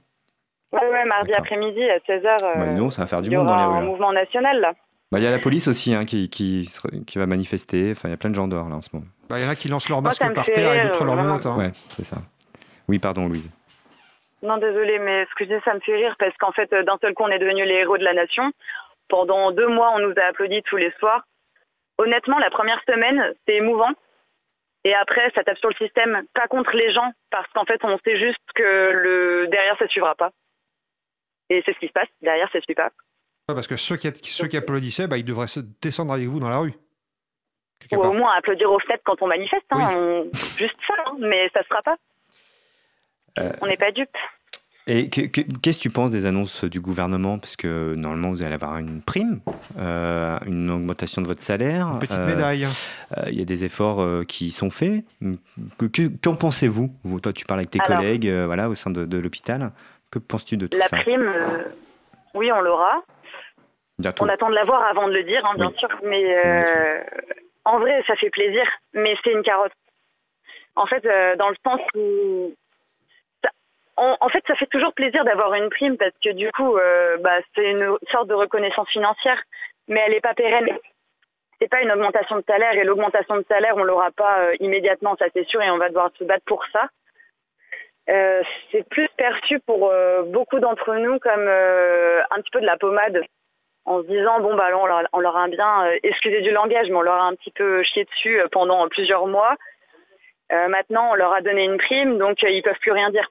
Oui, 0.71 0.80
ouais, 0.82 1.05
mardi 1.05 1.34
après-midi 1.34 1.84
à 1.84 1.97
16h. 1.97 2.38
Bah, 2.39 2.65
non, 2.67 2.89
ça 2.89 3.01
va 3.01 3.07
faire 3.07 3.21
du 3.21 3.30
monde 3.30 3.47
dans 3.47 3.57
les 3.57 3.63
rues. 3.63 3.78
un 3.78 3.82
mouvement 3.82 4.13
national, 4.13 4.61
là. 4.61 4.74
Bah, 5.14 5.20
il 5.20 5.24
y 5.26 5.28
a 5.28 5.32
la 5.32 5.38
police 5.38 5.68
aussi 5.68 5.93
hein, 5.93 6.05
qui, 6.05 6.28
qui, 6.28 6.68
qui, 7.05 7.20
va 7.20 7.28
manifester. 7.28 7.91
Enfin, 7.91 8.07
il 8.07 8.11
y 8.11 8.16
a 8.16 8.18
plein 8.18 8.32
de 8.32 8.36
gens 8.36 8.47
dehors 8.47 8.68
là 8.68 8.78
en 8.78 8.82
ce 8.82 8.89
moment. 8.93 9.05
Bah, 9.30 9.38
il 9.38 9.43
y 9.43 9.45
en 9.45 9.49
a 9.49 9.55
qui 9.55 9.68
lancent 9.68 9.88
leur 9.88 10.01
masque 10.01 10.34
par 10.34 10.43
terre 10.43 10.74
et 10.74 10.88
d'autres 10.88 11.05
leur 11.05 11.16
menottes. 11.16 11.45
Hein. 11.45 11.55
Ouais, 11.55 11.72
c'est 11.89 12.03
ça. 12.03 12.18
Oui, 12.88 12.97
pardon, 12.97 13.28
Louise. 13.28 13.47
Non, 14.41 14.57
désolé, 14.57 14.97
mais 14.97 15.28
ce 15.30 15.36
que 15.36 15.45
je 15.45 15.55
dis, 15.55 15.61
ça 15.64 15.76
me 15.76 15.82
fait 15.82 15.95
rire 15.95 16.16
parce 16.18 16.36
qu'en 16.38 16.51
fait, 16.51 16.68
d'un 16.74 16.97
seul 16.99 17.14
coup, 17.14 17.22
on 17.22 17.30
est 17.30 17.38
devenus 17.38 17.68
les 17.68 17.76
héros 17.76 17.99
de 17.99 18.03
la 18.03 18.16
nation. 18.16 18.51
Pendant 19.07 19.51
deux 19.51 19.68
mois, 19.68 19.93
on 19.95 19.99
nous 19.99 20.14
a 20.18 20.30
applaudi 20.30 20.64
tous 20.64 20.78
les 20.78 20.91
soirs. 20.97 21.28
Honnêtement, 21.99 22.39
la 22.39 22.49
première 22.49 22.82
semaine, 22.89 23.36
c'est 23.47 23.57
émouvant. 23.57 23.91
Et 24.84 24.95
après, 24.95 25.32
ça 25.36 25.43
tape 25.43 25.59
sur 25.59 25.70
le 25.70 25.76
système, 25.76 26.24
pas 26.34 26.47
contre 26.47 26.76
les 26.76 26.91
gens, 26.91 27.14
parce 27.30 27.47
qu'en 27.53 27.66
fait, 27.66 27.86
on 27.86 27.99
sait 28.03 28.18
juste 28.18 28.41
que 28.55 28.91
le 28.91 29.47
derrière, 29.47 29.78
ça 29.78 29.86
ne 29.86 29.89
suivra 29.91 30.16
pas. 30.16 30.32
Et 31.51 31.61
c'est 31.68 31.74
ce 31.74 31.80
qui 31.80 31.88
se 31.88 31.93
passe. 31.93 32.09
Derrière, 32.24 32.51
ça 32.51 32.57
ne 32.57 32.64
suit 32.64 32.74
pas. 32.74 32.89
Parce 33.53 33.67
que 33.67 33.75
ceux 33.75 33.97
qui, 33.97 34.09
ceux 34.23 34.47
qui 34.47 34.57
applaudissaient, 34.57 35.07
bah, 35.07 35.17
ils 35.17 35.25
devraient 35.25 35.47
descendre 35.81 36.13
avec 36.13 36.27
vous 36.27 36.39
dans 36.39 36.49
la 36.49 36.59
rue. 36.59 36.73
Ou 37.91 37.97
au 37.97 38.13
moins 38.13 38.31
applaudir 38.37 38.71
au 38.71 38.79
fait 38.79 39.01
quand 39.03 39.21
on 39.21 39.27
manifeste. 39.27 39.65
Hein, 39.71 40.23
juste 40.57 40.77
ça, 40.87 40.93
hein, 41.05 41.15
mais 41.19 41.49
ça 41.53 41.59
ne 41.59 41.65
sera 41.65 41.81
pas. 41.81 41.97
Euh, 43.39 43.51
on 43.61 43.67
n'est 43.67 43.77
pas 43.77 43.91
dupes. 43.91 44.17
Et 44.85 45.09
qu'est-ce 45.09 45.77
que 45.77 45.81
tu 45.81 45.89
penses 45.89 46.11
des 46.11 46.25
annonces 46.25 46.65
du 46.65 46.81
gouvernement? 46.81 47.39
Parce 47.39 47.55
que 47.55 47.95
normalement, 47.95 48.31
vous 48.31 48.43
allez 48.43 48.55
avoir 48.55 48.77
une 48.77 49.01
prime, 49.01 49.39
euh, 49.79 50.37
une 50.45 50.69
augmentation 50.69 51.21
de 51.21 51.27
votre 51.27 51.41
salaire. 51.41 51.87
Une 51.87 51.99
petite 51.99 52.19
médaille. 52.19 52.67
Euh, 53.17 53.23
il 53.27 53.39
y 53.39 53.41
a 53.41 53.45
des 53.45 53.63
efforts 53.63 54.01
euh, 54.01 54.23
qui 54.25 54.51
sont 54.51 54.69
faits. 54.69 55.05
Qu'en 56.21 56.35
pensez-vous? 56.35 56.93
Vous, 57.03 57.19
Toi, 57.21 57.31
tu 57.31 57.45
parles 57.45 57.61
avec 57.61 57.71
tes 57.71 57.79
collègues 57.79 58.29
voilà, 58.29 58.67
au 58.67 58.75
sein 58.75 58.89
de, 58.89 59.17
l'hôpital. 59.17 59.71
Que 60.11 60.19
penses-tu 60.19 60.57
de 60.57 60.67
tout 60.67 60.77
ça? 60.77 60.97
La 60.97 61.01
prime, 61.01 61.31
oui, 62.33 62.51
on 62.51 62.59
l'aura. 62.59 63.03
On 64.19 64.29
attend 64.29 64.49
de 64.49 64.55
l'avoir 64.55 64.83
avant 64.83 65.07
de 65.07 65.13
le 65.13 65.23
dire, 65.23 65.43
hein, 65.45 65.55
bien 65.55 65.71
sûr. 65.77 65.89
Mais 66.03 66.23
en 67.65 67.79
vrai, 67.79 68.03
ça 68.07 68.15
fait 68.15 68.29
plaisir. 68.29 68.65
Mais 68.93 69.15
c'est 69.23 69.31
une 69.31 69.43
carotte. 69.43 69.73
En 70.75 70.85
fait, 70.85 71.03
dans 71.37 71.49
le 71.49 71.55
sens 71.63 71.81
où 71.95 72.53
en, 73.95 74.29
fait, 74.29 74.43
ça 74.47 74.55
fait 74.55 74.67
toujours 74.67 74.93
plaisir 74.93 75.23
d'avoir 75.23 75.53
une 75.53 75.69
prime 75.69 75.97
parce 75.97 76.15
que 76.23 76.31
du 76.31 76.51
coup, 76.51 76.77
euh, 76.77 77.17
bah, 77.17 77.37
c'est 77.55 77.71
une 77.71 77.95
sorte 78.11 78.27
de 78.27 78.33
reconnaissance 78.33 78.89
financière, 78.89 79.41
mais 79.87 80.01
elle 80.05 80.13
n'est 80.13 80.21
pas 80.21 80.33
pérenne. 80.33 80.67
C'est 81.61 81.69
pas 81.69 81.81
une 81.81 81.91
augmentation 81.91 82.37
de 82.37 82.43
salaire 82.47 82.73
et 82.73 82.83
l'augmentation 82.83 83.37
de 83.37 83.45
salaire, 83.47 83.77
on 83.77 83.83
l'aura 83.83 84.11
pas 84.11 84.39
euh, 84.39 84.55
immédiatement, 84.59 85.15
ça 85.17 85.25
c'est 85.33 85.47
sûr, 85.47 85.61
et 85.61 85.69
on 85.69 85.77
va 85.77 85.89
devoir 85.89 86.11
se 86.17 86.23
battre 86.23 86.43
pour 86.45 86.65
ça. 86.73 86.89
Euh, 88.09 88.43
c'est 88.71 88.87
plus 88.89 89.07
perçu 89.15 89.59
pour 89.59 89.93
beaucoup 90.25 90.59
d'entre 90.59 90.95
nous 90.95 91.19
comme 91.19 91.47
un 91.47 92.41
petit 92.41 92.51
peu 92.51 92.59
de 92.59 92.65
la 92.65 92.77
pommade, 92.77 93.21
en 93.86 94.01
se 94.01 94.07
disant 94.07 94.39
bon 94.39 94.55
bah 94.55 94.69
on 94.75 94.86
leur, 94.86 95.03
on 95.13 95.19
leur 95.19 95.36
a 95.36 95.47
bien, 95.47 95.89
excusez 96.03 96.41
du 96.41 96.51
langage, 96.51 96.89
mais 96.89 96.95
on 96.95 97.01
leur 97.01 97.15
a 97.21 97.27
un 97.27 97.36
petit 97.36 97.51
peu 97.51 97.84
chié 97.84 98.05
dessus 98.05 98.39
pendant 98.51 98.88
plusieurs 98.88 99.27
mois. 99.27 99.55
maintenant, 100.49 101.09
on 101.11 101.15
leur 101.15 101.34
a 101.34 101.41
donné 101.41 101.65
une 101.65 101.77
prime, 101.77 102.17
donc 102.17 102.41
ils 102.43 102.61
peuvent 102.63 102.79
plus 102.79 102.91
rien 102.91 103.09
dire. 103.09 103.29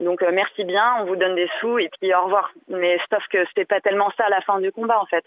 Donc 0.00 0.22
euh, 0.22 0.30
merci 0.32 0.64
bien, 0.64 0.96
on 1.00 1.06
vous 1.06 1.16
donne 1.16 1.34
des 1.34 1.48
sous 1.60 1.78
et 1.78 1.88
puis 2.00 2.12
au 2.14 2.24
revoir. 2.24 2.52
Mais 2.68 2.98
sauf 3.10 3.26
que 3.28 3.44
c'était 3.46 3.64
pas 3.64 3.80
tellement 3.80 4.10
ça 4.16 4.24
à 4.24 4.30
la 4.30 4.40
fin 4.40 4.60
du 4.60 4.72
combat 4.72 5.00
en 5.00 5.06
fait. 5.06 5.24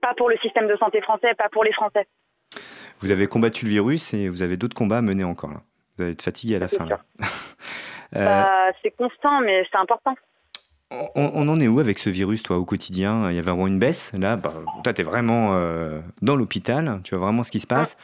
Pas 0.00 0.14
pour 0.14 0.28
le 0.28 0.36
système 0.38 0.68
de 0.68 0.76
santé 0.76 1.00
français, 1.00 1.34
pas 1.34 1.48
pour 1.48 1.64
les 1.64 1.72
Français. 1.72 2.06
Vous 3.00 3.10
avez 3.10 3.26
combattu 3.26 3.64
le 3.64 3.70
virus 3.70 4.14
et 4.14 4.28
vous 4.28 4.42
avez 4.42 4.56
d'autres 4.56 4.76
combats 4.76 4.98
à 4.98 5.02
mener 5.02 5.24
encore. 5.24 5.50
Là. 5.50 5.60
Vous 5.96 6.04
allez 6.04 6.12
être 6.12 6.22
fatigué 6.22 6.56
à 6.56 6.60
la 6.60 6.68
fin. 6.68 6.86
Euh, 8.16 8.24
bah, 8.24 8.70
c'est 8.80 8.92
constant, 8.92 9.40
mais 9.40 9.66
c'est 9.68 9.76
important. 9.76 10.14
On, 10.90 11.48
en 11.48 11.60
est 11.60 11.66
où 11.66 11.80
avec 11.80 11.98
ce 11.98 12.08
virus, 12.08 12.42
toi, 12.42 12.56
au 12.56 12.64
quotidien? 12.64 13.30
Il 13.30 13.36
y 13.36 13.38
a 13.38 13.42
vraiment 13.42 13.66
une 13.66 13.78
baisse? 13.78 14.12
Là, 14.18 14.36
bah, 14.36 14.52
toi, 14.84 14.92
tu 14.92 15.00
es 15.00 15.04
vraiment 15.04 15.54
euh, 15.54 16.00
dans 16.22 16.36
l'hôpital. 16.36 17.00
Tu 17.02 17.14
vois 17.14 17.26
vraiment 17.26 17.42
ce 17.42 17.50
qui 17.50 17.60
se 17.60 17.66
passe? 17.66 17.96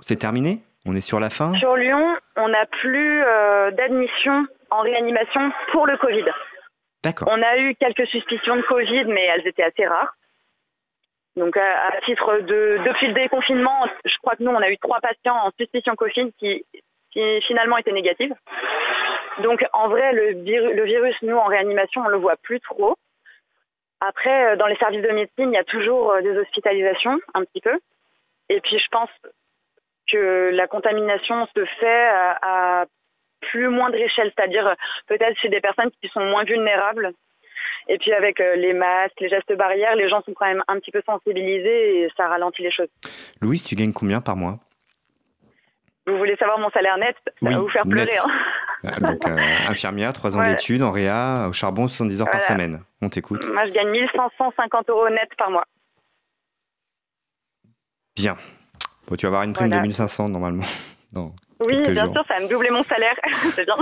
C'est 0.00 0.16
terminé? 0.16 0.62
On 0.84 0.94
est 0.94 1.00
sur 1.00 1.18
la 1.18 1.30
fin? 1.30 1.54
Sur 1.54 1.76
Lyon, 1.76 2.16
on 2.36 2.48
n'a 2.48 2.66
plus 2.66 3.22
euh, 3.24 3.70
d'admission 3.72 4.46
en 4.70 4.80
réanimation 4.80 5.50
pour 5.72 5.86
le 5.86 5.96
Covid. 5.96 6.26
D'accord. 7.02 7.28
On 7.30 7.42
a 7.42 7.58
eu 7.58 7.74
quelques 7.74 8.06
suspicions 8.06 8.56
de 8.56 8.62
Covid, 8.62 9.06
mais 9.06 9.24
elles 9.24 9.46
étaient 9.46 9.64
assez 9.64 9.86
rares. 9.86 10.14
Donc 11.36 11.56
à, 11.56 12.00
titre 12.04 12.40
de 12.40 12.78
depuis 12.86 13.08
le 13.08 13.12
déconfinement, 13.12 13.86
je 14.04 14.16
crois 14.22 14.36
que 14.36 14.42
nous 14.42 14.50
on 14.50 14.60
a 14.60 14.70
eu 14.70 14.78
trois 14.78 15.00
patients 15.00 15.36
en 15.36 15.50
suspicion 15.58 15.94
Covid 15.94 16.32
qui 16.38 16.64
qui 17.10 17.40
finalement 17.42 17.76
était 17.76 17.92
négative. 17.92 18.34
Donc 19.42 19.64
en 19.72 19.88
vrai, 19.88 20.12
le, 20.12 20.84
virus, 20.84 21.16
nous, 21.22 21.36
en 21.36 21.46
réanimation, 21.46 22.02
on 22.02 22.06
ne 22.06 22.10
le 22.10 22.18
voit 22.18 22.36
plus 22.36 22.60
trop. 22.60 22.96
Après, 24.00 24.52
euh, 24.52 24.56
dans 24.56 24.66
les 24.66 24.76
services 24.76 25.02
de 25.02 25.08
médecine, 25.08 25.52
il 25.52 25.54
y 25.54 25.58
a 25.58 25.64
toujours 25.64 26.12
euh, 26.12 26.20
des 26.20 26.36
hospitalisations, 26.36 27.18
un 27.34 27.44
petit 27.44 27.60
peu. 27.60 27.78
Et 28.48 28.60
puis 28.60 28.78
je 28.78 28.88
pense 28.90 29.10
que 30.10 30.50
la 30.52 30.66
contamination 30.66 31.46
se 31.56 31.64
fait 31.64 32.08
à, 32.42 32.86
plus 33.40 33.68
moindre 33.68 33.96
échelle, 33.96 34.32
c'est-à-dire 34.36 34.74
peut-être 35.06 35.36
chez 35.38 35.48
des 35.48 35.60
personnes 35.60 35.90
qui 36.00 36.08
sont 36.08 36.24
moins 36.24 36.44
vulnérables. 36.44 37.12
Et 37.88 37.98
puis 37.98 38.12
avec 38.12 38.38
les 38.38 38.72
masques, 38.72 39.20
les 39.20 39.28
gestes 39.28 39.52
barrières, 39.54 39.94
les 39.94 40.08
gens 40.08 40.22
sont 40.22 40.32
quand 40.32 40.46
même 40.46 40.62
un 40.68 40.78
petit 40.78 40.90
peu 40.90 41.02
sensibilisés 41.04 42.02
et 42.02 42.08
ça 42.16 42.28
ralentit 42.28 42.62
les 42.62 42.70
choses. 42.70 42.88
Louise, 43.40 43.62
tu 43.62 43.74
gagnes 43.74 43.92
combien 43.92 44.20
par 44.20 44.36
mois? 44.36 44.58
Vous 46.06 46.18
voulez 46.18 46.36
savoir 46.36 46.58
mon 46.58 46.70
salaire 46.70 46.98
net 46.98 47.16
Ça 47.42 47.50
va 47.50 47.58
vous 47.58 47.68
faire 47.68 47.84
pleurer. 47.84 48.16
Hein. 48.16 48.30
Ah, 48.86 49.00
donc, 49.00 49.26
euh, 49.26 49.36
infirmière, 49.68 50.12
3 50.12 50.36
ans 50.36 50.42
d'études 50.42 50.82
en 50.82 50.92
réa, 50.92 51.46
au 51.48 51.52
charbon, 51.52 51.88
70 51.88 52.22
heures 52.22 52.30
par 52.30 52.44
semaine. 52.44 52.82
On 53.02 53.08
t'écoute. 53.08 53.46
Moi, 53.52 53.66
je 53.66 53.72
gagne 53.72 53.90
1550 53.90 54.90
euros 54.90 55.08
net 55.08 55.28
par 55.36 55.50
mois. 55.50 55.64
Bien. 58.14 58.36
Bon, 59.08 59.16
tu 59.16 59.26
vas 59.26 59.28
avoir 59.28 59.42
une 59.42 59.52
prime 59.52 59.70
de 59.70 59.78
1500 59.78 60.28
normalement. 60.28 60.64
oui, 61.66 61.90
bien 61.90 62.08
sûr, 62.12 62.24
ça 62.26 62.34
va 62.34 62.40
me 62.40 62.48
doubler 62.48 62.70
mon 62.70 62.84
salaire. 62.84 63.16
C'est 63.54 63.64
bien. 63.64 63.76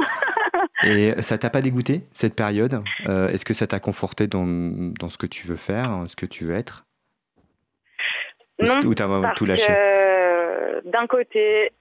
Et 0.82 1.20
ça 1.22 1.38
t'a 1.38 1.50
pas 1.50 1.60
dégoûté, 1.60 2.02
cette 2.12 2.34
période? 2.34 2.82
Euh, 3.08 3.28
Est-ce 3.28 3.44
que 3.44 3.54
ça 3.54 3.66
t'a 3.66 3.80
conforté 3.80 4.26
dans, 4.26 4.46
dans, 4.46 5.08
ce 5.08 5.18
que 5.18 5.26
tu 5.26 5.46
veux 5.46 5.56
faire, 5.56 6.04
ce 6.08 6.16
que 6.16 6.26
tu 6.26 6.44
veux 6.44 6.54
être? 6.54 6.84
Non, 8.60 8.80
ou 8.84 8.94
t'as 8.94 9.34
tout 9.34 9.46
lâché? 9.46 9.72
D'un 10.84 11.06
côté, 11.06 11.72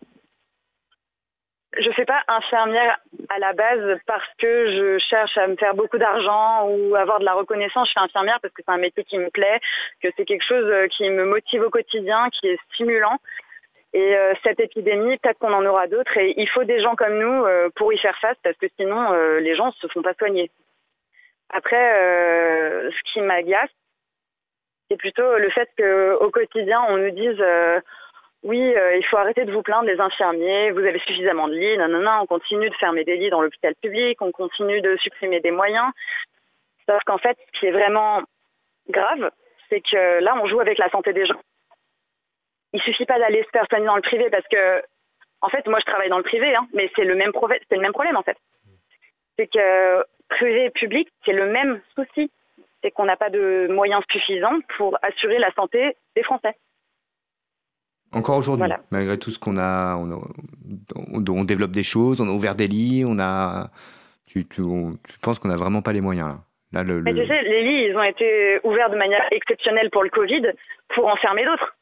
je 1.77 1.89
ne 1.89 1.93
fais 1.93 2.05
pas 2.05 2.21
infirmière 2.27 2.99
à 3.29 3.39
la 3.39 3.53
base 3.53 3.99
parce 4.05 4.27
que 4.37 4.67
je 4.67 4.97
cherche 4.99 5.37
à 5.37 5.47
me 5.47 5.55
faire 5.55 5.73
beaucoup 5.73 5.97
d'argent 5.97 6.67
ou 6.69 6.95
avoir 6.95 7.19
de 7.19 7.25
la 7.25 7.33
reconnaissance. 7.33 7.87
Je 7.89 7.93
fais 7.93 7.99
infirmière 7.99 8.39
parce 8.41 8.53
que 8.53 8.61
c'est 8.65 8.73
un 8.73 8.77
métier 8.77 9.03
qui 9.03 9.17
me 9.17 9.29
plaît, 9.29 9.59
que 10.01 10.09
c'est 10.15 10.25
quelque 10.25 10.45
chose 10.45 10.65
euh, 10.65 10.87
qui 10.87 11.09
me 11.09 11.25
motive 11.25 11.63
au 11.63 11.69
quotidien, 11.69 12.29
qui 12.29 12.47
est 12.47 12.59
stimulant. 12.71 13.17
Et 13.93 14.15
euh, 14.15 14.33
cette 14.43 14.59
épidémie, 14.59 15.17
peut-être 15.17 15.39
qu'on 15.39 15.53
en 15.53 15.65
aura 15.65 15.87
d'autres. 15.87 16.17
Et 16.17 16.33
il 16.37 16.49
faut 16.49 16.63
des 16.63 16.79
gens 16.79 16.95
comme 16.95 17.17
nous 17.17 17.45
euh, 17.45 17.69
pour 17.75 17.93
y 17.93 17.97
faire 17.97 18.17
face 18.19 18.37
parce 18.43 18.57
que 18.57 18.67
sinon, 18.79 19.11
les 19.39 19.55
gens 19.55 19.67
ne 19.67 19.71
se 19.71 19.87
font 19.87 20.01
pas 20.01 20.13
soigner. 20.13 20.51
Après, 21.49 22.89
ce 22.89 23.13
qui 23.13 23.21
m'agace, 23.21 23.69
c'est 24.89 24.97
plutôt 24.97 25.37
le 25.37 25.49
fait 25.49 25.69
qu'au 25.77 26.29
quotidien, 26.31 26.81
on 26.89 26.97
nous 26.97 27.11
dise 27.11 27.41
oui, 28.43 28.59
euh, 28.75 28.97
il 28.97 29.05
faut 29.05 29.17
arrêter 29.17 29.45
de 29.45 29.51
vous 29.51 29.61
plaindre 29.61 29.87
les 29.87 29.99
infirmiers, 30.01 30.71
vous 30.71 30.79
avez 30.79 30.99
suffisamment 30.99 31.47
de 31.47 31.53
lits, 31.53 31.77
non, 31.77 31.87
non, 31.87 31.99
non, 31.99 32.19
on 32.21 32.25
continue 32.25 32.69
de 32.69 32.75
fermer 32.75 33.05
des 33.05 33.15
lits 33.15 33.29
dans 33.29 33.41
l'hôpital 33.41 33.73
public, 33.75 34.21
on 34.21 34.31
continue 34.31 34.81
de 34.81 34.97
supprimer 34.97 35.39
des 35.39 35.51
moyens. 35.51 35.89
Sauf 36.87 37.01
qu'en 37.05 37.17
fait, 37.17 37.37
ce 37.53 37.59
qui 37.59 37.67
est 37.67 37.71
vraiment 37.71 38.21
grave, 38.89 39.31
c'est 39.69 39.79
que 39.79 40.19
là, 40.21 40.35
on 40.41 40.45
joue 40.45 40.59
avec 40.59 40.77
la 40.77 40.89
santé 40.89 41.13
des 41.13 41.25
gens. 41.25 41.39
Il 42.73 42.81
suffit 42.81 43.05
pas 43.05 43.17
d'aller 43.17 43.43
se 43.43 43.49
faire 43.49 43.65
soigner 43.69 43.85
dans 43.85 43.95
le 43.95 44.01
privé 44.01 44.29
parce 44.29 44.47
que, 44.49 44.83
en 45.39 45.47
fait, 45.47 45.65
moi, 45.67 45.79
je 45.79 45.85
travaille 45.85 46.09
dans 46.09 46.17
le 46.17 46.23
privé, 46.23 46.53
hein, 46.53 46.67
mais 46.73 46.91
c'est 46.95 47.05
le 47.05 47.17
c'est 47.69 47.75
le 47.75 47.81
même 47.81 47.93
problème 47.93 48.17
en 48.17 48.23
fait. 48.23 48.37
C'est 49.37 49.47
que 49.47 50.05
privé 50.27 50.65
et 50.65 50.69
public, 50.69 51.09
c'est 51.23 51.33
le 51.33 51.47
même 51.47 51.81
souci, 51.95 52.29
c'est 52.81 52.91
qu'on 52.91 53.05
n'a 53.05 53.15
pas 53.15 53.29
de 53.29 53.67
moyens 53.69 54.03
suffisants 54.11 54.59
pour 54.77 54.97
assurer 55.01 55.39
la 55.39 55.51
santé 55.53 55.95
des 56.15 56.23
Français. 56.23 56.55
Encore 58.13 58.37
aujourd'hui, 58.37 58.69
malgré 58.91 59.17
tout 59.17 59.31
ce 59.31 59.39
qu'on 59.39 59.57
a, 59.57 59.95
on, 59.95 61.43
développe 61.43 61.71
des 61.71 61.83
choses, 61.83 62.21
on 62.21 62.27
a 62.27 62.31
ouvert 62.31 62.55
des 62.55 62.67
lits, 62.67 63.03
on 63.05 63.19
a. 63.19 63.69
Tu, 64.27 64.47
tu, 64.47 64.61
penses 65.21 65.39
qu'on 65.39 65.49
n'a 65.49 65.55
vraiment 65.55 65.81
pas 65.81 65.93
les 65.93 66.01
moyens 66.01 66.37
là. 66.71 66.83
le, 66.83 67.03
tu 67.03 67.27
sais, 67.27 67.43
les 67.43 67.63
lits, 67.63 67.89
ils 67.89 67.95
ont 67.95 68.03
été 68.03 68.59
ouverts 68.63 68.89
de 68.89 68.97
manière 68.97 69.25
exceptionnelle 69.31 69.89
pour 69.91 70.03
le 70.03 70.09
Covid, 70.09 70.53
pour 70.89 71.07
enfermer 71.07 71.45
d'autres. 71.45 71.75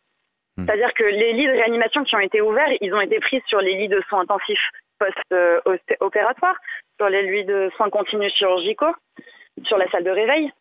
Hmm. 0.57 0.65
C'est-à-dire 0.65 0.93
que 0.93 1.03
les 1.03 1.33
lits 1.33 1.47
de 1.47 1.51
réanimation 1.51 2.03
qui 2.03 2.15
ont 2.15 2.19
été 2.19 2.41
ouverts, 2.41 2.71
ils 2.81 2.93
ont 2.93 3.01
été 3.01 3.19
pris 3.19 3.41
sur 3.47 3.59
les 3.59 3.75
lits 3.75 3.87
de 3.87 4.01
soins 4.09 4.21
intensifs 4.21 4.69
post-opératoires, 4.99 6.57
sur 6.99 7.09
les 7.09 7.23
lits 7.31 7.45
de 7.45 7.71
soins 7.75 7.89
continus 7.89 8.33
chirurgicaux, 8.33 8.93
sur 9.63 9.77
la 9.77 9.89
salle 9.89 10.03
de 10.03 10.11
réveil. 10.11 10.51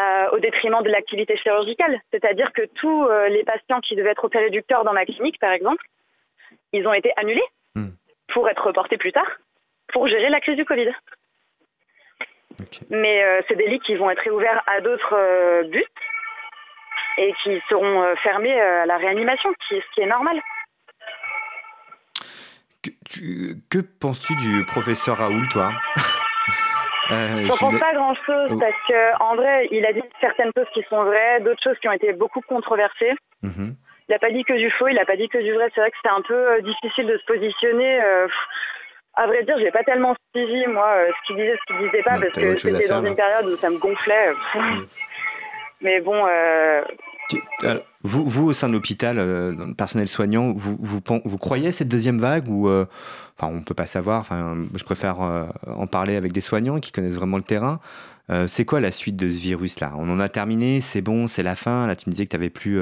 Euh, 0.00 0.30
au 0.30 0.38
détriment 0.38 0.82
de 0.82 0.88
l'activité 0.88 1.36
chirurgicale. 1.36 2.00
C'est-à-dire 2.10 2.50
que 2.54 2.62
tous 2.62 3.04
euh, 3.04 3.28
les 3.28 3.44
patients 3.44 3.82
qui 3.82 3.94
devaient 3.94 4.12
être 4.12 4.24
opérés 4.24 4.48
du 4.48 4.62
cœur 4.62 4.84
dans 4.84 4.94
ma 4.94 5.04
clinique, 5.04 5.38
par 5.38 5.52
exemple, 5.52 5.84
ils 6.72 6.86
ont 6.86 6.94
été 6.94 7.12
annulés 7.16 7.44
hmm. 7.74 7.90
pour 8.28 8.48
être 8.48 8.68
reportés 8.68 8.96
plus 8.96 9.12
tard 9.12 9.30
pour 9.88 10.06
gérer 10.06 10.30
la 10.30 10.40
crise 10.40 10.56
du 10.56 10.64
Covid. 10.64 10.90
Mais 12.88 13.22
euh, 13.22 13.42
c'est 13.46 13.54
des 13.54 13.66
lits 13.66 13.80
qui 13.80 13.94
vont 13.94 14.08
être 14.08 14.22
réouverts 14.22 14.62
à 14.66 14.80
d'autres 14.80 15.64
buts 15.68 15.84
et 17.18 17.34
qui 17.42 17.60
seront 17.68 18.16
fermés 18.16 18.58
à 18.58 18.86
la 18.86 18.96
réanimation, 18.96 19.52
ce 19.68 19.74
qui 19.92 20.00
est 20.00 20.06
normal. 20.06 20.40
Que, 22.82 23.52
que 23.68 23.78
penses-tu 24.00 24.34
du 24.36 24.64
professeur 24.64 25.18
Raoul, 25.18 25.46
toi? 25.50 25.70
Euh, 27.12 27.44
je 27.44 27.58
pense 27.58 27.78
pas 27.78 27.94
grand-chose 27.94 28.50
oh. 28.50 28.58
parce 28.58 28.76
qu'en 28.88 29.36
vrai, 29.36 29.68
il 29.70 29.84
a 29.86 29.92
dit 29.92 30.02
certaines 30.20 30.50
choses 30.56 30.68
qui 30.72 30.82
sont 30.88 31.04
vraies, 31.04 31.40
d'autres 31.40 31.62
choses 31.62 31.78
qui 31.78 31.88
ont 31.88 31.92
été 31.92 32.12
beaucoup 32.12 32.40
controversées. 32.40 33.12
Mhm. 33.42 33.74
Il 34.08 34.12
n'a 34.12 34.18
pas 34.18 34.30
dit 34.30 34.44
que 34.44 34.54
du 34.54 34.70
faux, 34.70 34.88
il 34.88 34.96
n'a 34.96 35.04
pas 35.04 35.16
dit 35.16 35.28
que 35.28 35.38
du 35.38 35.52
vrai. 35.52 35.70
C'est 35.74 35.80
vrai 35.80 35.90
que 35.90 35.96
c'était 35.96 36.14
un 36.14 36.22
peu 36.22 36.34
euh, 36.34 36.60
difficile 36.60 37.06
de 37.06 37.16
se 37.16 37.24
positionner. 37.24 38.02
Euh, 38.02 38.26
à 39.14 39.26
vrai 39.26 39.42
dire, 39.44 39.58
je 39.58 39.64
n'ai 39.64 39.70
pas 39.70 39.84
tellement 39.84 40.14
suivi, 40.34 40.66
moi, 40.66 40.96
ce 41.08 41.26
qu'il 41.26 41.36
disait, 41.36 41.56
ce 41.56 41.74
qu'il 41.74 41.86
disait 41.86 42.02
pas, 42.02 42.18
parce 42.18 42.32
que 42.32 42.56
c'était 42.56 42.88
dans 42.88 43.04
une 43.04 43.14
période 43.14 43.46
où 43.46 43.56
ça 43.58 43.68
me 43.68 43.78
gonflait. 43.78 44.32
Mm. 44.54 44.86
Mais 45.82 46.00
bon, 46.00 46.24
vous, 48.02 48.24
vous, 48.26 48.48
au 48.48 48.52
sein 48.52 48.68
de 48.68 48.72
l'hôpital, 48.72 49.18
euh, 49.18 49.72
personnel 49.74 50.08
soignant, 50.08 50.52
vous, 50.52 50.76
vous, 50.80 51.00
vous, 51.24 51.38
croyez 51.38 51.70
cette 51.70 51.88
deuxième 51.88 52.18
vague 52.18 52.48
ou 52.48 52.68
euh, 52.68 52.84
enfin, 53.36 53.52
on 53.52 53.58
ne 53.58 53.64
peut 53.64 53.74
pas 53.74 53.86
savoir. 53.86 54.20
Enfin, 54.20 54.56
je 54.74 54.84
préfère 54.84 55.22
euh, 55.22 55.46
en 55.66 55.86
parler 55.86 56.16
avec 56.16 56.32
des 56.32 56.40
soignants 56.40 56.78
qui 56.78 56.92
connaissent 56.92 57.16
vraiment 57.16 57.36
le 57.36 57.42
terrain. 57.42 57.80
c'est 58.46 58.64
quoi 58.64 58.80
la 58.80 58.90
suite 58.90 59.16
de 59.16 59.28
ce 59.28 59.40
virus-là? 59.40 59.92
On 59.96 60.10
en 60.10 60.18
a 60.18 60.28
terminé, 60.28 60.80
c'est 60.80 61.02
bon, 61.02 61.26
c'est 61.26 61.42
la 61.42 61.54
fin. 61.54 61.86
Là, 61.86 61.96
tu 61.96 62.08
me 62.08 62.14
disais 62.14 62.26
que 62.26 62.36
tu 62.36 62.50
plus, 62.50 62.80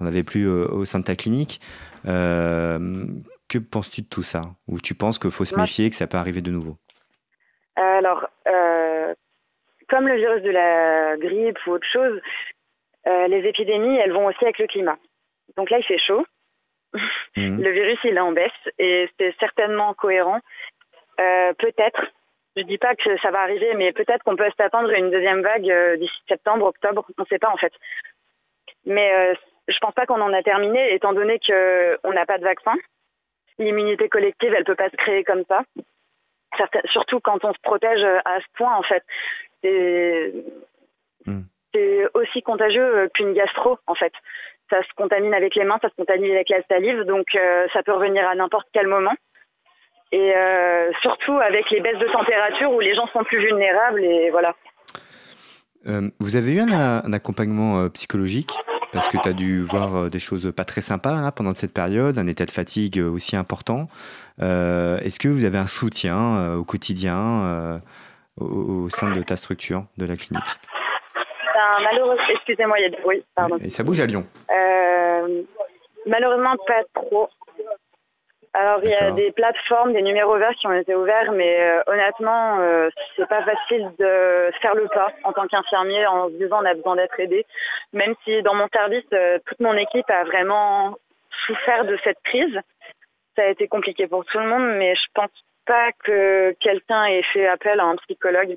en 0.00 0.06
avais 0.06 0.22
plus 0.22 0.48
au 0.48 0.84
sein 0.84 1.00
de 1.00 1.04
ta 1.04 1.16
clinique. 1.16 1.60
que 2.04 3.58
penses-tu 3.58 4.02
de 4.02 4.06
tout 4.06 4.22
ça? 4.22 4.42
Ou 4.68 4.80
tu 4.80 4.94
penses 4.94 5.18
qu'il 5.18 5.30
faut 5.30 5.44
se 5.44 5.56
méfier, 5.56 5.90
que 5.90 5.96
ça 5.96 6.06
peut 6.06 6.18
arriver 6.18 6.40
de 6.40 6.50
nouveau? 6.50 6.76
Alors, 7.76 8.26
comme 9.88 10.08
le 10.08 10.16
virus 10.16 10.42
de 10.42 10.50
la 10.50 11.16
grippe 11.16 11.58
ou 11.66 11.72
autre 11.72 11.86
chose, 11.86 12.20
euh, 13.06 13.28
les 13.28 13.46
épidémies, 13.48 13.96
elles 13.96 14.12
vont 14.12 14.26
aussi 14.26 14.42
avec 14.42 14.58
le 14.58 14.66
climat. 14.66 14.98
Donc 15.56 15.70
là, 15.70 15.78
il 15.78 15.84
fait 15.84 15.98
chaud. 15.98 16.24
Mhm. 17.36 17.62
le 17.62 17.70
virus, 17.72 17.98
il 18.04 18.16
est 18.16 18.20
en 18.20 18.32
baisse 18.32 18.50
et 18.78 19.10
c'est 19.18 19.34
certainement 19.38 19.92
cohérent. 19.92 20.40
Euh, 21.20 21.52
peut-être, 21.54 22.10
je 22.56 22.62
ne 22.62 22.68
dis 22.68 22.78
pas 22.78 22.94
que 22.94 23.18
ça 23.18 23.30
va 23.30 23.40
arriver, 23.40 23.74
mais 23.74 23.92
peut-être 23.92 24.22
qu'on 24.22 24.36
peut 24.36 24.48
s'attendre 24.56 24.90
à 24.90 24.98
une 24.98 25.10
deuxième 25.10 25.42
vague 25.42 25.70
euh, 25.70 25.96
d'ici 25.96 26.14
septembre, 26.26 26.64
octobre, 26.64 27.04
on 27.18 27.22
ne 27.22 27.26
sait 27.26 27.38
pas 27.38 27.50
en 27.50 27.56
fait. 27.56 27.72
Mais 28.86 29.34
je 29.68 29.74
ne 29.74 29.80
pense 29.80 29.94
pas 29.94 30.06
qu'on 30.06 30.20
en 30.20 30.32
a 30.32 30.42
terminé, 30.42 30.94
étant 30.94 31.12
donné 31.12 31.38
qu'on 31.40 32.12
n'a 32.12 32.24
pas 32.24 32.38
de 32.38 32.44
vaccin. 32.44 32.74
L'immunité 33.58 34.08
collective, 34.08 34.54
elle 34.54 34.60
ne 34.60 34.64
peut 34.64 34.76
pas 34.76 34.90
se 34.90 34.96
créer 34.96 35.24
comme 35.24 35.44
ça. 35.48 35.64
surtout 36.86 37.20
quand 37.20 37.44
on 37.44 37.52
se 37.52 37.58
protège 37.60 38.04
à 38.24 38.40
ce 38.40 38.46
point, 38.54 38.74
en 38.74 38.82
fait. 38.82 39.04
Hmm 41.26 41.42
c'est 41.76 42.06
aussi 42.14 42.42
contagieux 42.42 42.96
euh, 42.96 43.08
qu'une 43.12 43.32
gastro, 43.32 43.78
en 43.86 43.94
fait. 43.94 44.12
Ça 44.70 44.82
se 44.82 44.88
contamine 44.96 45.34
avec 45.34 45.54
les 45.54 45.64
mains, 45.64 45.78
ça 45.80 45.88
se 45.88 45.94
contamine 45.94 46.32
avec 46.32 46.48
la 46.48 46.62
salive, 46.68 47.02
donc 47.02 47.26
euh, 47.34 47.66
ça 47.72 47.82
peut 47.82 47.92
revenir 47.92 48.26
à 48.26 48.34
n'importe 48.34 48.66
quel 48.72 48.86
moment. 48.86 49.14
Et 50.12 50.34
euh, 50.36 50.90
surtout 51.02 51.38
avec 51.38 51.70
les 51.70 51.80
baisses 51.80 51.98
de 51.98 52.06
température 52.06 52.72
où 52.72 52.80
les 52.80 52.94
gens 52.94 53.06
sont 53.08 53.24
plus 53.24 53.38
vulnérables, 53.38 54.02
et 54.02 54.30
voilà. 54.30 54.54
vous 56.20 56.36
avez 56.36 56.54
eu 56.54 56.60
un, 56.60 57.12
accompagnement 57.12 57.88
psychologique? 57.90 58.52
Parce 58.92 59.08
que 59.08 59.18
tu 59.18 59.28
as 59.28 59.32
dû 59.32 59.62
voir 59.62 60.08
des 60.08 60.20
choses 60.20 60.52
pas 60.56 60.64
très 60.64 60.80
sympas 60.80 61.10
hein, 61.10 61.30
pendant 61.32 61.54
cette 61.54 61.74
période, 61.74 62.18
un 62.18 62.26
état 62.28 62.46
de 62.46 62.50
fatigue 62.50 62.98
aussi 62.98 63.36
important. 63.36 63.88
Est-ce 64.38 65.18
que 65.18 65.28
vous 65.28 65.44
avez 65.44 65.58
un 65.58 65.66
soutien 65.66 66.54
au 66.54 66.64
quotidien 66.64 67.82
au, 68.40 68.88
sein 68.88 69.10
de 69.10 69.22
ta 69.22 69.36
structure, 69.36 69.84
de 69.98 70.06
la 70.06 70.16
clinique? 70.16 70.44
Malheureusement, 71.82 72.24
excusez-moi, 72.30 72.78
il 72.78 72.82
y 72.82 72.86
a 72.86 72.90
du 72.90 73.00
bruit, 73.02 73.24
pardon. 73.34 73.58
Et 73.58 73.70
ça 73.70 73.82
bouge 73.82 74.00
à 74.00 74.06
Lyon 74.06 74.26
euh, 74.50 75.42
Malheureusement, 76.06 76.54
pas 76.66 76.82
trop. 76.94 77.28
Alors, 78.52 78.80
il 78.82 78.90
y 78.90 78.94
a 78.94 79.10
des 79.10 79.32
plateformes, 79.32 79.92
des 79.92 80.00
numéros 80.00 80.38
verts 80.38 80.54
qui 80.54 80.66
ont 80.66 80.72
été 80.72 80.94
ouverts, 80.94 81.32
mais 81.32 81.60
euh, 81.60 81.82
honnêtement, 81.88 82.58
euh, 82.60 82.88
c'est 83.14 83.28
pas 83.28 83.42
facile 83.42 83.90
de 83.98 84.50
faire 84.62 84.74
le 84.74 84.88
pas 84.88 85.12
en 85.24 85.32
tant 85.32 85.46
qu'infirmier 85.46 86.06
en 86.06 86.28
se 86.28 86.34
disant 86.34 86.62
on 86.62 86.64
a 86.64 86.72
besoin 86.72 86.96
d'être 86.96 87.20
aidé. 87.20 87.44
Même 87.92 88.14
si 88.24 88.42
dans 88.42 88.54
mon 88.54 88.68
service, 88.72 89.04
toute 89.44 89.60
mon 89.60 89.74
équipe 89.74 90.08
a 90.08 90.24
vraiment 90.24 90.96
souffert 91.46 91.84
de 91.84 91.98
cette 92.02 92.20
crise. 92.24 92.58
ça 93.36 93.42
a 93.42 93.48
été 93.48 93.68
compliqué 93.68 94.06
pour 94.06 94.24
tout 94.24 94.38
le 94.38 94.46
monde, 94.46 94.76
mais 94.78 94.94
je 94.94 95.06
pense 95.12 95.30
pas 95.66 95.90
que 96.04 96.52
quelqu'un 96.60 97.04
ait 97.04 97.22
fait 97.24 97.46
appel 97.46 97.78
à 97.80 97.84
un 97.84 97.96
psychologue. 97.96 98.56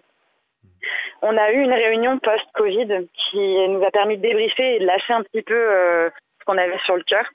On 1.21 1.37
a 1.37 1.51
eu 1.51 1.61
une 1.61 1.73
réunion 1.73 2.19
post-Covid 2.19 3.07
qui 3.13 3.67
nous 3.67 3.83
a 3.83 3.91
permis 3.91 4.17
de 4.17 4.21
débriefer 4.21 4.75
et 4.75 4.79
de 4.79 4.85
lâcher 4.85 5.13
un 5.13 5.23
petit 5.23 5.41
peu 5.41 5.53
euh, 5.53 6.09
ce 6.39 6.45
qu'on 6.45 6.57
avait 6.57 6.77
sur 6.79 6.95
le 6.95 7.03
cœur. 7.03 7.25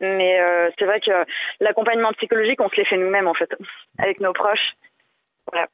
Mais 0.00 0.40
euh, 0.40 0.70
c'est 0.78 0.84
vrai 0.84 1.00
que 1.00 1.24
l'accompagnement 1.60 2.12
psychologique, 2.12 2.60
on 2.60 2.68
se 2.68 2.76
l'est 2.76 2.84
fait 2.84 2.98
nous-mêmes 2.98 3.28
en 3.28 3.34
fait, 3.34 3.50
avec 3.98 4.20
nos 4.20 4.32
proches. 4.32 4.74
Voilà. 5.50 5.68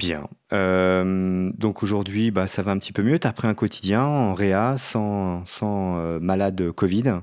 Bien. 0.00 0.28
Euh, 0.54 1.50
donc 1.58 1.82
aujourd'hui, 1.82 2.30
bah, 2.30 2.46
ça 2.46 2.62
va 2.62 2.70
un 2.70 2.78
petit 2.78 2.92
peu 2.94 3.02
mieux. 3.02 3.18
Tu 3.18 3.26
as 3.26 3.34
pris 3.34 3.46
un 3.46 3.54
quotidien 3.54 4.02
en 4.02 4.32
réa, 4.32 4.76
sans, 4.78 5.44
sans 5.44 5.98
euh, 5.98 6.18
malade 6.18 6.70
Covid. 6.70 7.20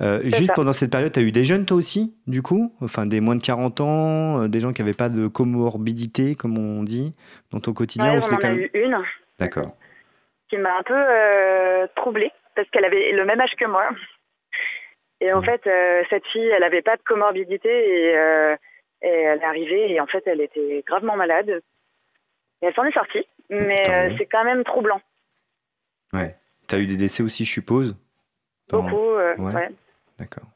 Euh, 0.00 0.20
juste 0.22 0.52
pendant 0.54 0.72
cette 0.72 0.92
période, 0.92 1.12
tu 1.12 1.18
as 1.18 1.22
eu 1.22 1.32
des 1.32 1.42
jeunes 1.42 1.66
toi 1.66 1.76
aussi, 1.76 2.14
du 2.28 2.40
coup? 2.40 2.72
Enfin, 2.80 3.06
des 3.06 3.20
moins 3.20 3.34
de 3.34 3.42
40 3.42 3.80
ans, 3.80 4.46
des 4.46 4.60
gens 4.60 4.72
qui 4.72 4.82
n'avaient 4.82 4.94
pas 4.94 5.08
de 5.08 5.26
comorbidité, 5.26 6.36
comme 6.36 6.58
on 6.58 6.84
dit, 6.84 7.12
dans 7.50 7.58
ton 7.58 7.72
quotidien 7.72 8.14
ouais, 8.14 8.24
en 8.24 8.36
a 8.36 8.52
eu 8.52 8.70
une. 8.72 8.98
D'accord. 9.40 9.76
Qui 10.48 10.58
m'a 10.58 10.78
un 10.78 10.82
peu 10.84 11.88
troublée, 11.96 12.30
parce 12.54 12.70
qu'elle 12.70 12.84
avait 12.84 13.10
le 13.10 13.24
même 13.24 13.40
âge 13.40 13.56
que 13.58 13.66
moi. 13.66 13.88
Et 15.20 15.32
en 15.32 15.40
mmh. 15.40 15.44
fait, 15.44 15.70
cette 16.08 16.26
fille, 16.28 16.46
elle 16.46 16.60
n'avait 16.60 16.82
pas 16.82 16.96
de 16.96 17.02
comorbidité 17.02 17.68
et, 17.68 18.10
et 19.02 19.08
elle 19.08 19.40
est 19.40 19.44
arrivée 19.44 19.92
et 19.92 20.00
en 20.00 20.06
fait, 20.06 20.22
elle 20.26 20.40
était 20.40 20.84
gravement 20.86 21.16
malade 21.16 21.62
et 22.62 22.66
elle 22.66 22.74
s'en 22.74 22.84
est 22.84 22.92
sortie, 22.92 23.26
mais 23.50 23.90
euh, 23.90 24.14
c'est 24.16 24.26
quand 24.26 24.44
même 24.44 24.64
troublant. 24.64 25.00
Ouais. 26.12 26.36
Tu 26.68 26.74
as 26.74 26.78
eu 26.78 26.86
des 26.86 26.96
décès 26.96 27.22
aussi, 27.22 27.44
je 27.44 27.50
suppose? 27.50 27.96
Beaucoup, 28.70 28.96
euh, 28.96 29.36
ouais. 29.36 29.68
D'accord. 30.18 30.46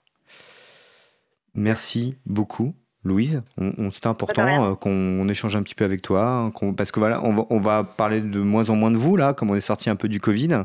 Merci 1.55 2.17
beaucoup. 2.25 2.75
Louise, 3.07 3.43
on, 3.59 3.91
c'est 3.91 4.07
important 4.07 4.73
euh, 4.73 4.75
qu'on 4.75 5.29
échange 5.29 5.57
un 5.57 5.63
petit 5.63 5.75
peu 5.75 5.85
avec 5.85 6.03
toi, 6.03 6.23
hein, 6.23 6.53
parce 6.77 6.93
que 6.93 7.01
voilà, 7.01 7.23
on 7.23 7.59
va, 7.59 7.85
parler 7.85 8.21
de 8.21 8.41
moins 8.41 8.69
en 8.69 8.75
moins 8.75 8.91
de 8.91 8.97
vous 8.97 9.17
là, 9.17 9.33
comme 9.33 9.51
on 9.51 9.55
est 9.55 9.61
sorti 9.61 9.89
un 9.89 9.97
peu 9.97 10.09
du 10.09 10.21
Covid, 10.21 10.65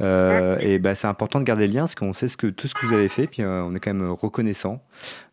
euh, 0.00 0.58
et 0.60 0.78
bah, 0.78 0.94
c'est 0.94 1.06
important 1.06 1.40
de 1.40 1.44
garder 1.44 1.66
le 1.66 1.72
lien, 1.72 1.80
parce 1.82 1.94
qu'on 1.94 2.12
sait 2.12 2.28
ce 2.28 2.36
que, 2.36 2.46
tout 2.46 2.68
ce 2.68 2.74
que 2.74 2.86
vous 2.86 2.94
avez 2.94 3.08
fait, 3.08 3.26
puis 3.26 3.42
euh, 3.42 3.62
on 3.62 3.74
est 3.74 3.80
quand 3.80 3.92
même 3.92 4.10
reconnaissant 4.10 4.80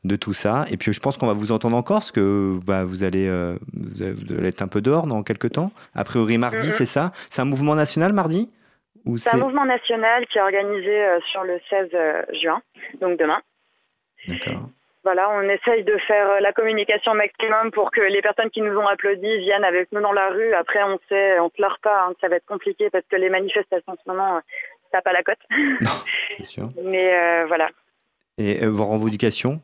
de 0.03 0.15
tout 0.15 0.33
ça. 0.33 0.65
Et 0.71 0.77
puis 0.77 0.93
je 0.93 0.99
pense 0.99 1.17
qu'on 1.17 1.27
va 1.27 1.33
vous 1.33 1.51
entendre 1.51 1.77
encore, 1.77 1.99
parce 1.99 2.11
que 2.11 2.57
bah, 2.65 2.83
vous, 2.83 3.03
allez, 3.03 3.29
vous, 3.73 4.01
allez, 4.01 4.47
être 4.47 4.61
un 4.61 4.67
peu 4.67 4.81
dehors 4.81 5.07
dans 5.07 5.23
quelques 5.23 5.51
temps. 5.51 5.71
A 5.93 6.03
priori 6.03 6.37
mardi, 6.37 6.69
c'est 6.71 6.85
ça? 6.85 7.11
C'est 7.29 7.41
un 7.41 7.45
mouvement 7.45 7.75
national 7.75 8.13
mardi? 8.13 8.49
C'est 9.17 9.35
un 9.35 9.37
mouvement 9.37 9.65
national 9.65 10.25
qui 10.27 10.39
est 10.39 10.41
organisé 10.41 11.03
sur 11.31 11.43
le 11.43 11.59
16 11.69 11.89
juin, 12.41 12.61
donc 13.01 13.19
demain. 13.19 13.39
D'accord 14.27 14.69
voilà, 15.05 15.29
on 15.29 15.43
essaye 15.43 15.83
de 15.83 15.95
faire 15.99 16.27
euh, 16.31 16.39
la 16.39 16.51
communication 16.51 17.13
maximum 17.13 17.69
pour 17.69 17.91
que 17.91 18.01
les 18.01 18.23
personnes 18.23 18.49
qui 18.49 18.61
nous 18.61 18.75
ont 18.75 18.87
applaudi 18.87 19.37
viennent 19.37 19.63
avec 19.63 19.91
nous 19.91 20.01
dans 20.01 20.11
la 20.11 20.29
rue. 20.29 20.53
Après, 20.55 20.81
on 20.81 20.97
sait, 21.07 21.39
on 21.39 21.51
pleure 21.51 21.77
pas, 21.79 22.05
hein, 22.05 22.13
que 22.15 22.21
ça 22.21 22.27
va 22.27 22.37
être 22.37 22.45
compliqué 22.47 22.89
parce 22.89 23.05
que 23.07 23.15
les 23.15 23.29
manifestations 23.29 23.93
en 23.93 23.95
ce 24.03 24.09
moment, 24.09 24.41
ça 24.91 24.97
euh, 24.97 25.01
pas 25.01 25.13
la 25.13 25.21
cote. 25.21 25.37
Non, 25.51 25.91
bien 26.37 26.45
sûr. 26.45 26.69
Mais 26.83 27.13
euh, 27.13 27.45
voilà. 27.45 27.69
Et 28.39 28.65
vos 28.65 28.85
revendications 28.85 29.61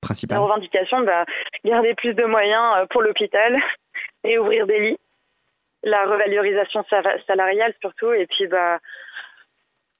principales? 0.00 0.38
Les 0.38 0.42
revendications, 0.44 1.02
bah, 1.02 1.26
garder 1.62 1.94
plus 1.94 2.14
de 2.14 2.24
moyens 2.24 2.88
pour 2.88 3.02
l'hôpital 3.02 3.58
et 4.24 4.38
ouvrir 4.38 4.66
des 4.66 4.80
lits. 4.80 4.98
La 5.82 6.06
revalorisation 6.06 6.82
salariale 7.26 7.74
surtout, 7.82 8.12
et 8.12 8.26
puis 8.26 8.46
bah, 8.46 8.78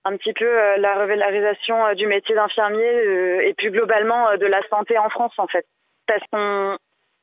un 0.05 0.17
petit 0.17 0.33
peu 0.33 0.47
euh, 0.47 0.77
la 0.79 0.95
revalorisation 1.01 1.87
euh, 1.87 1.95
du 1.95 2.07
métier 2.07 2.35
d'infirmier 2.35 2.83
euh, 2.83 3.47
et 3.47 3.55
plus 3.55 3.71
globalement 3.71 4.37
de 4.37 4.47
la 4.47 4.63
santé 4.69 4.99
en 4.99 5.09
France 5.11 5.39
en 5.39 5.47
fait. 5.47 5.67
Parce 6.07 6.23
qu'on 6.33 6.77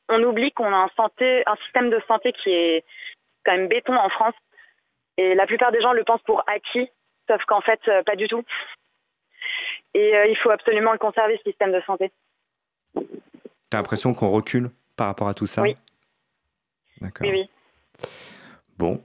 on 0.09 0.23
oublie 0.23 0.51
qu'on 0.51 0.71
a 0.71 0.77
un, 0.77 0.89
santé, 0.95 1.43
un 1.45 1.55
système 1.57 1.89
de 1.89 1.99
santé 2.07 2.31
qui 2.33 2.51
est 2.51 2.85
quand 3.43 3.53
même 3.53 3.67
béton 3.67 3.95
en 3.95 4.09
France. 4.09 4.35
Et 5.17 5.35
la 5.35 5.47
plupart 5.47 5.71
des 5.71 5.81
gens 5.81 5.93
le 5.93 6.03
pensent 6.03 6.21
pour 6.23 6.43
acquis, 6.47 6.89
sauf 7.27 7.43
qu'en 7.45 7.61
fait, 7.61 7.79
pas 8.05 8.15
du 8.15 8.27
tout. 8.27 8.43
Et 9.95 10.13
il 10.29 10.37
faut 10.37 10.51
absolument 10.51 10.91
le 10.91 10.99
conserver, 10.99 11.37
ce 11.37 11.49
système 11.49 11.71
de 11.71 11.81
santé. 11.81 12.11
T'as 13.69 13.79
l'impression 13.79 14.13
qu'on 14.13 14.29
recule 14.29 14.69
par 14.95 15.07
rapport 15.07 15.27
à 15.27 15.33
tout 15.33 15.47
ça? 15.47 15.63
Oui. 15.63 15.75
D'accord. 17.01 17.27
Oui, 17.27 17.31
oui. 17.31 17.49
Bon, 18.77 19.03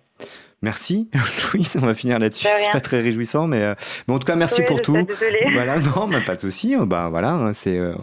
Merci, 0.62 1.10
Louise. 1.52 1.76
On 1.76 1.86
va 1.86 1.94
finir 1.94 2.20
là-dessus. 2.20 2.46
C'est 2.46 2.72
pas 2.72 2.80
très 2.80 3.00
réjouissant, 3.00 3.48
mais, 3.48 3.62
euh, 3.62 3.74
mais, 4.06 4.14
en 4.14 4.18
tout 4.20 4.26
cas, 4.26 4.36
merci 4.36 4.62
pour 4.62 4.80
tout. 4.80 4.96
Voilà, 5.52 5.78
non, 5.78 6.06
mais 6.06 6.20
pas 6.20 6.36
de 6.36 6.40
souci. 6.40 6.76
Ben 6.76 7.08
voilà, 7.08 7.32
hein, 7.32 7.52
c'est. 7.52 7.76
Euh, 7.76 7.94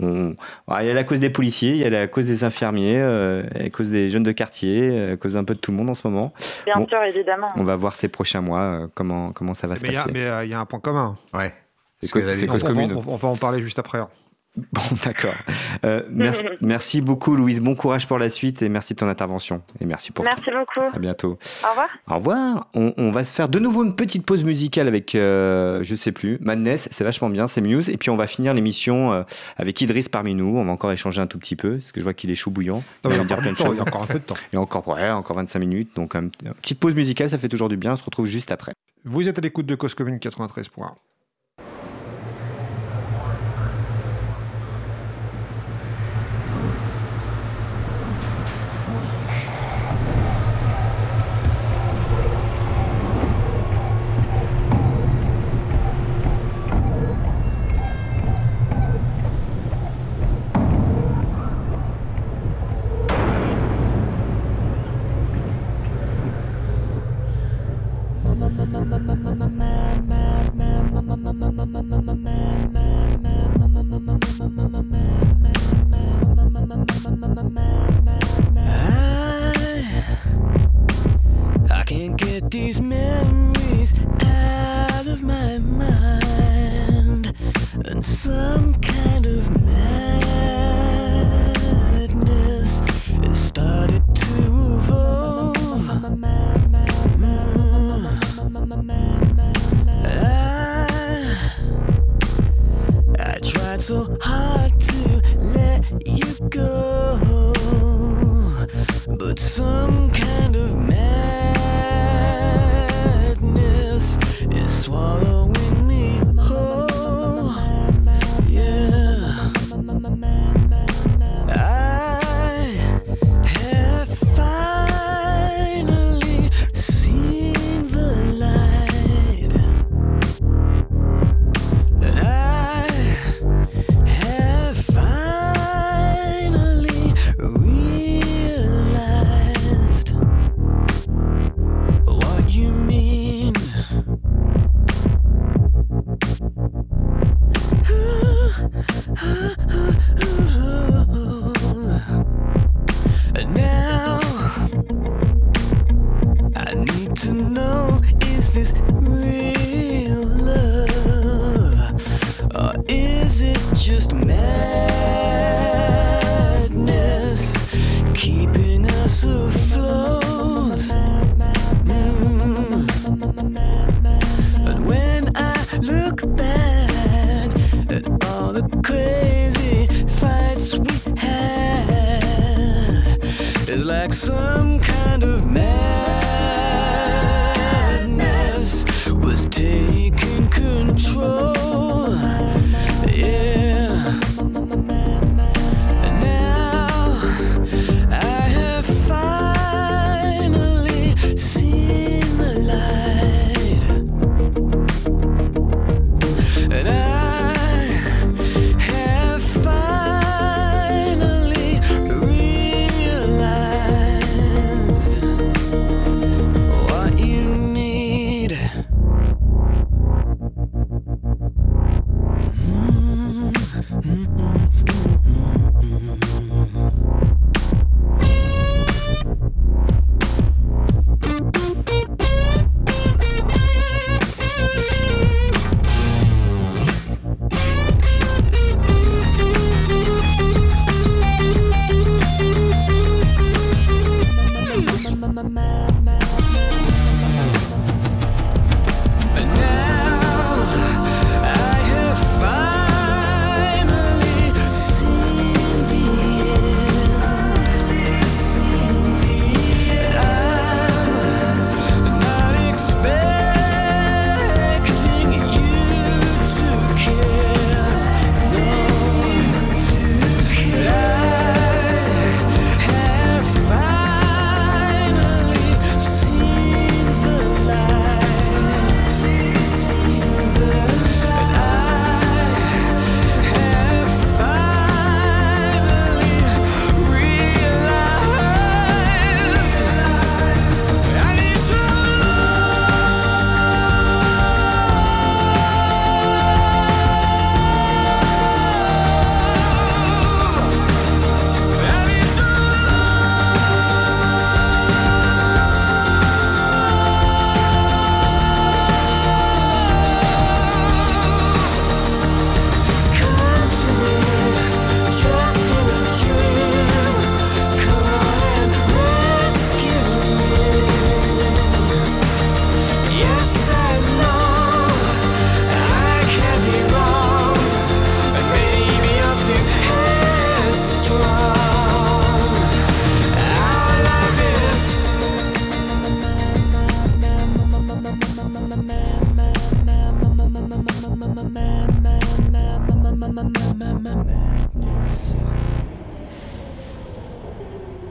on... 0.00 0.34
il 0.80 0.86
y 0.86 0.90
a 0.90 0.94
la 0.94 1.04
cause 1.04 1.20
des 1.20 1.30
policiers, 1.30 1.72
il 1.72 1.78
y 1.78 1.84
a 1.84 1.90
la 1.90 2.08
cause 2.08 2.26
des 2.26 2.42
infirmiers, 2.42 3.00
euh, 3.00 3.42
la 3.54 3.70
cause 3.70 3.90
des 3.90 4.10
jeunes 4.10 4.22
de 4.22 4.32
quartier, 4.32 5.08
la 5.08 5.16
cause 5.16 5.36
un 5.36 5.44
peu 5.44 5.54
de 5.54 5.60
tout 5.60 5.70
le 5.70 5.76
monde 5.76 5.88
en 5.90 5.94
ce 5.94 6.06
moment. 6.06 6.32
Bien 6.66 6.84
sûr, 6.86 7.02
évidemment. 7.02 7.48
On 7.56 7.62
va 7.62 7.76
voir 7.76 7.94
ces 7.94 8.08
prochains 8.08 8.40
mois 8.40 8.88
comment, 8.94 9.32
comment 9.32 9.54
ça 9.54 9.66
va 9.66 9.76
se 9.76 9.82
passer. 9.82 10.10
mais 10.12 10.26
il 10.44 10.50
y 10.50 10.54
a 10.54 10.60
un 10.60 10.66
point 10.66 10.80
commun. 10.80 11.16
Ouais. 11.32 11.54
C'est 12.02 12.10
cause, 12.46 12.62
commune. 12.62 12.94
On, 13.06 13.16
va 13.16 13.28
en 13.28 13.36
parler 13.36 13.60
juste 13.60 13.78
après. 13.78 14.00
Bon, 14.72 14.82
d'accord. 15.04 15.34
Euh, 15.84 16.02
merci, 16.60 17.00
beaucoup, 17.00 17.36
Louise. 17.36 17.60
Bon 17.60 17.74
courage 17.74 18.06
pour 18.06 18.18
la 18.18 18.28
suite 18.28 18.62
et 18.62 18.68
merci 18.68 18.94
de 18.94 18.98
ton 18.98 19.08
intervention. 19.08 19.62
Et 19.80 19.86
merci 19.86 20.12
pour 20.12 20.24
Merci 20.24 20.50
beaucoup. 20.50 20.86
À 20.94 20.98
bientôt. 20.98 21.38
Au 21.64 21.70
revoir. 21.70 21.88
Au 22.08 22.14
revoir. 22.16 22.66
On, 22.74 23.10
va 23.10 23.24
se 23.24 23.34
faire 23.34 23.48
de 23.48 23.58
nouveau 23.58 23.84
une 23.84 23.94
petite 23.94 24.24
pause 24.26 24.44
musicale 24.44 24.88
avec, 24.88 25.14
euh, 25.14 25.82
je 25.82 25.94
sais 25.94 26.12
plus, 26.12 26.38
Madness. 26.40 26.88
C'est 26.90 27.04
vachement 27.04 27.30
bien, 27.30 27.46
c'est 27.46 27.60
Muse. 27.60 27.88
Et 27.88 27.96
puis 27.96 28.10
on 28.10 28.16
va 28.16 28.26
finir 28.26 28.54
l'émission 28.54 29.12
euh, 29.12 29.22
avec 29.56 29.80
Idriss 29.80 30.08
parmi 30.08 30.34
nous. 30.34 30.56
On 30.56 30.64
va 30.64 30.72
encore 30.72 30.92
échanger 30.92 31.20
un 31.20 31.26
tout 31.26 31.38
petit 31.38 31.56
peu 31.56 31.78
parce 31.78 31.92
que 31.92 32.00
je 32.00 32.04
vois 32.04 32.14
qu'il 32.14 32.30
est 32.30 32.36
chaud 32.36 32.50
bouillant. 32.50 32.82
il, 33.04 33.10
y 33.10 33.14
a 33.14 33.20
encore 33.20 33.38
un 34.02 34.06
peu 34.06 34.18
de 34.18 34.24
temps. 34.24 34.36
Et 34.52 34.56
encore, 34.56 34.86
ouais, 34.88 35.10
encore 35.10 35.36
25 35.36 35.58
minutes. 35.58 35.96
Donc, 35.96 36.14
une 36.14 36.30
petite 36.30 36.80
pause 36.80 36.94
musicale, 36.94 37.30
ça 37.30 37.38
fait 37.38 37.48
toujours 37.48 37.68
du 37.68 37.76
bien. 37.76 37.92
On 37.92 37.96
se 37.96 38.04
retrouve 38.04 38.26
juste 38.26 38.52
après. 38.52 38.72
Vous 39.04 39.26
êtes 39.26 39.38
à 39.38 39.40
l'écoute 39.40 39.66
de 39.66 39.74
Cause 39.74 39.94
Commune 39.94 40.18
93. 40.18 40.68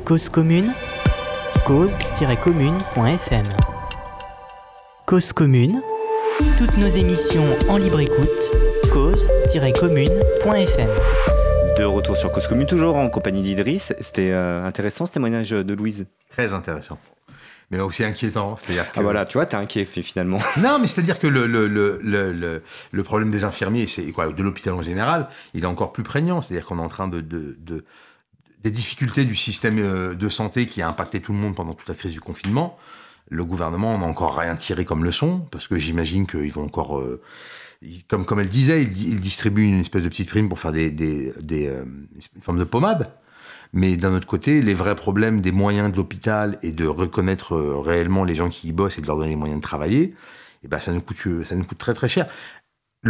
Cause 0.10 0.28
commune, 0.28 0.74
cause-commune.fm. 1.68 3.46
Cause 5.06 5.32
commune, 5.34 5.84
toutes 6.58 6.76
nos 6.80 6.88
émissions 6.88 7.46
en 7.68 7.78
libre 7.78 8.00
écoute, 8.00 8.52
cause-commune.fm. 8.92 10.90
De 11.78 11.84
retour 11.84 12.18
sur 12.18 12.32
Cause 12.32 12.48
commune, 12.48 12.66
toujours 12.66 12.96
en 12.96 13.08
compagnie 13.12 13.44
d'Idriss. 13.44 13.94
C'était 14.00 14.32
euh, 14.32 14.66
intéressant 14.66 15.06
ce 15.06 15.12
témoignage 15.12 15.52
de 15.52 15.74
Louise. 15.76 16.08
Très 16.30 16.56
intéressant 16.56 16.98
mais 17.72 17.80
aussi 17.80 18.04
inquiétant. 18.04 18.58
C'est-à-dire 18.58 18.86
ah, 18.88 18.92
que... 18.92 19.00
Ah 19.00 19.04
voilà, 19.04 19.28
tu 19.28 19.38
vois, 19.38 19.46
t'es 19.46 19.56
inquiet 19.56 19.86
finalement. 19.86 20.40
Non, 20.58 20.80
mais 20.80 20.88
c'est-à-dire 20.88 21.20
que 21.20 21.28
le, 21.28 21.46
le, 21.46 21.68
le, 21.68 22.64
le, 22.92 23.04
problème 23.04 23.30
des 23.30 23.44
infirmiers, 23.44 23.86
c'est 23.86 24.12
quoi, 24.12 24.32
de 24.32 24.42
l'hôpital 24.42 24.74
en 24.74 24.82
général, 24.82 25.28
il 25.54 25.66
est 25.66 25.68
encore 25.68 25.92
plus 25.92 26.02
prégnant. 26.02 26.42
C'est-à-dire 26.42 26.66
qu'on 26.66 26.80
est 26.80 26.82
en 26.82 26.88
train 26.88 27.08
de, 27.08 27.22
de, 27.22 27.56
de, 27.60 27.86
des 28.64 28.72
difficultés 28.72 29.26
du 29.26 29.36
système 29.36 29.80
euh, 29.80 30.16
de 30.16 30.30
santé 30.30 30.66
qui 30.66 30.82
a 30.82 30.88
impacté 30.88 31.22
tout 31.22 31.32
le 31.32 31.40
monde 31.40 31.56
pendant 31.56 31.74
toute 31.74 31.88
la 31.88 31.96
crise 31.96 32.12
du 32.12 32.22
confinement. 32.22 32.78
Le 33.30 33.46
gouvernement 33.46 33.98
n'a 33.98 34.06
encore 34.06 34.38
rien 34.38 34.56
tiré 34.56 34.86
comme 34.86 35.04
leçon, 35.04 35.48
parce 35.52 35.68
que 35.68 35.76
j'imagine 35.78 36.28
qu'ils 36.28 36.52
vont 36.52 36.66
encore... 36.66 37.00
Euh, 37.00 37.22
comme, 38.10 38.26
comme 38.26 38.42
elle 38.42 38.50
disait, 38.50 38.84
ils, 38.84 39.22
distribuent 39.22 39.64
une 39.64 39.80
espèce 39.80 40.04
de 40.04 40.10
petite 40.10 40.30
prime 40.30 40.50
pour 40.50 40.60
faire 40.60 40.74
des, 40.74 40.92
des, 40.92 41.34
euh, 41.68 41.86
une 42.36 42.42
forme 42.42 42.60
de 42.60 42.66
pommade. 42.66 43.14
Mais 43.72 43.96
d'un 43.96 44.14
autre 44.14 44.28
côté, 44.28 44.62
les 44.62 44.74
vrais 44.74 44.96
problèmes 44.96 45.40
des 45.40 45.54
moyens 45.54 45.90
de 45.90 45.96
l'hôpital 45.96 46.60
et 46.62 46.74
de 46.74 46.86
reconnaître 46.86 47.56
réellement 47.56 48.26
les 48.26 48.36
gens 48.36 48.50
qui 48.50 48.68
y 48.68 48.72
bossent 48.74 48.98
et 48.98 49.02
de 49.02 49.08
leur 49.08 49.16
donner 49.16 49.30
les 49.30 49.36
moyens 49.36 49.60
de 49.60 49.64
travailler, 49.64 50.16
eh 50.64 50.68
ben 50.68 50.80
ça 50.80 50.92
nous 50.92 51.02
coûte, 51.02 51.20
ça 51.48 51.56
nous 51.56 51.64
coûte 51.64 51.78
très 51.78 51.94
très 51.94 52.10
cher. 52.10 52.26
Tout 53.04 53.10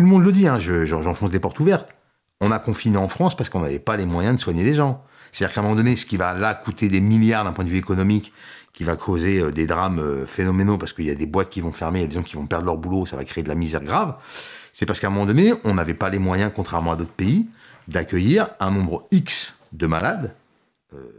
le 0.00 0.06
monde 0.06 0.24
le 0.24 0.32
dit, 0.32 0.46
hein, 0.46 0.58
j'enfonce 0.60 1.30
des 1.30 1.40
portes 1.40 1.58
ouvertes 1.58 1.95
on 2.40 2.50
a 2.50 2.58
confiné 2.58 2.96
en 2.96 3.08
France 3.08 3.36
parce 3.36 3.50
qu'on 3.50 3.60
n'avait 3.60 3.78
pas 3.78 3.96
les 3.96 4.06
moyens 4.06 4.36
de 4.36 4.40
soigner 4.40 4.64
les 4.64 4.74
gens. 4.74 5.02
C'est-à-dire 5.32 5.54
qu'à 5.54 5.60
un 5.60 5.64
moment 5.64 5.76
donné, 5.76 5.96
ce 5.96 6.06
qui 6.06 6.16
va 6.16 6.34
là 6.34 6.54
coûter 6.54 6.88
des 6.88 7.00
milliards 7.00 7.44
d'un 7.44 7.52
point 7.52 7.64
de 7.64 7.70
vue 7.70 7.78
économique, 7.78 8.32
qui 8.76 8.84
va 8.84 8.94
causer 8.94 9.40
euh, 9.40 9.50
des 9.50 9.66
drames 9.66 9.98
euh, 9.98 10.26
phénoménaux 10.26 10.76
parce 10.76 10.92
qu'il 10.92 11.06
y 11.06 11.10
a 11.10 11.14
des 11.14 11.26
boîtes 11.26 11.48
qui 11.48 11.62
vont 11.62 11.72
fermer, 11.72 12.00
il 12.00 12.02
y 12.02 12.04
a 12.04 12.08
des 12.08 12.14
gens 12.14 12.22
qui 12.22 12.36
vont 12.36 12.46
perdre 12.46 12.66
leur 12.66 12.76
boulot, 12.76 13.06
ça 13.06 13.16
va 13.16 13.24
créer 13.24 13.42
de 13.42 13.48
la 13.48 13.54
misère 13.54 13.82
grave, 13.82 14.16
c'est 14.72 14.84
parce 14.84 15.00
qu'à 15.00 15.06
un 15.06 15.10
moment 15.10 15.24
donné, 15.24 15.54
on 15.64 15.74
n'avait 15.74 15.94
pas 15.94 16.10
les 16.10 16.18
moyens, 16.18 16.52
contrairement 16.54 16.92
à 16.92 16.96
d'autres 16.96 17.10
pays, 17.10 17.48
d'accueillir 17.88 18.50
un 18.60 18.70
nombre 18.70 19.06
X 19.10 19.58
de 19.72 19.86
malades 19.86 20.34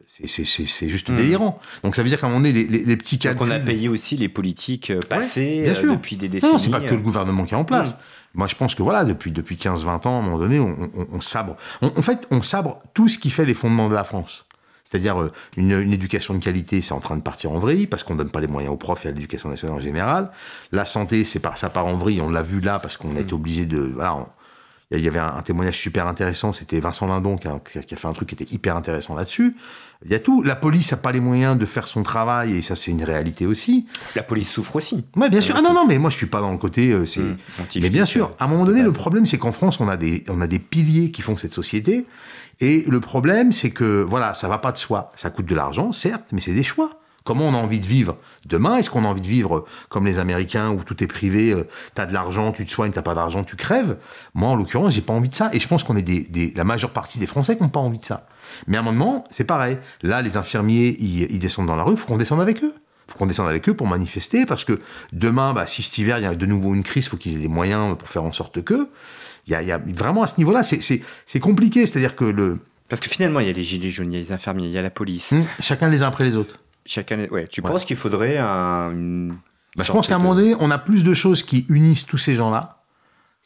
c'est 0.06 0.88
juste 0.88 1.10
hmm. 1.10 1.15
délirant. 1.15 1.60
Donc 1.84 1.95
ça 1.95 2.03
veut 2.03 2.10
dire 2.10 2.19
qu'à 2.19 2.27
un 2.27 2.30
moment 2.30 2.41
donné, 2.41 2.64
les, 2.64 2.98
petits 2.98 3.19
calculs... 3.19 3.39
Donc 3.39 3.48
on 3.48 3.52
a 3.52 3.60
payé 3.60 3.89
aussi 3.89 4.18
les 4.18 4.30
politiques 4.30 4.94
passées 5.10 5.73
depuis 5.84 6.18
des 6.18 6.30
décennies. 6.30 6.53
Non, 6.53 6.57
c'est 6.57 6.72
pas 6.72 6.81
que 6.81 6.95
le 6.95 7.02
gouvernement 7.02 7.45
qui 7.45 7.53
est 7.53 7.57
en 7.57 7.65
place. 7.65 7.94
Hmm. 7.94 7.99
Moi, 8.35 8.48
je 8.48 8.56
pense 8.56 8.76
que 8.76 8.84
voilà, 8.84 9.03
depuis, 9.03 9.31
depuis 9.31 9.56
15-20 9.56 10.07
ans, 10.07 10.18
à 10.18 10.19
un 10.19 10.22
moment 10.22 10.38
donné, 10.38 10.60
on, 10.60 11.22
sabre. 11.22 11.57
en 11.81 12.02
fait, 12.02 12.27
on 12.30 12.41
sabre 12.41 12.80
tout 12.94 13.07
ce 13.07 13.18
qui 13.18 13.31
fait 13.31 13.45
les 13.45 13.56
fondements 13.56 13.89
de 13.89 13.95
la 13.95 14.03
France. 14.03 14.45
C'est-à-dire 14.89 15.19
euh, 15.19 15.31
une, 15.57 15.72
éducation 15.72 16.34
de 16.34 16.39
qualité, 16.44 16.81
c'est 16.81 16.94
en 16.94 16.99
train 16.99 17.18
de 17.18 17.22
partir 17.22 17.52
en 17.52 17.60
vrille 17.60 17.88
parce 17.88 18.03
qu'on 18.03 18.15
donne 18.15 18.30
pas 18.30 18.39
les 18.39 18.48
moyens 18.48 18.73
aux 18.73 18.77
profs 18.77 19.06
et 19.06 19.10
à 19.10 19.11
l'éducation 19.11 19.49
nationale 19.49 19.76
en 19.76 19.80
général. 19.81 20.31
La 20.72 20.85
santé, 20.85 21.26
c'est 21.26 21.39
par 21.39 21.57
ça 21.57 21.69
part 21.69 21.88
en 21.88 21.95
vrille. 21.95 22.22
On 22.22 22.30
l'a 22.30 22.41
vu 22.41 22.61
là 22.61 22.80
parce 22.80 22.95
qu'on 22.95 23.15
a 23.15 23.19
été 23.19 23.34
obligé 23.34 23.65
de. 23.65 23.80
Voilà, 23.80 24.27
il 24.91 25.01
y 25.01 25.07
avait 25.07 25.19
un, 25.19 25.41
témoignage 25.41 25.77
super 25.77 26.07
intéressant. 26.07 26.53
C'était 26.53 26.80
Vincent 26.80 27.07
Lindon 27.07 27.35
qui 27.35 27.47
a, 27.47 27.59
qui 27.59 27.93
a, 27.93 27.97
fait 27.97 28.07
un 28.07 28.14
truc 28.14 28.30
qui 28.30 28.35
était 28.35 28.53
hyper 28.53 28.77
intéressant 28.77 29.15
là-dessus. 29.15 29.53
Il 30.05 30.11
y 30.11 30.15
a 30.15 30.19
tout. 30.19 30.43
La 30.43 30.55
police 30.55 30.91
n'a 30.91 30.97
pas 30.97 31.11
les 31.11 31.19
moyens 31.19 31.57
de 31.57 31.65
faire 31.65 31.88
son 31.88 32.03
travail, 32.03 32.55
et 32.55 32.61
ça, 32.61 32.76
c'est 32.77 32.91
une 32.91 33.03
réalité 33.03 33.45
aussi. 33.45 33.85
La 34.15 34.23
police 34.23 34.49
souffre 34.49 34.77
aussi. 34.77 35.03
Oui, 35.18 35.30
bien 35.30 35.41
sûr. 35.41 35.55
Ah 35.57 35.61
non, 35.61 35.73
non, 35.73 35.85
mais 35.85 35.97
moi, 35.97 36.09
je 36.09 36.15
suis 36.15 36.27
pas 36.27 36.39
dans 36.39 36.51
le 36.51 36.57
côté. 36.57 36.91
Euh, 36.91 37.05
c'est. 37.05 37.19
Mmh, 37.19 37.38
mais 37.81 37.89
bien 37.89 38.05
sûr, 38.05 38.31
à 38.39 38.45
un 38.45 38.47
moment 38.47 38.64
donné, 38.64 38.81
le 38.81 38.93
problème, 38.93 39.26
c'est 39.26 39.38
qu'en 39.38 39.51
France, 39.51 39.81
on 39.81 39.89
a 39.89 39.97
des, 39.97 40.23
on 40.30 40.39
a 40.39 40.47
des 40.47 40.59
piliers 40.59 41.11
qui 41.11 41.22
font 41.22 41.35
cette 41.35 41.53
société. 41.53 42.05
Et 42.61 42.85
le 42.88 42.99
problème, 43.01 43.51
c'est 43.51 43.72
que, 43.72 44.03
voilà, 44.03 44.34
ça 44.34 44.47
va 44.47 44.57
pas 44.57 44.72
de 44.72 44.77
soi. 44.77 45.11
Ça 45.15 45.30
coûte 45.31 45.45
de 45.47 45.55
l'argent, 45.55 45.91
certes, 45.91 46.27
mais 46.31 46.39
c'est 46.39 46.53
des 46.53 46.64
choix. 46.64 47.01
Comment 47.28 47.49
on 47.49 47.54
a 47.54 47.58
envie 47.58 47.82
de 47.82 47.86
vivre 47.86 48.16
demain? 48.45 48.78
Est-ce 48.78 48.90
qu'on 48.90 49.04
a 49.04 49.08
envie 49.10 49.20
de 49.20 49.28
vivre 49.28 49.66
comme 49.90 50.06
les 50.06 50.18
Américains 50.18 50.70
où 50.70 50.82
tout 50.82 51.04
est 51.04 51.08
privé, 51.08 51.52
euh, 51.52 51.68
tu 51.94 52.02
as 52.02 52.06
de 52.06 52.14
l'argent, 52.14 52.54
tu 52.54 52.66
te 52.66 52.72
soignes, 52.72 52.94
t'as 52.94 53.02
pas 53.02 53.16
d'argent, 53.16 53.44
tu 53.44 53.58
crèves? 53.58 53.98
Moi, 54.34 54.48
en 54.48 54.56
l'occurrence, 54.56 54.94
j'ai 54.94 55.02
pas 55.02 55.12
envie 55.12 55.28
de 55.28 55.36
ça. 55.36 55.49
Et 55.52 55.60
je 55.60 55.68
pense 55.68 55.84
qu'on 55.84 55.98
est 55.98 56.02
des, 56.02 56.54
la 56.56 56.64
majeure 56.64 56.91
partie 56.91 57.20
des 57.20 57.26
Français 57.26 57.58
qui 57.58 57.64
n'ont 57.64 57.68
pas 57.68 57.82
envie 57.82 57.98
de 57.98 58.06
ça. 58.06 58.28
Mais 58.66 58.78
à 58.78 58.80
un 58.80 58.84
moment, 58.84 59.26
c'est 59.30 59.44
pareil. 59.44 59.78
Là, 60.04 60.22
les 60.22 60.38
infirmiers, 60.38 60.95
ils, 61.02 61.38
descendent 61.38 61.68
dans 61.68 61.76
la 61.76 61.84
rue, 61.84 61.95
il 61.95 61.98
faut 61.98 62.08
qu'on 62.08 62.18
descende 62.18 62.40
avec 62.40 62.64
eux. 62.64 62.74
Il 62.74 63.12
faut 63.12 63.18
qu'on 63.18 63.26
descende 63.26 63.49
avec 63.49 63.68
eux 63.68 63.74
pour 63.74 63.88
manifester, 63.88 64.45
parce 64.45 64.64
que 64.64 64.80
demain, 65.12 65.52
bah, 65.52 65.68
si 65.68 65.84
cet 65.84 65.98
hiver, 65.98 66.20
il 66.20 66.24
y 66.24 66.28
a 66.28 66.34
de 66.34 66.45
nouveau 66.45 66.74
une 66.76 66.84
crise, 66.84 67.08
il 67.08 67.10
faut 67.10 67.18
qu'ils 67.18 67.36
aient 67.36 67.41
des 67.41 67.49
moyens 67.49 67.98
pour 67.98 68.08
faire 68.08 68.24
en 68.24 68.32
sorte 68.32 68.64
que... 68.64 68.88
Il 69.48 69.52
y 69.52 69.72
a, 69.72 69.78
vraiment 69.78 70.24
à 70.24 70.28
ce 70.28 70.36
niveau-là, 70.38 70.64
c'est 70.64 71.40
compliqué. 71.41 71.86
C'est-à-dire 71.86 72.16
que 72.16 72.24
le... 72.24 72.60
Parce 72.88 73.02
que 73.02 73.10
finalement, 73.10 73.41
il 73.41 73.48
y 73.48 73.49
a 73.49 73.54
les 73.54 73.64
gilets 73.64 73.90
jaunes, 73.90 74.14
il 74.14 74.16
y 74.16 74.20
a 74.20 74.24
les 74.24 74.32
infirmiers, 74.32 74.68
il 74.68 74.72
y 74.72 74.78
a 74.78 74.82
la 74.82 74.90
police. 74.90 75.34
Hum, 75.34 75.44
chacun 75.60 75.90
les 75.90 76.04
uns 76.04 76.08
après 76.08 76.24
les 76.24 76.38
autres. 76.38 76.58
Ouais, 77.31 77.47
tu 77.47 77.61
penses 77.61 77.85
qu'il 77.85 77.95
faudrait 77.95 78.38
un. 78.38 79.30
Bah, 79.76 79.84
je 79.84 79.91
pense 79.91 80.07
qu'à 80.07 80.15
un 80.15 80.19
moment 80.19 80.35
donné, 80.35 80.55
on 80.59 80.72
a 80.72 80.77
plus 80.77 81.03
de 81.03 81.14
choses 81.14 81.43
qui 81.43 81.65
unissent 81.69 82.05
tous 82.05 82.18
ces 82.18 82.34
gens-là. 82.34 82.81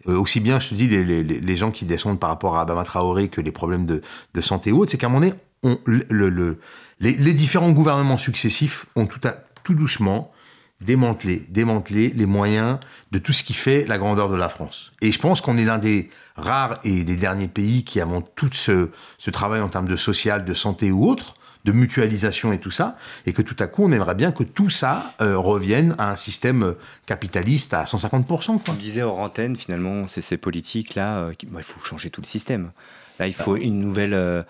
Euh, 0.07 0.18
aussi 0.18 0.39
bien, 0.39 0.59
je 0.59 0.69
te 0.69 0.73
dis, 0.73 0.88
les, 0.88 1.03
les, 1.03 1.23
les, 1.23 1.57
gens 1.57 1.72
qui 1.72 1.85
descendent 1.85 2.19
par 2.19 2.30
rapport 2.30 2.57
à 2.57 2.61
Adama 2.61 2.84
Traoré 2.84 3.27
que 3.27 3.41
les 3.41 3.51
problèmes 3.51 3.85
de, 3.85 4.01
de 4.34 4.41
santé 4.41 4.72
ou 4.72 4.80
autres, 4.80 4.91
c'est 4.91 4.97
qu'à 4.97 5.07
un 5.07 5.09
moment 5.09 5.27
donné, 5.27 5.35
on, 5.63 5.77
le, 5.85 6.05
le, 6.09 6.59
les, 6.99 7.11
les, 7.13 7.34
différents 7.34 7.69
gouvernements 7.72 8.18
successifs 8.18 8.85
ont 8.95 9.05
tout, 9.05 9.19
à, 9.27 9.35
tout 9.63 9.76
doucement 9.76 10.31
démantelé, 10.80 11.43
démantelé 11.49 12.11
les 12.15 12.26
moyens 12.26 12.80
de 13.11 13.19
tout 13.19 13.34
ce 13.34 13.43
qui 13.43 13.53
fait 13.53 13.85
la 13.85 13.97
grandeur 13.97 14.30
de 14.30 14.35
la 14.35 14.49
France. 14.49 14.91
Et 15.01 15.11
je 15.11 15.19
pense 15.19 15.41
qu'on 15.41 15.57
est 15.57 15.65
l'un 15.65 15.77
des 15.77 16.09
rares 16.35 16.80
et 16.84 17.03
des 17.03 17.15
derniers 17.15 17.47
pays 17.47 17.84
qui 17.84 18.01
avons 18.01 18.22
tout 18.22 18.49
ce, 18.53 18.89
ce 19.19 19.30
travail 19.30 19.61
en 19.61 19.69
termes 19.69 19.88
de 19.88 19.95
social, 19.95 20.45
de 20.45 20.53
santé 20.53 20.91
ou 20.91 21.07
autre, 21.07 21.35
de 21.66 21.72
mutualisation 21.72 22.54
et 22.54 22.60
tout 22.60 22.72
ça, 22.72 22.98
et 23.26 23.34
que 23.34 23.42
tout 23.42 23.56
à 23.60 23.68
coup, 23.68 23.84
on 23.84 23.92
aimerait 23.92 24.16
bien 24.16 24.32
que 24.32 24.44
tout 24.44 24.70
ça 24.70 25.14
euh, 25.22 25.38
revienne 25.38 25.96
à 25.98 26.12
un 26.12 26.16
système 26.16 26.64
euh, 26.64 26.78
capitaliste 27.06 27.74
à 27.74 27.84
150%. 27.84 28.64
Quoi. 28.64 28.74
disait 28.76 29.04
hors 29.04 29.20
antenne, 29.20 29.56
finalement, 29.56 30.08
c'est 30.08 30.22
ces 30.22 30.38
politiques-là, 30.38 31.18
euh, 31.18 31.34
bah, 31.50 31.60
il 31.60 31.64
faut 31.64 31.80
changer 31.82 32.10
tout 32.10 32.22
le 32.22 32.28
système. 32.28 32.72
Là, 33.20 33.28
il 33.28 33.34
faut 33.34 33.56
une 33.56 33.80
nouvelle 33.80 34.46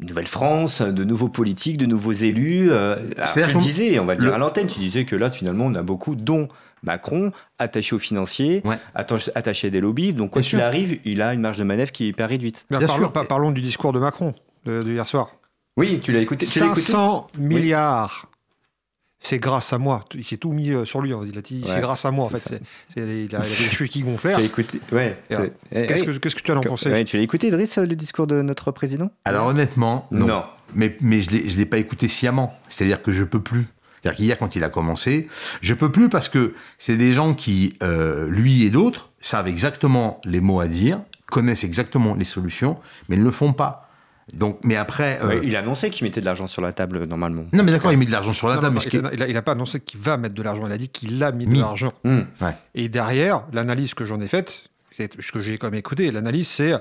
Nouvelle 0.00 0.26
France, 0.26 0.80
de 0.80 1.02
nouveaux 1.02 1.28
politiques, 1.28 1.76
de 1.76 1.86
nouveaux 1.86 2.12
élus. 2.12 2.70
tu 3.34 3.58
disais, 3.58 3.98
on 3.98 4.04
va 4.04 4.14
le 4.14 4.20
dire 4.20 4.34
à 4.34 4.38
l'antenne, 4.38 4.68
tu 4.68 4.78
disais 4.78 5.04
que 5.04 5.16
là, 5.16 5.30
finalement, 5.30 5.66
on 5.66 5.74
a 5.74 5.82
beaucoup, 5.82 6.14
dont 6.14 6.48
Macron, 6.82 7.32
attaché 7.58 7.94
aux 7.94 7.98
financiers, 7.98 8.62
attaché 8.94 9.68
à 9.68 9.70
des 9.70 9.80
lobbies. 9.80 10.12
Donc, 10.12 10.32
quoi 10.32 10.42
qu'il 10.42 10.60
arrive, 10.60 11.00
il 11.04 11.22
a 11.22 11.34
une 11.34 11.40
marge 11.40 11.58
de 11.58 11.64
manœuvre 11.64 11.92
qui 11.92 12.04
est 12.04 12.08
hyper 12.08 12.28
réduite. 12.28 12.66
Bien 12.70 12.80
parlons, 12.80 13.10
sûr. 13.12 13.26
parlons 13.26 13.50
du 13.50 13.60
discours 13.60 13.92
de 13.92 13.98
Macron 13.98 14.34
de, 14.64 14.82
hier 14.82 15.08
soir. 15.08 15.32
Oui, 15.78 16.00
tu 16.00 16.12
l'as 16.12 16.20
écouté. 16.20 16.44
500 16.44 17.28
milliards 17.38 18.26
c'est 19.20 19.40
grâce 19.40 19.72
à 19.72 19.78
moi. 19.78 20.04
Il 20.14 20.24
s'est 20.24 20.36
tout 20.36 20.52
mis 20.52 20.70
euh, 20.70 20.84
sur 20.84 21.00
lui. 21.00 21.12
Hein. 21.12 21.20
Il 21.26 21.36
a 21.36 21.42
dit, 21.42 21.64
c'est 21.66 21.80
grâce 21.80 22.04
à 22.04 22.12
moi, 22.12 22.26
en 22.26 22.28
fait. 22.28 22.60
C'est, 22.88 23.00
il, 23.00 23.34
a, 23.34 23.40
les 23.40 23.46
cheveux 23.46 23.88
qui 23.88 24.02
gonflèrent. 24.02 24.38
Écouté, 24.38 24.80
ouais. 24.92 25.20
Qu'est-ce, 25.72 26.04
que, 26.04 26.28
tu 26.28 26.52
as 26.52 26.56
en 26.56 26.60
pensé? 26.60 27.04
Tu 27.04 27.16
l'as 27.16 27.22
écouté, 27.24 27.48
Idriss, 27.48 27.78
le 27.78 27.96
discours 27.96 28.28
de 28.28 28.42
notre 28.42 28.70
président? 28.70 29.10
Alors, 29.24 29.46
honnêtement, 29.46 30.06
non. 30.12 30.44
Mais, 30.74 30.96
mais 31.00 31.20
je 31.20 31.32
ne 31.32 31.56
l'ai, 31.56 31.66
pas 31.66 31.78
écouté 31.78 32.06
sciemment. 32.06 32.56
C'est-à-dire 32.68 33.02
que 33.02 33.10
je 33.10 33.24
peux 33.24 33.42
plus. 33.42 33.66
C'est-à-dire 34.00 34.16
qu'hier, 34.16 34.38
quand 34.38 34.54
il 34.54 34.62
a 34.62 34.68
commencé, 34.68 35.26
je 35.62 35.74
peux 35.74 35.90
plus 35.90 36.08
parce 36.08 36.28
que 36.28 36.54
c'est 36.78 36.96
des 36.96 37.12
gens 37.12 37.34
qui, 37.34 37.76
euh, 37.82 38.28
lui 38.28 38.62
et 38.62 38.70
d'autres, 38.70 39.10
savent 39.18 39.48
exactement 39.48 40.20
les 40.24 40.40
mots 40.40 40.60
à 40.60 40.68
dire, 40.68 41.00
connaissent 41.26 41.64
exactement 41.64 42.14
les 42.14 42.24
solutions, 42.24 42.78
mais 43.08 43.16
ne 43.16 43.24
le 43.24 43.32
font 43.32 43.52
pas. 43.52 43.87
Donc, 44.34 44.60
mais 44.62 44.76
après, 44.76 45.18
euh, 45.22 45.40
il 45.42 45.56
a 45.56 45.60
annoncé 45.60 45.90
qu'il 45.90 46.04
mettait 46.04 46.20
de 46.20 46.26
l'argent 46.26 46.46
sur 46.46 46.62
la 46.62 46.72
table 46.72 47.04
normalement. 47.04 47.46
Non, 47.52 47.64
mais 47.64 47.72
d'accord, 47.72 47.92
il 47.92 47.98
met 47.98 48.06
de 48.06 48.10
l'argent 48.10 48.32
sur 48.32 48.48
la 48.48 48.58
table. 48.58 48.78
il 48.92 49.32
n'a 49.32 49.42
pas 49.42 49.52
annoncé 49.52 49.80
qu'il 49.80 50.00
va 50.00 50.16
mettre 50.16 50.34
de 50.34 50.42
l'argent. 50.42 50.66
Il 50.66 50.72
a 50.72 50.78
dit 50.78 50.88
qu'il 50.88 51.22
a 51.22 51.32
mis, 51.32 51.46
de 51.46 51.58
l'argent. 51.58 51.92
Mmh. 52.04 52.20
Et 52.74 52.88
derrière, 52.88 53.44
l'analyse 53.52 53.94
que 53.94 54.04
j'en 54.04 54.20
ai 54.20 54.28
faite, 54.28 54.64
ce 54.98 55.32
que 55.32 55.40
j'ai 55.40 55.58
comme 55.58 55.74
écouté, 55.74 56.10
l'analyse, 56.10 56.48
c'est, 56.48 56.74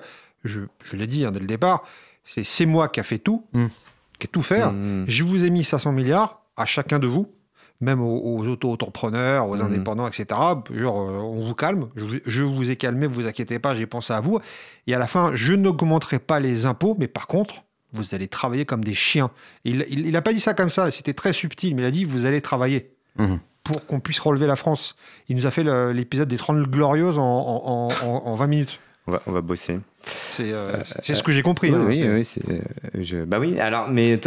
je, 0.44 0.62
je 0.84 0.98
l'ai 0.98 1.08
dit 1.08 1.26
hein, 1.26 1.32
dès 1.32 1.40
le 1.40 1.48
départ, 1.48 1.84
c'est 2.26 2.44
c'est 2.44 2.66
moi 2.66 2.90
qui 2.90 3.00
a 3.00 3.04
fait 3.04 3.20
tout, 3.20 3.46
mmh. 3.54 3.66
qui 4.20 4.28
a 4.28 4.30
tout 4.32 4.42
fait. 4.42 4.66
Mmh. 4.66 5.06
Je 5.08 5.24
vous 5.24 5.46
ai 5.46 5.50
mis 5.50 5.64
500 5.64 5.92
milliards 5.94 6.42
à 6.58 6.66
chacun 6.66 7.00
de 7.00 7.08
vous 7.08 7.32
même 7.80 8.02
aux, 8.02 8.48
auto-entrepreneurs, 8.48 9.48
aux 9.48 9.62
indépendants, 9.62 10.08
etc. 10.08 10.26
Genre, 10.74 11.02
euh, 11.02 11.20
on 11.22 11.42
vous 11.42 11.54
calme, 11.54 11.90
je, 11.96 12.44
vous 12.44 12.72
ai 12.72 12.76
calmé, 12.76 13.08
vous 13.08 13.28
inquiétez 13.28 13.60
pas, 13.60 13.76
j'ai 13.76 13.86
pensé 13.86 14.14
à 14.14 14.20
vous. 14.20 14.40
Et 14.88 14.96
à 14.96 15.00
la 15.00 15.08
fin, 15.08 15.32
je 15.36 15.54
n'augmenterai 15.54 16.20
pas 16.20 16.40
les 16.40 16.66
impôts, 16.66 16.96
mais 16.98 17.08
par 17.08 17.28
contre, 17.28 17.64
vous 17.94 18.16
allez 18.16 18.28
travailler 18.28 18.66
comme 18.66 18.84
des 18.84 18.96
chiens. 18.96 19.32
Il 19.64 20.12
n'a 20.12 20.22
pas 20.22 20.34
dit 20.34 20.40
ça 20.40 20.54
comme 20.54 20.70
ça, 20.70 20.90
c'était 20.92 21.14
très 21.14 21.34
subtil, 21.34 21.76
mais 21.76 21.84
il 21.84 21.86
a 21.86 21.92
dit, 21.92 22.04
vous 22.04 22.26
allez 22.26 22.42
travailler. 22.42 22.92
Mmh. 23.18 23.36
Pour 23.64 23.86
qu'on 23.86 24.00
puisse 24.00 24.20
relever 24.20 24.48
la 24.48 24.56
France. 24.56 24.96
Il 25.28 25.36
nous 25.36 25.46
a 25.46 25.52
fait 25.52 25.64
l'épisode 25.94 26.30
des 26.30 26.38
30 26.38 26.62
Glorieuses 26.70 27.20
en, 27.20 27.90
en 27.92 28.36
20 28.36 28.48
minutes. 28.48 28.80
On 29.08 29.12
va, 29.12 29.22
on 29.26 29.32
va 29.32 29.42
bosser. 29.42 29.80
C'est 30.32 30.52
euh, 30.52 30.74
euh, 30.74 30.84
ce 31.02 31.24
que 31.24 31.32
j'ai 31.32 31.42
compris. 31.42 31.72
Oui, 31.72 32.04
hein, 32.04 32.16
oui, 32.18 32.26
oui 32.48 32.62
je, 33.02 33.24
bah 33.24 33.40
oui. 33.40 33.58
Alors, 33.60 33.88
mais 33.90 34.20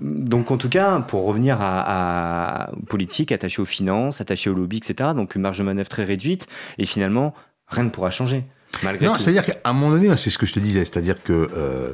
donc 0.00 0.50
en 0.50 0.56
tout 0.56 0.68
cas, 0.68 1.00
pour 1.00 1.24
revenir 1.24 1.58
à, 1.60 2.70
politique, 2.88 3.32
attaché 3.32 3.60
aux 3.60 3.66
finances, 3.66 4.20
attaché 4.20 4.48
au 4.48 4.54
lobby, 4.54 4.78
etc. 4.78 5.10
Donc 5.14 5.34
une 5.34 5.42
marge 5.42 5.58
de 5.58 5.64
manœuvre 5.64 5.88
très 5.88 6.04
réduite, 6.04 6.46
et 6.78 6.86
finalement, 6.86 7.34
rien 7.66 7.84
ne 7.84 7.90
pourra 7.90 8.10
changer. 8.10 8.44
Malgré 8.82 9.06
non, 9.06 9.16
c'est-à-dire 9.18 9.44
qu'à 9.44 9.56
un 9.64 9.72
moment 9.72 9.90
donné, 9.90 10.14
c'est 10.16 10.30
ce 10.30 10.38
que 10.38 10.46
je 10.46 10.52
te 10.52 10.60
disais, 10.60 10.84
c'est-à-dire 10.84 11.22
que 11.22 11.50
euh, 11.54 11.92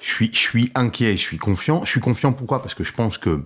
je 0.00 0.08
suis, 0.08 0.30
je 0.32 0.38
suis 0.38 0.72
inquiet, 0.74 1.12
je 1.12 1.22
suis 1.22 1.38
confiant. 1.38 1.84
Je 1.84 1.90
suis 1.90 2.00
confiant 2.00 2.32
pourquoi? 2.32 2.62
Parce 2.62 2.74
que 2.74 2.84
je 2.84 2.92
pense 2.92 3.18
que 3.18 3.42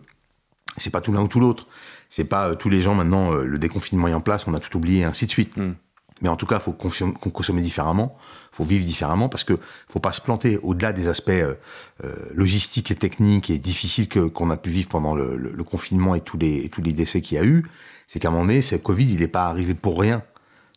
c'est 0.76 0.90
pas 0.90 1.00
tout 1.00 1.12
l'un 1.12 1.22
ou 1.22 1.28
tout 1.28 1.40
l'autre. 1.40 1.66
C'est 2.10 2.24
pas 2.24 2.54
tous 2.54 2.68
les 2.68 2.80
gens 2.80 2.94
maintenant, 2.94 3.32
le 3.32 3.58
déconfinement 3.58 4.06
est 4.06 4.14
en 4.14 4.20
place, 4.20 4.46
on 4.46 4.54
a 4.54 4.60
tout 4.60 4.76
oublié, 4.76 5.00
et 5.00 5.04
ainsi 5.04 5.26
de 5.26 5.30
suite. 5.32 5.56
Hmm. 5.56 5.72
Mais 6.22 6.28
en 6.28 6.36
tout 6.36 6.46
cas, 6.46 6.56
il 6.56 6.62
faut 6.62 6.72
consommer 6.72 7.60
différemment, 7.60 8.16
il 8.52 8.56
faut 8.56 8.64
vivre 8.64 8.84
différemment, 8.84 9.28
parce 9.28 9.44
que 9.44 9.58
faut 9.88 10.00
pas 10.00 10.12
se 10.12 10.22
planter. 10.22 10.58
Au-delà 10.62 10.94
des 10.94 11.08
aspects 11.08 11.28
euh, 11.28 11.54
euh, 12.04 12.14
logistiques 12.34 12.90
et 12.90 12.94
techniques 12.94 13.50
et 13.50 13.58
difficiles 13.58 14.08
qu'on 14.08 14.50
a 14.50 14.56
pu 14.56 14.70
vivre 14.70 14.88
pendant 14.88 15.14
le, 15.14 15.64
confinement 15.64 16.14
et 16.14 16.22
tous 16.22 16.38
les, 16.38 16.70
tous 16.70 16.80
les 16.80 16.92
décès 16.92 17.20
qu'il 17.20 17.36
y 17.36 17.40
a 17.40 17.44
eu, 17.44 17.66
c'est 18.06 18.18
qu'à 18.18 18.28
un 18.28 18.30
moment 18.30 18.44
donné, 18.44 18.62
ce 18.62 18.76
Covid, 18.76 19.12
il 19.12 19.20
n'est 19.20 19.28
pas 19.28 19.46
arrivé 19.46 19.74
pour 19.74 20.00
rien. 20.00 20.22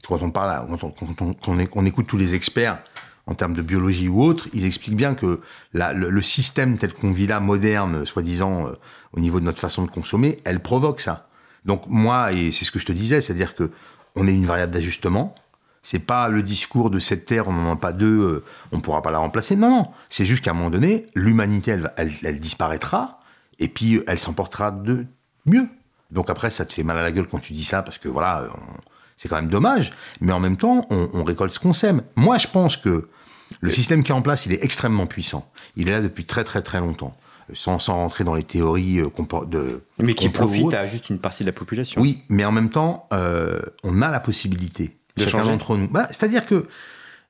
Quand 0.05 0.21
on 0.21 0.31
parle, 0.31 0.67
quand 0.79 1.47
on, 1.75 1.85
écoute 1.85 2.07
tous 2.07 2.17
les 2.17 2.33
experts 2.33 2.79
en 3.27 3.35
termes 3.35 3.53
de 3.53 3.61
biologie 3.61 4.07
ou 4.07 4.23
autre, 4.23 4.49
ils 4.53 4.65
expliquent 4.65 4.95
bien 4.95 5.13
que 5.13 5.39
le, 5.73 6.21
système 6.21 6.77
tel 6.77 6.93
qu'on 6.93 7.11
vit 7.11 7.27
là, 7.27 7.39
moderne, 7.39 8.05
soi-disant, 8.05 8.67
euh, 8.67 8.71
au 9.13 9.19
niveau 9.19 9.39
de 9.39 9.45
notre 9.45 9.59
façon 9.59 9.83
de 9.85 9.91
consommer, 9.91 10.39
elle 10.45 10.61
provoque 10.61 10.99
ça. 10.99 11.29
Donc 11.65 11.83
moi, 11.87 12.31
et 12.33 12.51
c'est 12.51 12.65
ce 12.65 12.71
que 12.71 12.79
je 12.79 12.85
te 12.85 12.91
disais, 12.91 13.21
c'est-à-dire 13.21 13.53
que 13.53 13.71
on 14.19 14.27
est 14.27 14.33
une 14.33 14.45
variable 14.45 14.73
d'ajustement. 14.73 15.33
C'est 15.81 15.99
pas 15.99 16.27
le 16.27 16.43
discours 16.43 16.89
de 16.89 16.99
cette 16.99 17.25
terre, 17.25 17.47
on 17.47 17.53
n'en 17.53 17.71
a 17.71 17.75
pas 17.77 17.93
deux, 17.93 18.19
euh, 18.19 18.43
on 18.71 18.77
ne 18.77 18.81
pourra 18.81 19.01
pas 19.01 19.11
la 19.11 19.19
remplacer. 19.19 19.55
Non, 19.55 19.69
non. 19.69 19.87
C'est 20.09 20.25
juste 20.25 20.43
qu'à 20.43 20.51
un 20.51 20.53
moment 20.53 20.69
donné, 20.69 21.07
l'humanité, 21.15 21.77
elle, 21.95 22.39
disparaîtra, 22.39 23.21
et 23.59 23.69
puis 23.69 24.01
elle 24.07 24.19
s'emportera 24.19 24.71
de 24.71 25.05
mieux. 25.45 25.67
Donc 26.11 26.29
après, 26.29 26.49
ça 26.49 26.65
te 26.65 26.73
fait 26.73 26.83
mal 26.83 26.97
à 26.97 27.03
la 27.03 27.11
gueule 27.11 27.27
quand 27.27 27.39
tu 27.39 27.53
dis 27.53 27.63
ça, 27.63 27.81
parce 27.81 27.97
que 27.97 28.09
voilà, 28.09 28.47
c'est 29.15 29.29
quand 29.29 29.37
même 29.37 29.47
dommage. 29.47 29.91
Mais 30.19 30.33
en 30.33 30.39
même 30.41 30.57
temps, 30.57 30.85
on, 30.89 31.09
on 31.13 31.23
récolte 31.23 31.53
ce 31.53 31.59
qu'on 31.59 31.73
sème. 31.73 32.01
Moi, 32.17 32.37
je 32.37 32.47
pense 32.47 32.75
que 32.75 33.07
le 33.61 33.71
système 33.71 34.03
qui 34.03 34.11
est 34.11 34.15
en 34.15 34.21
place, 34.21 34.45
il 34.45 34.51
est 34.51 34.63
extrêmement 34.63 35.07
puissant. 35.07 35.49
Il 35.77 35.87
est 35.87 35.91
là 35.91 36.01
depuis 36.01 36.25
très 36.25 36.43
très 36.43 36.61
très 36.61 36.79
longtemps 36.79 37.15
sans, 37.53 37.79
sans 37.79 37.95
rentrer 37.95 38.23
dans 38.23 38.35
les 38.35 38.43
théories 38.43 38.99
euh, 38.99 39.09
de. 39.47 39.81
Mais 39.99 40.13
qui 40.13 40.29
profite 40.29 40.73
à 40.73 40.87
juste 40.87 41.09
une 41.09 41.19
partie 41.19 41.43
de 41.43 41.49
la 41.49 41.53
population. 41.53 42.01
Oui, 42.01 42.23
mais 42.29 42.45
en 42.45 42.51
même 42.51 42.69
temps, 42.69 43.07
euh, 43.13 43.59
on 43.83 44.01
a 44.01 44.09
la 44.09 44.19
possibilité, 44.19 44.97
de 45.17 45.23
chacun 45.23 45.45
d'entre 45.45 45.77
nous. 45.77 45.87
Bah, 45.87 46.07
C'est-à-dire 46.11 46.45
que. 46.45 46.67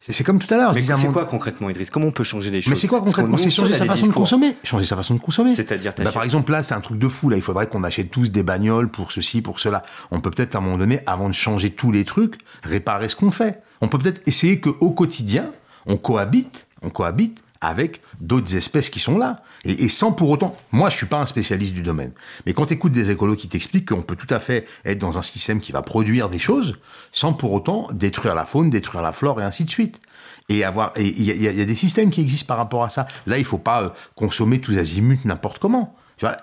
C'est 0.02 0.24
comme 0.24 0.40
tout 0.40 0.52
à 0.54 0.56
l'heure. 0.56 0.74
Mais 0.74 0.82
c'est 0.82 1.08
quoi 1.08 1.26
concrètement, 1.26 1.70
Idriss? 1.70 1.90
Comment 1.90 2.08
on 2.08 2.12
peut 2.12 2.24
changer 2.24 2.50
les 2.52 2.62
choses? 2.62 2.70
Mais 2.70 2.78
c'est 2.78 2.88
quoi 2.88 3.02
concrètement 3.02 3.36
C'est 3.36 3.50
changer 3.50 3.74
sa 3.74 3.84
façon 3.84 4.08
de 4.08 4.14
consommer. 4.14 4.56
Changer 4.64 4.86
sa 4.86 4.96
façon 4.96 5.14
de 5.14 5.20
consommer. 5.20 5.54
C'est-à-dire, 5.56 5.92
bah, 5.98 6.12
par 6.14 6.24
exemple, 6.24 6.54
là, 6.54 6.64
c'est 6.64 6.74
un 6.74 6.80
truc 6.80 6.98
de 6.98 7.10
fou. 7.10 7.30
Là, 7.30 7.36
il 7.36 7.42
faudrait 7.42 7.68
qu'on 7.68 7.84
achète 7.84 8.10
tous 8.10 8.32
des 8.32 8.42
bagnoles 8.42 8.90
pour 8.90 9.12
ceci, 9.12 9.42
pour 9.42 9.60
cela. 9.60 9.84
On 10.12 10.22
peut 10.22 10.32
peut-être 10.32 10.56
à 10.56 10.60
un 10.60 10.62
moment 10.62 10.78
donné, 10.78 11.02
avant 11.06 11.28
de 11.28 11.34
changer 11.34 11.72
tous 11.72 11.92
les 11.92 12.06
trucs, 12.06 12.36
réparer 12.64 13.10
ce 13.10 13.18
qu'on 13.18 13.32
fait. 13.32 13.62
On 13.82 13.90
peut 13.90 13.98
peut-être 13.98 14.22
essayer 14.26 14.62
que 14.62 14.70
au 14.80 14.92
quotidien, 14.92 15.52
on 15.86 15.98
cohabite, 15.98 16.68
on 16.82 16.90
cohabite 16.90 17.44
avec 17.62 18.02
d'autres 18.20 18.56
espèces 18.56 18.90
qui 18.90 19.00
sont 19.00 19.18
là. 19.18 19.44
Et, 19.66 19.90
sans 19.90 20.12
pour 20.12 20.30
autant, 20.30 20.56
moi 20.72 20.90
je 20.90 20.98
suis 20.98 21.06
pas 21.06 21.20
un 21.20 21.26
spécialiste 21.26 21.74
du 21.74 21.82
domaine, 21.82 22.12
mais 22.46 22.54
quand 22.54 22.68
tu 22.68 22.74
écoutes 22.74 22.94
des 22.94 23.12
écolos 23.12 23.36
qui 23.36 23.50
t'expliquent 23.50 23.90
qu'on 23.90 24.02
peut 24.02 24.16
tout 24.16 24.34
à 24.34 24.40
fait 24.40 24.66
être 24.86 25.00
dans 25.00 25.18
un 25.18 25.22
système 25.22 25.60
qui 25.60 25.72
va 25.72 25.82
produire 25.82 26.30
des 26.30 26.40
choses, 26.40 26.78
sans 27.12 27.34
pour 27.34 27.52
autant 27.52 27.90
détruire 27.92 28.36
la 28.36 28.46
faune, 28.46 28.70
détruire 28.70 29.02
la 29.02 29.12
flore 29.12 29.42
et 29.42 29.44
ainsi 29.44 29.66
de 29.66 29.70
suite. 29.70 30.00
Et 30.48 30.64
avoir, 30.64 30.94
il 30.98 31.22
y, 31.22 31.48
a 31.48 31.66
des 31.66 31.76
systèmes 31.76 32.10
qui 32.10 32.22
existent 32.22 32.48
par 32.48 32.58
rapport 32.58 32.84
à 32.84 32.90
ça. 32.90 33.08
Là, 33.28 33.38
il 33.38 33.46
faut 33.46 33.60
pas 33.60 33.84
euh, 33.84 33.90
consommer 34.16 34.60
tous 34.60 34.80
azimuts 34.80 35.20
n'importe 35.24 35.60
comment. 35.60 35.96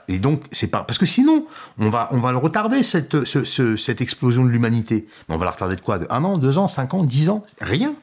Et 0.09 0.19
donc, 0.19 0.45
c'est 0.53 0.69
pas 0.69 0.85
parce 0.85 0.99
que 0.99 1.07
sinon, 1.07 1.47
on 1.79 1.91
va, 1.91 2.09
on 2.13 2.21
va 2.21 2.33
le 2.33 2.39
retarder 2.39 2.83
cette, 2.83 3.25
cette 3.25 4.01
explosion 4.01 4.45
de 4.45 4.49
l'humanité. 4.49 5.07
On 5.29 5.37
va 5.37 5.45
la 5.45 5.51
retarder 5.51 5.77
de 5.77 5.81
quoi? 5.81 5.99
De 5.99 6.07
un 6.09 6.25
an, 6.25 6.39
deux 6.39 6.57
ans, 6.57 6.69
cinq 6.69 6.95
ans, 6.95 7.03
dix 7.03 7.29
ans? 7.29 7.45
Rien 7.61 7.95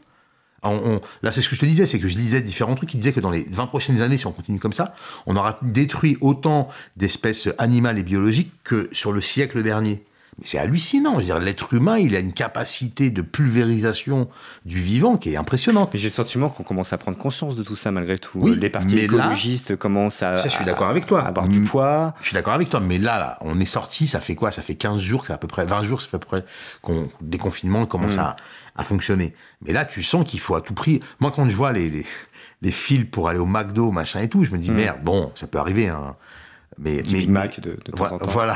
là, 0.64 1.32
c'est 1.32 1.42
ce 1.42 1.50
que 1.50 1.56
je 1.56 1.62
te 1.62 1.66
disais, 1.66 1.86
c'est 1.86 2.00
que 2.00 2.08
je 2.08 2.18
lisais 2.18 2.42
différents 2.42 2.76
trucs 2.76 2.90
qui 2.90 2.98
disaient 2.98 3.14
que 3.14 3.20
dans 3.20 3.32
les 3.32 3.48
20 3.50 3.68
prochaines 3.68 4.02
années, 4.02 4.18
si 4.18 4.28
on 4.28 4.32
continue 4.32 4.60
comme 4.60 4.74
ça, 4.74 4.94
on 5.26 5.36
aura 5.36 5.60
détruit 5.62 6.18
autant 6.22 6.70
d'espèces 6.98 7.50
animales 7.58 7.98
et 7.98 8.04
biologiques 8.04 8.52
que 8.64 8.90
sur 8.92 9.12
le 9.12 9.22
siècle 9.22 9.64
dernier. 9.64 10.04
Mais 10.40 10.48
c'est 10.48 10.58
hallucinant. 10.58 11.14
Je 11.14 11.18
veux 11.20 11.26
dire, 11.26 11.40
l'être 11.40 11.74
humain, 11.74 11.98
il 11.98 12.16
a 12.16 12.20
une 12.20 12.34
capacité 12.34 13.12
de 13.12 13.22
pulvérisation 13.22 14.30
du 14.66 14.80
vivant 14.80 15.18
qui 15.18 15.32
est 15.32 15.36
impressionnante. 15.36 15.92
Mais 15.94 16.00
j'ai 16.00 16.08
le 16.08 16.14
sentiment 16.14 16.50
qu'on 16.50 16.64
commence 16.64 16.92
à 16.94 16.98
prendre 16.98 17.18
conscience 17.18 17.56
de 17.56 17.64
tout 17.64 17.76
ça 17.76 17.92
malgré 17.92 18.18
tout. 18.18 18.40
Oui, 18.40 18.58
les 18.60 18.70
partis 18.70 18.98
écologistes 18.98 19.76
commencent 19.76 20.24
à, 20.24 20.38
ça, 20.38 20.50
je 20.50 20.56
suis 20.56 20.66
d'accord 20.66 20.88
avec 20.88 21.06
toi. 21.06 21.22
avoir 21.22 21.48
du 21.48 21.62
poids. 21.62 22.16
Je 22.22 22.28
suis 22.28 22.34
d'accord 22.34 22.54
avec 22.54 22.70
toi, 22.70 22.80
mais 22.80 22.98
là, 22.98 23.20
là, 23.20 23.38
on 23.42 23.60
est 23.60 23.66
sorti, 23.66 24.08
ça 24.08 24.20
fait 24.20 24.36
quoi? 24.36 24.52
Ça 24.52 24.62
fait 24.62 24.76
15 24.76 25.00
jours, 25.00 25.26
c'est 25.28 25.34
à 25.34 25.38
peu 25.38 25.48
près 25.48 25.66
20 25.66 25.84
jours, 25.84 26.02
fait 26.02 26.16
à 26.16 26.20
peu 26.20 26.28
près 26.28 26.46
qu'on 26.82 27.10
déconfinement 27.22 27.86
commence 27.86 28.16
mm. 28.16 28.20
à, 28.20 28.36
à 28.76 28.84
fonctionner. 28.84 29.34
Mais 29.66 29.74
là, 29.74 29.86
tu 29.86 30.04
sens 30.04 30.28
qu'il 30.28 30.40
faut 30.40 30.56
à 30.56 30.62
tout 30.62 30.74
prix. 30.74 31.00
Moi, 31.20 31.32
quand 31.32 31.48
je 31.48 31.56
vois 31.56 31.72
les, 31.72 31.90
les, 31.90 32.06
les 32.62 32.72
fils 32.72 33.06
pour 33.06 33.30
aller 33.30 33.40
au 33.40 33.46
McDo, 33.46 33.92
machin 33.92 34.20
et 34.22 34.30
tout, 34.30 34.44
je 34.44 34.52
me 34.52 34.58
dis, 34.58 34.72
mm. 34.72 34.76
merde, 34.76 35.00
bon, 35.04 35.32
ça 35.36 35.48
peut 35.48 35.60
arriver. 35.60 35.90
Hein. 35.90 36.16
Mais, 36.80 37.04
mais, 37.12 37.28
Mac 37.28 37.60
de, 37.60 37.78
de 37.86 37.92
temps 37.92 38.06
en 38.06 38.18
temps. 38.18 38.26
Voilà. 38.26 38.56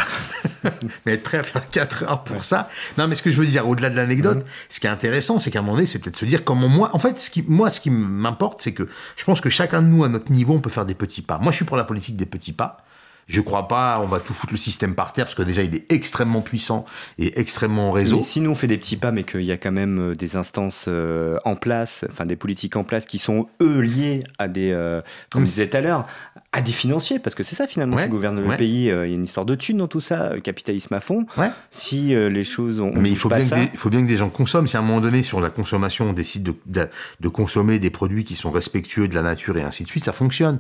mais 1.06 1.14
être 1.14 1.23
prêt 1.23 1.38
à 1.38 1.44
faire 1.44 1.69
4 1.69 2.03
heures 2.03 2.23
pour 2.23 2.44
ça. 2.44 2.68
Non, 2.98 3.07
mais 3.07 3.15
ce 3.15 3.22
que 3.22 3.30
je 3.30 3.38
veux 3.38 3.45
dire, 3.45 3.68
au-delà 3.68 3.91
de 3.91 3.95
l'anecdote, 3.95 4.39
mm. 4.39 4.49
ce 4.69 4.80
qui 4.80 4.88
est 4.88 4.89
intéressant, 4.89 5.38
c'est 5.38 5.52
qu'à 5.52 5.60
un 5.60 5.61
moment 5.61 5.76
donné, 5.76 5.85
c'est 5.85 5.99
peut-être 5.99 6.18
se 6.18 6.26
dire 6.26 6.44
comment 6.44 6.68
moi. 6.68 6.89
En 6.94 6.99
fait, 6.99 7.19
ce 7.19 7.30
qui, 7.30 7.44
moi, 7.48 7.69
ce 7.69 7.80
qui 7.80 7.91
m'importe, 7.91 8.61
c'est 8.61 8.73
que 8.73 8.88
je 9.15 9.23
pense 9.23 9.39
que 9.39 9.49
chacun 9.49 9.81
de 9.81 9.88
nous, 9.88 10.03
à 10.03 10.10
notre 10.10 10.31
niveau, 10.31 10.53
on 10.53 10.61
peut 10.61 10.69
faire 10.72 10.85
des 10.85 10.95
petits 10.95 11.22
pas. 11.22 11.38
Moi, 11.38 11.52
je 11.52 11.57
suis 11.57 11.65
pour 11.65 11.77
la 11.77 11.84
politique 11.84 12.15
des 12.15 12.26
petits 12.26 12.53
pas. 12.53 12.86
Je 13.28 13.41
crois 13.41 13.68
pas, 13.68 13.99
on 14.02 14.08
va 14.08 14.22
tout 14.22 14.34
foutre 14.34 14.54
le 14.54 14.58
système 14.58 14.95
par 14.95 15.12
terre 15.12 15.26
parce 15.26 15.36
que 15.36 15.44
déjà 15.44 15.62
il 15.62 15.76
est 15.76 15.91
extrêmement 15.91 16.41
puissant 16.41 16.86
et 17.20 17.40
extrêmement 17.40 17.91
réseau. 17.91 18.18
Mais 18.18 18.22
si 18.22 18.40
nous 18.40 18.52
on 18.52 18.56
fait 18.56 18.68
des 18.68 18.78
petits 18.78 18.95
pas, 18.95 19.12
mais 19.12 19.26
qu'il 19.26 19.44
y 19.44 19.52
a 19.52 19.58
quand 19.58 19.72
même 19.72 20.12
euh, 20.12 20.16
des 20.16 20.38
instances 20.38 20.86
euh, 20.88 21.38
en 21.44 21.58
place, 21.58 22.06
enfin 22.10 22.26
des 22.26 22.38
politiques 22.38 22.78
en 22.78 22.86
place 22.86 23.06
qui 23.06 23.18
sont 23.18 23.48
eux 23.62 23.82
liés 23.82 24.24
à 24.40 24.48
des, 24.48 24.72
euh, 24.72 25.02
comme 25.30 25.45
je 25.45 25.52
disais 25.52 25.68
tout 25.68 25.76
à 25.76 25.82
l'heure, 25.82 26.08
à 26.54 26.62
des 26.62 26.72
financiers, 26.72 27.20
parce 27.20 27.36
que 27.36 27.44
c'est 27.44 27.56
ça 27.56 27.68
finalement 27.68 27.98
qui 27.98 28.08
gouverne 28.08 28.40
le 28.40 28.56
pays. 28.56 28.86
Il 28.86 28.88
y 28.88 28.91
a 28.91 29.06
une 29.06 29.26
histoire 29.26 29.45
de 29.45 29.56
thunes 29.56 29.78
dans 29.78 29.90
tout 29.90 29.99
ça, 29.99 30.40
capitalisme 30.41 30.94
à 30.94 31.02
fond. 31.02 31.26
Si 31.70 32.16
les 32.16 32.44
choses 32.45 32.80
ont. 32.80 32.94
Mais 32.95 33.10
il 33.10 33.18
faut, 33.18 33.28
bien 33.28 33.44
que 33.44 33.56
des, 33.56 33.78
faut 33.78 33.90
bien 33.90 34.04
que 34.04 34.08
des 34.08 34.18
gens 34.18 34.30
consomment. 34.30 34.68
Si 34.68 34.78
à 34.78 34.80
un 34.80 34.84
moment 34.84 35.02
donné, 35.02 35.22
sur 35.22 35.41
la 35.41 35.49
consommation, 35.49 36.10
on 36.10 36.14
décide 36.14 36.44
de, 36.44 36.56
de, 36.66 36.88
de 37.20 37.28
consommer 37.28 37.78
des 37.78 37.90
produits 37.90 38.24
qui 38.24 38.36
sont 38.36 38.52
respectueux 38.52 39.10
de 39.10 39.16
la 39.16 39.22
nature 39.22 39.58
et 39.58 39.64
ainsi 39.64 39.84
de 39.84 39.90
suite, 39.90 40.06
ça 40.06 40.14
fonctionne. 40.14 40.60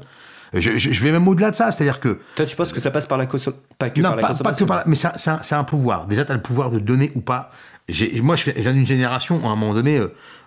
Je, 0.53 1.03
vais 1.03 1.11
même 1.11 1.27
au-delà 1.27 1.51
de 1.51 1.55
ça, 1.55 1.71
c'est-à-dire 1.71 1.99
que... 1.99 2.19
Toi, 2.35 2.45
tu 2.45 2.55
penses 2.55 2.71
que 2.71 2.79
ça 2.79 2.91
passe 2.91 3.05
par 3.05 3.17
la, 3.17 3.25
consommation 3.25 3.61
pas 3.77 3.89
que 3.89 4.01
par 4.01 4.15
la 4.15 4.21
pas, 4.21 4.53
que 4.53 4.63
par 4.63 4.77
la... 4.77 4.83
Mais 4.85 4.95
c'est 4.95 5.55
un, 5.55 5.63
pouvoir. 5.63 6.07
Déjà, 6.07 6.25
tu 6.25 6.31
as 6.31 6.35
le 6.35 6.41
pouvoir 6.41 6.69
de 6.71 6.79
donner 6.79 7.11
ou 7.15 7.21
pas. 7.21 7.51
Moi, 8.21 8.35
je 8.35 8.51
viens 8.51 8.73
d'une 8.73 8.85
génération 8.85 9.41
où, 9.43 9.47
à 9.47 9.51
un 9.51 9.55
moment 9.55 9.73
donné, 9.73 9.99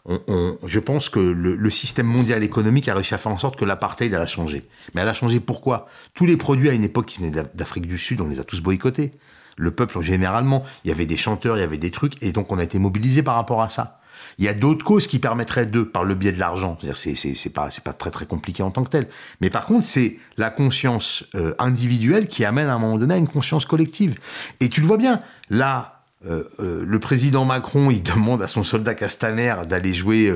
euh, 0.08 0.52
je 0.64 0.80
pense 0.80 1.08
que 1.08 1.20
le, 1.20 1.70
système 1.70 2.06
mondial 2.06 2.42
économique 2.42 2.88
a 2.88 2.94
réussi 2.94 3.14
à 3.14 3.18
faire 3.18 3.32
en 3.32 3.38
sorte 3.38 3.56
que 3.56 3.64
l'apartheid, 3.64 4.12
elle 4.12 4.20
a 4.20 4.26
changé. 4.26 4.66
Mais 4.94 5.02
elle 5.02 5.08
a 5.08 5.14
changé 5.14 5.40
pourquoi? 5.40 5.86
Tous 6.14 6.26
les 6.26 6.36
produits 6.36 6.68
à 6.68 6.72
une 6.72 6.84
époque 6.84 7.06
qui 7.06 7.18
venaient 7.18 7.44
d'Afrique 7.54 7.86
du 7.86 7.98
Sud, 7.98 8.20
on 8.20 8.28
les 8.28 8.40
a 8.40 8.44
tous 8.44 8.60
boycottés. 8.60 9.12
Le 9.56 9.70
peuple, 9.70 10.00
généralement, 10.00 10.64
il 10.84 10.88
y 10.88 10.92
avait 10.92 11.06
des 11.06 11.18
chanteurs, 11.18 11.56
il 11.58 11.60
y 11.60 11.64
avait 11.64 11.78
des 11.78 11.90
trucs, 11.90 12.22
et 12.22 12.32
donc 12.32 12.50
on 12.50 12.58
a 12.58 12.62
été 12.62 12.78
mobilisé 12.78 13.22
par 13.22 13.34
rapport 13.34 13.60
à 13.60 13.68
ça. 13.68 13.99
Il 14.38 14.44
y 14.44 14.48
a 14.48 14.54
d'autres 14.54 14.84
causes 14.84 15.06
qui 15.06 15.18
permettraient 15.18 15.66
de, 15.66 15.82
par 15.82 16.04
le 16.04 16.14
biais 16.14 16.32
de 16.32 16.38
l'argent. 16.38 16.78
C'est 16.94 17.52
pas, 17.52 17.70
très 17.70 18.10
très 18.10 18.26
compliqué 18.26 18.62
en 18.62 18.70
tant 18.70 18.84
que 18.84 18.90
tel. 18.90 19.08
Mais 19.40 19.50
par 19.50 19.66
contre, 19.66 19.84
c'est 19.84 20.18
la 20.36 20.50
conscience 20.50 21.24
euh, 21.34 21.54
individuelle 21.58 22.26
qui 22.26 22.44
amène 22.44 22.68
à 22.68 22.74
un 22.74 22.78
moment 22.78 22.98
donné 22.98 23.14
à 23.14 23.18
une 23.18 23.28
conscience 23.28 23.64
collective. 23.64 24.18
Et 24.60 24.68
tu 24.68 24.80
le 24.80 24.86
vois 24.86 24.96
bien, 24.96 25.22
là, 25.48 26.02
euh, 26.26 26.44
euh, 26.60 26.84
le 26.86 26.98
président 26.98 27.44
Macron, 27.44 27.90
il 27.90 28.02
demande 28.14 28.42
à 28.42 28.48
son 28.48 28.62
soldat 28.62 28.94
Castaner 28.94 29.54
d'aller 29.68 29.94
jouer 29.94 30.32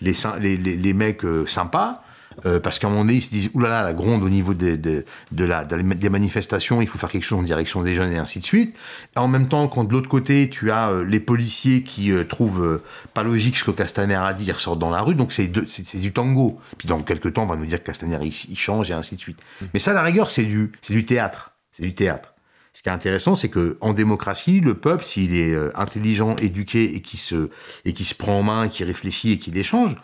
les, 0.00 0.92
mecs 0.92 1.22
sympas. 1.46 2.02
Euh, 2.46 2.60
parce 2.60 2.78
qu'à 2.78 2.86
un 2.86 2.90
moment 2.90 3.04
donné, 3.04 3.18
ils 3.18 3.22
se 3.22 3.30
disent, 3.30 3.50
oulala, 3.54 3.82
la 3.82 3.92
gronde 3.92 4.22
au 4.22 4.28
niveau 4.28 4.54
des, 4.54 4.76
de, 4.76 5.04
la, 5.32 5.64
des 5.64 6.08
manifestations, 6.08 6.80
il 6.80 6.88
faut 6.88 6.98
faire 6.98 7.08
quelque 7.08 7.24
chose 7.24 7.38
en 7.38 7.42
direction 7.42 7.82
des 7.82 7.94
jeunes 7.94 8.12
et 8.12 8.18
ainsi 8.18 8.40
de 8.40 8.44
suite. 8.44 8.76
Et 9.16 9.18
en 9.18 9.28
même 9.28 9.48
temps, 9.48 9.68
quand 9.68 9.84
de 9.84 9.92
l'autre 9.92 10.08
côté, 10.08 10.48
tu 10.48 10.70
as 10.70 10.90
euh, 10.90 11.04
les 11.04 11.20
policiers 11.20 11.82
qui 11.82 12.12
euh, 12.12 12.24
trouvent 12.24 12.80
pas 13.14 13.22
logique 13.22 13.56
ce 13.56 13.64
que 13.64 13.70
Castaner 13.70 14.14
a 14.14 14.32
dit, 14.32 14.44
ils 14.46 14.52
ressortent 14.52 14.78
dans 14.78 14.90
la 14.90 15.02
rue, 15.02 15.14
donc 15.14 15.32
c'est 15.32 15.48
du 15.48 16.12
tango. 16.12 16.60
Puis 16.76 16.88
dans 16.88 17.00
quelques 17.00 17.34
temps, 17.34 17.42
on 17.42 17.46
va 17.46 17.56
nous 17.56 17.66
dire 17.66 17.80
que 17.80 17.86
Castaner, 17.86 18.18
il, 18.22 18.58
change 18.58 18.90
et 18.90 18.94
ainsi 18.94 19.16
de 19.16 19.20
suite. 19.20 19.38
Mmh. 19.60 19.66
Mais 19.74 19.80
ça, 19.80 19.92
à 19.92 19.94
la 19.94 20.02
rigueur, 20.02 20.30
c'est 20.30 20.44
du, 20.44 20.72
du 20.88 21.04
théâtre. 21.04 21.52
C'est 21.72 21.84
du 21.84 21.94
théâtre. 21.94 22.34
Ce 22.72 22.82
qui 22.82 22.88
est 22.88 22.92
intéressant, 22.92 23.34
c'est 23.34 23.48
que 23.48 23.76
en 23.80 23.92
démocratie, 23.92 24.60
le 24.60 24.74
peuple, 24.74 25.02
s'il 25.04 25.34
est 25.34 25.56
intelligent, 25.74 26.36
éduqué 26.36 26.94
et 26.94 27.00
qui 27.00 27.16
se 27.16 27.50
et 27.84 27.92
qui 27.92 28.04
se 28.04 28.14
prend 28.14 28.38
en 28.38 28.42
main, 28.44 28.68
qui 28.68 28.84
réfléchit 28.84 29.32
et 29.32 29.38
qui 29.38 29.50
échange, 29.50 29.96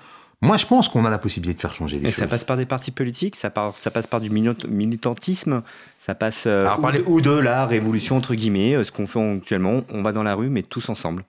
moi, 0.44 0.56
je 0.56 0.66
pense 0.66 0.88
qu'on 0.88 1.04
a 1.04 1.10
la 1.10 1.18
possibilité 1.18 1.56
de 1.56 1.60
faire 1.60 1.74
changer 1.74 1.98
les 1.98 2.10
choses. 2.10 2.20
Ça 2.20 2.26
passe 2.26 2.44
par 2.44 2.56
des 2.56 2.66
partis 2.66 2.90
politiques, 2.90 3.36
ça, 3.36 3.52
ça 3.74 3.90
passe 3.90 4.06
par 4.06 4.20
du 4.20 4.30
militantisme, 4.30 5.62
ça 5.98 6.14
passe 6.14 6.44
euh, 6.46 6.66
ou, 7.06 7.20
de, 7.20 7.30
la 7.30 7.66
révolution 7.66 8.16
entre 8.16 8.34
guillemets, 8.34 8.74
euh, 8.74 8.84
ce 8.84 8.92
qu'on 8.92 9.06
fait 9.06 9.36
actuellement. 9.36 9.82
On 9.88 10.02
va 10.02 10.12
dans 10.12 10.22
la 10.22 10.34
rue, 10.34 10.50
mais 10.50 10.62
tous 10.62 10.88
ensemble. 10.88 11.24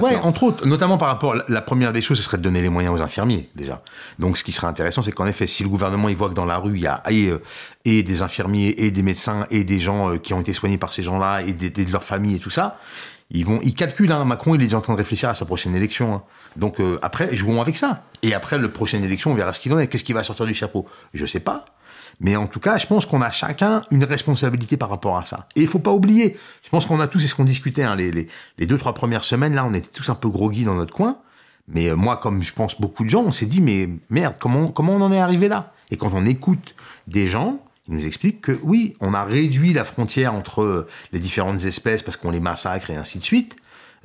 Oui, 0.00 0.12
entre 0.22 0.44
autres, 0.44 0.66
notamment 0.66 0.96
par 0.96 1.08
rapport, 1.08 1.36
la 1.48 1.60
première 1.60 1.92
des 1.92 2.00
choses, 2.00 2.16
ce 2.16 2.22
serait 2.22 2.38
de 2.38 2.42
donner 2.42 2.62
les 2.62 2.70
moyens 2.70 2.98
aux 2.98 3.02
infirmiers, 3.02 3.50
déjà. 3.54 3.82
Donc, 4.18 4.38
ce 4.38 4.44
qui 4.44 4.50
serait 4.50 4.66
intéressant, 4.66 5.02
c'est 5.02 5.12
qu'en 5.12 5.26
effet, 5.26 5.46
si 5.46 5.62
le 5.62 5.68
gouvernement, 5.68 6.08
il 6.08 6.16
voit 6.16 6.30
que 6.30 6.34
dans 6.34 6.46
la 6.46 6.56
rue, 6.56 6.76
il 6.76 6.82
y 6.82 6.86
a 6.86 7.02
et, 7.10 7.28
euh, 7.28 7.42
des 7.84 8.22
infirmiers, 8.22 8.74
et 8.78 8.90
des 8.90 9.02
médecins, 9.02 9.46
et 9.50 9.64
des 9.64 9.80
gens 9.80 10.16
qui 10.16 10.32
ont 10.32 10.40
été 10.40 10.54
soignés 10.54 10.78
par 10.78 10.94
ces 10.94 11.02
gens-là, 11.02 11.42
et, 11.42 11.52
de 11.52 11.92
leur 11.92 12.04
famille, 12.04 12.36
et 12.36 12.38
tout 12.38 12.48
ça, 12.48 12.78
ils 13.34 13.46
vont, 13.46 13.58
ils 13.62 13.74
calculent. 13.74 14.12
Hein, 14.12 14.24
Macron, 14.24 14.54
il 14.54 14.62
est 14.62 14.74
en 14.74 14.80
train 14.80 14.92
de 14.92 14.98
réfléchir 14.98 15.28
à 15.28 15.34
sa 15.34 15.44
prochaine 15.44 15.74
élection. 15.74 16.14
Hein. 16.14 16.22
Donc 16.56 16.80
euh, 16.80 16.98
après, 17.02 17.34
jouons 17.34 17.60
avec 17.60 17.76
ça. 17.76 18.04
Et 18.22 18.34
après, 18.34 18.58
la 18.58 18.68
prochaine 18.68 19.04
élection, 19.04 19.32
on 19.32 19.34
verra 19.34 19.52
ce 19.52 19.60
qu'il 19.60 19.72
en 19.72 19.78
est. 19.78 19.86
Qu'est-ce 19.86 20.04
qui 20.04 20.12
va 20.12 20.22
sortir 20.22 20.46
du 20.46 20.54
chapeau? 20.54 20.86
Je 21.14 21.24
sais 21.26 21.40
pas. 21.40 21.64
Mais 22.20 22.36
en 22.36 22.46
tout 22.46 22.60
cas, 22.60 22.76
je 22.76 22.86
pense 22.86 23.06
qu'on 23.06 23.22
a 23.22 23.30
chacun 23.30 23.84
une 23.90 24.04
responsabilité 24.04 24.76
par 24.76 24.90
rapport 24.90 25.16
à 25.16 25.24
ça. 25.24 25.48
Et 25.56 25.62
il 25.62 25.66
faut 25.66 25.78
pas 25.78 25.92
oublier. 25.92 26.36
Je 26.62 26.68
pense 26.68 26.84
qu'on 26.84 27.00
a 27.00 27.08
tous, 27.08 27.20
c'est 27.20 27.28
ce 27.28 27.34
qu'on 27.34 27.44
discutait 27.44 27.82
hein, 27.82 27.96
les, 27.96 28.12
les, 28.12 28.66
deux 28.66 28.76
trois 28.78 28.92
premières 28.92 29.24
semaines 29.24 29.54
là, 29.54 29.64
on 29.64 29.72
était 29.72 29.88
tous 29.88 30.10
un 30.10 30.14
peu 30.14 30.28
groggy 30.28 30.64
dans 30.64 30.74
notre 30.74 30.92
coin. 30.92 31.18
Mais 31.68 31.88
euh, 31.88 31.96
moi, 31.96 32.18
comme 32.18 32.42
je 32.42 32.52
pense 32.52 32.80
beaucoup 32.80 33.04
de 33.04 33.08
gens, 33.08 33.22
on 33.22 33.32
s'est 33.32 33.46
dit 33.46 33.62
mais 33.62 33.88
merde, 34.10 34.34
comment 34.38 34.68
comment 34.68 34.92
on 34.94 35.00
en 35.00 35.12
est 35.12 35.20
arrivé 35.20 35.48
là? 35.48 35.72
Et 35.90 35.96
quand 35.96 36.10
on 36.12 36.26
écoute 36.26 36.74
des 37.06 37.26
gens 37.26 37.60
il 37.88 37.94
nous 37.94 38.06
explique 38.06 38.40
que 38.40 38.58
oui, 38.62 38.94
on 39.00 39.12
a 39.12 39.24
réduit 39.24 39.72
la 39.72 39.84
frontière 39.84 40.34
entre 40.34 40.86
les 41.12 41.18
différentes 41.18 41.64
espèces 41.64 42.02
parce 42.02 42.16
qu'on 42.16 42.30
les 42.30 42.40
massacre 42.40 42.90
et 42.90 42.96
ainsi 42.96 43.18
de 43.18 43.24
suite. 43.24 43.56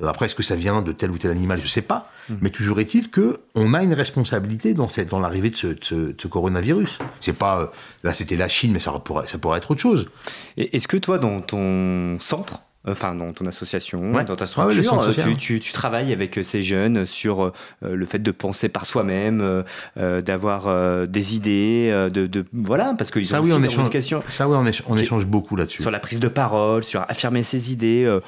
Euh, 0.02 0.06
après, 0.06 0.26
est-ce 0.26 0.34
que 0.34 0.42
ça 0.42 0.56
vient 0.56 0.82
de 0.82 0.92
tel 0.92 1.10
ou 1.10 1.18
tel 1.18 1.30
animal 1.30 1.58
Je 1.58 1.64
ne 1.64 1.68
sais 1.68 1.82
pas. 1.82 2.10
Mmh. 2.28 2.34
Mais 2.40 2.50
toujours 2.50 2.80
est-il 2.80 3.10
que 3.10 3.40
on 3.54 3.74
a 3.74 3.82
une 3.82 3.94
responsabilité 3.94 4.74
dans, 4.74 4.88
cette, 4.88 5.10
dans 5.10 5.20
l'arrivée 5.20 5.50
de 5.50 5.56
ce, 5.56 5.66
de 5.68 6.14
ce, 6.18 6.28
coronavirus. 6.28 6.98
C'est 7.20 7.38
pas 7.38 7.60
euh, 7.60 7.66
là, 8.02 8.14
c'était 8.14 8.36
la 8.36 8.48
Chine, 8.48 8.72
mais 8.72 8.80
ça 8.80 8.92
pourrait, 8.92 9.28
ça 9.28 9.38
pourrait 9.38 9.58
être 9.58 9.70
autre 9.70 9.80
chose. 9.80 10.08
est-ce 10.56 10.88
que 10.88 10.96
toi, 10.96 11.18
dans 11.18 11.40
ton 11.40 12.18
centre, 12.20 12.60
enfin 12.86 13.14
dans 13.14 13.32
ton 13.32 13.46
association, 13.46 14.12
dans 14.12 14.36
ta 14.36 14.46
structure, 14.46 15.36
tu, 15.36 15.60
tu, 15.60 15.72
travailles 15.72 16.12
avec 16.12 16.38
ces 16.42 16.62
jeunes 16.62 17.06
sur 17.06 17.44
euh, 17.44 17.52
le 17.82 18.06
fait 18.06 18.18
de 18.18 18.30
penser 18.30 18.68
par 18.68 18.86
soi-même, 18.86 19.64
euh, 19.96 20.22
d'avoir 20.22 21.06
des 21.06 21.36
idées, 21.36 21.90
de, 22.12 22.26
de, 22.26 22.44
voilà, 22.52 22.94
parce 22.96 23.10
qu'ils 23.10 23.34
ont 23.34 23.40
oui, 23.40 23.52
on 23.52 23.62
échange, 23.62 23.90
Ça 24.28 24.48
oui, 24.48 24.56
on, 24.56 24.66
échange, 24.66 24.86
on 24.88 24.96
échange 24.96 25.26
beaucoup 25.26 25.56
là-dessus. 25.56 25.82
Sur 25.82 25.90
la 25.90 26.00
prise 26.00 26.20
de 26.20 26.28
parole, 26.28 26.84
sur 26.84 27.04
affirmer 27.08 27.42
ses 27.42 27.72
idées. 27.72 28.18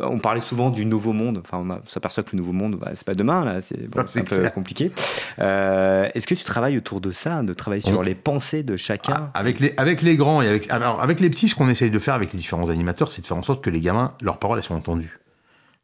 On 0.00 0.18
parlait 0.18 0.40
souvent 0.40 0.70
du 0.70 0.84
nouveau 0.84 1.12
monde. 1.12 1.40
Enfin, 1.44 1.58
on, 1.58 1.88
s'aperçoit 1.88 2.22
que 2.22 2.30
le 2.32 2.38
nouveau 2.38 2.52
monde, 2.52 2.76
bah, 2.76 2.90
c'est 2.94 3.06
pas 3.06 3.14
demain 3.14 3.44
là, 3.44 3.60
c'est 3.60 3.88
bon, 3.88 4.00
un 4.16 4.22
peu 4.22 4.48
compliqué. 4.50 4.92
Est-ce 5.38 6.26
que 6.26 6.34
tu 6.34 6.44
travailles 6.44 6.76
autour 6.76 7.00
de 7.00 7.12
ça, 7.12 7.42
de 7.42 7.52
travailler 7.52 7.82
sur 7.82 8.02
les 8.02 8.14
pensées 8.14 8.62
de 8.62 8.76
chacun? 8.76 9.30
Ah, 9.34 9.38
Avec 9.38 9.60
les 9.60 9.74
avec 9.76 10.02
les 10.02 10.16
grands 10.16 10.42
et 10.42 10.48
avec 10.48 10.70
alors, 10.70 11.00
avec 11.00 11.20
les 11.20 11.30
petits, 11.30 11.48
ce 11.48 11.54
qu'on 11.54 11.68
essaye 11.68 11.90
de 11.90 11.98
faire 11.98 12.14
avec 12.14 12.32
les 12.32 12.38
différents 12.38 12.70
animateurs, 12.70 13.10
c'est 13.10 13.22
de 13.22 13.26
faire 13.26 13.36
en 13.36 13.42
sorte 13.42 13.62
que 13.62 13.70
les 13.70 13.80
gamins 13.80 14.14
leurs 14.20 14.38
paroles, 14.38 14.58
elles 14.58 14.64
sont 14.64 14.74
entendues. 14.74 15.18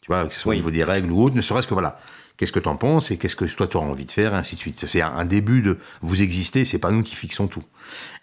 Tu 0.00 0.08
vois, 0.08 0.26
que 0.26 0.34
ce 0.34 0.40
soit 0.40 0.52
au 0.52 0.56
niveau 0.56 0.72
des 0.72 0.82
règles 0.82 1.10
ou 1.12 1.22
autre, 1.22 1.36
ne 1.36 1.42
serait-ce 1.42 1.68
que 1.68 1.74
voilà. 1.74 1.98
Qu'est-ce 2.36 2.50
que 2.50 2.58
tu 2.58 2.68
en 2.68 2.76
penses 2.76 3.10
et 3.12 3.18
qu'est-ce 3.18 3.36
que 3.36 3.44
toi 3.44 3.68
tu 3.68 3.76
auras 3.76 3.86
envie 3.86 4.06
de 4.06 4.10
faire, 4.10 4.34
et 4.34 4.36
ainsi 4.36 4.56
de 4.56 4.60
suite. 4.60 4.84
C'est 4.86 5.00
un 5.00 5.24
début 5.24 5.62
de 5.62 5.78
vous 6.00 6.22
existez, 6.22 6.64
c'est 6.64 6.78
pas 6.78 6.90
nous 6.90 7.02
qui 7.02 7.14
fixons 7.14 7.46
tout. 7.46 7.62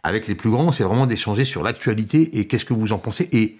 Avec 0.03 0.27
les 0.27 0.35
plus 0.35 0.49
grands, 0.49 0.73
c'est 0.73 0.83
vraiment 0.83 1.07
d'échanger 1.07 1.45
sur 1.45 1.63
l'actualité 1.63 2.37
et 2.37 2.47
qu'est-ce 2.47 2.65
que 2.65 2.73
vous 2.73 2.91
en 2.91 2.97
pensez. 2.97 3.29
Et 3.31 3.57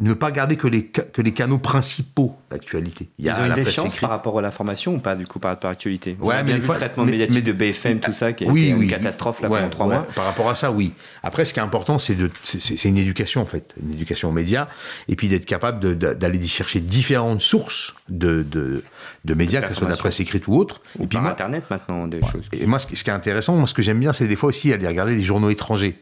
ne 0.00 0.14
pas 0.14 0.30
garder 0.30 0.56
que 0.56 0.66
les, 0.66 0.86
que 0.86 1.20
les 1.20 1.32
canaux 1.32 1.58
principaux 1.58 2.34
d'actualité. 2.50 3.10
Il 3.18 3.26
y 3.26 3.28
a 3.28 3.46
Ils 3.46 3.80
ont 3.80 3.90
par 4.00 4.10
rapport 4.10 4.38
à 4.38 4.42
l'information 4.42 4.94
ou 4.94 4.98
pas, 4.98 5.14
du 5.14 5.26
coup, 5.26 5.38
par 5.38 5.50
rapport 5.50 5.68
à 5.68 5.72
l'actualité? 5.72 6.16
Ouais, 6.18 6.42
mais 6.42 6.56
le 6.56 6.62
traitement 6.62 7.04
médiatique 7.04 7.44
de 7.44 7.52
BFM, 7.52 8.00
tout 8.00 8.12
ça, 8.12 8.32
qui 8.32 8.44
a 8.46 8.50
été 8.50 8.68
une 8.68 8.88
catastrophe 8.88 9.42
là, 9.42 9.48
pendant 9.48 9.68
trois 9.68 9.86
mois. 9.86 10.06
Par 10.14 10.24
rapport 10.24 10.48
à 10.48 10.54
ça, 10.54 10.72
oui. 10.72 10.92
Après, 11.22 11.44
ce 11.44 11.52
qui 11.52 11.60
est 11.60 11.62
important, 11.62 11.98
c'est 11.98 12.14
une 12.84 12.96
éducation, 12.96 13.42
en 13.42 13.46
fait, 13.46 13.74
une 13.82 13.92
éducation 13.92 14.30
aux 14.30 14.32
médias, 14.32 14.68
et 15.08 15.16
puis 15.16 15.28
d'être 15.28 15.46
capable 15.46 15.96
d'aller 15.96 16.42
chercher 16.46 16.80
différentes 16.80 17.42
sources 17.42 17.94
de, 18.08 18.42
de, 18.42 18.82
de 19.24 19.34
médias, 19.34 19.60
que 19.60 19.68
ce 19.68 19.74
soit 19.74 19.86
de 19.86 19.90
la 19.90 19.96
presse 19.98 20.20
écrite 20.20 20.48
ou 20.48 20.56
autre. 20.56 20.80
Ou 20.98 21.04
et 21.04 21.06
puis 21.06 21.18
par 21.18 21.26
Internet, 21.26 21.64
maintenant, 21.70 22.06
des 22.06 22.20
choses. 22.22 22.48
Et 22.52 22.66
moi, 22.66 22.78
ce 22.78 22.86
qui 22.86 22.94
est 22.94 23.10
intéressant, 23.10 23.56
moi, 23.56 23.66
ce 23.66 23.74
que 23.74 23.82
j'aime 23.82 24.00
bien, 24.00 24.12
c'est 24.14 24.26
des 24.26 24.36
fois 24.36 24.48
aussi 24.48 24.72
aller 24.72 24.86
regarder 24.86 25.14
des 25.14 25.24
journaux 25.24 25.50
étrangers 25.50 26.00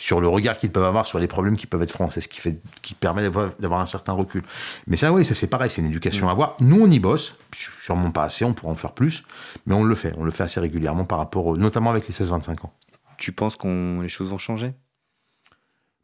sur 0.00 0.20
le 0.22 0.28
regard 0.28 0.56
qu'ils 0.56 0.72
peuvent 0.72 0.84
avoir 0.84 1.04
sur 1.06 1.18
les 1.18 1.26
problèmes 1.26 1.58
qui 1.58 1.66
peuvent 1.66 1.82
être 1.82 1.92
français, 1.92 2.22
ce 2.22 2.28
qui, 2.28 2.40
fait, 2.40 2.58
qui 2.80 2.94
permet 2.94 3.22
d'avoir 3.22 3.80
un 3.80 3.86
certain 3.86 4.12
recul. 4.12 4.42
Mais 4.86 4.96
ça, 4.96 5.12
oui, 5.12 5.26
ça 5.26 5.34
c'est 5.34 5.46
pareil, 5.46 5.68
c'est 5.70 5.82
une 5.82 5.88
éducation 5.88 6.28
à 6.30 6.32
avoir. 6.32 6.56
Nous, 6.58 6.80
on 6.80 6.90
y 6.90 6.98
bosse, 6.98 7.36
sûrement 7.52 8.10
pas 8.10 8.24
assez, 8.24 8.46
on 8.46 8.54
pourra 8.54 8.72
en 8.72 8.76
faire 8.76 8.92
plus, 8.92 9.24
mais 9.66 9.74
on 9.74 9.84
le 9.84 9.94
fait, 9.94 10.14
on 10.16 10.24
le 10.24 10.30
fait 10.30 10.42
assez 10.42 10.58
régulièrement 10.58 11.04
par 11.04 11.18
rapport, 11.18 11.54
notamment 11.58 11.90
avec 11.90 12.08
les 12.08 12.14
16-25 12.14 12.64
ans. 12.64 12.72
Tu 13.18 13.32
penses 13.32 13.56
que 13.56 14.00
les 14.00 14.08
choses 14.08 14.30
vont 14.30 14.38
changer? 14.38 14.72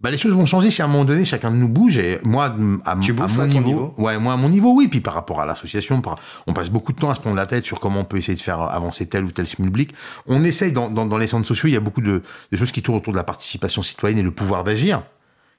Bah, 0.00 0.10
les 0.10 0.18
choses 0.18 0.34
vont 0.34 0.44
changer 0.44 0.70
si 0.70 0.82
à 0.82 0.84
un 0.84 0.88
moment 0.88 1.06
donné 1.06 1.24
chacun 1.24 1.50
de 1.50 1.56
nous 1.56 1.68
bouge 1.68 1.96
et 1.96 2.18
moi 2.22 2.54
à, 2.84 2.96
tu 3.00 3.14
à 3.18 3.26
mon 3.28 3.46
niveau, 3.46 3.94
ouais 3.96 4.18
moi 4.18 4.34
à 4.34 4.36
mon 4.36 4.50
niveau 4.50 4.74
oui. 4.74 4.88
Puis 4.88 5.00
par 5.00 5.14
rapport 5.14 5.40
à 5.40 5.46
l'association 5.46 6.02
on 6.46 6.52
passe 6.52 6.68
beaucoup 6.68 6.92
de 6.92 6.98
temps 6.98 7.10
à 7.10 7.14
se 7.14 7.20
prendre 7.20 7.36
la 7.36 7.46
tête 7.46 7.64
sur 7.64 7.80
comment 7.80 8.00
on 8.00 8.04
peut 8.04 8.18
essayer 8.18 8.36
de 8.36 8.42
faire 8.42 8.60
avancer 8.60 9.06
tel 9.06 9.24
ou 9.24 9.30
tel 9.30 9.46
schmilblick 9.46 9.94
on 10.26 10.44
essaye 10.44 10.72
dans, 10.72 10.90
dans, 10.90 11.16
les 11.16 11.26
centres 11.26 11.46
sociaux 11.46 11.68
il 11.68 11.72
y 11.72 11.76
a 11.76 11.80
beaucoup 11.80 12.02
de, 12.02 12.22
choses 12.52 12.72
qui 12.72 12.82
tournent 12.82 12.98
autour 12.98 13.14
de 13.14 13.16
la 13.16 13.24
participation 13.24 13.82
citoyenne 13.82 14.18
et 14.18 14.22
le 14.22 14.30
pouvoir 14.30 14.64
d'agir. 14.64 15.02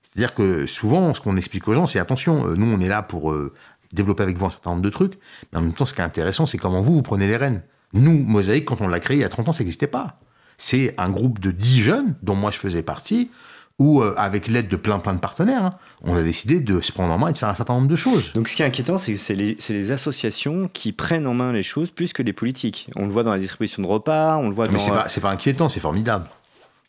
C'est-à-dire 0.03 0.35
que 0.35 0.67
souvent 0.67 1.15
ce 1.15 1.19
qu'on 1.19 1.35
explique 1.35 1.67
aux 1.67 1.73
gens 1.73 1.87
c'est 1.87 1.99
attention 1.99 2.45
euh, 2.45 2.55
nous 2.55 2.67
on 2.67 2.79
est 2.79 2.89
là 2.89 3.01
pour 3.01 3.31
euh, 3.31 3.53
développer 3.91 4.21
avec 4.21 4.37
vous 4.37 4.45
un 4.45 4.51
certain 4.51 4.69
nombre 4.69 4.83
de 4.83 4.89
trucs. 4.89 5.17
Mais 5.51 5.57
en 5.57 5.61
même 5.63 5.73
temps 5.73 5.87
ce 5.87 5.95
qui 5.95 6.01
est 6.01 6.05
intéressant 6.05 6.45
c'est 6.45 6.59
comment 6.59 6.81
vous 6.81 6.93
vous 6.93 7.01
prenez 7.01 7.25
les 7.25 7.37
rênes. 7.37 7.63
Nous 7.93 8.19
Mosaïque 8.19 8.65
quand 8.65 8.81
on 8.81 8.87
l'a 8.87 8.99
créé 8.99 9.17
il 9.17 9.21
y 9.21 9.25
a 9.25 9.29
30 9.29 9.49
ans 9.49 9.51
ça 9.51 9.63
n'existait 9.63 9.87
pas. 9.87 10.19
C'est 10.59 10.93
un 10.99 11.09
groupe 11.09 11.39
de 11.39 11.49
10 11.49 11.81
jeunes 11.81 12.15
dont 12.21 12.35
moi 12.35 12.51
je 12.51 12.57
faisais 12.57 12.83
partie 12.83 13.31
où, 13.79 14.01
euh, 14.01 14.15
avec 14.17 14.47
l'aide 14.47 14.67
de 14.67 14.75
plein 14.75 14.97
plein 14.99 15.13
de 15.13 15.19
partenaires, 15.19 15.63
hein, 15.63 15.73
on 16.01 16.15
a 16.15 16.23
décidé 16.23 16.61
de 16.61 16.81
se 16.81 16.91
prendre 16.91 17.13
en 17.13 17.17
main 17.17 17.29
et 17.29 17.33
de 17.33 17.37
faire 17.37 17.49
un 17.49 17.55
certain 17.55 17.75
nombre 17.75 17.87
de 17.87 17.95
choses. 17.95 18.33
Donc 18.33 18.47
ce 18.47 18.55
qui 18.55 18.63
est 18.63 18.65
inquiétant, 18.65 18.97
c'est 18.97 19.13
que 19.13 19.19
c'est 19.19 19.35
les, 19.35 19.57
les, 19.69 19.91
associations 19.91 20.69
qui 20.73 20.93
prennent 20.93 21.27
en 21.27 21.35
main 21.35 21.51
les 21.51 21.63
choses 21.63 21.91
plus 21.91 22.11
que 22.11 22.23
les 22.23 22.33
politiques. 22.33 22.89
On 22.95 23.05
le 23.05 23.11
voit 23.11 23.23
dans 23.23 23.31
la 23.31 23.39
distribution 23.39 23.83
de 23.83 23.87
repas, 23.87 24.37
on 24.37 24.49
le 24.49 24.55
voit 24.55 24.67
Mais 24.71 24.79
c'est 24.79 24.91
pas, 24.91 25.27
pas, 25.27 25.31
inquiétant, 25.31 25.69
c'est 25.69 25.79
formidable. 25.79 26.25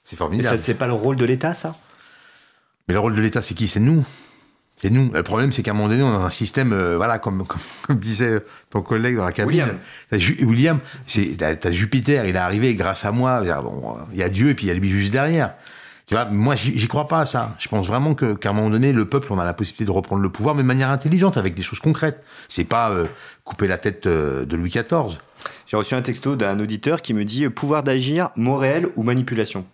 C'est 0.05 0.17
formidable. 0.17 0.51
Mais 0.51 0.57
ça, 0.57 0.63
c'est 0.63 0.75
pas 0.75 0.87
le 0.87 0.95
rôle 0.95 1.17
de 1.17 1.27
l'État, 1.27 1.53
ça? 1.53 1.77
Mais 2.89 2.95
le 2.95 3.01
rôle 3.01 3.15
de 3.15 3.21
l'État, 3.21 3.43
c'est 3.43 3.55
qui? 3.55 3.69
C'est 3.69 3.81
nous. 3.81 4.05
C'est 4.79 4.91
nous. 4.91 5.11
Le 5.13 5.23
problème, 5.23 5.53
c'est 5.53 5.63
qu'à 5.63 5.73
un 5.73 5.75
moment 5.75 5.89
donné, 5.89 6.03
on 6.03 6.09
a 6.09 6.25
un 6.25 6.31
système, 6.31 6.73
euh, 6.73 6.97
voilà, 6.97 7.19
comme, 7.19 7.45
comme, 7.83 7.99
disait 7.99 8.43
ton 8.71 8.81
collègue 8.81 9.17
dans 9.17 9.27
la 9.27 9.33
cabine. 9.33 9.79
William, 10.11 10.81
William 11.09 11.59
t'as 11.61 11.71
Jupiter, 11.71 12.25
il 12.25 12.37
est 12.37 12.39
arrivé 12.39 12.75
grâce 12.77 13.05
à 13.05 13.13
moi. 13.13 13.43
Il 14.13 14.19
y 14.19 14.23
a 14.23 14.29
Dieu 14.31 14.49
et 14.49 14.55
puis 14.55 14.67
il 14.67 14.69
y 14.69 14.73
a 14.73 14.75
lui 14.75 14.89
juste 14.89 15.13
derrière. 15.13 15.55
Tu 16.09 16.15
vois, 16.15 16.25
moi, 16.25 16.55
j'y 16.55 16.89
crois 16.89 17.07
pas 17.07 17.21
à 17.21 17.27
ça. 17.27 17.55
Je 17.59 17.69
pense 17.69 17.87
vraiment 17.87 18.15
qu'à 18.15 18.49
un 18.49 18.53
moment 18.55 18.71
donné, 18.71 18.95
le 18.95 19.05
peuple, 19.05 19.31
on 19.31 19.39
a 19.39 19.45
la 19.45 19.53
possibilité 19.53 19.85
de 19.85 19.91
reprendre 19.91 20.23
le 20.23 20.31
pouvoir, 20.31 20.55
mais 20.55 20.63
de 20.63 20.67
manière 20.67 20.89
intelligente, 20.89 21.37
avec 21.37 21.55
des 21.55 21.63
choses 21.63 21.81
concrètes. 21.81 22.25
C'est 22.49 22.65
pas 22.65 22.91
euh, 22.91 23.09
couper 23.45 23.69
la 23.69 23.77
tête 23.77 24.07
euh, 24.07 24.47
de 24.47 24.57
Louis 24.57 24.71
XIV. 24.71 25.19
J'ai 25.67 25.77
reçu 25.77 25.95
un 25.95 26.01
texto 26.01 26.35
d'un 26.35 26.61
auditeur 26.61 27.03
qui 27.03 27.13
me 27.13 27.27
dit 27.27 27.45
euh, 27.45 27.51
pouvoir 27.51 27.83
d'agir, 27.83 28.31
mot 28.37 28.57
réel 28.57 28.87
ou 28.97 29.03
manipulation? 29.03 29.67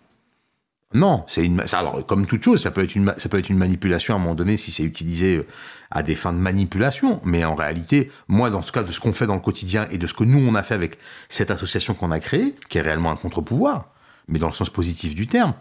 Non, 0.93 1.23
c'est 1.25 1.45
une. 1.45 1.63
Alors, 1.71 2.05
comme 2.05 2.25
toute 2.25 2.43
chose, 2.43 2.61
ça 2.61 2.71
peut 2.71 2.83
être 2.83 2.95
une, 2.95 3.13
ça 3.17 3.29
peut 3.29 3.39
être 3.39 3.49
une 3.49 3.57
manipulation 3.57 4.13
à 4.13 4.17
un 4.17 4.19
moment 4.19 4.35
donné 4.35 4.57
si 4.57 4.73
c'est 4.73 4.83
utilisé 4.83 5.45
à 5.89 6.03
des 6.03 6.15
fins 6.15 6.33
de 6.33 6.37
manipulation. 6.37 7.21
Mais 7.23 7.45
en 7.45 7.55
réalité, 7.55 8.11
moi, 8.27 8.49
dans 8.49 8.61
ce 8.61 8.73
cas 8.73 8.83
de 8.83 8.91
ce 8.91 8.99
qu'on 8.99 9.13
fait 9.13 9.25
dans 9.25 9.35
le 9.35 9.41
quotidien 9.41 9.87
et 9.89 9.97
de 9.97 10.05
ce 10.05 10.13
que 10.13 10.25
nous 10.25 10.45
on 10.45 10.55
a 10.55 10.63
fait 10.63 10.75
avec 10.75 10.97
cette 11.29 11.49
association 11.49 11.93
qu'on 11.93 12.11
a 12.11 12.19
créée, 12.19 12.55
qui 12.67 12.77
est 12.77 12.81
réellement 12.81 13.11
un 13.11 13.15
contre-pouvoir, 13.15 13.87
mais 14.27 14.37
dans 14.37 14.47
le 14.47 14.53
sens 14.53 14.69
positif 14.69 15.15
du 15.15 15.27
terme, 15.27 15.53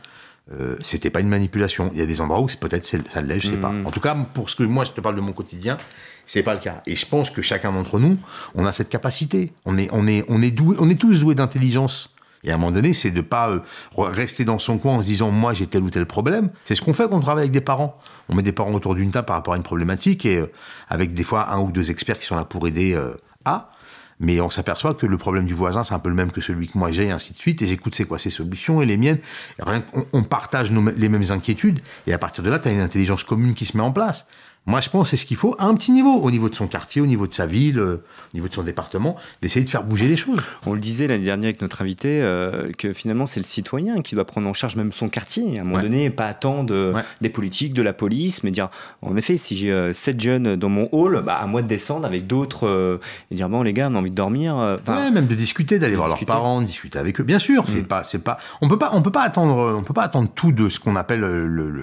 euh, 0.52 0.76
c'était 0.80 1.10
pas 1.10 1.20
une 1.20 1.28
manipulation. 1.28 1.90
Il 1.94 1.98
y 1.98 2.02
a 2.02 2.06
des 2.06 2.20
endroits 2.20 2.40
où 2.40 2.46
peut-être 2.46 2.86
ça 2.86 3.20
l'est, 3.22 3.40
je 3.40 3.48
sais 3.48 3.56
pas. 3.56 3.70
Mmh. 3.70 3.86
En 3.86 3.90
tout 3.90 4.00
cas, 4.00 4.14
pour 4.34 4.50
ce 4.50 4.56
que 4.56 4.62
moi 4.62 4.84
je 4.84 4.90
te 4.90 5.00
parle 5.00 5.16
de 5.16 5.20
mon 5.20 5.32
quotidien, 5.32 5.78
c'est 6.26 6.42
pas 6.42 6.54
le 6.54 6.60
cas. 6.60 6.82
Et 6.86 6.96
je 6.96 7.06
pense 7.06 7.30
que 7.30 7.42
chacun 7.42 7.72
d'entre 7.72 7.98
nous, 7.98 8.18
on 8.54 8.66
a 8.66 8.72
cette 8.72 8.90
capacité. 8.90 9.52
On 9.64 9.78
est, 9.78 9.88
on 9.92 10.06
est, 10.06 10.24
on 10.28 10.42
est 10.42 10.50
doué, 10.50 10.76
on 10.78 10.90
est 10.90 11.00
tous 11.00 11.20
doués 11.20 11.34
d'intelligence. 11.34 12.14
Et 12.46 12.50
à 12.50 12.54
un 12.54 12.58
moment 12.58 12.72
donné, 12.72 12.92
c'est 12.92 13.10
de 13.10 13.22
pas 13.22 13.48
euh, 13.48 13.60
rester 13.96 14.44
dans 14.44 14.58
son 14.58 14.76
coin 14.76 14.96
en 14.96 15.00
se 15.00 15.06
disant 15.06 15.30
moi 15.30 15.54
j'ai 15.54 15.66
tel 15.66 15.82
ou 15.82 15.88
tel 15.88 16.04
problème. 16.04 16.50
C'est 16.66 16.74
ce 16.74 16.82
qu'on 16.82 16.92
fait 16.92 17.08
quand 17.08 17.16
on 17.16 17.20
travaille 17.20 17.44
avec 17.44 17.52
des 17.52 17.62
parents. 17.62 17.98
On 18.28 18.34
met 18.34 18.42
des 18.42 18.52
parents 18.52 18.72
autour 18.74 18.94
d'une 18.94 19.10
table 19.10 19.26
par 19.26 19.36
rapport 19.36 19.54
à 19.54 19.56
une 19.56 19.62
problématique 19.62 20.26
et 20.26 20.36
euh, 20.36 20.52
avec 20.88 21.14
des 21.14 21.24
fois 21.24 21.50
un 21.52 21.60
ou 21.60 21.72
deux 21.72 21.90
experts 21.90 22.18
qui 22.18 22.26
sont 22.26 22.36
là 22.36 22.44
pour 22.44 22.68
aider 22.68 22.98
à. 23.46 23.70
Mais 24.20 24.40
on 24.40 24.50
s'aperçoit 24.50 24.94
que 24.94 25.06
le 25.06 25.18
problème 25.18 25.46
du 25.46 25.54
voisin, 25.54 25.84
c'est 25.84 25.94
un 25.94 25.98
peu 25.98 26.08
le 26.08 26.14
même 26.14 26.30
que 26.30 26.40
celui 26.40 26.68
que 26.68 26.78
moi 26.78 26.90
j'ai, 26.90 27.06
et 27.06 27.10
ainsi 27.10 27.32
de 27.32 27.38
suite. 27.38 27.62
Et 27.62 27.66
j'écoute 27.66 27.94
c'est 27.94 28.04
quoi 28.04 28.18
ses 28.18 28.30
solutions 28.30 28.80
et 28.82 28.86
les 28.86 28.96
miennes. 28.96 29.18
on, 29.66 30.06
on, 30.12 30.22
partage 30.22 30.70
les 30.70 31.08
mêmes 31.08 31.30
inquiétudes. 31.30 31.80
Et 32.06 32.12
à 32.12 32.18
partir 32.18 32.44
de 32.44 32.50
là, 32.50 32.58
tu 32.58 32.68
as 32.68 32.72
une 32.72 32.80
intelligence 32.80 33.24
commune 33.24 33.54
qui 33.54 33.66
se 33.66 33.76
met 33.76 33.82
en 33.82 33.92
place. 33.92 34.26
Moi, 34.66 34.80
je 34.80 34.88
pense 34.88 35.10
c'est 35.10 35.18
ce 35.18 35.26
qu'il 35.26 35.36
faut 35.36 35.54
à 35.58 35.66
un 35.66 35.74
petit 35.74 35.92
niveau, 35.92 36.14
au 36.14 36.30
niveau 36.30 36.48
de 36.48 36.54
son 36.54 36.66
quartier, 36.66 37.02
au 37.02 37.06
niveau 37.06 37.26
de 37.26 37.34
sa 37.34 37.44
ville, 37.44 37.78
euh, 37.78 37.96
au 38.32 38.36
niveau 38.36 38.48
de 38.48 38.54
son 38.54 38.62
département, 38.62 39.16
d'essayer 39.42 39.62
de 39.62 39.68
faire 39.68 39.84
bouger 39.84 40.08
les 40.08 40.16
choses. 40.16 40.38
On 40.64 40.72
le 40.72 40.80
disait 40.80 41.06
l'année 41.06 41.24
dernière 41.24 41.48
avec 41.48 41.60
notre 41.60 41.82
invité, 41.82 42.22
euh, 42.22 42.70
que 42.78 42.94
finalement, 42.94 43.26
c'est 43.26 43.40
le 43.40 43.44
citoyen 43.44 44.00
qui 44.00 44.14
doit 44.14 44.24
prendre 44.24 44.48
en 44.48 44.54
charge 44.54 44.76
même 44.76 44.90
son 44.90 45.10
quartier. 45.10 45.58
À 45.58 45.62
un 45.62 45.64
moment 45.64 45.82
donné, 45.82 46.08
pas 46.08 46.26
attendre 46.26 46.94
des 47.20 47.28
politiques, 47.28 47.74
de 47.74 47.82
la 47.82 47.92
police, 47.92 48.42
mais 48.42 48.50
dire, 48.50 48.70
en 49.02 49.16
effet, 49.18 49.36
si 49.36 49.54
j'ai 49.54 49.70
euh, 49.70 49.92
sept 49.92 50.18
jeunes 50.18 50.56
dans 50.56 50.70
mon 50.70 50.88
hall, 50.92 51.22
bah, 51.22 51.36
à 51.36 51.46
moi 51.46 51.60
de 51.60 51.68
descendre 51.68 52.06
avec 52.06 52.26
d'autres 52.26 53.00
et 53.30 53.34
dire, 53.34 53.50
bon, 53.50 53.62
les 53.62 53.74
gars, 53.74 53.88
on 53.90 53.96
a 53.96 53.98
envie 53.98 54.10
de 54.10 54.16
dormir. 54.16 54.78
ouais, 54.88 55.10
même 55.10 55.26
de 55.26 55.34
discuter, 55.34 55.78
d'aller 55.78 55.96
voir 55.96 56.08
leurs 56.08 56.24
parents, 56.24 56.62
de 56.62 56.66
discuter 56.66 56.98
avec 56.98 57.20
eux. 57.20 57.24
Bien 57.24 57.38
sûr, 57.38 57.64
c'est 57.68 57.82
mm. 57.82 57.86
pas, 57.86 58.02
c'est 58.04 58.18
pas, 58.18 58.38
on 58.62 58.68
peut 58.68 58.78
pas, 58.78 58.90
on 58.94 59.02
peut 59.02 59.12
pas 59.12 59.22
attendre, 59.22 59.76
on 59.76 59.82
peut 59.82 59.92
pas 59.92 60.04
attendre 60.04 60.30
tout 60.34 60.52
de 60.52 60.70
ce 60.70 60.80
qu'on 60.80 60.96
appelle 60.96 61.22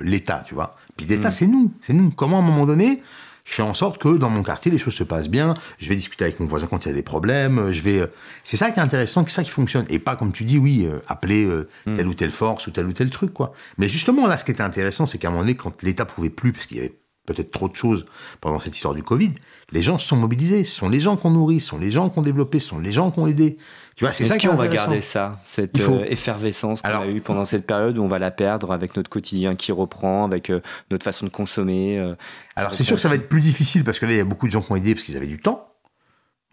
l'État, 0.03 0.43
tu 0.47 0.55
vois. 0.55 0.75
Puis 1.05 1.15
l'État, 1.15 1.31
c'est 1.31 1.47
nous. 1.47 1.71
C'est 1.81 1.93
nous. 1.93 2.11
Comment, 2.11 2.37
à 2.37 2.41
un 2.41 2.45
moment 2.45 2.65
donné, 2.65 3.01
je 3.43 3.53
fais 3.53 3.63
en 3.63 3.73
sorte 3.73 4.01
que 4.01 4.17
dans 4.17 4.29
mon 4.29 4.43
quartier, 4.43 4.71
les 4.71 4.77
choses 4.77 4.93
se 4.93 5.03
passent 5.03 5.29
bien. 5.29 5.55
Je 5.77 5.89
vais 5.89 5.95
discuter 5.95 6.25
avec 6.25 6.39
mon 6.39 6.45
voisin 6.45 6.67
quand 6.67 6.85
il 6.85 6.89
y 6.89 6.91
a 6.91 6.93
des 6.93 7.03
problèmes. 7.03 7.71
Je 7.71 7.81
vais. 7.81 7.99
Euh, 7.99 8.07
c'est 8.43 8.57
ça 8.57 8.71
qui 8.71 8.79
est 8.79 8.83
intéressant, 8.83 9.25
c'est 9.25 9.33
ça 9.33 9.43
qui 9.43 9.49
fonctionne. 9.49 9.85
Et 9.89 9.99
pas 9.99 10.15
comme 10.15 10.31
tu 10.31 10.43
dis, 10.43 10.57
oui, 10.57 10.87
euh, 10.89 10.99
appeler 11.07 11.45
euh, 11.45 11.67
mm. 11.85 11.95
telle 11.95 12.07
ou 12.07 12.13
telle 12.13 12.31
force 12.31 12.67
ou 12.67 12.71
tel 12.71 12.85
ou 12.85 12.93
tel 12.93 13.09
truc, 13.09 13.33
quoi. 13.33 13.53
Mais 13.77 13.87
justement, 13.87 14.27
là, 14.27 14.37
ce 14.37 14.43
qui 14.43 14.51
était 14.51 14.61
intéressant, 14.61 15.05
c'est 15.05 15.17
qu'à 15.17 15.29
un 15.29 15.31
moment 15.31 15.43
donné, 15.43 15.55
quand 15.55 15.81
l'État 15.81 16.05
pouvait 16.05 16.29
plus, 16.29 16.51
parce 16.51 16.65
qu'il 16.65 16.77
y 16.77 16.79
avait 16.81 16.93
peut-être 17.25 17.51
trop 17.51 17.69
de 17.69 17.75
choses 17.75 18.05
pendant 18.39 18.59
cette 18.59 18.75
histoire 18.75 18.93
du 18.93 19.03
Covid, 19.03 19.31
les 19.71 19.81
gens 19.81 19.97
se 19.97 20.07
sont 20.07 20.17
mobilisés. 20.17 20.63
Ce 20.63 20.75
sont 20.75 20.89
les 20.89 20.99
gens 20.99 21.15
qu'on 21.15 21.31
nourrit, 21.31 21.59
ce 21.59 21.67
sont 21.67 21.77
les 21.77 21.91
gens 21.91 22.09
qu'on 22.09 22.21
développé, 22.21 22.59
ce 22.59 22.69
sont 22.69 22.79
les 22.79 22.91
gens 22.91 23.11
qu'on 23.11 23.27
aidé. 23.27 23.57
Tu 23.95 24.03
vois, 24.03 24.13
c'est 24.13 24.25
ça 24.25 24.37
qu'on 24.37 24.55
va 24.55 24.67
garder 24.67 25.01
ça, 25.01 25.39
cette 25.43 25.79
euh, 25.79 26.05
effervescence 26.07 26.81
qu'on 26.81 26.89
a 26.89 27.07
eue 27.07 27.21
pendant 27.21 27.45
cette 27.45 27.65
période 27.65 27.97
où 27.97 28.03
on 28.03 28.07
va 28.07 28.19
la 28.19 28.31
perdre 28.31 28.71
avec 28.71 28.95
notre 28.95 29.09
quotidien 29.09 29.55
qui 29.55 29.71
reprend, 29.71 30.25
avec 30.25 30.49
euh, 30.49 30.61
notre 30.89 31.03
façon 31.03 31.25
de 31.25 31.31
consommer. 31.31 31.99
Euh, 31.99 32.15
Alors 32.55 32.75
c'est 32.75 32.83
sûr 32.83 32.95
que 32.95 33.01
ça 33.01 33.09
va 33.09 33.15
être 33.15 33.29
plus 33.29 33.41
difficile 33.41 33.83
parce 33.83 33.99
que 33.99 34.05
là, 34.05 34.13
il 34.13 34.17
y 34.17 34.21
a 34.21 34.25
beaucoup 34.25 34.47
de 34.47 34.51
gens 34.51 34.61
qui 34.61 34.71
ont 34.71 34.75
aidé 34.75 34.95
parce 34.95 35.05
qu'ils 35.05 35.17
avaient 35.17 35.27
du 35.27 35.39
temps. 35.39 35.67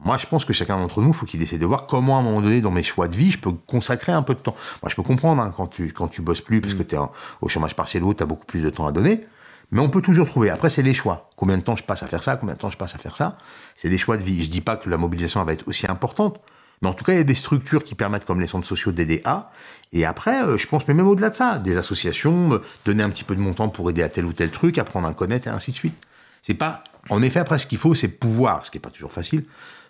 Moi, 0.01 0.17
je 0.17 0.27
pense 0.27 0.45
que 0.45 0.53
chacun 0.53 0.79
d'entre 0.79 1.03
nous, 1.03 1.09
il 1.09 1.15
faut 1.15 1.27
qu'il 1.27 1.43
essaie 1.43 1.59
de 1.59 1.67
voir 1.67 1.87
comment, 1.87 2.19
à 2.19 2.21
un 2.21 2.23
moment 2.23 2.41
donné, 2.41 2.61
dans 2.61 2.71
mes 2.71 2.85
choix 2.85 3.09
de 3.09 3.17
vie, 3.17 3.33
je 3.33 3.39
peux 3.39 3.51
consacrer 3.51 4.13
un 4.13 4.23
peu 4.23 4.35
de 4.35 4.39
temps. 4.39 4.55
Moi, 4.81 4.91
je 4.91 4.95
peux 4.95 5.03
comprendre 5.03 5.43
hein, 5.43 5.53
quand 5.57 5.67
tu 5.67 5.93
quand 5.93 6.07
tu 6.07 6.23
bosses 6.23 6.41
plus 6.41 6.61
parce 6.61 6.75
mm. 6.75 6.79
que 6.79 6.83
tu 6.85 6.95
es 6.95 6.99
au 7.41 7.49
chômage 7.49 7.75
partiel 7.75 8.05
ou 8.05 8.15
tu 8.15 8.23
as 8.23 8.27
beaucoup 8.27 8.47
plus 8.47 8.63
de 8.63 8.71
temps 8.71 8.87
à 8.87 8.93
donner. 8.93 9.27
Mais 9.71 9.81
on 9.81 9.91
peut 9.91 10.01
toujours 10.01 10.27
trouver. 10.27 10.51
Après, 10.51 10.71
c'est 10.71 10.83
les 10.83 10.95
choix. 10.95 11.31
Combien 11.37 11.59
de 11.59 11.63
temps 11.63 11.77
je 11.77 11.83
passe 11.83 12.03
à 12.03 12.07
faire 12.07 12.23
ça 12.23 12.37
Combien 12.37 12.55
de 12.55 12.61
temps 12.61 12.71
je 12.71 12.79
passe 12.79 12.95
à 12.95 12.99
faire 12.99 13.17
ça 13.17 13.37
C'est 13.75 13.91
des 13.91 13.99
choix 13.99 14.17
de 14.17 14.23
vie. 14.23 14.43
Je 14.43 14.51
dis 14.51 14.63
pas 14.63 14.77
que 14.77 14.89
la 14.89 14.97
mobilisation 14.97 15.45
va 15.45 15.53
être 15.53 15.69
aussi 15.69 15.87
importante. 15.91 16.41
Mais 16.81 16.89
en 16.89 16.95
tout 16.95 17.05
cas, 17.05 17.13
il 17.13 17.17
y 17.17 17.21
a 17.21 17.25
des 17.25 17.35
structures 17.35 17.83
qui 17.83 17.95
permettent, 17.95 18.25
comme 18.25 18.41
les 18.41 18.47
centres 18.47 18.67
sociaux, 18.67 18.93
à. 19.25 19.51
Et 19.93 20.05
après, 20.05 20.43
euh, 20.45 20.57
je 20.57 20.67
pense, 20.67 20.87
mais 20.87 20.95
même 20.95 21.09
au-delà 21.09 21.31
de 21.31 21.35
ça, 21.35 21.59
des 21.59 21.77
associations, 21.77 22.55
euh, 22.55 22.63
donner 22.85 23.03
un 23.03 23.11
petit 23.11 23.25
peu 23.25 23.35
de 23.35 23.41
montant 23.41 23.69
pour 23.69 23.91
aider 23.91 24.03
à 24.03 24.09
tel 24.09 24.25
ou 24.25 24.33
tel 24.33 24.51
truc, 24.51 24.79
apprendre 24.79 25.09
à 25.09 25.15
connaître, 25.15 25.49
et 25.49 25.51
ainsi 25.51 25.73
de 25.73 25.77
suite. 25.77 25.97
C'est 26.43 26.55
pas. 26.55 26.85
En 27.11 27.23
effet, 27.23 27.41
après, 27.41 27.59
ce 27.59 27.67
qu'il 27.67 27.79
faut, 27.79 27.95
c'est 27.95 28.09
pouvoir, 28.09 28.65
ce 28.65 28.71
qui 28.71 28.77
n'est 28.77 28.83
pas 28.83 28.91
toujours 28.91 29.13
facile, 29.13 29.45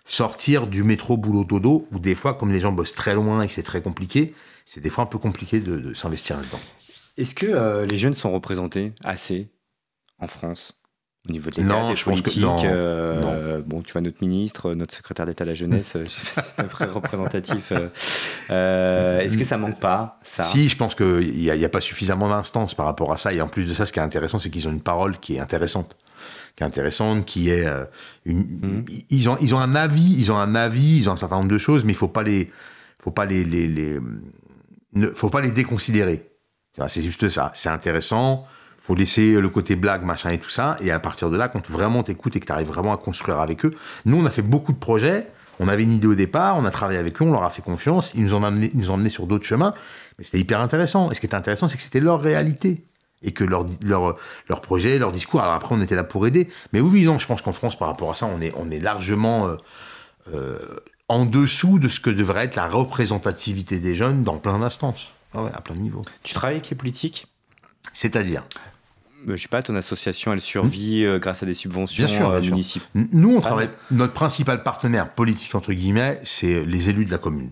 sortir 0.06 0.66
du 0.66 0.82
métro 0.82 1.16
boulot 1.16 1.44
dodo, 1.44 1.86
où 1.92 1.98
des 1.98 2.14
fois, 2.14 2.34
comme 2.34 2.50
les 2.50 2.60
gens 2.60 2.72
bossent 2.72 2.94
très 2.94 3.14
loin 3.14 3.42
et 3.42 3.48
que 3.48 3.52
c'est 3.52 3.62
très 3.62 3.82
compliqué, 3.82 4.34
c'est 4.64 4.80
des 4.80 4.90
fois 4.90 5.04
un 5.04 5.08
peu 5.08 5.18
compliqué 5.18 5.60
de, 5.60 5.92
s'investir 5.94 6.36
là-dedans. 6.36 6.60
Est-ce 7.18 7.34
que 7.34 7.46
euh, 7.46 7.84
les 7.84 7.98
jeunes 7.98 8.14
sont 8.14 8.32
représentés 8.32 8.92
assez? 9.04 9.48
En 10.18 10.28
France 10.28 10.80
au 11.28 11.32
niveau 11.32 11.50
de 11.50 11.56
l'État, 11.56 11.68
non, 11.68 11.92
des 11.92 12.00
politiques. 12.00 12.44
Euh, 12.64 13.60
bon, 13.64 13.82
tu 13.82 13.92
vois, 13.92 14.00
notre 14.00 14.18
ministre, 14.20 14.74
notre 14.74 14.94
secrétaire 14.94 15.26
d'État 15.26 15.44
à 15.44 15.46
la 15.46 15.54
jeunesse, 15.54 15.96
c'est 16.06 16.60
un 16.60 16.64
vrai 16.64 16.86
représentatif. 16.86 17.72
Euh, 17.72 17.88
euh, 18.50 19.20
est-ce 19.20 19.36
que 19.36 19.44
ça 19.44 19.58
manque 19.58 19.78
pas 19.78 20.20
ça? 20.22 20.42
Si, 20.42 20.68
je 20.68 20.76
pense 20.76 20.94
qu'il 20.94 21.32
n'y 21.32 21.50
a, 21.50 21.54
a, 21.54 21.68
pas 21.68 21.80
suffisamment 21.80 22.28
d'instances 22.28 22.74
par 22.74 22.86
rapport 22.86 23.12
à 23.12 23.18
ça. 23.18 23.32
Et 23.32 23.40
en 23.40 23.48
plus 23.48 23.64
de 23.64 23.74
ça, 23.74 23.84
ce 23.84 23.92
qui 23.92 23.98
est 23.98 24.02
intéressant, 24.02 24.38
c'est 24.38 24.50
qu'ils 24.50 24.68
ont 24.68 24.72
une 24.72 24.80
parole 24.80 25.18
qui 25.18 25.36
est 25.36 25.40
intéressante 25.40 25.96
qui 26.56 26.64
est 26.64 26.66
intéressante, 26.66 27.24
qui 27.24 27.50
est 27.50 27.68
une, 28.24 28.40
mmh. 28.40 28.84
ils 29.10 29.28
ont 29.28 29.36
ils 29.40 29.54
ont 29.54 29.60
un 29.60 29.76
avis, 29.76 30.16
ils 30.18 30.32
ont 30.32 30.38
un 30.38 30.56
avis, 30.56 30.96
ils 30.96 31.08
ont 31.08 31.12
un 31.12 31.16
certain 31.16 31.36
nombre 31.36 31.50
de 31.50 31.58
choses, 31.58 31.84
mais 31.84 31.92
il 31.92 31.96
faut 31.96 32.08
pas 32.08 32.24
les 32.24 32.50
faut 32.98 33.12
pas 33.12 33.26
les, 33.26 33.44
les, 33.44 33.68
les 33.68 34.00
ne, 34.94 35.08
faut 35.10 35.30
pas 35.30 35.40
les 35.40 35.52
déconsidérer. 35.52 36.32
C'est 36.88 37.02
juste 37.02 37.28
ça. 37.28 37.52
C'est 37.54 37.68
intéressant 37.68 38.44
faut 38.88 38.94
laisser 38.94 39.38
le 39.38 39.48
côté 39.50 39.76
blague, 39.76 40.02
machin 40.02 40.30
et 40.30 40.38
tout 40.38 40.48
ça. 40.48 40.78
Et 40.80 40.90
à 40.90 40.98
partir 40.98 41.28
de 41.28 41.36
là, 41.36 41.48
quand 41.48 41.68
vraiment 41.68 42.02
t'écoutes 42.02 42.36
et 42.36 42.40
que 42.40 42.46
tu 42.46 42.52
arrives 42.52 42.68
vraiment 42.68 42.94
à 42.94 42.96
construire 42.96 43.38
avec 43.38 43.66
eux, 43.66 43.74
nous, 44.06 44.18
on 44.18 44.24
a 44.24 44.30
fait 44.30 44.40
beaucoup 44.40 44.72
de 44.72 44.78
projets. 44.78 45.26
On 45.60 45.68
avait 45.68 45.82
une 45.82 45.92
idée 45.92 46.06
au 46.06 46.14
départ, 46.14 46.56
on 46.56 46.64
a 46.64 46.70
travaillé 46.70 46.98
avec 46.98 47.20
eux, 47.20 47.24
on 47.26 47.32
leur 47.32 47.42
a 47.42 47.50
fait 47.50 47.60
confiance, 47.60 48.12
ils 48.14 48.22
nous 48.22 48.34
ont 48.34 48.42
amené, 48.42 48.70
ils 48.72 48.80
nous 48.80 48.90
ont 48.90 48.94
emmenés 48.94 49.10
sur 49.10 49.26
d'autres 49.26 49.44
chemins. 49.44 49.74
Mais 50.16 50.24
c'était 50.24 50.38
hyper 50.38 50.62
intéressant. 50.62 51.10
Et 51.10 51.14
ce 51.14 51.20
qui 51.20 51.26
était 51.26 51.34
intéressant, 51.34 51.68
c'est 51.68 51.76
que 51.76 51.82
c'était 51.82 52.00
leur 52.00 52.22
réalité. 52.22 52.86
Et 53.20 53.32
que 53.32 53.44
leur, 53.44 53.66
leur, 53.84 54.16
leur 54.48 54.62
projet, 54.62 54.98
leur 54.98 55.12
discours, 55.12 55.42
alors 55.42 55.52
après, 55.52 55.74
on 55.74 55.82
était 55.82 55.96
là 55.96 56.04
pour 56.04 56.26
aider. 56.26 56.48
Mais 56.72 56.80
oui, 56.80 57.02
non, 57.04 57.18
je 57.18 57.26
pense 57.26 57.42
qu'en 57.42 57.52
France, 57.52 57.76
par 57.76 57.88
rapport 57.88 58.10
à 58.10 58.14
ça, 58.14 58.24
on 58.24 58.40
est, 58.40 58.54
on 58.56 58.70
est 58.70 58.80
largement 58.80 59.48
euh, 59.48 59.56
euh, 60.32 60.58
en 61.08 61.26
dessous 61.26 61.78
de 61.78 61.88
ce 61.88 62.00
que 62.00 62.10
devrait 62.10 62.44
être 62.44 62.56
la 62.56 62.68
représentativité 62.68 63.80
des 63.80 63.94
jeunes 63.94 64.24
dans 64.24 64.38
plein 64.38 64.58
d'instances. 64.58 65.12
Ah 65.34 65.42
ouais, 65.42 65.50
à 65.52 65.60
plein 65.60 65.74
de 65.74 65.80
niveaux. 65.80 66.04
Tu 66.22 66.32
travailles 66.32 66.56
avec 66.56 66.70
les 66.70 66.76
politiques? 66.76 67.26
C'est-à-dire? 67.92 68.44
Je 69.26 69.36
sais 69.36 69.48
pas, 69.48 69.62
ton 69.62 69.74
association, 69.76 70.32
elle 70.32 70.40
survit 70.40 71.04
euh, 71.04 71.18
grâce 71.18 71.42
à 71.42 71.46
des 71.46 71.54
subventions 71.54 72.06
euh, 72.32 72.40
municipales 72.40 72.88
Nous, 72.94 73.36
on 73.36 73.40
travaille. 73.40 73.70
Notre 73.90 74.12
principal 74.12 74.62
partenaire 74.62 75.10
politique, 75.10 75.54
entre 75.54 75.72
guillemets, 75.72 76.20
c'est 76.22 76.64
les 76.64 76.90
élus 76.90 77.04
de 77.04 77.10
la 77.10 77.18
commune. 77.18 77.50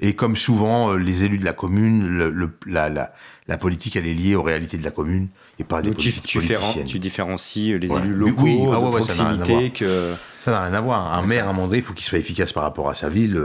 Et 0.00 0.14
comme 0.14 0.36
souvent, 0.36 0.94
les 0.94 1.22
élus 1.22 1.38
de 1.38 1.44
la 1.44 1.52
commune, 1.52 2.08
le, 2.08 2.50
la, 2.66 2.88
la, 2.88 3.12
la, 3.46 3.56
politique, 3.56 3.94
elle 3.94 4.06
est 4.06 4.14
liée 4.14 4.34
aux 4.34 4.42
réalités 4.42 4.78
de 4.78 4.82
la 4.82 4.90
commune 4.90 5.28
et 5.60 5.64
pas 5.64 5.80
des 5.82 5.90
politiques 5.90 6.24
tu, 6.24 6.40
tu 6.86 6.98
différencies 6.98 7.78
les 7.78 7.86
élus 7.86 8.14
locaux 8.14 8.42
oui, 8.42 8.58
ah, 8.72 8.80
de 8.80 8.88
proximité 8.88 9.70
que... 9.70 10.14
Ça 10.44 10.50
n'a 10.50 10.64
rien 10.64 10.74
à 10.74 10.80
voir. 10.80 11.12
Un 11.12 11.22
maire, 11.22 11.46
à 11.46 11.50
un 11.50 11.52
moment 11.52 11.66
donné, 11.66 11.78
il 11.78 11.84
faut 11.84 11.92
qu'il 11.92 12.06
soit 12.06 12.18
efficace 12.18 12.52
par 12.52 12.62
rapport 12.62 12.88
à 12.88 12.94
sa 12.94 13.08
ville. 13.08 13.40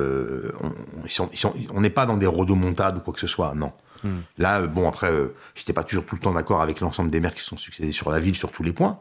on 1.74 1.82
n'est 1.82 1.90
pas 1.90 2.06
dans 2.06 2.18
des 2.18 2.26
rodomontades 2.26 2.98
ou 2.98 3.02
quoi 3.02 3.14
que 3.14 3.20
ce 3.20 3.28
soit, 3.28 3.54
non. 3.54 3.72
Hmm. 4.06 4.22
Là, 4.38 4.62
euh, 4.62 4.68
bon, 4.68 4.88
après, 4.88 5.12
euh, 5.12 5.34
j'étais 5.56 5.74
pas 5.74 5.84
toujours 5.84 6.06
tout 6.06 6.16
le 6.16 6.22
temps 6.22 6.34
d'accord 6.34 6.62
avec 6.62 6.80
l'ensemble 6.80 7.10
des 7.10 7.20
maires 7.20 7.34
qui 7.34 7.42
sont 7.42 7.58
succédés 7.58 7.92
sur 7.92 8.12
la 8.12 8.20
ville 8.20 8.36
sur 8.36 8.52
tous 8.52 8.62
les 8.62 8.72
points. 8.72 9.00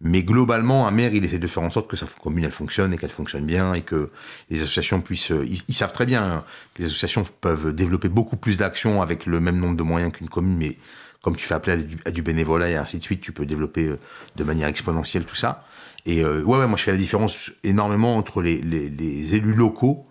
Mais 0.00 0.22
globalement, 0.22 0.86
un 0.86 0.90
maire, 0.90 1.14
il 1.14 1.24
essaie 1.24 1.38
de 1.38 1.46
faire 1.46 1.62
en 1.62 1.70
sorte 1.70 1.88
que 1.88 1.96
sa 1.96 2.06
commune, 2.06 2.44
elle 2.44 2.52
fonctionne 2.52 2.92
et 2.92 2.98
qu'elle 2.98 3.10
fonctionne 3.10 3.44
bien 3.44 3.74
et 3.74 3.82
que 3.82 4.10
les 4.50 4.62
associations 4.62 5.00
puissent. 5.02 5.30
Euh, 5.30 5.46
ils, 5.46 5.74
savent 5.74 5.92
très 5.92 6.06
bien 6.06 6.22
hein, 6.22 6.44
que 6.74 6.82
les 6.82 6.88
associations 6.88 7.24
peuvent 7.40 7.74
développer 7.74 8.08
beaucoup 8.08 8.36
plus 8.36 8.56
d'actions 8.56 9.02
avec 9.02 9.26
le 9.26 9.40
même 9.40 9.58
nombre 9.58 9.76
de 9.76 9.82
moyens 9.82 10.12
qu'une 10.12 10.28
commune, 10.28 10.56
mais 10.56 10.78
comme 11.22 11.36
tu 11.36 11.46
fais 11.46 11.54
appel 11.54 11.86
à 12.06 12.10
du, 12.10 12.22
bénévolat 12.22 12.70
et 12.70 12.76
ainsi 12.76 12.98
de 12.98 13.02
suite, 13.02 13.20
tu 13.20 13.32
peux 13.32 13.44
développer 13.44 13.90
de 14.36 14.44
manière 14.44 14.68
exponentielle 14.68 15.24
tout 15.24 15.34
ça. 15.34 15.64
Et 16.04 16.24
ouais, 16.24 16.42
ouais, 16.44 16.66
moi 16.68 16.76
je 16.76 16.84
fais 16.84 16.92
la 16.92 16.98
différence 16.98 17.50
énormément 17.64 18.16
entre 18.16 18.42
les 18.42 19.34
élus 19.34 19.54
locaux 19.54 20.05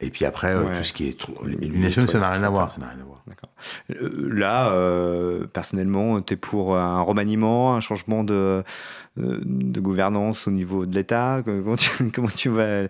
et 0.00 0.10
puis 0.10 0.24
après, 0.24 0.54
euh, 0.54 0.76
tout 0.76 0.84
ce 0.84 0.92
qui 0.92 1.08
est 1.08 1.26
l'illumination, 1.44 2.06
ça 2.06 2.20
n'a 2.20 2.30
rien 2.30 2.42
à 2.44 2.48
voir. 2.48 2.70
Ça 2.70 2.78
n'a 2.78 2.86
rien 2.86 3.00
à 3.00 3.04
voir. 3.04 3.18
Euh, 3.90 4.28
là, 4.30 4.70
euh, 4.70 5.46
personnellement, 5.52 6.22
tu 6.22 6.34
es 6.34 6.36
pour 6.36 6.76
un 6.76 7.00
remaniement, 7.02 7.74
un 7.74 7.80
changement 7.80 8.22
de, 8.22 8.62
de 9.16 9.80
gouvernance 9.80 10.46
au 10.46 10.52
niveau 10.52 10.86
de 10.86 10.94
l'État? 10.94 11.42
Comment 11.44 11.74
tu, 11.74 12.10
comment 12.14 12.28
tu 12.28 12.48
vas 12.48 12.86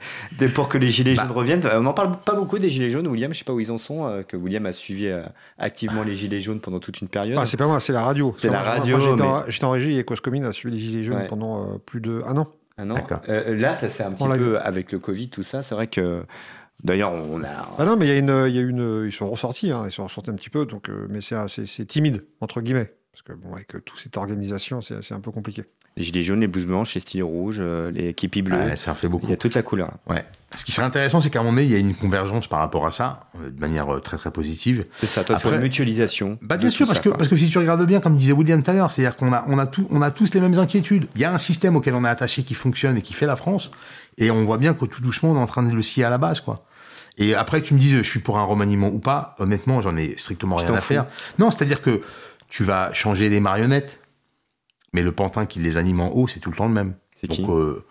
pour 0.55 0.69
que 0.69 0.77
les 0.77 0.91
gilets 0.91 1.15
bah. 1.15 1.23
jaunes 1.23 1.33
reviennent? 1.33 1.67
On 1.73 1.81
n'en 1.81 1.95
parle 1.95 2.13
pas 2.19 2.35
beaucoup 2.35 2.59
des 2.59 2.69
gilets 2.69 2.91
jaunes, 2.91 3.09
William. 3.09 3.33
Je 3.33 3.39
sais 3.39 3.45
pas 3.45 3.55
où 3.55 3.61
ils 3.61 3.73
en 3.73 3.79
sont. 3.79 4.23
que 4.29 4.37
William 4.37 4.67
a 4.67 4.75
suivi 4.75 5.11
activement 5.57 6.03
les 6.03 6.13
gilets 6.13 6.41
jaunes 6.41 6.61
pendant 6.61 6.79
toute 6.79 7.01
une 7.01 7.09
période. 7.09 7.39
Ah, 7.41 7.47
c'est 7.47 7.57
pas 7.57 7.67
moi, 7.67 7.81
c'est 7.81 7.95
la 7.95 8.03
radio. 8.03 8.35
C'est 8.39 8.51
la 8.51 8.61
radio. 8.61 8.99
J'étais 9.49 9.65
en, 9.65 9.71
régie 9.71 9.99
et 9.99 10.05
Coscomine 10.05 10.45
a 10.45 10.53
suivi 10.53 10.77
les 10.77 10.83
gilets 10.83 11.05
jaunes 11.05 11.27
pendant 11.27 11.79
plus 11.79 12.03
de 12.03 12.23
un 12.27 12.37
an. 12.37 12.49
Un 12.77 12.91
an. 12.91 12.99
là, 13.27 13.75
ça 13.75 13.89
c'est 13.89 14.03
un 14.03 14.13
petit 14.13 14.29
peu 14.29 14.61
avec 14.61 14.93
le 14.93 14.99
Covid, 14.99 15.31
tout 15.31 15.43
ça. 15.43 15.63
C'est 15.63 15.75
vrai 15.75 15.87
que 15.87 16.23
D'ailleurs, 16.85 17.13
on 17.13 17.43
a. 17.43 17.69
Ah 17.79 17.85
non, 17.85 17.97
mais 17.97 18.07
il 18.07 18.09
y 18.09 18.13
a 18.13 18.19
une, 18.19 18.45
il 18.49 18.55
y 18.55 18.59
a 18.59 18.63
une, 18.63 19.05
ils 19.07 19.13
sont 19.13 19.29
ressortis, 19.29 19.73
hein, 19.73 19.85
ils 19.87 19.93
sont 19.93 20.05
ressortis 20.05 20.31
un 20.31 20.35
petit 20.35 20.51
peu, 20.51 20.65
donc, 20.65 20.89
mais 21.09 21.21
c'est 21.21 21.87
timide 21.87 22.25
entre 22.41 22.61
guillemets, 22.61 22.93
parce 23.13 23.23
que 23.23 23.33
bon, 23.33 23.53
avec 23.55 23.69
toute 23.85 23.99
cette 23.99 24.17
organisation, 24.17 24.81
c'est 24.81 25.13
un 25.13 25.21
peu 25.21 25.31
compliqué. 25.31 25.65
Les 25.99 26.05
gilets 26.05 26.23
jaunes, 26.23 26.39
les 26.39 26.47
blouses 26.47 26.65
blanches, 26.67 26.95
les 26.95 27.01
styles 27.01 27.25
rouges, 27.25 27.59
euh, 27.59 27.91
les 27.91 28.15
képis 28.15 28.43
bleus. 28.43 28.57
Ouais, 28.57 28.77
ça 28.77 28.95
fait 28.95 29.09
beaucoup. 29.09 29.27
Il 29.27 29.31
y 29.31 29.33
a 29.33 29.37
toute 29.37 29.57
la 29.57 29.65
couleur. 29.65 29.91
Ouais. 30.09 30.25
Ce 30.55 30.65
qui 30.65 30.71
serait 30.71 30.87
intéressant, 30.87 31.21
c'est 31.21 31.29
qu'à 31.29 31.41
un 31.41 31.43
moment 31.43 31.57
donné, 31.57 31.67
il 31.67 31.73
y 31.73 31.75
a 31.75 31.79
une 31.81 31.97
convergence 31.97 32.47
par 32.47 32.61
rapport 32.61 32.87
à 32.87 32.93
ça, 32.93 33.27
euh, 33.35 33.51
de 33.51 33.59
manière 33.59 33.93
euh, 33.93 33.99
très 33.99 34.17
très 34.17 34.31
positive. 34.31 34.87
C'est 34.95 35.07
ça, 35.07 35.25
toi, 35.25 35.35
Après, 35.35 35.51
tu 35.51 35.59
mutualisation. 35.59 36.39
Bah, 36.41 36.57
bien 36.57 36.71
sûr, 36.71 36.87
parce, 36.87 37.01
que, 37.01 37.09
parce 37.09 37.27
que 37.27 37.37
si 37.37 37.49
tu 37.49 37.59
regardes 37.59 37.85
bien, 37.85 37.99
comme 37.99 38.17
disait 38.17 38.33
William 38.33 38.63
tout 38.63 38.71
à 38.71 38.75
l'heure, 38.75 38.93
c'est-à-dire 38.93 39.17
qu'on 39.17 39.33
a, 39.33 39.45
on 39.49 39.59
a, 39.59 39.67
tout, 39.67 39.89
on 39.91 40.01
a 40.01 40.13
tous 40.13 40.33
les 40.35 40.41
mêmes 40.41 40.57
inquiétudes. 40.57 41.09
Il 41.17 41.21
y 41.21 41.25
a 41.25 41.33
un 41.33 41.39
système 41.39 41.75
auquel 41.75 41.95
on 41.95 42.05
est 42.05 42.09
attaché 42.09 42.45
qui 42.45 42.55
fonctionne 42.55 42.97
et 42.97 43.03
qui 43.03 43.13
fait 43.13 43.27
la 43.27 43.35
France, 43.35 43.73
et 44.19 44.31
on 44.31 44.45
voit 44.45 44.59
bien 44.59 44.75
que 44.75 44.85
tout 44.85 45.03
doucement, 45.03 45.33
on 45.33 45.37
est 45.37 45.41
en 45.41 45.47
train 45.47 45.65
de 45.65 45.75
le 45.75 45.83
scier 45.83 46.05
à 46.05 46.11
la 46.11 46.19
base, 46.19 46.41
quoi. 46.41 46.65
Et 47.19 47.35
après, 47.35 47.61
tu 47.61 47.75
me 47.75 47.79
dises, 47.79 47.97
je 47.97 48.03
suis 48.03 48.21
pour 48.21 48.39
un 48.39 48.45
remaniement 48.45 48.89
ou 48.89 49.01
pas, 49.01 49.35
honnêtement, 49.39 49.83
j'en 49.83 49.97
ai 49.97 50.17
strictement 50.17 50.57
rien 50.57 50.73
à 50.73 50.81
faire. 50.81 51.07
Non, 51.39 51.51
c'est-à-dire 51.51 51.83
que 51.83 52.01
tu 52.49 52.65
vas 52.65 52.93
changer 52.93 53.29
les 53.29 53.41
marionnettes, 53.41 54.01
mais 54.93 55.03
le 55.03 55.13
pantin 55.13 55.45
qui 55.45 55.59
les 55.59 55.77
anime 55.77 56.01
en 56.01 56.15
haut, 56.15 56.29
c'est 56.29 56.41
tout 56.41 56.51
le 56.51 56.57
temps 56.57 56.69
le 56.69 56.75
même. 56.75 56.95
C'est 57.21 57.29
qui? 57.29 57.45
euh, 57.49 57.85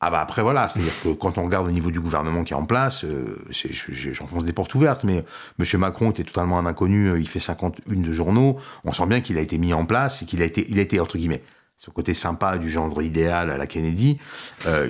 ah 0.00 0.10
bah 0.10 0.20
après 0.20 0.42
voilà, 0.42 0.68
c'est-à-dire 0.68 0.92
que 1.02 1.08
quand 1.08 1.38
on 1.38 1.44
regarde 1.44 1.66
au 1.66 1.72
niveau 1.72 1.90
du 1.90 2.00
gouvernement 2.00 2.44
qui 2.44 2.52
est 2.52 2.56
en 2.56 2.64
place, 2.64 3.04
euh, 3.04 3.44
j'enfonce 3.90 4.44
des 4.44 4.52
portes 4.52 4.72
ouvertes, 4.76 5.02
mais 5.02 5.24
M. 5.58 5.80
Macron 5.80 6.12
était 6.12 6.22
totalement 6.22 6.56
un 6.56 6.66
inconnu, 6.66 7.08
euh, 7.08 7.20
il 7.20 7.28
fait 7.28 7.40
51 7.40 8.00
de 8.00 8.12
journaux, 8.12 8.58
on 8.84 8.92
sent 8.92 9.06
bien 9.06 9.20
qu'il 9.20 9.36
a 9.38 9.40
été 9.40 9.58
mis 9.58 9.74
en 9.74 9.84
place 9.84 10.22
et 10.22 10.26
qu'il 10.26 10.40
a 10.40 10.44
été, 10.44 10.64
il 10.68 10.78
a 10.78 10.82
été 10.82 11.00
entre 11.00 11.18
guillemets, 11.18 11.42
ce 11.76 11.90
côté 11.90 12.14
sympa 12.14 12.58
du 12.58 12.70
gendre 12.70 13.02
idéal 13.02 13.50
à 13.50 13.56
la 13.56 13.66
Kennedy, 13.66 14.18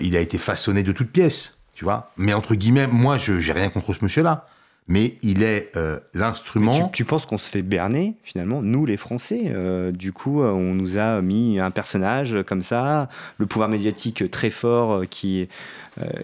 il 0.01 0.16
a 0.16 0.20
été 0.20 0.39
façonné 0.39 0.82
de 0.82 0.93
toutes 0.93 1.10
pièces, 1.10 1.57
tu 1.78 1.84
vois. 1.84 2.10
Mais 2.16 2.34
entre 2.34 2.56
guillemets, 2.56 2.88
moi 2.88 3.18
je 3.18 3.38
j'ai 3.38 3.52
rien 3.52 3.68
contre 3.70 3.94
ce 3.94 4.02
monsieur-là 4.02 4.48
mais 4.88 5.18
il 5.22 5.42
est 5.42 5.70
euh, 5.76 5.98
l'instrument. 6.14 6.88
Tu, 6.88 7.05
penses 7.05 7.26
qu'on 7.26 7.36
se 7.38 7.48
fait 7.48 7.62
berner 7.62 8.16
finalement, 8.24 8.62
nous 8.62 8.86
les 8.86 8.96
Français 8.96 9.42
euh, 9.46 9.92
Du 9.92 10.12
coup, 10.12 10.42
euh, 10.42 10.50
on 10.50 10.74
nous 10.74 10.96
a 10.96 11.20
mis 11.20 11.60
un 11.60 11.70
personnage 11.70 12.38
comme 12.46 12.62
ça, 12.62 13.10
le 13.36 13.44
pouvoir 13.44 13.68
médiatique 13.68 14.30
très 14.30 14.50
fort 14.50 15.02
qui, 15.09 15.48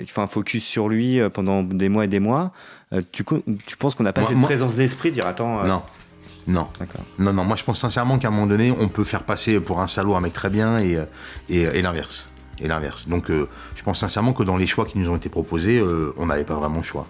fait 0.07 0.21
un 0.21 0.27
focus 0.27 0.65
sur 0.65 0.89
lui 0.89 1.19
pendant 1.31 1.63
des 1.63 1.89
mois 1.89 2.07
et 2.07 2.09
des 2.09 2.21
mois. 2.21 2.53
Tu, 3.13 3.25
tu, 3.67 3.77
penses 3.77 3.95
qu'on 3.95 4.05
n'a 4.05 4.13
pas 4.13 4.25
cette 4.25 4.41
présence 4.41 4.77
d'esprit 4.77 5.13
dire 5.13 5.27
attends. 5.27 5.65
Non. 5.65 5.83
Non. 6.47 6.69
Non, 7.19 7.33
non. 7.33 7.45
Moi, 7.45 7.57
je 7.57 7.65
pense 7.65 7.81
sincèrement 7.81 8.19
qu'à 8.19 8.29
un 8.29 8.31
moment 8.31 8.47
donné, 8.47 8.71
on 8.71 8.89
peut 8.89 9.05
faire 9.05 9.25
passer 9.25 9.61
pour 9.61 9.81
un 9.81 9.89
salaud 9.89 10.15
un 10.15 10.21
mec 10.21 10.33
très 10.33 10.51
bien 10.51 10.79
et, 10.79 10.99
et, 11.49 11.83
l'inverse. 11.83 12.29
Et 12.61 12.69
l'inverse. 12.69 13.09
Donc, 13.09 13.31
je 13.31 13.83
pense 13.83 14.01
sincèrement 14.01 14.33
que 14.33 14.45
dans 14.45 14.57
les 14.57 14.67
choix 14.67 14.85
qui 14.85 14.99
nous 14.99 15.11
ont 15.11 15.17
été 15.17 15.29
proposés, 15.29 15.83
on 16.17 16.27
n'avait 16.27 16.45
pas 16.45 16.55
vraiment 16.55 16.79
le 16.79 16.85
choix. 16.85 17.07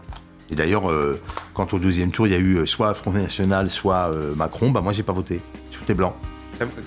Et 0.50 0.54
d'ailleurs, 0.54 0.90
euh, 0.90 1.20
quand 1.54 1.72
au 1.72 1.78
deuxième 1.78 2.10
tour, 2.10 2.26
il 2.26 2.32
y 2.32 2.36
a 2.36 2.38
eu 2.38 2.56
euh, 2.56 2.66
soit 2.66 2.92
Front 2.94 3.12
National, 3.12 3.70
soit 3.70 4.10
euh, 4.10 4.34
Macron, 4.34 4.70
bah 4.70 4.80
moi 4.80 4.92
j'ai 4.92 5.02
pas 5.02 5.12
voté. 5.12 5.40
J'ai 5.86 5.94
blanc. 5.94 6.14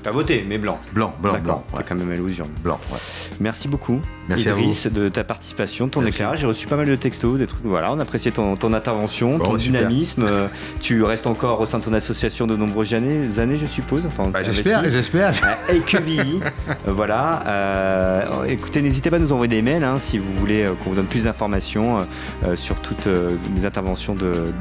T'as 0.04 0.12
voté, 0.12 0.46
mais 0.48 0.58
blanc. 0.58 0.80
Blanc, 0.94 1.14
blanc, 1.20 1.40
blanc. 1.40 1.64
T'as 1.76 1.84
quand 1.84 1.96
même 1.96 2.12
allusion. 2.12 2.46
Blanc, 2.64 2.80
ouais. 2.92 3.00
Merci 3.40 3.68
beaucoup, 3.68 4.02
Merci 4.30 4.50
Idriss, 4.50 4.88
de 4.88 5.10
ta 5.10 5.24
participation, 5.24 5.88
ton 5.88 6.06
éclairage. 6.06 6.40
J'ai 6.40 6.48
reçu 6.48 6.68
pas 6.68 6.76
mal 6.76 6.88
de 6.88 6.96
textos, 6.96 7.38
des 7.38 7.48
trucs. 7.48 7.64
Voilà, 7.64 7.92
on 7.94 8.00
appréciait 8.00 8.32
ton, 8.32 8.56
ton 8.56 8.74
intervention, 8.74 9.40
ton 9.40 9.56
dynamisme. 9.56 10.24
Euh, 10.24 10.48
tu 10.82 11.04
restes 11.04 11.28
encore 11.28 11.62
au 11.62 11.66
sein 11.66 11.80
de 11.80 11.84
ton 11.84 11.94
association 11.94 12.48
de 12.48 12.56
nombreuses 12.56 12.94
années, 12.94 13.40
années 13.40 13.56
je 13.56 13.66
suppose. 13.66 14.06
Enfin, 14.06 14.30
bah, 14.30 14.44
j'espère, 14.44 14.90
j'espère. 14.90 15.32
Et 15.70 15.80
QBI. 15.80 16.40
voilà. 16.86 17.44
Euh, 17.48 18.44
écoutez, 18.46 18.82
n'hésitez 18.82 19.10
pas 19.10 19.18
à 19.18 19.20
nous 19.20 19.32
envoyer 19.32 19.50
des 19.50 19.62
mails 19.62 19.84
hein, 19.84 19.98
si 20.00 20.18
vous 20.18 20.34
voulez 20.34 20.64
euh, 20.64 20.74
qu'on 20.74 20.90
vous 20.90 20.96
donne 20.96 21.06
plus 21.06 21.24
d'informations 21.24 22.08
sur 22.56 22.76
toutes 22.76 23.08
les 23.56 23.66
interventions 23.66 24.16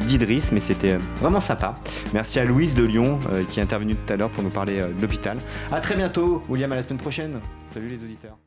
d'Idriss, 0.07 0.53
mais 0.53 0.61
c'était 0.61 0.99
vraiment 1.21 1.41
sympa. 1.41 1.77
Merci 2.13 2.39
à 2.39 2.45
Louise 2.45 2.75
de 2.75 2.85
Lyon 2.85 3.19
qui 3.49 3.61
est 3.61 3.63
intervenue 3.63 3.95
tout 3.95 4.13
à 4.13 4.17
l'heure 4.17 4.31
pour 4.31 4.43
nous 4.43 4.51
parler 4.51 4.81
l'hôpital. 5.01 5.39
À 5.73 5.81
très 5.81 5.97
bientôt, 5.97 6.43
William, 6.49 6.73
à 6.73 6.77
la 6.77 6.83
semaine 6.83 6.99
prochaine. 6.99 7.41
Salut 7.73 7.89
les 7.89 8.03
auditeurs. 8.03 8.39